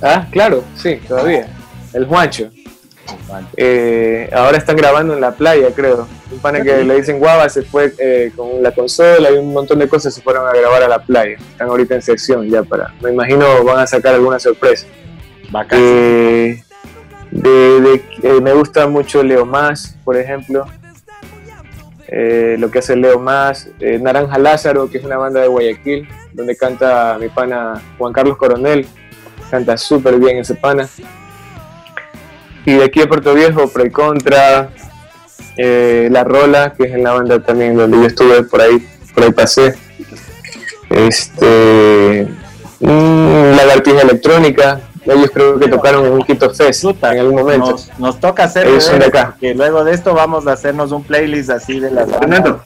Ah, 0.00 0.26
claro, 0.30 0.64
sí, 0.76 0.98
todavía. 1.06 1.46
El 1.92 2.06
Juancho. 2.06 2.50
Eh, 3.56 4.28
ahora 4.32 4.58
están 4.58 4.76
grabando 4.76 5.14
en 5.14 5.20
la 5.20 5.32
playa, 5.32 5.68
creo. 5.74 6.06
Un 6.30 6.38
pana 6.38 6.60
que 6.62 6.84
le 6.84 6.94
dicen 6.96 7.18
guava 7.18 7.48
se 7.48 7.62
fue 7.62 7.92
eh, 7.98 8.32
con 8.36 8.62
la 8.62 8.72
consola 8.72 9.30
y 9.30 9.34
un 9.38 9.52
montón 9.52 9.78
de 9.78 9.88
cosas 9.88 10.14
se 10.14 10.20
fueron 10.22 10.46
a 10.46 10.52
grabar 10.52 10.82
a 10.82 10.88
la 10.88 10.98
playa. 10.98 11.36
Están 11.52 11.68
ahorita 11.68 11.94
en 11.94 12.02
sección 12.02 12.48
ya 12.48 12.62
para. 12.62 12.92
Me 13.00 13.10
imagino 13.12 13.64
van 13.64 13.78
a 13.80 13.86
sacar 13.86 14.14
alguna 14.14 14.38
sorpresa. 14.38 14.86
Bacán. 15.50 15.78
Eh, 15.82 16.62
de, 17.30 18.02
de- 18.22 18.40
me 18.40 18.52
gusta 18.52 18.86
mucho 18.86 19.22
Leo 19.22 19.44
Más, 19.46 19.96
por 20.04 20.16
ejemplo. 20.16 20.66
Lo 22.08 22.70
que 22.70 22.78
hace 22.78 22.94
Leo 22.96 23.18
Más, 23.18 23.68
Naranja 24.00 24.38
Lázaro, 24.38 24.88
que 24.88 24.98
es 24.98 25.04
una 25.04 25.16
banda 25.16 25.40
de 25.40 25.48
Guayaquil, 25.48 26.08
donde 26.32 26.56
canta 26.56 27.16
mi 27.20 27.28
pana 27.28 27.82
Juan 27.98 28.12
Carlos 28.12 28.36
Coronel, 28.36 28.86
canta 29.50 29.76
súper 29.76 30.16
bien 30.18 30.38
ese 30.38 30.54
pana. 30.54 30.88
Y 32.66 32.74
de 32.74 32.84
aquí 32.84 33.00
a 33.00 33.08
Puerto 33.08 33.32
Viejo, 33.32 33.68
Pro 33.68 33.86
y 33.86 33.90
Contra, 33.90 34.70
eh, 35.56 36.08
La 36.10 36.24
Rola, 36.24 36.74
que 36.74 36.84
es 36.84 36.94
en 36.94 37.04
la 37.04 37.12
banda 37.12 37.40
también 37.40 37.76
donde 37.76 37.96
yo 37.98 38.06
estuve 38.06 38.42
por 38.42 38.60
ahí, 38.60 38.86
por 39.14 39.24
ahí 39.24 39.32
pasé. 39.32 39.74
Este, 40.90 42.26
mm, 42.80 43.56
Lagartija 43.56 44.02
Electrónica, 44.02 44.80
ellos 45.04 45.30
creo 45.32 45.58
que 45.58 45.68
tocaron 45.68 46.04
en 46.06 46.12
un 46.12 46.22
Quito 46.22 46.52
Fest 46.52 46.84
en 46.84 47.18
algún 47.18 47.36
momento. 47.36 47.70
Nos, 47.70 47.98
nos 47.98 48.20
toca 48.20 48.44
hacer 48.44 48.66
Ellos 48.66 48.84
son 48.84 48.98
de 48.98 49.06
acá. 49.06 49.36
que 49.40 49.54
luego 49.54 49.84
de 49.84 49.94
esto 49.94 50.12
vamos 50.14 50.46
a 50.48 50.52
hacernos 50.52 50.90
un 50.90 51.04
playlist 51.04 51.50
así 51.50 51.78
de 51.78 51.90
las 51.92 52.08
han 52.12 52.60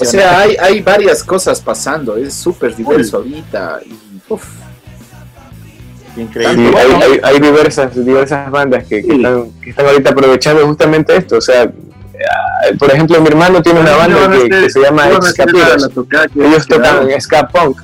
O 0.00 0.04
sea, 0.04 0.40
hay, 0.40 0.56
hay 0.58 0.80
varias 0.80 1.22
cosas 1.22 1.60
pasando. 1.60 2.16
Es 2.16 2.32
súper 2.32 2.74
diverso 2.74 3.18
ahorita. 3.18 3.80
Y, 3.84 3.94
uf, 4.28 4.44
Increíble. 6.16 6.70
Sí, 6.70 6.76
hay, 6.76 7.02
hay- 7.02 7.20
hay 7.22 7.40
diversas, 7.40 7.94
diversas 8.04 8.50
bandas 8.50 8.84
que, 8.84 9.02
que 9.04 9.14
están, 9.16 9.50
que 9.62 9.70
están 9.70 9.86
ahorita 9.86 10.10
aprovechando 10.10 10.66
justamente 10.66 11.16
esto. 11.16 11.36
O 11.36 11.40
sea, 11.40 11.64
eh, 11.64 12.76
por 12.78 12.90
ejemplo, 12.90 13.20
mi 13.20 13.28
hermano 13.28 13.62
tiene 13.62 13.80
una 13.80 13.96
banda 13.96 14.16
que, 14.30 14.48
que 14.48 14.70
se 14.70 14.80
llama 14.80 15.04
Escapiros. 15.28 15.90
Ellos 16.34 16.66
tocan 16.66 17.20
ska 17.20 17.48
punk. 17.48 17.80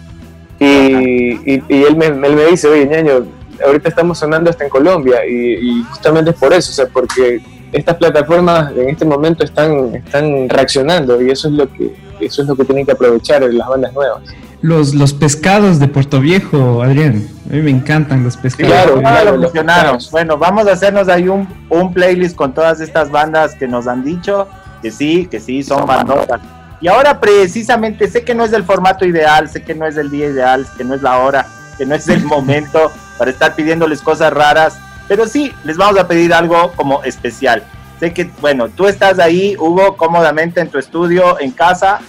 Y, 0.58 1.32
y, 1.54 1.62
y 1.68 1.82
él, 1.84 1.96
me, 1.96 2.06
él 2.06 2.36
me 2.36 2.46
dice, 2.46 2.68
oye, 2.68 2.86
ñaño, 2.86 3.26
ahorita 3.64 3.88
estamos 3.88 4.18
sonando 4.18 4.48
hasta 4.50 4.64
en 4.64 4.70
Colombia. 4.70 5.26
Y, 5.26 5.54
y 5.80 5.82
justamente 5.90 6.30
es 6.30 6.36
por 6.36 6.52
eso, 6.52 6.70
o 6.70 6.74
sea, 6.74 6.86
porque 6.86 7.40
estas 7.72 7.96
plataformas 7.96 8.72
en 8.76 8.88
este 8.90 9.04
momento 9.04 9.44
están, 9.44 9.94
están 9.94 10.48
reaccionando 10.48 11.20
y 11.20 11.30
eso 11.30 11.48
es 11.48 11.54
lo 11.54 11.66
que 11.72 11.90
eso 12.20 12.42
es 12.42 12.48
lo 12.48 12.54
que 12.54 12.64
tienen 12.64 12.86
que 12.86 12.92
aprovechar 12.92 13.42
las 13.42 13.66
bandas 13.68 13.92
nuevas. 13.92 14.22
Los, 14.62 14.94
los 14.94 15.12
pescados 15.12 15.78
de 15.78 15.88
Puerto 15.88 16.20
Viejo, 16.20 16.82
Adrián. 16.82 17.26
A 17.50 17.54
mí 17.54 17.62
me 17.62 17.70
encantan 17.70 18.22
los 18.22 18.36
pescados. 18.36 18.72
Claro, 18.72 19.00
claro, 19.00 19.24
lo 19.24 19.32
los 19.32 19.40
mencionaron. 19.52 19.98
Bueno, 20.10 20.38
vamos 20.38 20.66
a 20.68 20.72
hacernos 20.72 21.08
ahí 21.08 21.28
un, 21.28 21.48
un 21.68 21.92
playlist 21.92 22.36
con 22.36 22.54
todas 22.54 22.80
estas 22.80 23.10
bandas 23.10 23.54
que 23.56 23.66
nos 23.66 23.86
han 23.86 24.04
dicho 24.04 24.48
que 24.82 24.90
sí, 24.90 25.26
que 25.30 25.40
sí, 25.40 25.62
son 25.62 25.86
bandotas. 25.86 26.40
Y 26.80 26.88
ahora 26.88 27.20
precisamente 27.20 28.08
sé 28.08 28.24
que 28.24 28.34
no 28.34 28.44
es 28.44 28.52
el 28.52 28.64
formato 28.64 29.06
ideal, 29.06 29.48
sé 29.48 29.62
que 29.62 29.74
no 29.74 29.86
es 29.86 29.96
el 29.96 30.10
día 30.10 30.26
ideal, 30.26 30.66
que 30.76 30.82
no 30.82 30.94
es 30.94 31.02
la 31.02 31.18
hora, 31.18 31.46
que 31.78 31.86
no 31.86 31.94
es 31.94 32.08
el 32.08 32.24
momento 32.24 32.90
para 33.16 33.30
estar 33.30 33.54
pidiéndoles 33.54 34.02
cosas 34.02 34.32
raras, 34.32 34.76
pero 35.06 35.26
sí, 35.28 35.52
les 35.64 35.76
vamos 35.76 35.98
a 36.00 36.08
pedir 36.08 36.34
algo 36.34 36.72
como 36.72 37.04
especial. 37.04 37.62
Sé 38.00 38.12
que, 38.12 38.28
bueno, 38.40 38.68
tú 38.68 38.88
estás 38.88 39.20
ahí, 39.20 39.56
Hugo, 39.56 39.96
cómodamente 39.96 40.60
en 40.60 40.68
tu 40.68 40.78
estudio, 40.78 41.38
en 41.38 41.52
casa. 41.52 42.00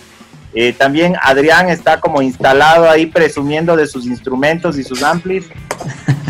Eh, 0.55 0.73
también 0.73 1.15
Adrián 1.21 1.69
está 1.69 1.99
como 1.99 2.21
instalado 2.21 2.89
ahí 2.89 3.07
presumiendo 3.07 3.75
de 3.75 3.87
sus 3.87 4.05
instrumentos 4.05 4.77
y 4.77 4.83
sus 4.83 5.01
amplis. 5.01 5.45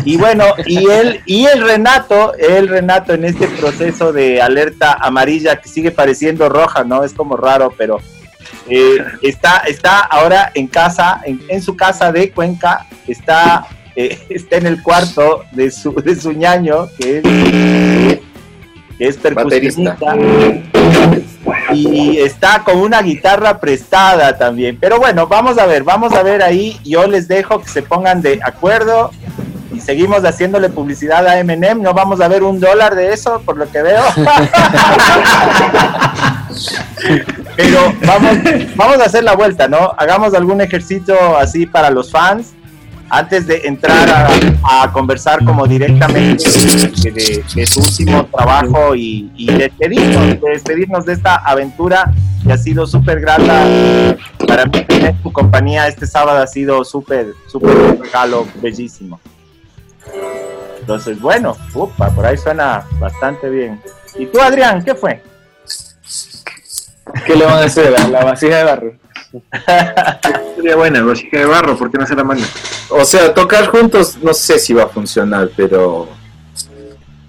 Y 0.04 0.16
bueno, 0.16 0.44
y 0.66 0.86
él, 0.88 1.20
y 1.24 1.46
el 1.46 1.62
Renato, 1.62 2.34
el 2.34 2.68
Renato 2.68 3.14
en 3.14 3.24
este 3.24 3.48
proceso 3.48 4.12
de 4.12 4.40
alerta 4.40 4.94
amarilla 4.94 5.60
que 5.60 5.68
sigue 5.68 5.90
pareciendo 5.90 6.48
roja, 6.48 6.84
¿no? 6.84 7.04
Es 7.04 7.14
como 7.14 7.36
raro, 7.36 7.72
pero 7.76 8.00
eh, 8.68 8.98
está, 9.22 9.58
está 9.66 10.00
ahora 10.00 10.50
en 10.54 10.66
casa, 10.66 11.20
en, 11.24 11.40
en 11.48 11.62
su 11.62 11.76
casa 11.76 12.12
de 12.12 12.30
Cuenca, 12.30 12.86
está, 13.06 13.66
eh, 13.96 14.18
está 14.28 14.56
en 14.56 14.66
el 14.66 14.82
cuarto 14.82 15.44
de 15.52 15.70
su, 15.70 15.94
de 15.94 16.16
su 16.16 16.32
ñaño, 16.32 16.88
que 16.98 17.18
es, 17.18 17.22
que 18.98 19.06
es 19.06 19.16
percusionista. 19.16 20.16
Y 21.72 22.18
está 22.18 22.62
con 22.64 22.78
una 22.78 23.02
guitarra 23.02 23.58
prestada 23.58 24.36
también. 24.36 24.78
Pero 24.80 24.98
bueno, 24.98 25.26
vamos 25.26 25.58
a 25.58 25.66
ver, 25.66 25.82
vamos 25.82 26.12
a 26.12 26.22
ver 26.22 26.42
ahí. 26.42 26.78
Yo 26.84 27.06
les 27.06 27.28
dejo 27.28 27.60
que 27.60 27.68
se 27.68 27.82
pongan 27.82 28.22
de 28.22 28.40
acuerdo 28.42 29.10
y 29.72 29.80
seguimos 29.80 30.24
haciéndole 30.24 30.68
publicidad 30.68 31.26
a 31.26 31.38
Eminem. 31.38 31.82
No 31.82 31.92
vamos 31.94 32.20
a 32.20 32.28
ver 32.28 32.42
un 32.42 32.60
dólar 32.60 32.94
de 32.94 33.12
eso, 33.12 33.42
por 33.44 33.56
lo 33.56 33.70
que 33.70 33.82
veo. 33.82 34.02
Pero 37.56 37.92
vamos, 38.06 38.38
vamos 38.76 38.98
a 38.98 39.04
hacer 39.04 39.24
la 39.24 39.34
vuelta, 39.34 39.68
¿no? 39.68 39.92
Hagamos 39.96 40.34
algún 40.34 40.60
ejercicio 40.60 41.36
así 41.36 41.66
para 41.66 41.90
los 41.90 42.10
fans 42.10 42.54
antes 43.10 43.46
de 43.46 43.62
entrar 43.64 44.28
a, 44.62 44.90
conversar 44.92 45.44
como 45.44 45.66
directamente 45.66 46.44
de, 46.50 47.10
de- 47.10 47.44
de 47.54 47.66
su 47.66 47.80
último 47.80 48.26
trabajo 48.26 48.94
y, 48.94 49.30
despedirnos, 49.58 50.40
de 50.40 50.50
despedirnos 50.50 51.04
de 51.06 51.12
esta 51.14 51.36
aventura 51.36 52.10
que 52.44 52.52
ha 52.52 52.58
sido 52.58 52.86
súper 52.86 53.20
grata 53.20 53.64
para 54.46 54.66
mí 54.66 54.84
tener 54.84 55.14
tu 55.22 55.32
compañía 55.32 55.88
este 55.88 56.06
sábado 56.06 56.42
ha 56.42 56.46
sido 56.46 56.84
súper, 56.84 57.28
súper 57.50 57.98
regalo 58.00 58.46
bellísimo. 58.62 59.20
Entonces, 60.80 61.18
bueno, 61.20 61.56
upa, 61.74 62.10
por 62.10 62.26
ahí 62.26 62.36
suena 62.36 62.84
bastante 62.98 63.48
bien. 63.48 63.80
¿Y 64.18 64.26
tú, 64.26 64.40
Adrián, 64.40 64.84
qué 64.84 64.94
fue? 64.94 65.22
¿Qué 67.26 67.34
le 67.36 67.44
van 67.46 67.62
a 67.62 67.64
hacer? 67.66 67.94
¿A 67.98 68.08
la 68.08 68.24
vasija 68.24 68.56
de 68.58 68.64
barro? 68.64 68.92
Sería 70.56 70.76
buena, 70.76 71.02
vasija 71.02 71.38
de 71.38 71.46
barro, 71.46 71.76
¿por 71.76 71.90
qué 71.90 71.98
no 71.98 72.06
se 72.06 72.14
la 72.14 72.24
manda? 72.24 72.44
O 72.90 73.04
sea, 73.04 73.32
tocar 73.34 73.66
juntos 73.66 74.18
no 74.22 74.32
sé 74.34 74.58
si 74.58 74.72
va 74.74 74.84
a 74.84 74.88
funcionar, 74.88 75.50
pero. 75.56 76.08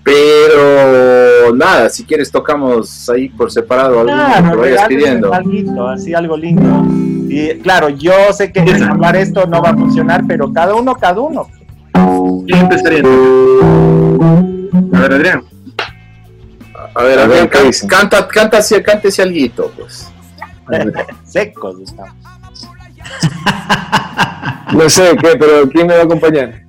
Pero 0.04 1.54
nada, 1.56 1.90
si 1.90 2.04
quieres 2.06 2.32
tocamos 2.32 3.10
ahí 3.10 3.28
por 3.30 3.52
separado 3.52 4.02
algo 4.02 4.14
Claro, 4.14 4.52
que 4.52 4.56
vayas 4.58 4.88
pidiendo. 4.88 5.34
alguito, 5.34 5.88
así 5.88 6.14
algo 6.14 6.38
lindo. 6.38 6.84
Y 7.28 7.58
claro, 7.60 7.90
yo 7.90 8.14
sé 8.32 8.52
que 8.52 8.60
hablar 8.88 9.16
esto 9.16 9.48
no 9.48 9.62
va 9.64 9.72
a 9.72 9.74
funcionar, 9.74 10.24
pero 10.28 10.54
cada 10.54 10.76
uno, 10.76 10.94
cada 10.96 11.20
uno. 11.22 11.50
¿Quién 12.46 12.60
empezaría? 12.60 13.00
A 14.94 15.00
ver, 15.00 15.14
Adrián. 15.14 15.44
A 16.94 17.04
ver, 17.04 17.20
A 17.20 17.24
a 17.24 17.28
ver, 17.28 17.30
ver, 17.40 17.50
¿qué 17.50 17.58
can- 17.58 17.66
dicen? 17.68 17.90
canta, 17.90 18.28
canta, 18.28 18.62
si- 18.62 18.82
cántese 18.84 19.22
alguito, 19.24 19.72
pues. 19.76 20.08
Secos 21.26 21.80
estamos. 21.80 22.16
No 24.74 24.90
sé 24.90 25.16
qué, 25.22 25.38
pero 25.40 25.70
¿quién 25.70 25.88
me 25.88 25.94
va 25.94 26.02
a 26.02 26.04
acompañar? 26.06 26.66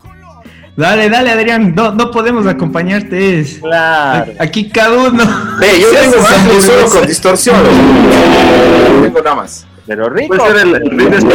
Dale, 0.76 1.08
dale, 1.08 1.30
Adrián. 1.30 1.74
No, 1.74 1.92
no 1.92 2.10
podemos 2.10 2.46
acompañarte. 2.46 3.40
Es... 3.40 3.58
Claro. 3.58 4.32
Aquí 4.38 4.68
cada 4.68 4.92
uno. 4.92 5.24
Ve, 5.58 5.80
yo 5.80 5.90
tengo 6.00 6.16
su 6.18 6.60
solo 6.60 6.88
con 6.90 7.06
distorsión. 7.06 7.56
No 7.56 9.02
tengo 9.02 9.22
nada 9.22 9.36
más. 9.36 9.66
Pero 9.86 10.10
rico. 10.10 10.36
Puede 10.36 10.46
ser 10.46 10.66
el, 10.66 10.74
el 10.74 10.90
ritmo 10.90 11.30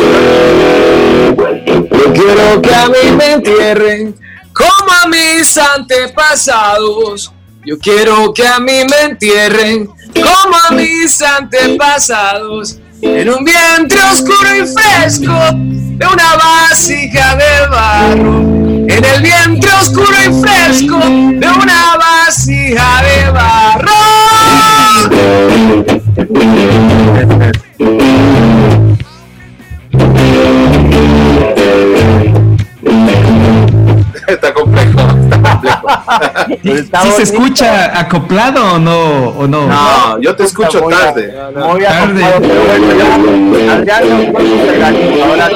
Yo 1.66 2.14
quiero 2.14 2.62
que 2.62 2.76
a 2.76 2.88
mí 2.88 3.16
me 3.18 3.32
entierren 3.34 4.16
como 4.54 4.92
a 5.04 5.08
mis 5.08 5.58
antepasados. 5.58 7.34
Yo 7.66 7.80
quiero 7.80 8.34
que 8.34 8.48
a 8.48 8.60
mí 8.60 8.84
me 8.90 9.12
entierren 9.12 9.90
como 10.14 10.78
mis 10.78 11.22
antepasados. 11.22 12.80
En 13.02 13.30
un 13.30 13.44
vientre 13.44 14.00
oscuro 14.14 14.56
y 14.56 14.68
fresco 14.68 15.34
de 15.54 16.06
una 16.06 16.36
vasija 16.36 17.36
de 17.36 17.68
barro. 17.68 18.40
en 18.88 19.06
el 19.06 19.22
vientre 19.22 19.72
oscuro 19.82 20.16
y 20.24 20.42
fresco 20.42 20.98
de 21.00 21.48
una 21.48 21.98
vasija 21.98 23.02
de 23.04 23.32
barro. 23.32 23.92
Está 34.28 34.54
complejo, 34.54 34.91
¿Sí 36.64 37.12
se 37.16 37.24
escucha 37.24 38.00
acoplado 38.00 38.76
o 38.76 38.80
no? 38.80 39.30
O 39.30 39.48
no? 39.48 39.68
No, 39.68 40.20
yo 40.22 40.36
te 40.36 40.44
escucho 40.44 40.82
Muy 40.84 40.94
tarde. 40.94 41.34
Muy 41.56 41.84
Tarde. 41.84 42.22
ya. 43.86 43.98
Ahora 45.26 45.50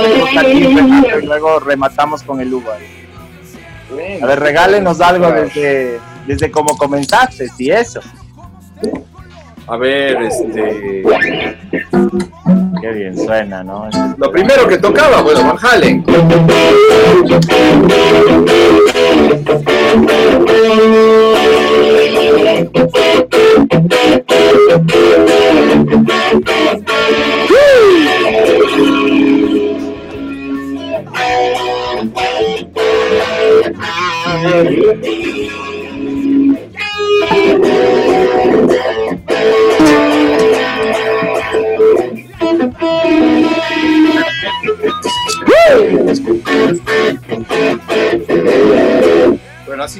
y 0.44 1.26
luego 1.26 1.60
rematamos 1.60 2.24
con 2.24 2.40
el 2.42 2.54
Hugo. 2.54 2.72
A 4.22 4.26
ver, 4.26 4.40
regálenos 4.40 5.00
algo 5.02 5.32
desde, 5.32 6.00
desde 6.26 6.52
como 6.52 6.78
comenzaste, 6.78 7.48
y 7.58 7.72
eso. 7.72 8.02
A 9.68 9.78
ver, 9.78 10.22
este. 10.22 11.04
Qué 12.82 12.92
bien 12.92 13.18
suena, 13.18 13.64
¿no? 13.64 13.90
Lo 14.18 14.32
primero 14.32 14.68
que 14.68 14.78
tocaba, 14.78 15.22
bueno, 15.22 15.44
Van 15.44 15.58
Halen. 15.60 16.06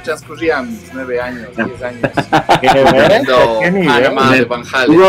Transcurrían 0.06 0.70
mis 0.70 0.94
nueve 0.94 1.20
años, 1.20 1.50
diez 1.56 1.82
años. 1.82 2.02
¿Qué, 2.62 2.68
¿Qué 2.68 4.46
Van 4.46 4.64
Halen. 4.72 5.02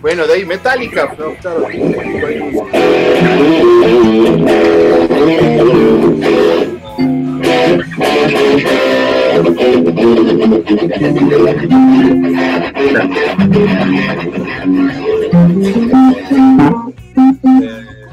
Bueno, 0.00 0.26
de 0.26 0.34
ahí 0.34 0.44
Metallica. 0.44 1.14
¿no? 1.18 1.34
Claro. 1.34 1.66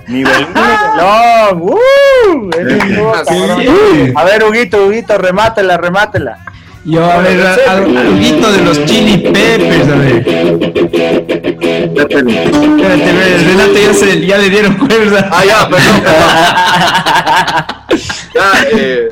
Nivel. 0.07 0.47
¡Uh! 1.53 1.90
Cabrón. 3.25 4.13
A 4.15 4.23
ver, 4.23 4.43
Huguito, 4.43 4.85
Huguito, 4.85 5.17
remátela, 5.17 5.77
remátela. 5.77 6.37
Yo, 6.83 7.05
a 7.05 7.17
ver, 7.19 7.39
al- 7.45 7.95
algo 7.97 8.51
de 8.51 8.61
los 8.63 8.85
chili 8.85 9.17
peppers, 9.19 9.87
a 9.87 9.95
ver. 9.95 10.27
Espérate, 11.97 13.13
ver, 13.13 13.43
Renato 13.45 13.73
ya, 13.79 13.93
se, 13.93 14.25
ya 14.25 14.37
le 14.39 14.49
dieron 14.49 14.73
cuerda. 14.75 15.29
Ah, 15.31 15.45
ya, 15.45 15.69
perdón, 15.69 16.01
perdón. 16.01 16.29
Ya, 18.33 18.53
eh, 18.71 19.09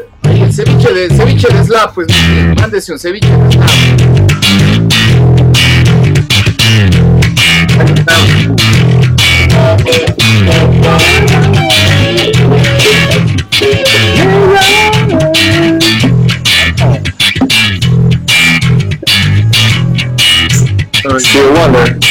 ceviche 0.51 0.93
de, 0.93 1.09
ceviche 1.09 1.49
de 1.53 1.63
slab, 1.65 1.93
pues 1.93 2.07
mándese 2.59 2.93
un 2.93 2.99
ceviche 2.99 3.27
de 3.27 3.51
slab. 3.51 4.79
Still 21.19 21.53
wonder. 21.53 22.08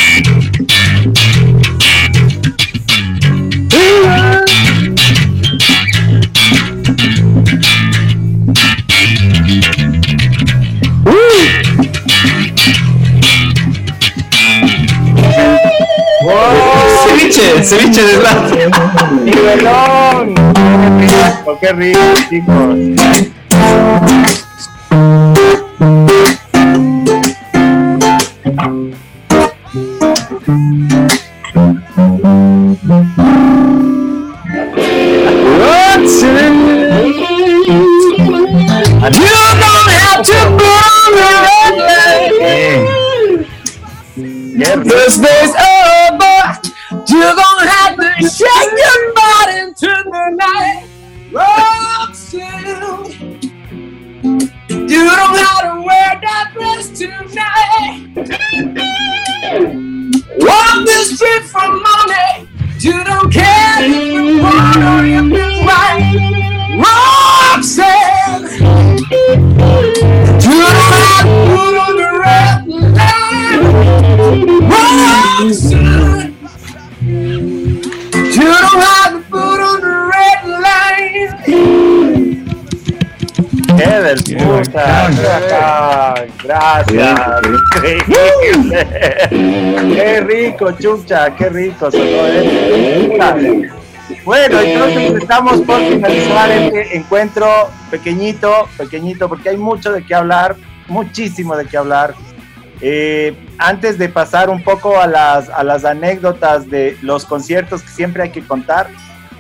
Ceviche, 17.65 17.65
ceviche 17.65 18.03
de. 18.03 18.71
¡Nivelón! 19.25 20.35
¡Qué 20.55 21.07
rico, 21.07 21.59
qué 21.61 21.73
rico, 21.73 22.01
chicos! 22.31 22.77
¡Qué 89.95 90.21
rico, 90.21 90.73
chucha! 90.73 91.35
¡Qué 91.35 91.49
rico! 91.49 91.89
Bueno, 94.25 94.61
entonces 94.61 95.15
estamos 95.23 95.61
por 95.63 95.81
finalizar 95.81 96.51
este 96.51 96.97
encuentro 96.97 97.71
pequeñito, 97.91 98.69
pequeñito, 98.77 99.29
porque 99.29 99.51
hay 99.51 99.57
mucho 99.57 99.93
de 99.93 100.05
qué 100.05 100.15
hablar, 100.15 100.57
muchísimo 100.87 101.57
de 101.57 101.67
qué 101.67 101.77
hablar. 101.77 102.15
Eh, 102.81 103.35
antes 103.59 103.99
de 103.99 104.09
pasar 104.09 104.51
un 104.51 104.63
poco 104.63 105.01
a 105.01 105.07
las, 105.07 105.49
a 105.49 105.65
las 105.65 105.85
anécdotas 105.85 106.69
de 106.71 106.97
los 107.03 107.25
conciertos 107.25 107.83
que 107.83 107.89
siempre 107.89 108.23
hay 108.23 108.31
que 108.31 108.47
contar, 108.47 108.89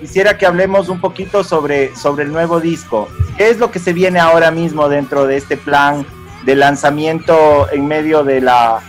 quisiera 0.01 0.39
que 0.39 0.47
hablemos 0.47 0.89
un 0.89 1.01
poquito 1.01 1.45
sobre, 1.45 1.95
sobre 1.95 2.25
el 2.25 2.33
nuevo 2.33 2.61
disco. 2.61 3.09
¿Qué 3.37 3.51
es 3.51 3.59
lo 3.59 3.71
que 3.71 3.79
se 3.79 3.93
viene 3.93 4.19
ahora 4.19 4.51
mismo 4.51 4.89
dentro 4.89 5.27
de 5.27 5.37
este 5.37 5.57
plan 5.57 6.05
de 6.49 6.57
lanzamiento 6.57 7.71
en 7.71 7.87
medio 7.87 8.25
de 8.25 8.41
la 8.41 8.81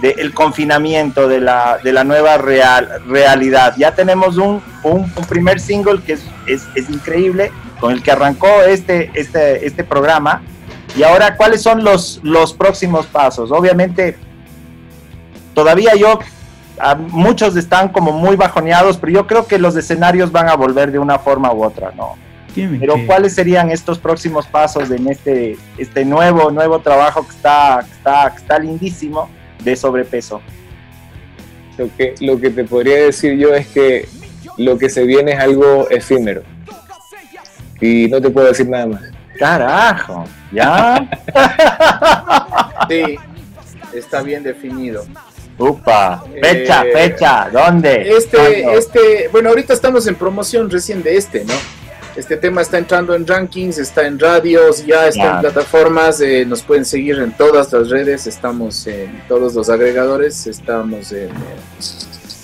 del 0.00 0.34
confinamiento, 0.34 1.28
de 1.28 1.40
la, 1.40 1.78
de 1.78 1.92
la 1.92 2.02
nueva 2.02 2.38
real, 2.38 2.88
realidad? 3.06 3.74
Ya 3.78 3.94
tenemos 3.94 4.36
un, 4.36 4.60
un, 4.82 5.08
primer 5.28 5.60
single 5.60 6.02
que 6.02 6.14
es, 6.14 6.24
es, 6.46 6.66
es 6.74 6.90
increíble, 6.90 7.52
con 7.78 7.92
el 7.92 8.02
que 8.02 8.10
arrancó 8.10 8.48
este, 8.66 9.12
este, 9.14 9.64
este 9.64 9.84
programa. 9.84 10.42
Y 10.96 11.04
ahora, 11.04 11.36
¿cuáles 11.36 11.62
son 11.62 11.84
los, 11.84 12.18
los 12.24 12.52
próximos 12.52 13.06
pasos? 13.06 13.52
Obviamente, 13.52 14.16
todavía 15.54 15.94
yo, 15.94 16.18
muchos 17.10 17.54
están 17.54 17.90
como 17.90 18.10
muy 18.10 18.34
bajoneados, 18.34 18.96
pero 18.96 19.12
yo 19.12 19.26
creo 19.28 19.46
que 19.46 19.60
los 19.60 19.76
escenarios 19.76 20.32
van 20.32 20.48
a 20.48 20.56
volver 20.56 20.90
de 20.90 20.98
una 20.98 21.20
forma 21.20 21.52
u 21.52 21.62
otra, 21.62 21.92
¿no? 21.96 22.16
Pero 22.54 22.94
¿cuáles 23.06 23.34
serían 23.34 23.70
estos 23.70 23.98
próximos 23.98 24.46
pasos 24.46 24.90
en 24.90 25.08
este, 25.08 25.56
este 25.76 26.04
nuevo, 26.04 26.50
nuevo 26.50 26.78
trabajo 26.78 27.26
que 27.26 27.34
está, 27.34 27.84
que 27.86 27.92
está, 27.92 28.30
que 28.30 28.36
está 28.38 28.58
lindísimo 28.58 29.28
de 29.62 29.74
sobrepeso? 29.76 30.40
Lo 31.76 31.88
que, 31.96 32.14
lo 32.20 32.40
que 32.40 32.50
te 32.50 32.64
podría 32.64 32.96
decir 33.06 33.36
yo 33.36 33.52
es 33.54 33.66
que 33.68 34.08
lo 34.56 34.78
que 34.78 34.88
se 34.88 35.04
viene 35.04 35.32
es 35.32 35.40
algo 35.40 35.88
efímero. 35.90 36.42
Y 37.80 38.06
no 38.08 38.20
te 38.20 38.30
puedo 38.30 38.46
decir 38.48 38.68
nada 38.68 38.86
más. 38.86 39.02
Carajo, 39.38 40.24
¿ya? 40.52 41.08
Sí, 42.88 43.16
está 43.94 44.22
bien 44.22 44.42
definido. 44.42 45.04
Upa, 45.58 46.24
fecha, 46.42 46.84
Eh, 46.84 46.92
fecha, 46.92 47.48
¿dónde? 47.50 48.16
Este, 48.16 48.36
¿Cuándo? 48.62 48.78
este, 48.78 49.28
bueno, 49.32 49.48
ahorita 49.50 49.72
estamos 49.72 50.06
en 50.06 50.16
promoción 50.16 50.70
recién 50.70 51.02
de 51.02 51.16
este, 51.16 51.44
¿no? 51.44 51.54
Este 52.16 52.36
tema 52.36 52.62
está 52.62 52.78
entrando 52.78 53.14
en 53.14 53.26
rankings, 53.26 53.78
está 53.78 54.06
en 54.06 54.18
radios, 54.20 54.86
ya 54.86 55.08
está 55.08 55.34
en 55.34 55.40
plataformas, 55.40 56.20
eh, 56.20 56.44
nos 56.46 56.62
pueden 56.62 56.84
seguir 56.84 57.18
en 57.18 57.32
todas 57.36 57.72
las 57.72 57.90
redes, 57.90 58.28
estamos 58.28 58.86
en 58.86 59.22
todos 59.26 59.54
los 59.54 59.68
agregadores, 59.68 60.46
estamos 60.46 61.10
en 61.10 61.28
eh, 61.30 61.30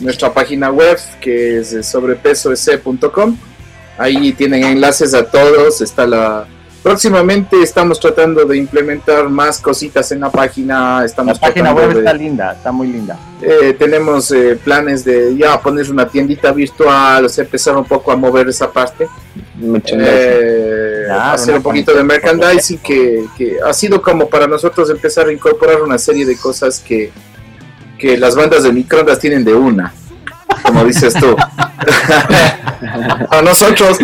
nuestra 0.01 0.32
página 0.34 0.70
web 0.72 0.98
que 1.20 1.59
es 1.60 1.72
eh, 1.72 1.84
sobrepesoec.com. 1.84 3.36
Ahí 3.97 4.32
tienen 4.32 4.64
enlaces 4.64 5.14
a 5.14 5.24
todos, 5.24 5.80
está 5.82 6.05
la 6.06 6.47
próximamente 6.82 7.62
estamos 7.62 8.01
tratando 8.01 8.47
de 8.47 8.56
implementar 8.56 9.28
más 9.28 9.60
cositas 9.60 10.10
en 10.12 10.20
la 10.20 10.30
página, 10.30 11.01
La 11.01 11.05
estamos 11.05 11.38
página 11.38 11.66
tratando 11.74 11.82
web 11.82 11.92
de- 11.92 11.98
está 12.01 12.12
linda, 12.14 12.52
está 12.55 12.72
muy 12.72 12.88
linda. 12.88 13.18
eh, 13.42 13.76
tenemos 13.78 14.32
eh, 14.32 14.59
planes 14.64 15.05
de 15.05 15.36
ya 15.36 15.60
poner 15.60 15.90
una 15.90 16.09
tiendita 16.09 16.51
virtual, 16.52 17.26
o 17.26 17.28
sea, 17.28 17.44
empezar 17.44 17.76
un 17.76 17.84
poco 17.84 18.10
a 18.10 18.16
mover 18.16 18.48
esa 18.48 18.70
parte. 18.72 19.06
Eh, 19.93 21.05
Claro, 21.07 21.32
hacer 21.32 21.57
un 21.57 21.62
poquito 21.62 21.93
de 21.93 22.05
merchandising 22.05 22.78
que, 22.78 23.24
que 23.37 23.57
ha 23.65 23.73
sido 23.73 24.01
como 24.01 24.28
para 24.28 24.47
nosotros 24.47 24.89
empezar 24.91 25.27
a 25.27 25.32
incorporar 25.32 25.82
una 25.82 25.99
serie 25.99 26.24
de 26.24 26.37
cosas 26.37 26.78
que, 26.78 27.11
que 27.99 28.16
las 28.16 28.37
bandas 28.37 28.62
de 28.62 28.73
microondas 28.73 29.19
tienen 29.19 29.45
de 29.45 29.55
una, 29.55 29.93
como 30.62 30.85
dices 30.85 31.15
tú. 31.15 31.37
A 33.31 33.43
nosotros 33.43 33.99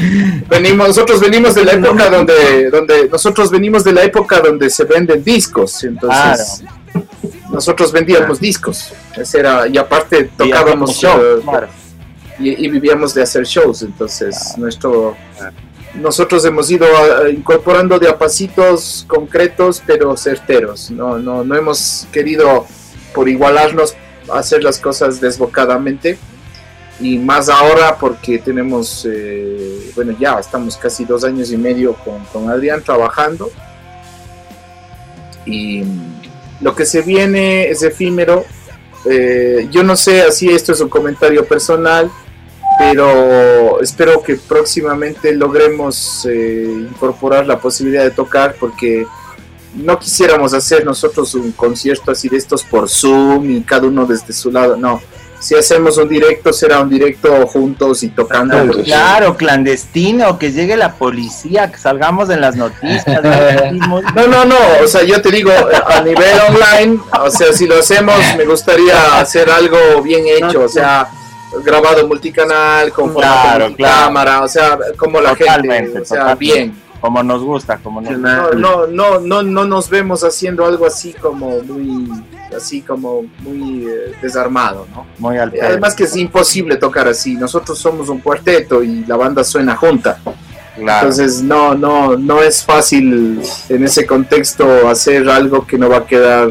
venimos, 0.48 0.88
nosotros 0.88 1.20
venimos 1.20 1.54
de 1.54 1.64
la 1.64 1.72
época 1.72 2.10
donde, 2.10 2.70
donde 2.70 3.08
nosotros 3.08 3.50
venimos 3.50 3.84
de 3.84 3.92
la 3.92 4.02
época 4.02 4.40
donde 4.40 4.68
se 4.70 4.84
venden 4.84 5.22
discos, 5.22 5.84
entonces 5.84 6.62
nosotros 7.50 7.92
vendíamos 7.92 8.40
discos, 8.40 8.92
ese 9.16 9.40
era 9.40 9.66
y 9.68 9.78
aparte 9.78 10.30
tocábamos 10.36 10.92
show, 10.92 11.40
claro. 11.42 11.68
Y, 12.38 12.64
y 12.64 12.68
vivíamos 12.68 13.14
de 13.14 13.22
hacer 13.22 13.44
shows, 13.44 13.82
entonces 13.82 14.56
nuestro 14.56 15.16
nosotros 15.94 16.44
hemos 16.44 16.70
ido 16.70 16.86
eh, 16.86 17.32
incorporando 17.32 17.98
de 17.98 18.08
a 18.08 18.18
pasitos 18.18 19.04
concretos 19.08 19.82
pero 19.86 20.16
certeros, 20.16 20.90
no, 20.90 21.18
no, 21.18 21.44
no 21.44 21.56
hemos 21.56 22.06
querido 22.12 22.66
por 23.14 23.28
igualarnos 23.28 23.94
hacer 24.32 24.62
las 24.62 24.78
cosas 24.78 25.20
desbocadamente 25.20 26.18
y 26.98 27.18
más 27.18 27.48
ahora 27.48 27.96
porque 27.98 28.38
tenemos, 28.38 29.06
eh, 29.10 29.90
bueno 29.94 30.16
ya 30.18 30.38
estamos 30.38 30.76
casi 30.76 31.04
dos 31.04 31.24
años 31.24 31.52
y 31.52 31.56
medio 31.56 31.94
con, 31.94 32.24
con 32.26 32.48
Adrián 32.50 32.82
trabajando. 32.82 33.50
Y 35.44 35.84
lo 36.60 36.74
que 36.74 36.86
se 36.86 37.02
viene 37.02 37.68
es 37.68 37.82
efímero. 37.82 38.44
Eh, 39.08 39.68
yo 39.70 39.82
no 39.82 39.94
sé, 39.94 40.22
así 40.22 40.48
esto 40.48 40.72
es 40.72 40.80
un 40.80 40.88
comentario 40.88 41.44
personal, 41.44 42.10
pero 42.78 43.80
espero 43.80 44.22
que 44.22 44.36
próximamente 44.36 45.34
logremos 45.34 46.26
eh, 46.30 46.88
incorporar 46.90 47.46
la 47.46 47.58
posibilidad 47.58 48.04
de 48.04 48.10
tocar 48.10 48.56
porque 48.58 49.06
no 49.74 49.98
quisiéramos 49.98 50.54
hacer 50.54 50.84
nosotros 50.84 51.34
un 51.34 51.52
concierto 51.52 52.10
así 52.10 52.28
de 52.28 52.36
estos 52.36 52.64
por 52.64 52.88
Zoom 52.88 53.50
y 53.50 53.62
cada 53.62 53.86
uno 53.86 54.06
desde 54.06 54.32
su 54.32 54.50
lado, 54.50 54.76
no. 54.76 55.00
Si 55.38 55.54
hacemos 55.54 55.98
un 55.98 56.08
directo, 56.08 56.50
será 56.52 56.80
un 56.80 56.88
directo 56.88 57.46
juntos 57.46 58.02
y 58.02 58.08
tocando. 58.08 58.82
Claro, 58.82 59.36
clandestino, 59.36 60.38
que 60.38 60.50
llegue 60.50 60.76
la 60.76 60.94
policía, 60.94 61.70
que 61.70 61.78
salgamos 61.78 62.30
en 62.30 62.40
las 62.40 62.56
noticias. 62.56 63.22
¿no? 63.22 64.00
No, 64.16 64.26
no, 64.26 64.44
no, 64.46 64.56
o 64.82 64.86
sea, 64.88 65.02
yo 65.04 65.20
te 65.20 65.30
digo, 65.30 65.52
a 65.52 66.00
nivel 66.00 66.38
online, 66.48 66.98
o 67.20 67.30
sea, 67.30 67.52
si 67.52 67.66
lo 67.66 67.78
hacemos, 67.78 68.16
me 68.36 68.44
gustaría 68.44 69.18
hacer 69.20 69.50
algo 69.50 70.02
bien 70.02 70.24
hecho, 70.26 70.62
o 70.62 70.68
sea, 70.68 71.08
grabado 71.64 72.06
multicanal, 72.06 72.92
con 72.92 73.12
formato 73.12 73.42
Claro, 73.42 73.64
multicámara, 73.68 74.42
o 74.42 74.48
sea, 74.48 74.78
como 74.96 75.20
la 75.20 75.34
Totalmente, 75.34 75.84
gente, 75.84 76.00
o 76.00 76.04
sea, 76.04 76.18
totalmente. 76.20 76.54
bien. 76.54 76.86
Como 77.00 77.22
nos 77.22 77.42
gusta, 77.42 77.76
como 77.78 78.00
nos 78.00 78.18
No, 78.18 78.50
no, 78.52 78.86
no, 78.86 79.20
no, 79.20 79.42
no 79.42 79.64
nos 79.64 79.88
vemos 79.90 80.24
haciendo 80.24 80.64
algo 80.64 80.86
así 80.86 81.12
como 81.12 81.60
muy, 81.62 82.10
así 82.56 82.80
como 82.80 83.26
muy 83.40 83.86
eh, 83.86 84.16
desarmado, 84.20 84.86
¿no? 84.94 85.06
Muy 85.18 85.36
al 85.36 85.54
Eh, 85.54 85.60
Además 85.62 85.94
que 85.94 86.04
es 86.04 86.16
imposible 86.16 86.76
tocar 86.76 87.06
así. 87.06 87.34
Nosotros 87.34 87.78
somos 87.78 88.08
un 88.08 88.18
cuarteto 88.20 88.82
y 88.82 89.04
la 89.04 89.16
banda 89.16 89.44
suena 89.44 89.76
junta. 89.76 90.18
Claro. 90.74 91.08
Entonces 91.08 91.42
no, 91.42 91.74
no, 91.74 92.16
no 92.16 92.42
es 92.42 92.64
fácil 92.64 93.40
en 93.68 93.84
ese 93.84 94.06
contexto 94.06 94.88
hacer 94.88 95.28
algo 95.28 95.66
que 95.66 95.78
no 95.78 95.88
va 95.88 95.98
a 95.98 96.06
quedar. 96.06 96.50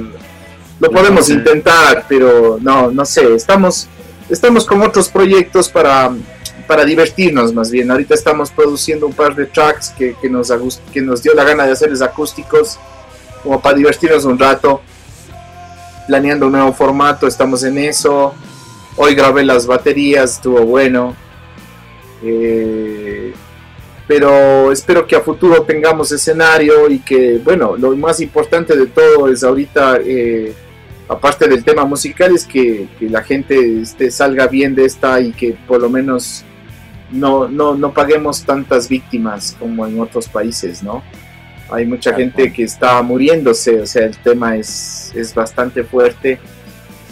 Lo 0.79 0.89
podemos 0.91 1.27
intentar, 1.29 2.05
pero 2.07 2.57
no, 2.61 2.91
no 2.91 3.03
sé. 3.03 3.33
Estamos, 3.33 3.87
estamos 4.29 4.65
con 4.65 4.81
otros 4.81 5.09
proyectos 5.09 5.69
para, 5.69 6.11
para 6.67 6.85
divertirnos 6.85 7.53
más 7.53 7.71
bien. 7.71 7.91
Ahorita 7.91 8.13
estamos 8.13 8.51
produciendo 8.51 9.05
un 9.05 9.13
par 9.13 9.35
de 9.35 9.45
tracks 9.45 9.89
que, 9.89 10.15
que 10.21 10.29
nos, 10.29 10.51
que 10.91 11.01
nos 11.01 11.21
dio 11.21 11.33
la 11.33 11.43
gana 11.43 11.65
de 11.65 11.71
hacerles 11.71 12.01
acústicos, 12.01 12.77
como 13.43 13.61
para 13.61 13.77
divertirnos 13.77 14.25
un 14.25 14.39
rato. 14.39 14.81
Planeando 16.07 16.45
un 16.45 16.51
nuevo 16.51 16.71
formato, 16.73 17.25
estamos 17.25 17.63
en 17.63 17.77
eso. 17.79 18.33
Hoy 18.95 19.15
grabé 19.15 19.43
las 19.43 19.65
baterías, 19.65 20.33
estuvo 20.35 20.61
bueno. 20.61 21.15
Eh, 22.23 23.33
pero 24.07 24.71
espero 24.71 25.07
que 25.07 25.15
a 25.15 25.21
futuro 25.21 25.63
tengamos 25.63 26.11
escenario 26.11 26.89
y 26.89 26.99
que, 26.99 27.39
bueno, 27.43 27.75
lo 27.75 27.95
más 27.95 28.19
importante 28.21 28.77
de 28.77 28.85
todo 28.85 29.29
es 29.29 29.43
ahorita, 29.43 29.97
eh, 30.03 30.53
aparte 31.07 31.47
del 31.47 31.63
tema 31.63 31.85
musical, 31.85 32.33
es 32.33 32.45
que, 32.45 32.87
que 32.99 33.09
la 33.09 33.23
gente 33.23 33.81
este, 33.81 34.11
salga 34.11 34.47
bien 34.47 34.75
de 34.75 34.85
esta 34.85 35.19
y 35.19 35.31
que 35.31 35.55
por 35.67 35.81
lo 35.81 35.89
menos 35.89 36.43
no, 37.11 37.47
no, 37.47 37.75
no 37.75 37.93
paguemos 37.93 38.43
tantas 38.43 38.89
víctimas 38.89 39.55
como 39.59 39.85
en 39.85 39.99
otros 39.99 40.27
países, 40.27 40.83
¿no? 40.83 41.03
Hay 41.71 41.85
mucha 41.85 42.13
gente 42.13 42.53
que 42.53 42.63
está 42.63 43.01
muriéndose, 43.01 43.81
o 43.81 43.85
sea, 43.87 44.05
el 44.05 44.17
tema 44.17 44.55
es, 44.55 45.11
es 45.15 45.33
bastante 45.33 45.83
fuerte 45.83 46.39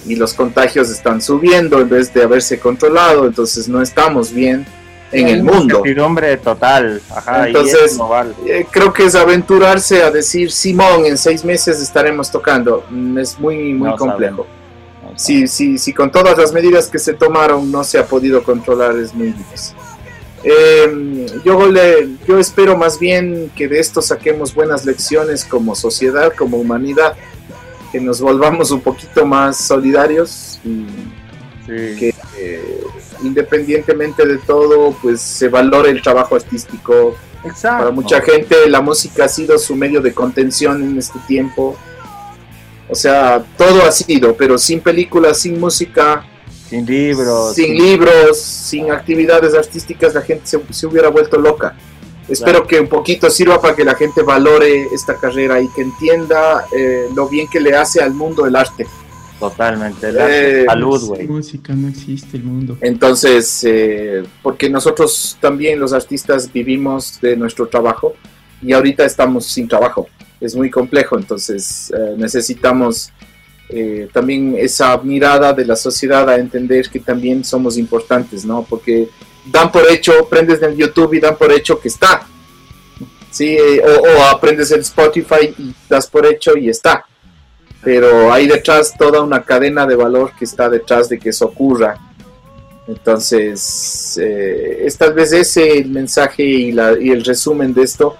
y 0.05 0.15
los 0.15 0.33
contagios 0.33 0.91
están 0.91 1.21
subiendo 1.21 1.79
en 1.81 1.89
vez 1.89 2.13
de 2.13 2.23
haberse 2.23 2.59
controlado, 2.59 3.25
entonces 3.25 3.67
no 3.67 3.81
estamos 3.81 4.31
bien 4.31 4.65
en 5.13 5.27
el 5.27 5.43
mundo. 5.43 5.77
Incertidumbre 5.79 6.37
total. 6.37 7.01
Ajá, 7.09 7.47
Entonces, 7.47 7.97
eh, 8.45 8.65
creo 8.69 8.91
que 8.91 9.05
es 9.05 9.15
aventurarse 9.15 10.03
a 10.03 10.11
decir, 10.11 10.51
Simón, 10.51 11.05
en 11.05 11.17
seis 11.17 11.45
meses 11.45 11.81
estaremos 11.81 12.29
tocando. 12.31 12.83
Mm, 12.89 13.17
Es 13.17 13.39
muy, 13.39 13.73
muy 13.73 13.89
No 13.89 13.95
complejo. 13.95 14.45
Si, 15.15 15.47
si, 15.47 15.77
si 15.77 15.93
con 15.93 16.11
todas 16.11 16.37
las 16.37 16.51
medidas 16.51 16.87
que 16.87 16.97
se 16.97 17.13
tomaron 17.13 17.71
no 17.71 17.83
se 17.83 17.99
ha 17.99 18.05
podido 18.05 18.43
controlar, 18.43 18.97
es 18.97 19.13
muy 19.13 19.27
difícil. 19.27 19.75
Eh, 20.43 21.25
yo, 21.45 21.67
le, 21.71 22.09
yo 22.27 22.37
espero 22.37 22.75
más 22.77 22.99
bien 22.99 23.49
que 23.55 23.67
de 23.67 23.79
esto 23.79 24.01
saquemos 24.01 24.53
buenas 24.53 24.85
lecciones 24.85 25.45
como 25.45 25.73
sociedad, 25.75 26.33
como 26.35 26.57
humanidad, 26.57 27.15
que 27.91 28.01
nos 28.01 28.19
volvamos 28.19 28.71
un 28.71 28.81
poquito 28.81 29.25
más 29.25 29.57
solidarios 29.57 30.59
y 30.65 30.85
que 31.95 32.13
eh, 32.37 32.83
independientemente 33.23 34.25
de 34.25 34.37
todo, 34.37 34.95
pues 35.01 35.21
se 35.21 35.49
valore 35.49 35.89
el 35.89 36.01
trabajo 36.01 36.35
artístico. 36.35 37.15
Exacto. 37.45 37.79
Para 37.79 37.91
mucha 37.91 38.21
gente 38.21 38.69
la 38.69 38.81
música 38.81 39.25
ha 39.25 39.27
sido 39.29 39.57
su 39.57 39.75
medio 39.75 40.01
de 40.01 40.13
contención 40.13 40.81
en 40.83 40.97
este 40.97 41.19
tiempo. 41.27 41.75
O 42.89 42.95
sea, 42.95 43.43
todo 43.57 43.83
ha 43.85 43.91
sido, 43.91 44.35
pero 44.35 44.57
sin 44.57 44.79
películas, 44.81 45.39
sin 45.39 45.59
música, 45.59 46.25
Sin 46.69 46.85
libros. 46.85 47.55
sin 47.55 47.75
libros, 47.77 48.37
sin 48.39 48.91
actividades 48.91 49.53
artísticas, 49.55 50.13
la 50.13 50.21
gente 50.21 50.45
se, 50.45 50.59
se 50.69 50.85
hubiera 50.87 51.09
vuelto 51.09 51.37
loca. 51.39 51.75
Espero 52.27 52.59
Claro. 52.59 52.67
que 52.67 52.79
un 52.79 52.87
poquito 52.87 53.29
sirva 53.29 53.59
para 53.61 53.75
que 53.75 53.83
la 53.83 53.95
gente 53.95 54.21
valore 54.21 54.87
esta 54.93 55.15
carrera 55.17 55.59
y 55.59 55.67
que 55.69 55.81
entienda 55.81 56.65
eh, 56.75 57.09
lo 57.13 57.27
bien 57.27 57.47
que 57.49 57.59
le 57.59 57.75
hace 57.75 58.01
al 58.01 58.13
mundo 58.13 58.45
el 58.45 58.55
arte. 58.55 58.87
Totalmente. 59.49 60.07
Eh, 60.17 60.65
salud, 60.65 61.01
güey. 61.07 61.27
Música 61.27 61.73
no 61.73 61.89
existe 61.89 62.37
el 62.37 62.43
mundo. 62.43 62.77
Entonces, 62.79 63.63
eh, 63.65 64.23
porque 64.41 64.69
nosotros 64.69 65.37
también 65.41 65.79
los 65.79 65.91
artistas 65.91 66.51
vivimos 66.51 67.19
de 67.19 67.35
nuestro 67.35 67.67
trabajo 67.67 68.13
y 68.61 68.71
ahorita 68.71 69.03
estamos 69.05 69.45
sin 69.45 69.67
trabajo. 69.67 70.07
Es 70.39 70.55
muy 70.55 70.69
complejo, 70.69 71.17
entonces 71.17 71.91
eh, 71.91 72.15
necesitamos 72.17 73.11
eh, 73.69 74.07
también 74.13 74.55
esa 74.57 74.97
mirada 74.97 75.53
de 75.53 75.65
la 75.65 75.75
sociedad 75.75 76.29
a 76.29 76.37
entender 76.37 76.89
que 76.89 76.99
también 76.99 77.43
somos 77.43 77.77
importantes, 77.77 78.45
¿no? 78.45 78.65
Porque 78.69 79.09
dan 79.45 79.71
por 79.71 79.89
hecho, 79.91 80.27
prendes 80.29 80.61
en 80.61 80.75
YouTube 80.75 81.13
y 81.15 81.19
dan 81.19 81.37
por 81.37 81.51
hecho 81.51 81.79
que 81.79 81.89
está. 81.89 82.27
Sí, 83.29 83.57
eh, 83.57 83.81
o, 83.81 84.01
o 84.01 84.23
aprendes 84.23 84.71
el 84.71 84.81
Spotify 84.81 85.53
y 85.57 85.73
das 85.89 86.07
por 86.07 86.25
hecho 86.25 86.55
y 86.55 86.69
está. 86.69 87.05
Pero 87.83 88.31
hay 88.31 88.47
detrás 88.47 88.93
toda 88.97 89.21
una 89.21 89.43
cadena 89.43 89.85
de 89.85 89.95
valor 89.95 90.31
que 90.37 90.45
está 90.45 90.69
detrás 90.69 91.09
de 91.09 91.19
que 91.19 91.29
eso 91.29 91.45
ocurra 91.45 91.97
Entonces, 92.87 94.17
eh, 94.21 94.83
es 94.85 94.97
tal 94.97 95.13
vez 95.13 95.33
ese 95.33 95.79
el 95.79 95.89
mensaje 95.89 96.43
y, 96.43 96.71
la, 96.71 96.97
y 96.99 97.09
el 97.09 97.23
resumen 97.23 97.73
de 97.73 97.83
esto. 97.83 98.15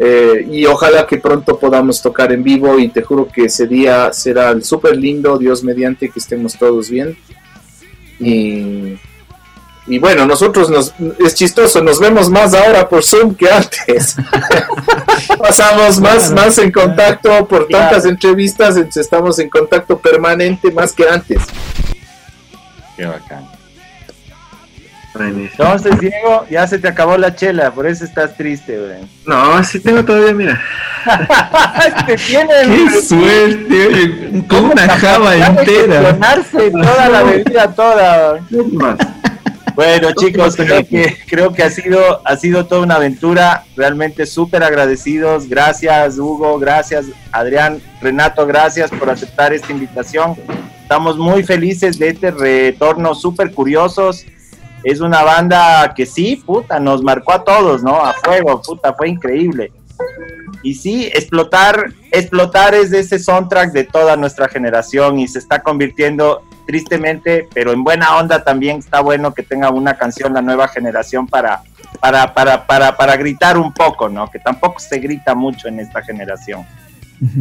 Eh, 0.00 0.46
y 0.48 0.64
ojalá 0.64 1.06
que 1.06 1.18
pronto 1.18 1.58
podamos 1.58 2.00
tocar 2.00 2.32
en 2.32 2.44
vivo 2.44 2.78
y 2.78 2.88
te 2.88 3.02
juro 3.02 3.26
que 3.26 3.46
ese 3.46 3.66
día 3.66 4.12
será 4.12 4.60
súper 4.60 4.96
lindo, 4.96 5.36
Dios 5.36 5.64
mediante, 5.64 6.08
que 6.08 6.20
estemos 6.20 6.56
todos 6.56 6.88
bien. 6.88 7.16
Y, 8.20 8.96
y 9.88 9.98
bueno, 9.98 10.26
nosotros 10.26 10.70
nos, 10.70 10.94
es 11.18 11.34
chistoso, 11.34 11.82
nos 11.82 11.98
vemos 11.98 12.28
más 12.28 12.54
ahora 12.54 12.88
por 12.88 13.02
Zoom 13.02 13.34
que 13.34 13.50
antes. 13.50 14.16
Pasamos 15.38 16.00
más, 16.00 16.30
más 16.32 16.58
en 16.58 16.70
contacto 16.70 17.46
por 17.46 17.66
tantas 17.68 18.04
entrevistas, 18.04 18.76
estamos 18.76 19.38
en 19.38 19.48
contacto 19.48 19.98
permanente 19.98 20.70
más 20.70 20.92
que 20.92 21.08
antes. 21.08 21.42
Qué 22.96 23.06
bacán. 23.06 23.58
Entonces, 25.20 25.98
Diego, 25.98 26.46
ya 26.50 26.66
se 26.66 26.78
te 26.78 26.88
acabó 26.88 27.16
la 27.16 27.34
chela, 27.34 27.70
por 27.72 27.86
eso 27.86 28.04
estás 28.04 28.36
triste, 28.36 28.78
güey. 28.78 28.98
No, 29.26 29.62
sí 29.64 29.80
tengo 29.80 30.04
todavía, 30.04 30.32
mira. 30.32 30.60
Te 32.06 32.16
tiene 32.16 32.52
¡Qué 32.64 33.02
suerte! 33.02 33.86
Oye, 33.86 34.44
como 34.48 34.72
una 34.72 34.88
java 34.88 35.36
entera. 35.36 36.18
toda 36.70 37.08
la 37.08 37.22
bebida, 37.22 37.74
toda. 37.74 38.40
Bueno, 39.78 40.08
chicos, 40.10 40.56
creo 40.56 40.84
que, 40.84 41.16
creo 41.28 41.52
que 41.52 41.62
ha 41.62 41.70
sido, 41.70 42.20
ha 42.24 42.36
sido 42.36 42.66
toda 42.66 42.82
una 42.82 42.96
aventura. 42.96 43.64
Realmente 43.76 44.26
súper 44.26 44.64
agradecidos. 44.64 45.48
Gracias, 45.48 46.18
Hugo. 46.18 46.58
Gracias, 46.58 47.06
Adrián. 47.30 47.80
Renato, 48.02 48.44
gracias 48.44 48.90
por 48.90 49.08
aceptar 49.08 49.52
esta 49.52 49.70
invitación. 49.70 50.34
Estamos 50.82 51.16
muy 51.16 51.44
felices 51.44 51.96
de 51.96 52.08
este 52.08 52.32
retorno, 52.32 53.14
súper 53.14 53.52
curiosos. 53.52 54.26
Es 54.82 54.98
una 54.98 55.22
banda 55.22 55.94
que 55.94 56.06
sí, 56.06 56.42
puta, 56.44 56.80
nos 56.80 57.00
marcó 57.04 57.34
a 57.34 57.44
todos, 57.44 57.80
¿no? 57.84 58.04
A 58.04 58.14
fuego, 58.14 58.60
puta, 58.60 58.92
fue 58.94 59.10
increíble. 59.10 59.70
Y 60.64 60.74
sí, 60.74 61.06
explotar, 61.06 61.92
explotar 62.10 62.74
es 62.74 62.92
ese 62.92 63.20
soundtrack 63.20 63.70
de 63.70 63.84
toda 63.84 64.16
nuestra 64.16 64.48
generación 64.48 65.20
y 65.20 65.28
se 65.28 65.38
está 65.38 65.62
convirtiendo 65.62 66.42
tristemente, 66.68 67.48
pero 67.54 67.72
en 67.72 67.82
buena 67.82 68.18
onda 68.18 68.44
también 68.44 68.76
está 68.76 69.00
bueno 69.00 69.32
que 69.32 69.42
tenga 69.42 69.70
una 69.70 69.94
canción 69.94 70.34
la 70.34 70.42
nueva 70.42 70.68
generación 70.68 71.26
para, 71.26 71.62
para, 71.98 72.34
para, 72.34 72.66
para, 72.66 72.94
para 72.94 73.16
gritar 73.16 73.56
un 73.56 73.72
poco, 73.72 74.10
¿no? 74.10 74.30
Que 74.30 74.38
tampoco 74.38 74.78
se 74.78 74.98
grita 74.98 75.34
mucho 75.34 75.66
en 75.68 75.80
esta 75.80 76.02
generación. 76.02 76.66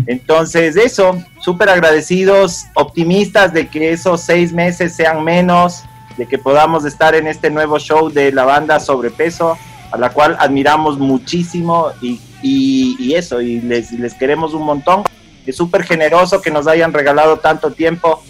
Entonces, 0.06 0.78
eso, 0.78 1.22
súper 1.42 1.68
agradecidos, 1.68 2.68
optimistas 2.74 3.52
de 3.52 3.68
que 3.68 3.92
esos 3.92 4.22
seis 4.22 4.54
meses 4.54 4.96
sean 4.96 5.22
menos, 5.26 5.84
de 6.18 6.26
que 6.26 6.38
podamos 6.38 6.86
estar 6.86 7.14
en 7.14 7.28
este 7.28 7.50
nuevo 7.50 7.78
show 7.80 8.10
de 8.10 8.32
la 8.32 8.46
banda 8.46 8.80
Sobrepeso, 8.80 9.58
a 9.92 9.98
la 9.98 10.10
cual 10.10 10.38
admiramos 10.40 10.98
muchísimo 10.98 11.92
y, 12.02 12.22
y, 12.42 12.96
y 12.98 13.16
eso, 13.16 13.42
y 13.42 13.60
les, 13.60 13.92
les 13.92 14.14
queremos 14.14 14.54
un 14.54 14.64
montón. 14.64 15.04
Es 15.46 15.58
súper 15.58 15.84
generoso 15.84 16.42
que 16.42 16.50
nos 16.50 16.66
hayan 16.66 16.94
regalado 16.94 17.40
tanto 17.40 17.72
tiempo. 17.72 18.24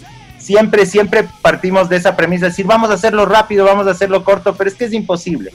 Siempre, 0.48 0.86
siempre 0.86 1.26
partimos 1.42 1.90
de 1.90 1.96
esa 1.96 2.16
premisa, 2.16 2.46
decir, 2.46 2.64
vamos 2.64 2.88
a 2.88 2.94
hacerlo 2.94 3.26
rápido, 3.26 3.66
vamos 3.66 3.86
a 3.86 3.90
hacerlo 3.90 4.24
corto, 4.24 4.54
pero 4.54 4.70
es 4.70 4.74
que 4.76 4.86
es 4.86 4.94
imposible, 4.94 5.50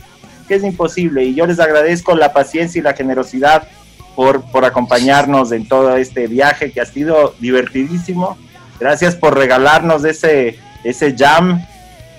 que 0.47 0.53
es 0.53 0.63
imposible. 0.63 1.23
Y 1.23 1.33
yo 1.33 1.47
les 1.47 1.59
agradezco 1.59 2.15
la 2.15 2.31
paciencia 2.31 2.77
y 2.77 2.83
la 2.83 2.93
generosidad 2.93 3.67
por, 4.15 4.43
por 4.51 4.65
acompañarnos 4.65 5.51
en 5.51 5.67
todo 5.67 5.97
este 5.97 6.27
viaje 6.27 6.71
que 6.71 6.79
ha 6.79 6.85
sido 6.85 7.33
divertidísimo. 7.39 8.37
Gracias 8.79 9.15
por 9.15 9.35
regalarnos 9.35 10.05
ese, 10.05 10.59
ese 10.83 11.15
jam 11.17 11.59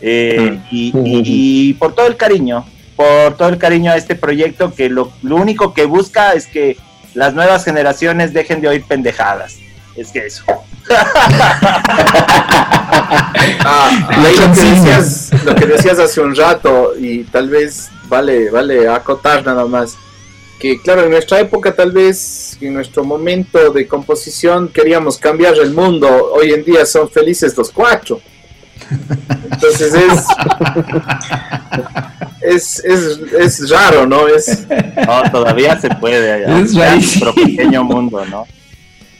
eh, 0.02 0.59
y, 0.72 0.88
y- 1.05 1.22
y 1.70 1.74
por 1.74 1.94
todo 1.94 2.09
el 2.09 2.16
cariño, 2.16 2.64
por 2.96 3.36
todo 3.36 3.51
el 3.51 3.59
cariño 3.59 3.92
a 3.92 3.96
este 3.96 4.16
proyecto 4.16 4.74
que 4.74 4.88
lo, 4.88 5.12
lo 5.22 5.36
único 5.36 5.72
que 5.74 5.84
busca 5.84 6.32
es 6.32 6.48
que 6.48 6.76
las 7.14 7.34
nuevas 7.34 7.64
generaciones 7.64 8.32
dejen 8.32 8.60
de 8.60 8.66
oír 8.66 8.82
pendejadas. 8.82 9.59
Es 9.96 10.10
que 10.10 10.26
eso. 10.26 10.42
Ah, 13.66 14.09
lo, 14.23 14.55
que 14.55 14.61
decías, 14.61 15.31
lo 15.44 15.55
que 15.55 15.66
decías 15.66 15.98
hace 15.98 16.20
un 16.20 16.35
rato 16.35 16.93
y 16.98 17.24
tal 17.24 17.48
vez 17.48 17.90
vale, 18.09 18.51
vale 18.51 18.89
acotar 18.89 19.44
nada 19.44 19.66
más. 19.66 19.97
Que 20.59 20.81
claro, 20.81 21.05
en 21.05 21.11
nuestra 21.11 21.40
época 21.40 21.74
tal 21.74 21.93
vez, 21.93 22.56
en 22.61 22.74
nuestro 22.74 23.05
momento 23.05 23.70
de 23.73 23.86
composición 23.86 24.69
queríamos 24.69 25.19
cambiar 25.19 25.55
el 25.55 25.73
mundo. 25.73 26.32
Hoy 26.35 26.52
en 26.52 26.65
día 26.65 26.85
son 26.86 27.11
felices 27.11 27.56
los 27.56 27.70
cuatro. 27.70 28.20
Entonces 29.51 29.94
es 29.94 30.27
es, 32.44 32.85
es, 32.85 33.20
es 33.39 33.70
raro, 33.70 34.06
¿no? 34.06 34.28
Es, 34.28 34.66
No, 35.06 35.31
todavía 35.31 35.81
se 35.81 35.89
puede 35.90 36.32
allá. 36.32 36.61
Es 36.61 36.73
nuestro 36.73 37.35
pequeño 37.35 37.85
mundo, 37.85 38.24
¿no? 38.27 38.47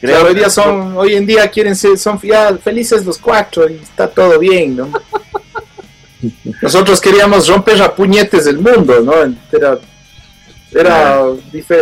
Claro, 0.05 0.27
hoy 0.29 0.35
día 0.35 0.51
son, 0.51 0.97
hoy 0.99 1.15
en 1.15 1.25
día 1.25 1.49
quieren 1.49 1.75
ser, 1.75 1.97
son 1.97 2.21
ya 2.21 2.55
felices 2.59 3.07
los 3.07 3.17
cuatro 3.17 3.67
y 3.69 3.77
está 3.77 4.07
todo 4.07 4.39
bien, 4.39 4.77
¿no? 4.77 4.89
Nosotros 6.63 7.01
queríamos 7.01 7.49
romper 7.49 7.81
a 7.81 7.95
puñetes 7.95 8.45
del 8.45 8.59
mundo, 8.59 9.01
¿no? 9.01 9.15
Era, 9.51 9.79
era 10.73 11.23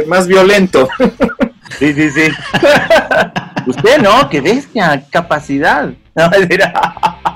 más 0.07 0.29
violento. 0.29 0.89
Sí, 1.79 1.93
sí, 1.95 2.11
sí. 2.11 2.29
Usted 3.67 3.99
no, 3.99 4.29
qué 4.29 4.41
bestia, 4.41 5.05
capacidad. 5.11 5.91
No. 6.15 6.31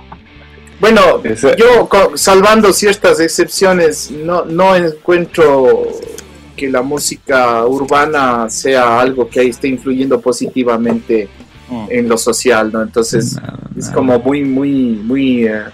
Bueno, 0.78 1.22
yo 1.56 1.88
salvando 2.16 2.70
ciertas 2.70 3.18
excepciones, 3.18 4.10
no, 4.10 4.44
no 4.44 4.76
encuentro 4.76 5.88
que 6.56 6.68
la 6.68 6.82
música 6.82 7.64
urbana 7.66 8.48
sea 8.48 8.98
algo 9.00 9.28
que 9.28 9.40
ahí 9.40 9.48
esté 9.50 9.68
influyendo 9.68 10.20
positivamente 10.20 11.28
en 11.88 12.08
lo 12.08 12.16
social, 12.16 12.72
¿no? 12.72 12.82
Entonces 12.82 13.36
es 13.76 13.90
como 13.90 14.18
muy, 14.18 14.44
muy, 14.44 14.72
muy 14.72 15.46
eh, 15.46 15.64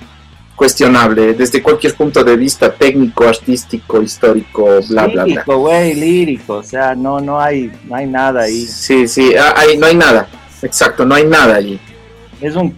cuestionable 0.56 1.34
desde 1.34 1.62
cualquier 1.62 1.94
punto 1.94 2.24
de 2.24 2.36
vista 2.36 2.72
técnico, 2.72 3.24
artístico, 3.24 4.02
histórico, 4.02 4.80
bla, 4.88 5.06
bla, 5.06 5.08
bla. 5.08 5.24
lírico, 5.26 5.58
güey, 5.58 5.94
lírico. 5.94 6.54
O 6.56 6.62
sea, 6.62 6.94
no, 6.94 7.20
no 7.20 7.40
hay, 7.40 7.70
no 7.84 7.94
hay 7.94 8.06
nada 8.06 8.42
ahí. 8.42 8.64
Sí, 8.66 9.06
sí, 9.06 9.34
ah, 9.36 9.54
ahí 9.56 9.76
no 9.76 9.86
hay 9.86 9.96
nada. 9.96 10.28
Exacto, 10.62 11.04
no 11.04 11.14
hay 11.14 11.24
nada 11.24 11.56
allí. 11.56 11.78
Es 12.40 12.54
un. 12.56 12.74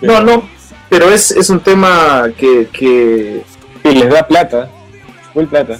No, 0.00 0.20
no, 0.22 0.48
pero 0.88 1.10
es, 1.10 1.30
es 1.30 1.50
un 1.50 1.60
tema 1.60 2.30
que, 2.36 2.68
que. 2.72 3.42
Y 3.84 3.94
les 3.94 4.10
da 4.10 4.26
plata, 4.26 4.70
full 5.32 5.44
plata. 5.44 5.78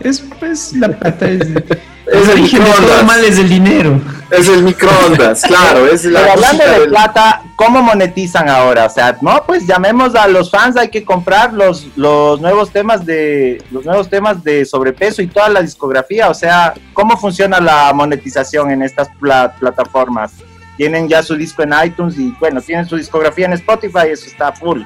Es 0.00 0.20
pues 0.38 0.72
la 0.74 0.88
plata 0.88 1.28
es, 1.28 1.40
Es 2.08 2.26
el 2.26 2.30
origen 2.40 2.64
de 2.64 2.70
todo 2.70 2.80
microondas. 2.80 3.04
mal 3.04 3.24
es 3.24 3.38
el 3.38 3.48
dinero. 3.50 4.00
Es 4.30 4.48
el 4.48 4.62
microondas, 4.62 5.42
claro, 5.42 5.86
es 5.86 6.04
la 6.06 6.20
Pero 6.20 6.32
hablando 6.32 6.64
de 6.64 6.70
del- 6.80 6.88
plata, 6.88 7.42
¿cómo 7.54 7.82
monetizan 7.82 8.48
ahora? 8.48 8.86
O 8.86 8.90
sea, 8.90 9.18
no, 9.20 9.42
pues 9.46 9.66
llamemos 9.66 10.14
a 10.14 10.26
los 10.26 10.50
fans, 10.50 10.76
hay 10.78 10.88
que 10.88 11.04
comprar 11.04 11.52
los, 11.52 11.86
los 11.96 12.40
nuevos 12.40 12.70
temas 12.70 13.04
de 13.04 13.62
los 13.70 13.84
nuevos 13.84 14.08
temas 14.08 14.42
de 14.42 14.64
sobrepeso 14.64 15.20
y 15.20 15.26
toda 15.26 15.50
la 15.50 15.60
discografía. 15.60 16.30
O 16.30 16.34
sea, 16.34 16.72
¿cómo 16.94 17.18
funciona 17.18 17.60
la 17.60 17.92
monetización 17.92 18.70
en 18.70 18.82
estas 18.82 19.08
pla- 19.20 19.54
plataformas? 19.58 20.32
Tienen 20.78 21.08
ya 21.08 21.22
su 21.22 21.36
disco 21.36 21.62
en 21.62 21.74
iTunes 21.84 22.16
y 22.18 22.34
bueno, 22.40 22.62
tienen 22.62 22.86
su 22.88 22.96
discografía 22.96 23.44
en 23.46 23.52
Spotify, 23.54 24.08
eso 24.12 24.26
está 24.26 24.52
full. 24.52 24.80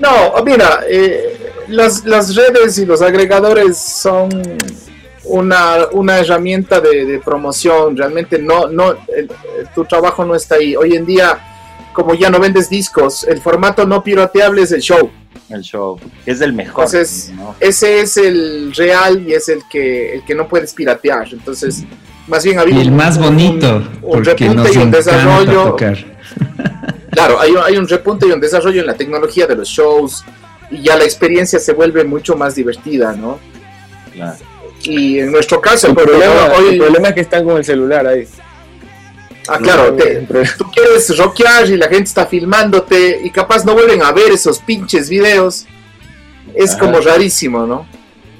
No, 0.00 0.34
mira, 0.44 0.80
eh, 0.88 1.50
las, 1.68 2.04
las 2.04 2.34
redes 2.34 2.78
y 2.78 2.86
los 2.86 3.02
agregadores 3.02 3.76
son 3.78 4.28
una, 5.24 5.86
una 5.92 6.18
herramienta 6.18 6.80
de, 6.80 7.04
de 7.04 7.18
promoción. 7.18 7.96
Realmente 7.96 8.38
no, 8.38 8.68
no, 8.68 8.92
el- 8.92 8.98
el- 9.58 9.68
tu 9.74 9.84
trabajo 9.84 10.24
no 10.24 10.34
está 10.34 10.54
ahí. 10.56 10.76
Hoy 10.76 10.94
en 10.94 11.04
día, 11.04 11.38
como 11.92 12.14
ya 12.14 12.30
no 12.30 12.38
vendes 12.38 12.70
discos, 12.70 13.24
el 13.24 13.40
formato 13.40 13.86
no 13.86 14.02
pirateable 14.02 14.62
es 14.62 14.72
el 14.72 14.80
show. 14.80 15.10
El 15.50 15.62
show 15.62 15.98
es 16.26 16.40
el 16.42 16.52
mejor. 16.52 16.84
Entonces, 16.84 17.32
¿no? 17.34 17.54
ese 17.58 18.00
es 18.00 18.16
el 18.18 18.72
real 18.74 19.26
y 19.26 19.32
es 19.32 19.48
el 19.48 19.62
que, 19.70 20.14
el 20.14 20.24
que 20.24 20.34
no 20.34 20.46
puedes 20.46 20.74
piratear. 20.74 21.26
Entonces, 21.32 21.84
más 22.26 22.44
bien 22.44 22.58
ha 22.58 22.62
habido 22.62 22.78
Y 22.78 22.82
el 22.82 22.90
un- 22.90 22.96
más 22.96 23.18
bonito, 23.18 23.76
un 24.02 24.10
porque 24.12 24.30
repunte 24.30 24.54
nos 24.54 24.66
y 24.74 24.76
un 24.78 24.88
encanta 24.88 24.96
desarrollo. 24.98 25.64
tocar. 25.70 25.98
Claro, 27.18 27.40
hay, 27.40 27.50
un- 27.52 27.62
hay 27.62 27.76
un 27.76 27.88
repunte 27.88 28.26
y 28.26 28.30
un 28.32 28.40
desarrollo 28.40 28.80
en 28.80 28.86
la 28.86 28.94
tecnología 28.94 29.46
de 29.46 29.56
los 29.56 29.68
shows 29.68 30.24
y 30.70 30.82
ya 30.82 30.96
la 30.96 31.04
experiencia 31.04 31.58
se 31.58 31.72
vuelve 31.72 32.04
mucho 32.04 32.36
más 32.36 32.54
divertida, 32.54 33.12
¿no? 33.12 33.38
Y 34.82 35.18
en 35.18 35.32
nuestro 35.32 35.60
caso, 35.60 35.88
El 35.88 35.94
problema, 35.94 36.52
hoy, 36.56 36.74
el 36.74 36.78
problema 36.78 37.08
es 37.08 37.14
que 37.14 37.20
están 37.22 37.44
con 37.44 37.56
el 37.56 37.64
celular 37.64 38.06
ahí. 38.06 38.26
ah, 39.48 39.58
claro, 39.58 39.90
No, 39.90 39.96
te- 39.96 40.26
tú 40.56 40.64
quieres 40.72 41.16
rockear 41.16 41.68
y 41.70 41.76
la 41.76 41.86
gente 41.88 42.04
está 42.04 42.26
filmándote 42.26 43.20
y 43.24 43.30
capaz 43.30 43.64
no 43.64 43.74
vuelven 43.74 44.02
a 44.02 44.12
ver 44.12 44.30
esos 44.32 44.58
pinches 44.60 45.08
videos. 45.08 45.66
Es 46.54 46.70
Ajá. 46.72 46.80
como 46.80 47.00
rarísimo, 47.00 47.66
¿no? 47.66 47.86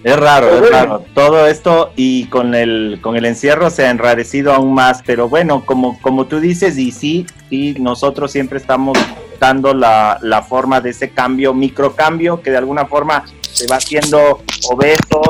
Es 0.09 0.16
raro, 0.18 0.64
es 0.64 0.70
raro. 0.70 1.05
Todo 1.14 1.47
esto 1.47 1.93
y 1.94 2.24
con 2.26 2.55
el, 2.55 2.98
con 3.02 3.16
el 3.16 3.26
encierro 3.26 3.68
se 3.68 3.86
ha 3.86 3.90
enrarecido 3.90 4.55
aún 4.55 4.72
más, 4.72 5.02
pero 5.05 5.28
bueno, 5.28 5.66
como, 5.66 6.01
como 6.01 6.26
tú 6.26 6.40
dices, 6.40 6.78
y 6.78 6.93
sí, 6.93 7.26
y 7.51 7.74
nosotros 7.78 8.32
siempre 8.32 8.59
estamos 8.59 8.97
adoptando 8.97 9.74
la, 9.74 10.18
la 10.22 10.43
forma 10.43 10.80
de 10.80 10.90
ese 10.90 11.10
cambio, 11.10 11.52
microcambio, 11.52 12.40
que 12.40 12.51
de 12.51 12.56
alguna 12.56 12.86
forma 12.86 13.24
se 13.52 13.66
va 13.66 13.76
haciendo 13.76 14.40
obeso 14.70 15.20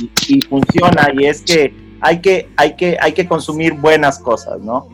y, 0.00 0.36
y 0.36 0.40
funciona. 0.42 1.10
Y 1.12 1.26
es 1.26 1.42
que 1.42 1.74
hay 2.00 2.20
que, 2.20 2.48
hay 2.56 2.76
que, 2.76 2.96
hay 3.00 3.12
que 3.12 3.26
consumir 3.26 3.72
buenas 3.74 4.18
cosas, 4.18 4.60
¿no? 4.60 4.88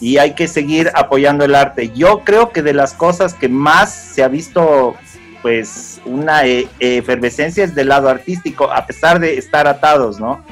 Y 0.00 0.16
hay 0.16 0.34
que 0.34 0.48
seguir 0.48 0.90
apoyando 0.94 1.44
el 1.44 1.54
arte. 1.54 1.92
Yo 1.94 2.20
creo 2.24 2.50
que 2.50 2.62
de 2.62 2.72
las 2.72 2.94
cosas 2.94 3.34
que 3.34 3.48
más 3.48 3.92
se 3.92 4.24
ha 4.24 4.28
visto, 4.28 4.96
pues, 5.42 6.00
una 6.04 6.46
eh, 6.46 6.68
efervescencia 6.78 7.64
es 7.64 7.74
del 7.74 7.88
lado 7.88 8.08
artístico, 8.08 8.70
a 8.70 8.86
pesar 8.86 9.20
de 9.20 9.38
estar 9.38 9.66
atados, 9.66 10.20
¿no? 10.20 10.44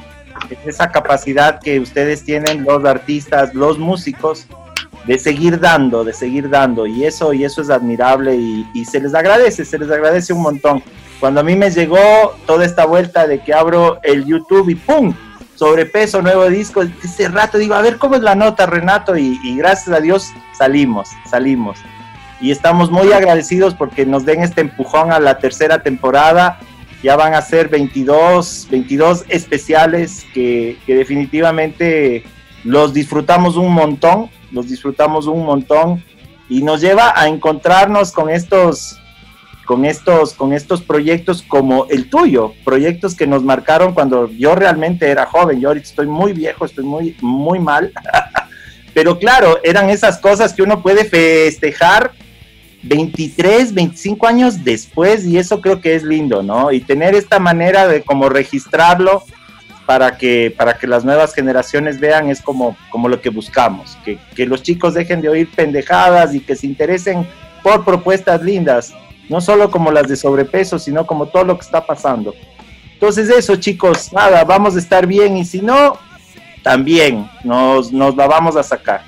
Es 0.49 0.75
esa 0.75 0.91
capacidad 0.91 1.59
que 1.59 1.79
ustedes 1.79 2.23
tienen, 2.23 2.63
los 2.63 2.83
artistas, 2.85 3.53
los 3.53 3.77
músicos, 3.77 4.47
de 5.05 5.17
seguir 5.17 5.59
dando, 5.59 6.03
de 6.03 6.13
seguir 6.13 6.49
dando. 6.49 6.85
Y 6.85 7.05
eso, 7.05 7.33
y 7.33 7.43
eso 7.43 7.61
es 7.61 7.69
admirable 7.69 8.35
y, 8.35 8.67
y 8.73 8.85
se 8.85 8.99
les 8.99 9.13
agradece, 9.15 9.65
se 9.65 9.77
les 9.77 9.89
agradece 9.89 10.33
un 10.33 10.41
montón. 10.41 10.83
Cuando 11.19 11.41
a 11.41 11.43
mí 11.43 11.55
me 11.55 11.71
llegó 11.71 12.35
toda 12.45 12.65
esta 12.65 12.85
vuelta 12.85 13.27
de 13.27 13.41
que 13.43 13.53
abro 13.53 13.99
el 14.03 14.25
YouTube 14.25 14.69
y 14.69 14.75
¡pum! 14.75 15.13
sobrepeso, 15.59 16.21
nuevo 16.21 16.49
disco. 16.49 16.81
Ese 16.81 17.27
rato 17.27 17.57
digo, 17.57 17.75
a 17.75 17.81
ver 17.81 17.97
cómo 17.97 18.15
es 18.15 18.21
la 18.21 18.33
nota, 18.33 18.65
Renato, 18.65 19.17
y, 19.17 19.37
y, 19.43 19.57
gracias 19.57 19.95
a 19.95 19.99
Dios 19.99 20.31
salimos, 20.57 21.09
salimos. 21.29 21.77
Y 22.41 22.51
estamos 22.51 22.89
muy 22.89 23.11
agradecidos 23.11 23.73
porque 23.73 24.05
nos 24.05 24.25
den 24.25 24.43
este 24.43 24.61
empujón 24.61 25.11
a 25.11 25.19
la 25.19 25.39
tercera 25.39 25.83
temporada. 25.83 26.59
Ya 27.03 27.15
van 27.15 27.33
a 27.33 27.41
ser 27.41 27.69
22, 27.69 28.67
22 28.69 29.25
especiales 29.29 30.25
que, 30.33 30.77
que 30.85 30.95
definitivamente 30.95 32.23
los 32.63 32.93
disfrutamos 32.93 33.55
un 33.55 33.73
montón, 33.73 34.29
los 34.51 34.69
disfrutamos 34.69 35.27
un 35.27 35.45
montón 35.45 36.03
y 36.49 36.61
nos 36.61 36.81
lleva 36.81 37.13
a 37.15 37.27
encontrarnos 37.27 38.11
con 38.11 38.29
estos 38.29 38.99
con 39.69 39.85
estos, 39.85 40.33
con 40.33 40.51
estos 40.51 40.81
proyectos 40.81 41.43
como 41.43 41.85
el 41.91 42.09
tuyo, 42.09 42.55
proyectos 42.65 43.13
que 43.13 43.27
nos 43.27 43.43
marcaron 43.43 43.93
cuando 43.93 44.27
yo 44.31 44.55
realmente 44.55 45.07
era 45.07 45.27
joven, 45.27 45.61
yo 45.61 45.67
ahorita 45.67 45.87
estoy 45.87 46.07
muy 46.07 46.33
viejo, 46.33 46.65
estoy 46.65 46.85
muy, 46.85 47.15
muy 47.21 47.59
mal, 47.59 47.93
pero 48.95 49.19
claro, 49.19 49.59
eran 49.63 49.91
esas 49.91 50.17
cosas 50.17 50.53
que 50.53 50.63
uno 50.63 50.81
puede 50.81 51.05
festejar 51.05 52.13
23, 52.83 53.73
25 53.73 54.27
años 54.27 54.63
después 54.63 55.25
y 55.25 55.37
eso 55.37 55.61
creo 55.61 55.81
que 55.81 55.95
es 55.95 56.03
lindo, 56.03 56.43
¿no? 56.43 56.71
Y 56.71 56.81
tener 56.81 57.15
esta 57.15 57.39
manera 57.39 57.87
de 57.87 58.01
como 58.01 58.29
registrarlo 58.29 59.23
para 59.85 60.17
que, 60.17 60.53
para 60.55 60.77
que 60.77 60.87
las 60.87 61.03
nuevas 61.03 61.33
generaciones 61.33 61.99
vean 61.99 62.29
es 62.29 62.41
como, 62.41 62.77
como 62.91 63.09
lo 63.09 63.21
que 63.21 63.29
buscamos, 63.29 63.97
que, 64.05 64.17
que 64.35 64.45
los 64.45 64.63
chicos 64.63 64.93
dejen 64.93 65.21
de 65.21 65.29
oír 65.29 65.49
pendejadas 65.55 66.33
y 66.35 66.39
que 66.39 66.55
se 66.55 66.67
interesen 66.67 67.27
por 67.63 67.83
propuestas 67.83 68.41
lindas 68.41 68.93
no 69.29 69.39
solo 69.39 69.69
como 69.71 69.91
las 69.91 70.07
de 70.07 70.17
sobrepeso, 70.17 70.77
sino 70.79 71.05
como 71.05 71.27
todo 71.27 71.45
lo 71.45 71.57
que 71.57 71.63
está 71.63 71.85
pasando. 71.85 72.33
Entonces 72.93 73.29
eso, 73.29 73.55
chicos, 73.55 74.11
nada, 74.11 74.43
vamos 74.43 74.75
a 74.75 74.79
estar 74.79 75.05
bien 75.05 75.37
y 75.37 75.45
si 75.45 75.61
no, 75.61 75.97
también 76.63 77.29
nos, 77.43 77.93
nos 77.93 78.15
la 78.15 78.27
vamos 78.27 78.57
a 78.57 78.63
sacar. 78.63 79.03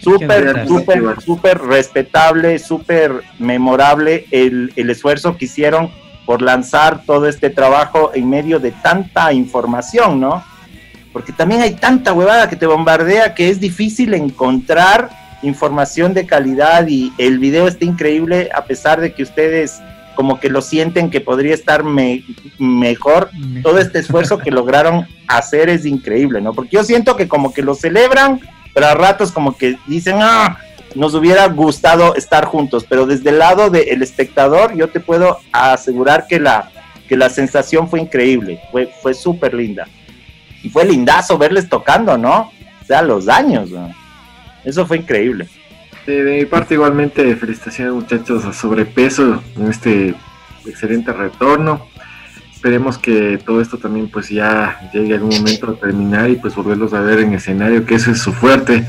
Súper, 0.00 0.66
súper, 0.66 1.20
súper 1.20 1.58
respetable, 1.60 2.58
súper 2.58 3.22
memorable 3.38 4.26
el, 4.30 4.72
el 4.76 4.90
esfuerzo 4.90 5.36
que 5.36 5.44
hicieron 5.44 5.90
por 6.24 6.42
lanzar 6.42 7.02
todo 7.04 7.28
este 7.28 7.50
trabajo 7.50 8.12
en 8.14 8.30
medio 8.30 8.58
de 8.60 8.70
tanta 8.70 9.32
información, 9.32 10.20
¿no? 10.20 10.42
Porque 11.12 11.32
también 11.32 11.60
hay 11.60 11.74
tanta 11.74 12.12
huevada 12.12 12.48
que 12.48 12.56
te 12.56 12.66
bombardea 12.66 13.34
que 13.34 13.50
es 13.50 13.60
difícil 13.60 14.14
encontrar 14.14 15.10
información 15.42 16.14
de 16.14 16.26
calidad 16.26 16.86
y 16.86 17.12
el 17.18 17.38
video 17.38 17.66
está 17.66 17.84
increíble 17.84 18.48
a 18.54 18.64
pesar 18.64 19.00
de 19.00 19.12
que 19.12 19.22
ustedes 19.22 19.80
como 20.14 20.38
que 20.38 20.50
lo 20.50 20.60
sienten 20.60 21.10
que 21.10 21.20
podría 21.20 21.54
estar 21.54 21.82
me, 21.82 22.22
mejor. 22.58 23.30
Todo 23.62 23.78
este 23.78 24.00
esfuerzo 24.00 24.38
que 24.38 24.50
lograron 24.50 25.06
hacer 25.26 25.70
es 25.70 25.86
increíble, 25.86 26.40
¿no? 26.40 26.52
Porque 26.52 26.76
yo 26.76 26.84
siento 26.84 27.16
que 27.16 27.26
como 27.26 27.54
que 27.54 27.62
lo 27.62 27.74
celebran, 27.74 28.40
pero 28.74 28.86
a 28.86 28.94
ratos 28.94 29.32
como 29.32 29.56
que 29.56 29.76
dicen, 29.86 30.18
ah, 30.20 30.58
nos 30.94 31.14
hubiera 31.14 31.46
gustado 31.48 32.14
estar 32.14 32.44
juntos, 32.44 32.84
pero 32.88 33.06
desde 33.06 33.30
el 33.30 33.38
lado 33.38 33.70
del 33.70 34.02
espectador 34.02 34.74
yo 34.74 34.88
te 34.88 35.00
puedo 35.00 35.38
asegurar 35.52 36.26
que 36.26 36.40
la, 36.40 36.70
que 37.08 37.16
la 37.16 37.30
sensación 37.30 37.88
fue 37.88 38.00
increíble, 38.00 38.60
fue, 38.70 38.86
fue 39.02 39.14
súper 39.14 39.54
linda. 39.54 39.86
Y 40.62 40.68
fue 40.68 40.84
lindazo 40.84 41.38
verles 41.38 41.68
tocando, 41.68 42.18
¿no? 42.18 42.52
O 42.82 42.84
sea, 42.86 43.02
los 43.02 43.28
años, 43.28 43.70
¿no? 43.70 43.90
Eso 44.64 44.86
fue 44.86 44.98
increíble. 44.98 45.48
de 46.06 46.22
mi 46.22 46.44
parte 46.44 46.74
igualmente 46.74 47.34
felicitaciones 47.36 47.94
muchachos 47.94 48.44
a 48.44 48.52
sobrepeso 48.52 49.42
en 49.56 49.70
este 49.70 50.14
excelente 50.66 51.12
retorno. 51.12 51.86
Esperemos 52.60 52.98
que 52.98 53.38
todo 53.42 53.62
esto 53.62 53.78
también 53.78 54.10
pues 54.10 54.28
ya 54.28 54.78
llegue 54.92 55.14
algún 55.14 55.34
momento 55.34 55.70
a 55.70 55.76
terminar 55.76 56.28
y 56.28 56.36
pues 56.36 56.54
volverlos 56.54 56.92
a 56.92 57.00
ver 57.00 57.20
en 57.20 57.32
escenario, 57.32 57.86
que 57.86 57.94
eso 57.94 58.10
es 58.10 58.18
su 58.18 58.34
fuerte. 58.34 58.86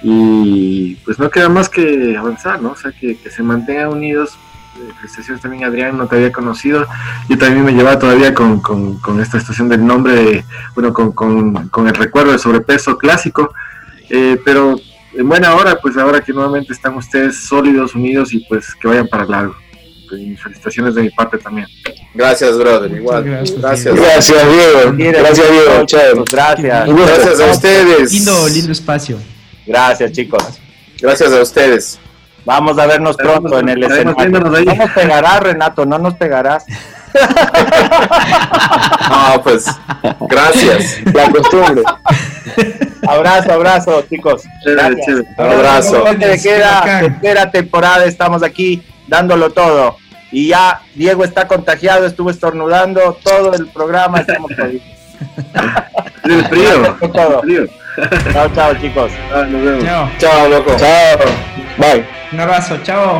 Y 0.00 0.94
pues 1.04 1.18
no 1.18 1.28
queda 1.28 1.48
más 1.48 1.68
que 1.68 2.16
avanzar, 2.16 2.62
¿no? 2.62 2.70
O 2.70 2.76
sea, 2.76 2.92
que, 2.92 3.16
que 3.18 3.28
se 3.28 3.42
mantengan 3.42 3.88
unidos. 3.88 4.38
Eh, 4.76 4.92
felicitaciones 5.00 5.42
también 5.42 5.64
Adrián, 5.64 5.98
no 5.98 6.06
te 6.06 6.14
había 6.14 6.30
conocido. 6.30 6.86
Yo 7.28 7.36
también 7.36 7.64
me 7.64 7.72
llevaba 7.72 7.98
todavía 7.98 8.32
con, 8.32 8.60
con, 8.60 9.00
con 9.00 9.20
esta 9.20 9.38
estación 9.38 9.68
del 9.68 9.84
nombre, 9.84 10.44
bueno, 10.76 10.92
con, 10.92 11.10
con, 11.10 11.68
con 11.68 11.88
el 11.88 11.94
recuerdo 11.94 12.30
de 12.30 12.38
sobrepeso 12.38 12.96
clásico. 12.96 13.52
Eh, 14.08 14.40
pero 14.44 14.76
en 15.14 15.28
buena 15.28 15.56
hora, 15.56 15.80
pues 15.82 15.96
ahora 15.96 16.20
que 16.20 16.32
nuevamente 16.32 16.72
están 16.72 16.94
ustedes 16.94 17.42
sólidos, 17.42 17.96
unidos 17.96 18.32
y 18.32 18.46
pues 18.48 18.72
que 18.76 18.86
vayan 18.86 19.08
para 19.08 19.24
largo. 19.24 19.56
Y 20.16 20.36
felicitaciones 20.36 20.94
de 20.94 21.02
mi 21.02 21.10
parte 21.10 21.38
también. 21.38 21.66
Gracias, 22.14 22.58
brother. 22.58 22.90
Igual. 22.90 23.24
Gracias. 23.24 23.94
Gracias, 23.94 24.48
Diego. 24.50 24.92
Gracias, 24.96 25.50
Diego. 25.50 25.86
Chévere. 25.86 26.24
Gracias. 26.30 26.88
Gracias 26.88 27.40
a 27.40 27.50
ustedes. 27.50 28.12
Lindo, 28.12 28.48
lindo 28.48 28.72
espacio. 28.72 29.18
Gracias, 29.66 30.12
chicos. 30.12 30.42
Gracias 31.00 31.32
a 31.32 31.40
ustedes. 31.40 31.98
Vamos 32.44 32.78
a 32.78 32.86
vernos 32.86 33.16
pronto 33.16 33.58
en 33.58 33.68
el 33.68 33.82
escenario. 33.82 34.40
No 34.40 34.50
nos 34.50 34.90
pegarás, 34.90 35.40
Renato, 35.40 35.86
no 35.86 35.98
nos 35.98 36.14
pegarás. 36.14 36.64
No, 39.10 39.42
pues, 39.42 39.66
gracias. 40.28 40.98
La 41.12 41.30
costumbre. 41.30 41.82
Abrazo, 43.06 43.52
abrazo, 43.52 44.04
chicos. 44.08 44.42
Chévere, 44.62 44.94
Gracias. 44.94 45.06
chévere. 45.06 45.28
Abrazo. 45.36 46.02
Toque 46.02 46.26
de 46.26 46.40
queda, 46.40 47.00
tercera 47.00 47.50
temporada, 47.50 48.04
estamos 48.04 48.42
aquí 48.44 48.82
dándolo 49.10 49.50
todo. 49.50 49.96
Y 50.32 50.48
ya 50.48 50.80
Diego 50.94 51.24
está 51.24 51.46
contagiado, 51.48 52.06
estuvo 52.06 52.30
estornudando 52.30 53.18
todo 53.22 53.52
el 53.52 53.66
programa, 53.66 54.20
estamos 54.20 54.52
jodidos. 54.56 54.82
El 56.24 56.44
frío. 56.46 56.98
Con 56.98 57.12
todo. 57.12 57.42
El 57.42 57.68
frío. 57.68 57.80
Chao, 58.32 58.48
chao, 58.54 58.74
chicos. 58.80 59.12
Ah, 59.34 59.42
nos 59.42 59.62
vemos. 59.62 59.84
Chao. 59.84 60.10
Chao, 60.18 60.48
loco. 60.48 60.76
Chao. 60.76 61.18
Bye. 61.76 62.06
Un 62.32 62.40
abrazo. 62.40 62.78
Chao. 62.84 63.18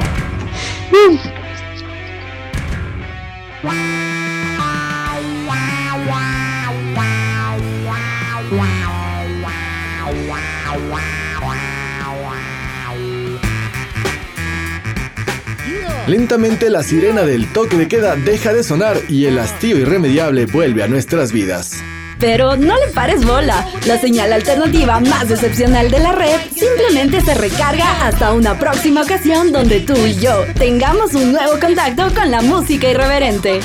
Lentamente 16.10 16.70
la 16.70 16.82
sirena 16.82 17.22
del 17.22 17.52
toque 17.52 17.76
de 17.76 17.86
queda 17.86 18.16
deja 18.16 18.52
de 18.52 18.64
sonar 18.64 18.96
y 19.08 19.26
el 19.26 19.38
hastío 19.38 19.78
irremediable 19.78 20.46
vuelve 20.46 20.82
a 20.82 20.88
nuestras 20.88 21.30
vidas. 21.30 21.84
Pero 22.18 22.56
no 22.56 22.74
le 22.74 22.88
pares 22.92 23.24
bola. 23.24 23.64
La 23.86 23.96
señal 23.96 24.32
alternativa 24.32 24.98
más 24.98 25.30
excepcional 25.30 25.88
de 25.88 26.00
la 26.00 26.10
red 26.10 26.36
simplemente 26.52 27.20
se 27.20 27.34
recarga 27.34 28.08
hasta 28.08 28.32
una 28.32 28.58
próxima 28.58 29.02
ocasión 29.02 29.52
donde 29.52 29.82
tú 29.82 29.94
y 30.04 30.14
yo 30.14 30.46
tengamos 30.58 31.14
un 31.14 31.30
nuevo 31.30 31.60
contacto 31.60 32.12
con 32.12 32.28
la 32.28 32.42
música 32.42 32.90
irreverente. 32.90 33.60